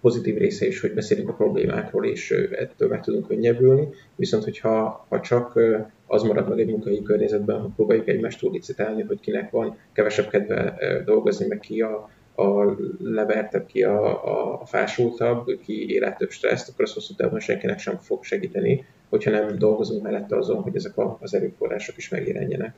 pozitív 0.00 0.36
része 0.36 0.66
is, 0.66 0.80
hogy 0.80 0.94
beszélünk 0.94 1.28
a 1.28 1.32
problémákról, 1.32 2.06
és 2.06 2.30
ettől 2.30 2.88
meg 2.88 3.02
tudunk 3.02 3.26
könnyebbülni, 3.26 3.88
viszont 4.16 4.44
hogyha 4.44 5.06
ha 5.08 5.20
csak 5.20 5.60
az 6.06 6.22
marad 6.22 6.48
meg 6.48 6.58
egy 6.58 6.70
munkai 6.70 7.02
környezetben, 7.02 7.60
hogy 7.60 7.70
próbáljuk 7.76 8.08
egymást 8.08 8.38
túl 8.38 8.52
licitálni, 8.52 9.02
hogy 9.02 9.20
kinek 9.20 9.50
van 9.50 9.76
kevesebb 9.92 10.28
kedve 10.28 10.78
dolgozni, 11.04 11.46
meg 11.46 11.58
ki 11.58 11.80
a, 11.80 12.10
a 12.42 12.76
levertebb, 12.98 13.66
ki 13.66 13.82
a, 13.82 14.24
a, 14.24 14.60
a 14.60 14.66
fásultabb, 14.66 15.46
ki 15.64 15.92
élet 15.92 16.16
több 16.16 16.30
stresszt, 16.30 16.68
akkor 16.68 16.84
az 16.84 16.92
hosszú 16.92 17.14
távon 17.14 17.40
senkinek 17.40 17.78
sem 17.78 17.96
fog 17.96 18.24
segíteni, 18.24 18.84
hogyha 19.08 19.30
nem 19.30 19.58
dolgozunk 19.58 20.02
mellette 20.02 20.36
azon, 20.36 20.62
hogy 20.62 20.76
ezek 20.76 20.96
a, 20.96 21.18
az 21.20 21.34
erőforrások 21.34 21.96
is 21.96 22.08
megjelenjenek. 22.08 22.74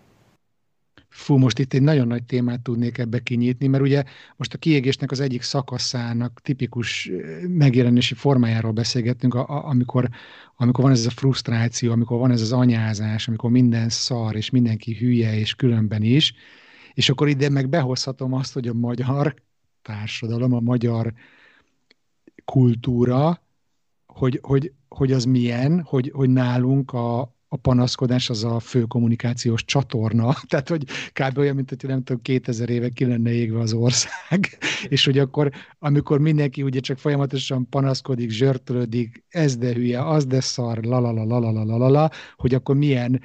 Fú, 1.11 1.37
most 1.37 1.59
itt 1.59 1.73
egy 1.73 1.83
nagyon 1.83 2.07
nagy 2.07 2.25
témát 2.25 2.61
tudnék 2.61 2.99
ebbe 2.99 3.19
kinyitni, 3.19 3.67
mert 3.67 3.83
ugye 3.83 4.05
most 4.37 4.55
a 4.55 4.59
kiégésnek 4.59 5.11
az 5.11 5.21
egyik 5.21 5.43
szakaszának 5.43 6.41
tipikus 6.43 7.11
megjelenési 7.49 8.15
formájáról 8.15 8.73
beszélgettünk, 8.73 9.35
a, 9.35 9.49
a, 9.49 9.69
amikor, 9.69 10.09
amikor 10.57 10.85
van 10.85 10.93
ez 10.93 11.07
a 11.07 11.11
frusztráció, 11.11 11.93
amikor 11.93 12.19
van 12.19 12.31
ez 12.31 12.41
az 12.41 12.53
anyázás, 12.53 13.29
amikor 13.29 13.51
minden 13.51 13.89
szar, 13.89 14.37
és 14.37 14.51
mindenki 14.51 14.95
hülye, 14.95 15.39
és 15.39 15.55
különben 15.55 16.03
is, 16.03 16.35
és 16.95 17.09
akkor 17.09 17.29
ide 17.29 17.49
meg 17.49 17.69
behozhatom 17.69 18.33
azt, 18.33 18.53
hogy 18.53 18.69
a 18.69 18.75
magyar 18.75 19.35
társadalom, 19.83 20.53
a 20.53 20.61
magyar 20.61 21.13
kultúra, 22.45 23.43
hogy, 24.07 24.39
hogy, 24.43 24.73
hogy 24.89 25.13
az 25.13 25.25
milyen, 25.25 25.83
hogy, 25.83 26.11
hogy 26.15 26.31
nálunk 26.31 26.93
a, 26.93 27.35
a 27.53 27.57
panaszkodás 27.57 28.31
az 28.31 28.45
a 28.45 28.59
fő 28.61 28.83
kommunikációs 28.83 29.65
csatorna, 29.65 30.35
tehát 30.49 30.69
hogy 30.69 30.85
kb. 31.13 31.39
olyan, 31.39 31.55
mint 31.55 31.71
hogy 31.71 31.89
nem 31.89 32.03
tudom, 32.03 32.23
2000 32.23 32.71
éve 32.71 32.89
ki 32.89 33.05
lenne 33.05 33.31
égve 33.31 33.61
az 33.61 33.73
ország, 33.73 34.59
és 34.89 35.05
hogy 35.05 35.19
akkor, 35.19 35.51
amikor 35.79 36.19
mindenki 36.19 36.63
ugye 36.63 36.81
csak 36.81 36.99
folyamatosan 36.99 37.69
panaszkodik, 37.69 38.31
zsörtölődik, 38.31 39.25
ez 39.29 39.57
de 39.57 39.73
hülye, 39.73 40.09
az 40.09 40.27
de 40.27 40.41
szar, 40.41 40.85
lalala, 40.85 41.25
lalala, 41.25 41.65
lalala, 41.65 42.11
hogy 42.37 42.55
akkor 42.55 42.77
milyen 42.77 43.21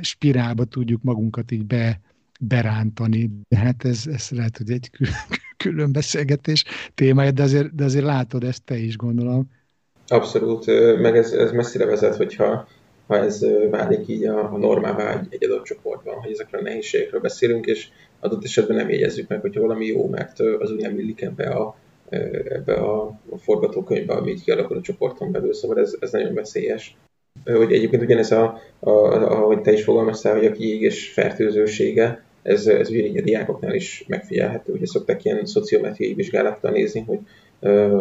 spirálba 0.00 0.64
tudjuk 0.64 1.02
magunkat 1.02 1.50
így 1.50 1.64
be, 1.64 2.00
berántani. 2.40 3.30
De 3.48 3.56
hát 3.56 3.84
ez, 3.84 4.06
ez 4.06 4.28
lehet, 4.30 4.56
hogy 4.56 4.70
egy 4.70 4.90
külön 5.64 5.92
beszélgetés 5.92 6.64
témája, 6.94 7.30
de 7.30 7.42
azért, 7.42 7.74
de 7.74 7.84
azért 7.84 8.04
látod 8.04 8.44
ezt 8.44 8.62
te 8.62 8.76
is, 8.76 8.96
gondolom. 8.96 9.50
Abszolút, 10.06 10.66
meg 11.00 11.16
ez, 11.16 11.32
ez 11.32 11.52
messzire 11.52 11.84
vezet, 11.84 12.16
hogyha 12.16 12.68
ha 13.06 13.16
ez 13.16 13.46
válik 13.70 14.08
így 14.08 14.24
a, 14.24 14.52
a 14.52 14.56
normává 14.56 15.18
egy, 15.18 15.26
egy 15.30 15.44
adott 15.44 15.64
csoportban, 15.64 16.14
hogy 16.14 16.32
ezekről 16.32 16.60
a 16.60 16.64
nehézségekről 16.64 17.20
beszélünk, 17.20 17.66
és 17.66 17.88
adott 18.20 18.44
esetben 18.44 18.76
nem 18.76 18.90
jegyezzük 18.90 19.28
meg, 19.28 19.40
hogyha 19.40 19.60
valami 19.60 19.86
jó, 19.86 20.08
mert 20.08 20.40
az 20.40 20.70
úgy 20.70 20.80
nem 20.80 20.98
illik 20.98 21.22
ebbe 21.22 21.48
a, 21.48 21.76
ebbe 22.48 22.74
a, 22.74 23.02
a 23.30 23.38
forgatókönyvbe, 23.38 24.14
ami 24.14 24.30
így 24.30 24.42
kialakul 24.42 24.76
a 24.76 24.80
csoporton 24.80 25.32
belül, 25.32 25.54
szóval 25.54 25.78
ez, 25.78 25.96
ez 26.00 26.10
nagyon 26.10 26.34
veszélyes. 26.34 26.96
Hogy 27.44 27.72
egyébként 27.72 28.02
ugyanez, 28.02 28.32
a, 28.32 28.60
a, 28.80 28.90
ahogy 28.90 29.60
te 29.60 29.72
is 29.72 29.84
fogalmaztál, 29.84 30.34
hogy 30.34 30.46
a 30.46 30.52
kiégés 30.52 31.12
fertőzősége, 31.12 32.24
ez, 32.42 32.66
ez 32.66 32.90
ugyanígy 32.90 33.16
a 33.16 33.22
diákoknál 33.22 33.74
is 33.74 34.04
megfigyelhető. 34.08 34.72
Ugye 34.72 34.86
szokták 34.86 35.24
ilyen 35.24 35.44
szociometriai 35.44 36.14
vizsgálattal 36.14 36.70
nézni, 36.70 37.04
hogy 37.06 37.18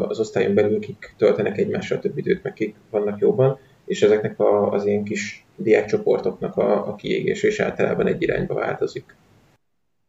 az 0.07 0.19
osztályon 0.19 0.53
belül 0.53 0.79
kik 0.79 1.13
töltenek 1.17 1.57
egymással 1.57 1.99
több 1.99 2.17
időt, 2.17 2.43
meg 2.43 2.53
kik 2.53 2.75
vannak 2.89 3.19
jobban, 3.19 3.59
és 3.85 4.01
ezeknek 4.01 4.39
a, 4.39 4.71
az 4.71 4.85
ilyen 4.85 5.03
kis 5.03 5.45
diákcsoportoknak 5.55 6.57
a, 6.57 6.87
a 6.87 6.95
kiégése 6.95 7.47
is 7.47 7.59
általában 7.59 8.07
egy 8.07 8.21
irányba 8.21 8.53
változik. 8.53 9.15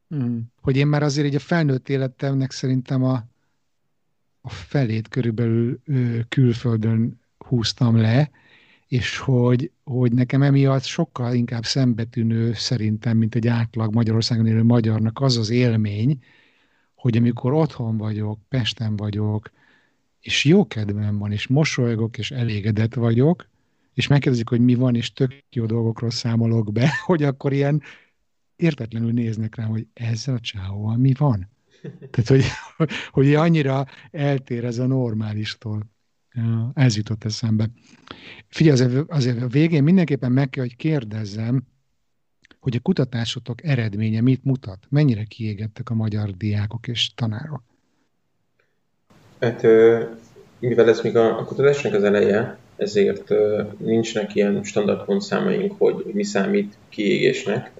Hmm. 0.08 0.42
Hogy 0.60 0.76
én 0.76 0.86
már 0.86 1.02
azért 1.02 1.26
egy 1.26 1.34
a 1.34 1.38
felnőtt 1.38 1.88
életemnek 1.88 2.50
szerintem 2.50 3.04
a, 3.04 3.22
a 4.40 4.48
felét 4.48 5.08
körülbelül 5.08 5.80
külföldön 6.28 7.20
húztam 7.38 7.96
le, 7.96 8.30
és 8.88 9.18
hogy, 9.18 9.70
hogy 9.84 10.12
nekem 10.12 10.42
emiatt 10.42 10.82
sokkal 10.82 11.34
inkább 11.34 11.64
szembetűnő 11.64 12.52
szerintem, 12.52 13.16
mint 13.16 13.34
egy 13.34 13.46
átlag 13.46 13.94
Magyarországon 13.94 14.46
élő 14.46 14.62
magyarnak 14.62 15.20
az 15.20 15.36
az 15.36 15.50
élmény, 15.50 16.18
hogy 16.94 17.16
amikor 17.16 17.52
otthon 17.52 17.96
vagyok, 17.96 18.38
Pesten 18.48 18.96
vagyok, 18.96 19.50
és 20.20 20.44
jó 20.44 20.66
kedvem 20.66 21.18
van, 21.18 21.32
és 21.32 21.46
mosolygok, 21.46 22.18
és 22.18 22.30
elégedett 22.30 22.94
vagyok, 22.94 23.46
és 23.94 24.06
megkérdezik, 24.06 24.48
hogy 24.48 24.60
mi 24.60 24.74
van, 24.74 24.94
és 24.94 25.12
tök 25.12 25.32
jó 25.50 25.66
dolgokról 25.66 26.10
számolok 26.10 26.72
be, 26.72 26.90
hogy 27.06 27.22
akkor 27.22 27.52
ilyen 27.52 27.82
értetlenül 28.56 29.12
néznek 29.12 29.54
rám, 29.54 29.68
hogy 29.68 29.86
ezzel 29.92 30.34
a 30.34 30.40
csávóval 30.40 30.96
mi 30.96 31.12
van? 31.18 31.52
Tehát, 32.10 32.28
hogy, 32.28 32.44
hogy 33.10 33.34
annyira 33.34 33.86
eltér 34.10 34.64
ez 34.64 34.78
a 34.78 34.86
normálistól. 34.86 35.92
Ez 36.74 36.96
jutott 36.96 37.24
eszembe. 37.24 37.70
Figyelj, 38.48 38.80
azért, 38.80 39.10
azért 39.10 39.42
a 39.42 39.46
végén 39.46 39.82
mindenképpen 39.82 40.32
meg 40.32 40.50
kell, 40.50 40.62
hogy 40.62 40.76
kérdezzem, 40.76 41.62
hogy 42.60 42.76
a 42.76 42.80
kutatásotok 42.80 43.64
eredménye 43.64 44.20
mit 44.20 44.44
mutat? 44.44 44.86
Mennyire 44.88 45.24
kiégettek 45.24 45.90
a 45.90 45.94
magyar 45.94 46.30
diákok 46.30 46.88
és 46.88 47.14
tanárok? 47.14 47.62
Hát, 49.40 49.62
mivel 50.58 50.88
ez 50.88 51.00
még 51.00 51.16
a, 51.16 51.38
a 51.38 51.44
kutatásnak 51.44 51.94
az 51.94 52.02
eleje, 52.02 52.58
ezért 52.76 53.34
nincsnek 53.78 54.34
ilyen 54.34 54.62
standard 54.62 55.04
pontszámaink, 55.04 55.74
hogy 55.78 56.04
mi 56.12 56.24
számít 56.24 56.74
kiégésnek 56.88 57.70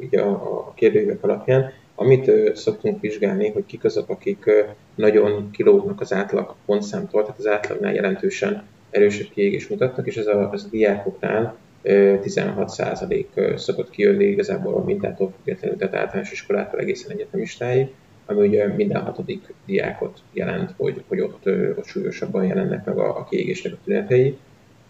ugye 0.00 0.20
a, 0.20 0.72
kérdőívek 0.76 1.24
alapján. 1.24 1.72
Amit 1.94 2.30
szoktunk 2.56 3.00
vizsgálni, 3.00 3.50
hogy 3.50 3.66
kik 3.66 3.84
azok, 3.84 4.08
akik 4.08 4.50
nagyon 4.94 5.50
kilógnak 5.50 6.00
az 6.00 6.12
átlag 6.12 6.54
pontszámtól, 6.66 7.22
tehát 7.22 7.38
az 7.38 7.46
átlagnál 7.46 7.94
jelentősen 7.94 8.62
erősebb 8.90 9.28
kiégés 9.34 9.68
mutatnak, 9.68 10.06
és 10.06 10.16
ez 10.16 10.26
a, 10.26 10.50
ez 10.52 10.64
a 10.64 10.68
diákoknál 10.70 11.56
16% 11.84 13.56
szokott 13.56 13.90
kijönni 13.90 14.24
igazából 14.24 14.74
a 14.74 14.84
mintától 14.84 15.32
függetlenül, 15.36 15.78
tehát 15.78 15.94
általános 15.94 16.32
iskolától 16.32 16.80
egészen 16.80 17.10
egyetemistáig, 17.10 17.86
ami 18.26 18.46
ugye 18.46 18.66
minden 18.66 19.02
hatodik 19.02 19.54
diákot 19.66 20.18
jelent, 20.32 20.74
hogy, 20.76 21.02
hogy 21.08 21.20
ott, 21.20 21.46
ott 21.76 21.84
súlyosabban 21.84 22.44
jelennek 22.44 22.84
meg 22.84 22.98
a, 22.98 23.18
a 23.18 23.24
kiégésnek 23.24 23.72
a 23.72 23.78
tünetei. 23.84 24.36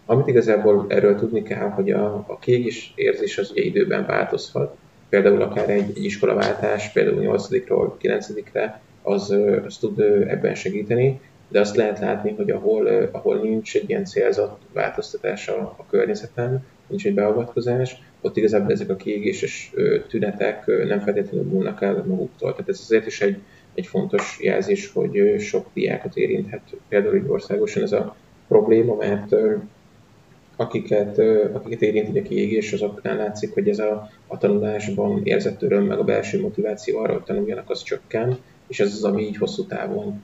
Amit 0.05 0.27
igazából 0.27 0.85
erről 0.87 1.15
tudni 1.15 1.43
kell, 1.43 1.69
hogy 1.69 1.91
a, 1.91 2.23
a 2.27 2.39
kiégés 2.39 2.93
érzés 2.95 3.37
az 3.37 3.51
ugye 3.51 3.61
időben 3.61 4.05
változhat. 4.05 4.75
Például 5.09 5.41
akár 5.41 5.69
egy, 5.69 5.89
egy 5.95 6.03
iskolaváltás, 6.03 6.91
például 6.91 7.37
8-ról 7.37 7.91
9-re, 8.01 8.81
az, 9.01 9.35
az 9.65 9.77
tud 9.77 9.99
ebben 10.27 10.55
segíteni, 10.55 11.19
de 11.49 11.59
azt 11.59 11.75
lehet 11.75 11.99
látni, 11.99 12.33
hogy 12.35 12.51
ahol, 12.51 12.87
ahol 13.11 13.37
nincs 13.37 13.75
egy 13.75 13.89
ilyen 13.89 14.05
célzott 14.05 14.61
változtatás 14.73 15.47
a, 15.47 15.75
a 15.77 15.85
környezeten, 15.89 16.65
nincs 16.87 17.05
egy 17.05 17.13
beavatkozás, 17.13 18.01
ott 18.21 18.37
igazából 18.37 18.71
ezek 18.71 18.89
a 18.89 18.95
kiégéses 18.95 19.73
tünetek 20.07 20.65
nem 20.87 20.99
feltétlenül 20.99 21.47
múlnak 21.51 21.81
el 21.81 22.03
maguktól. 22.07 22.51
Tehát 22.51 22.69
ez 22.69 22.79
azért 22.83 23.05
is 23.05 23.21
egy, 23.21 23.37
egy 23.73 23.87
fontos 23.87 24.39
jelzés, 24.41 24.91
hogy 24.91 25.35
sok 25.39 25.67
diákot 25.73 26.15
érinthet 26.15 26.61
például 26.89 27.15
így 27.15 27.27
országosan 27.27 27.83
ez 27.83 27.91
a 27.91 28.15
probléma, 28.47 28.95
mert 28.95 29.35
akiket, 30.55 31.19
akiket 31.53 31.81
érint 31.81 32.17
a 32.17 32.21
kiégés, 32.21 32.73
azoknál 32.73 33.17
látszik, 33.17 33.53
hogy 33.53 33.69
ez 33.69 33.79
a, 33.79 34.09
a 34.27 34.37
tanulásban 34.37 35.21
érzett 35.23 35.61
öröm, 35.61 35.85
meg 35.85 35.99
a 35.99 36.03
belső 36.03 36.41
motiváció 36.41 36.99
arra, 36.99 37.13
hogy 37.13 37.23
tanuljanak, 37.23 37.69
az 37.69 37.83
csökken, 37.83 38.37
és 38.67 38.79
ez 38.79 38.93
az, 38.93 39.03
ami 39.03 39.23
így 39.23 39.37
hosszú 39.37 39.65
távon 39.65 40.23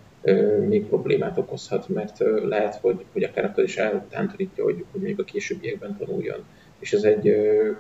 még 0.68 0.86
problémát 0.86 1.38
okozhat, 1.38 1.88
mert 1.90 2.24
lehet, 2.44 2.76
hogy, 2.76 3.06
hogy 3.14 3.24
akár 3.24 3.46
attól 3.46 3.64
is 3.64 3.78
eltántorítja, 3.78 4.64
hogy, 4.64 4.86
hogy 4.92 5.02
még 5.02 5.20
a 5.20 5.24
későbbiekben 5.24 5.98
tanuljon. 5.98 6.44
És 6.84 6.94
ez 6.94 7.04
egy, 7.04 7.28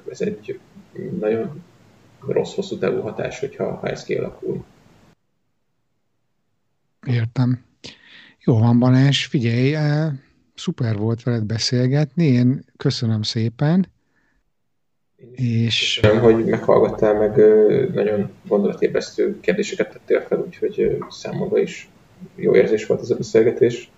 ez 0.10 0.22
egy 0.22 0.60
nagyon 1.20 1.64
rossz 2.28 2.54
hosszú 2.54 2.78
távú 2.78 3.02
hatás, 3.02 3.40
hogyha 3.40 3.76
ha 3.76 3.88
ez 3.88 4.04
kialakul. 4.04 4.64
Értem. 7.08 7.64
Jó 8.40 8.58
van, 8.58 8.80
Balázs, 8.80 9.26
figyelj, 9.26 9.76
szuper 10.56 10.98
volt 10.98 11.24
veled 11.24 11.44
beszélgetni, 11.44 12.26
én 12.26 12.66
köszönöm 12.78 13.22
szépen. 13.22 13.92
És... 15.32 16.00
Köszönöm, 16.02 16.24
hogy 16.24 16.46
meghallgattál, 16.46 17.14
meg 17.14 17.36
nagyon 17.94 18.30
gondolatébresztő 18.48 19.40
kérdéseket 19.40 19.92
tettél 19.92 20.22
fel, 20.22 20.40
úgyhogy 20.40 20.98
számomra 21.10 21.60
is 21.60 21.90
jó 22.36 22.56
érzés 22.56 22.86
volt 22.86 23.02
ez 23.02 23.10
a 23.10 23.16
beszélgetés. 23.16 23.92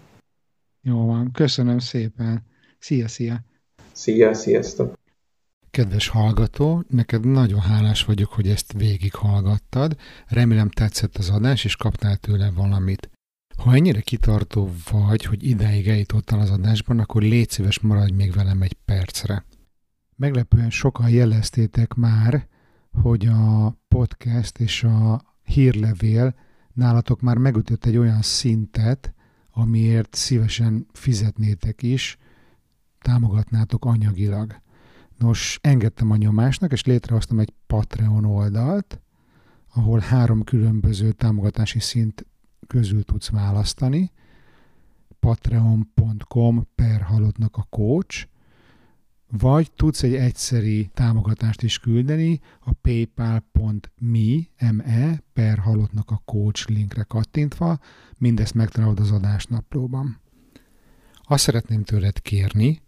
Jó 0.81 1.05
van, 1.05 1.31
köszönöm 1.31 1.79
szépen. 1.79 2.43
Szia, 2.79 3.07
szia! 3.07 3.39
Szia, 3.95 4.33
sziasztok! 4.33 4.99
Kedves 5.71 6.07
hallgató, 6.07 6.83
neked 6.87 7.25
nagyon 7.25 7.59
hálás 7.59 8.03
vagyok, 8.03 8.31
hogy 8.31 8.47
ezt 8.47 8.73
végighallgattad. 8.73 9.95
Remélem 10.27 10.69
tetszett 10.69 11.17
az 11.17 11.29
adás, 11.29 11.63
és 11.63 11.75
kaptál 11.75 12.17
tőle 12.17 12.51
valamit. 12.55 13.09
Ha 13.57 13.73
ennyire 13.73 14.01
kitartó 14.01 14.69
vagy, 14.91 15.23
hogy 15.23 15.43
ideig 15.43 15.87
eljutottál 15.87 16.39
az 16.39 16.49
adásban, 16.49 16.99
akkor 16.99 17.21
légy 17.21 17.49
szíves, 17.49 17.79
maradj 17.79 18.13
még 18.13 18.33
velem 18.33 18.61
egy 18.61 18.73
percre. 18.73 19.45
Meglepően 20.15 20.69
sokan 20.69 21.09
jeleztétek 21.09 21.93
már, 21.93 22.47
hogy 23.01 23.25
a 23.25 23.77
podcast 23.87 24.59
és 24.59 24.83
a 24.83 25.21
hírlevél 25.43 26.35
nálatok 26.73 27.21
már 27.21 27.37
megütött 27.37 27.85
egy 27.85 27.97
olyan 27.97 28.21
szintet, 28.21 29.13
amiért 29.51 30.15
szívesen 30.15 30.87
fizetnétek 30.93 31.81
is, 31.81 32.17
támogatnátok 33.05 33.85
anyagilag. 33.85 34.61
Nos, 35.17 35.59
engedtem 35.61 36.11
a 36.11 36.15
nyomásnak, 36.15 36.71
és 36.71 36.83
létrehoztam 36.83 37.39
egy 37.39 37.53
Patreon 37.67 38.25
oldalt, 38.25 39.01
ahol 39.73 39.99
három 39.99 40.43
különböző 40.43 41.11
támogatási 41.11 41.79
szint 41.79 42.25
közül 42.67 43.03
tudsz 43.03 43.29
választani. 43.29 44.11
patreon.com 45.19 46.67
per 46.75 47.01
halottnak 47.01 47.57
a 47.57 47.67
coach, 47.69 48.27
vagy 49.31 49.71
tudsz 49.71 50.03
egy 50.03 50.15
egyszeri 50.15 50.89
támogatást 50.93 51.61
is 51.61 51.79
küldeni 51.79 52.39
a 52.59 52.73
paypal.me 52.73 54.71
me, 54.71 55.23
per 55.33 55.57
halottnak 55.57 56.11
a 56.11 56.21
coach 56.25 56.69
linkre 56.69 57.03
kattintva, 57.03 57.79
mindezt 58.17 58.53
megtalálod 58.53 58.99
az 58.99 59.11
adásnaplóban. 59.11 60.19
Azt 61.27 61.43
szeretném 61.43 61.83
tőled 61.83 62.21
kérni, 62.21 62.83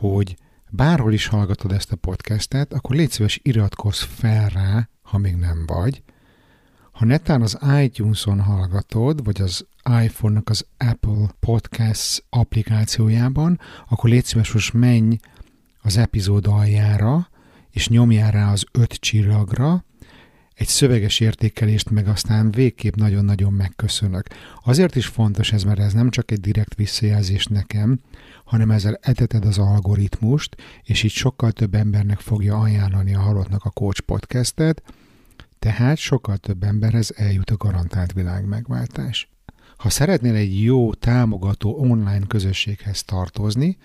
hogy 0.00 0.36
bárhol 0.70 1.12
is 1.12 1.26
hallgatod 1.26 1.72
ezt 1.72 1.92
a 1.92 1.96
podcastet, 1.96 2.72
akkor 2.72 2.96
légy 2.96 3.10
szíves 3.10 3.40
iratkozz 3.42 4.00
fel 4.00 4.48
rá, 4.48 4.88
ha 5.02 5.18
még 5.18 5.34
nem 5.36 5.64
vagy. 5.66 6.02
Ha 6.92 7.04
netán 7.04 7.42
az 7.42 7.58
iTunes-on 7.82 8.40
hallgatod, 8.40 9.24
vagy 9.24 9.40
az 9.40 9.66
iPhone-nak 10.02 10.48
az 10.48 10.66
Apple 10.78 11.34
Podcasts 11.40 12.22
applikációjában, 12.30 13.60
akkor 13.88 14.10
légy 14.10 14.24
szíves, 14.24 14.52
most 14.52 14.72
menj 14.72 15.16
az 15.82 15.96
epizód 15.96 16.46
aljára, 16.46 17.28
és 17.70 17.88
nyomjál 17.88 18.30
rá 18.30 18.52
az 18.52 18.64
öt 18.72 18.92
csillagra, 18.92 19.84
egy 20.60 20.68
szöveges 20.68 21.20
értékelést 21.20 21.90
meg 21.90 22.08
aztán 22.08 22.50
végképp 22.50 22.94
nagyon-nagyon 22.94 23.52
megköszönök. 23.52 24.26
Azért 24.64 24.96
is 24.96 25.06
fontos 25.06 25.52
ez, 25.52 25.62
mert 25.62 25.78
ez 25.78 25.92
nem 25.92 26.10
csak 26.10 26.30
egy 26.30 26.40
direkt 26.40 26.74
visszajelzés 26.74 27.46
nekem, 27.46 28.00
hanem 28.44 28.70
ezzel 28.70 28.98
eteted 29.02 29.44
az 29.44 29.58
algoritmust, 29.58 30.56
és 30.82 31.02
így 31.02 31.10
sokkal 31.10 31.52
több 31.52 31.74
embernek 31.74 32.18
fogja 32.18 32.58
ajánlani 32.58 33.14
a 33.14 33.20
Halottnak 33.20 33.64
a 33.64 33.70
Coach 33.70 34.00
podcastet, 34.00 34.82
tehát 35.58 35.96
sokkal 35.96 36.36
több 36.36 36.62
emberhez 36.62 37.12
eljut 37.16 37.50
a 37.50 37.56
garantált 37.56 38.12
világ 38.12 38.46
megváltás. 38.46 39.30
Ha 39.80 39.90
szeretnél 39.90 40.34
egy 40.34 40.62
jó, 40.62 40.94
támogató 40.94 41.78
online 41.78 42.26
közösséghez 42.26 43.02
tartozni, 43.02 43.76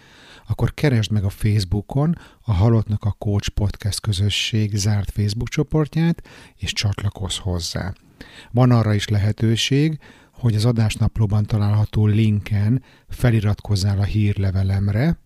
akkor 0.48 0.74
keresd 0.74 1.12
meg 1.12 1.24
a 1.24 1.30
Facebookon 1.30 2.18
a 2.42 2.54
Halottnak 2.54 3.04
a 3.04 3.12
Coach 3.12 3.50
Podcast 3.50 4.00
közösség 4.00 4.76
zárt 4.76 5.12
Facebook 5.12 5.50
csoportját, 5.50 6.28
és 6.56 6.74
csatlakozz 6.74 7.38
hozzá. 7.38 7.94
Van 8.52 8.72
arra 8.72 8.94
is 8.94 9.08
lehetőség, 9.08 10.00
hogy 10.32 10.56
az 10.56 10.66
adásnaplóban 10.66 11.46
található 11.46 12.06
linken 12.06 12.84
feliratkozzál 13.08 14.00
a 14.00 14.04
hírlevelemre, 14.04 15.20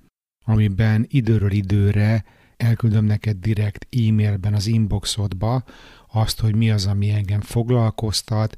amiben 0.45 1.05
időről 1.09 1.51
időre 1.51 2.23
elküldöm 2.57 3.05
neked 3.05 3.37
direkt 3.37 3.87
e-mailben 4.07 4.53
az 4.53 4.67
inboxodba 4.67 5.63
azt, 6.11 6.39
hogy 6.39 6.55
mi 6.55 6.71
az, 6.71 6.85
ami 6.85 7.09
engem 7.09 7.41
foglalkoztat, 7.41 8.57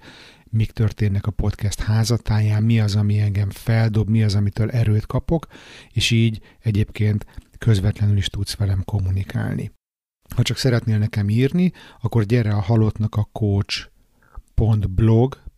mik 0.52 0.72
történnek 0.72 1.28
a 1.28 1.32
podcast 1.32 1.80
házatáján, 1.80 2.64
mi 2.64 2.80
az, 2.80 2.96
ami 2.96 3.20
engem 3.20 3.50
feldob, 3.50 4.10
mi 4.10 4.24
az, 4.24 4.36
amitől 4.36 4.70
erőt 4.70 5.06
kapok, 5.06 5.48
és 5.92 6.12
így 6.12 6.42
egyébként 6.60 7.26
közvetlenül 7.58 8.18
is 8.18 8.28
tudsz 8.28 8.56
velem 8.56 8.84
kommunikálni. 8.86 9.72
Ha 10.36 10.42
csak 10.42 10.58
szeretnél 10.58 10.98
nekem 10.98 11.30
írni, 11.30 11.72
akkor 12.02 12.24
gyere 12.24 12.54
a 12.54 12.62
halottnak 12.62 13.16
a 13.16 13.30
coach.blog 13.32 13.82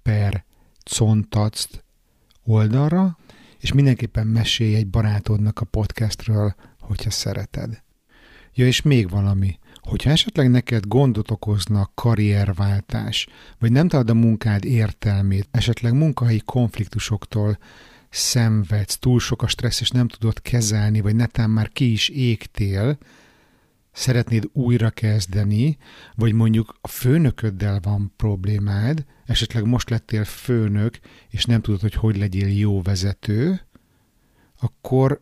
per 0.02 0.45
contact 0.98 1.86
oldalra, 2.44 3.18
és 3.60 3.74
mindenképpen 3.74 4.28
mesélj 4.28 4.76
egy 4.76 4.88
barátodnak 4.88 5.60
a 5.60 5.65
podcastről, 5.65 6.56
hogyha 6.80 7.10
szereted. 7.10 7.84
Ja, 8.53 8.65
és 8.65 8.82
még 8.82 9.10
valami. 9.10 9.60
Hogyha 9.84 10.10
esetleg 10.10 10.49
neked 10.49 10.88
gondot 10.88 11.31
okozna 11.31 11.91
karrierváltás, 11.95 13.27
vagy 13.60 13.72
nem 13.72 13.88
találod 13.88 14.10
a 14.10 14.19
munkád 14.19 14.65
értelmét, 14.65 15.47
esetleg 15.51 15.93
munkahelyi 15.93 16.41
konfliktusoktól 16.45 17.57
szenvedsz, 18.10 18.97
túl 18.97 19.19
sok 19.19 19.41
a 19.41 19.47
stressz, 19.47 19.81
és 19.81 19.89
nem 19.89 20.07
tudod 20.07 20.41
kezelni, 20.41 21.01
vagy 21.01 21.15
netán 21.15 21.49
már 21.49 21.69
ki 21.69 21.91
is 21.91 22.10
égtél, 22.10 22.97
szeretnéd 23.91 24.49
újra 24.53 24.89
kezdeni, 24.89 25.77
vagy 26.15 26.34
mondjuk 26.34 26.76
a 26.81 26.88
főnököddel 26.88 27.80
van 27.84 28.14
problémád, 28.15 29.05
esetleg 29.26 29.65
most 29.65 29.89
lettél 29.89 30.23
főnök, 30.23 30.99
és 31.30 31.45
nem 31.45 31.61
tudod, 31.61 31.81
hogy 31.81 31.93
hogy 31.93 32.18
legyél 32.18 32.57
jó 32.57 32.81
vezető, 32.81 33.61
akkor 34.60 35.19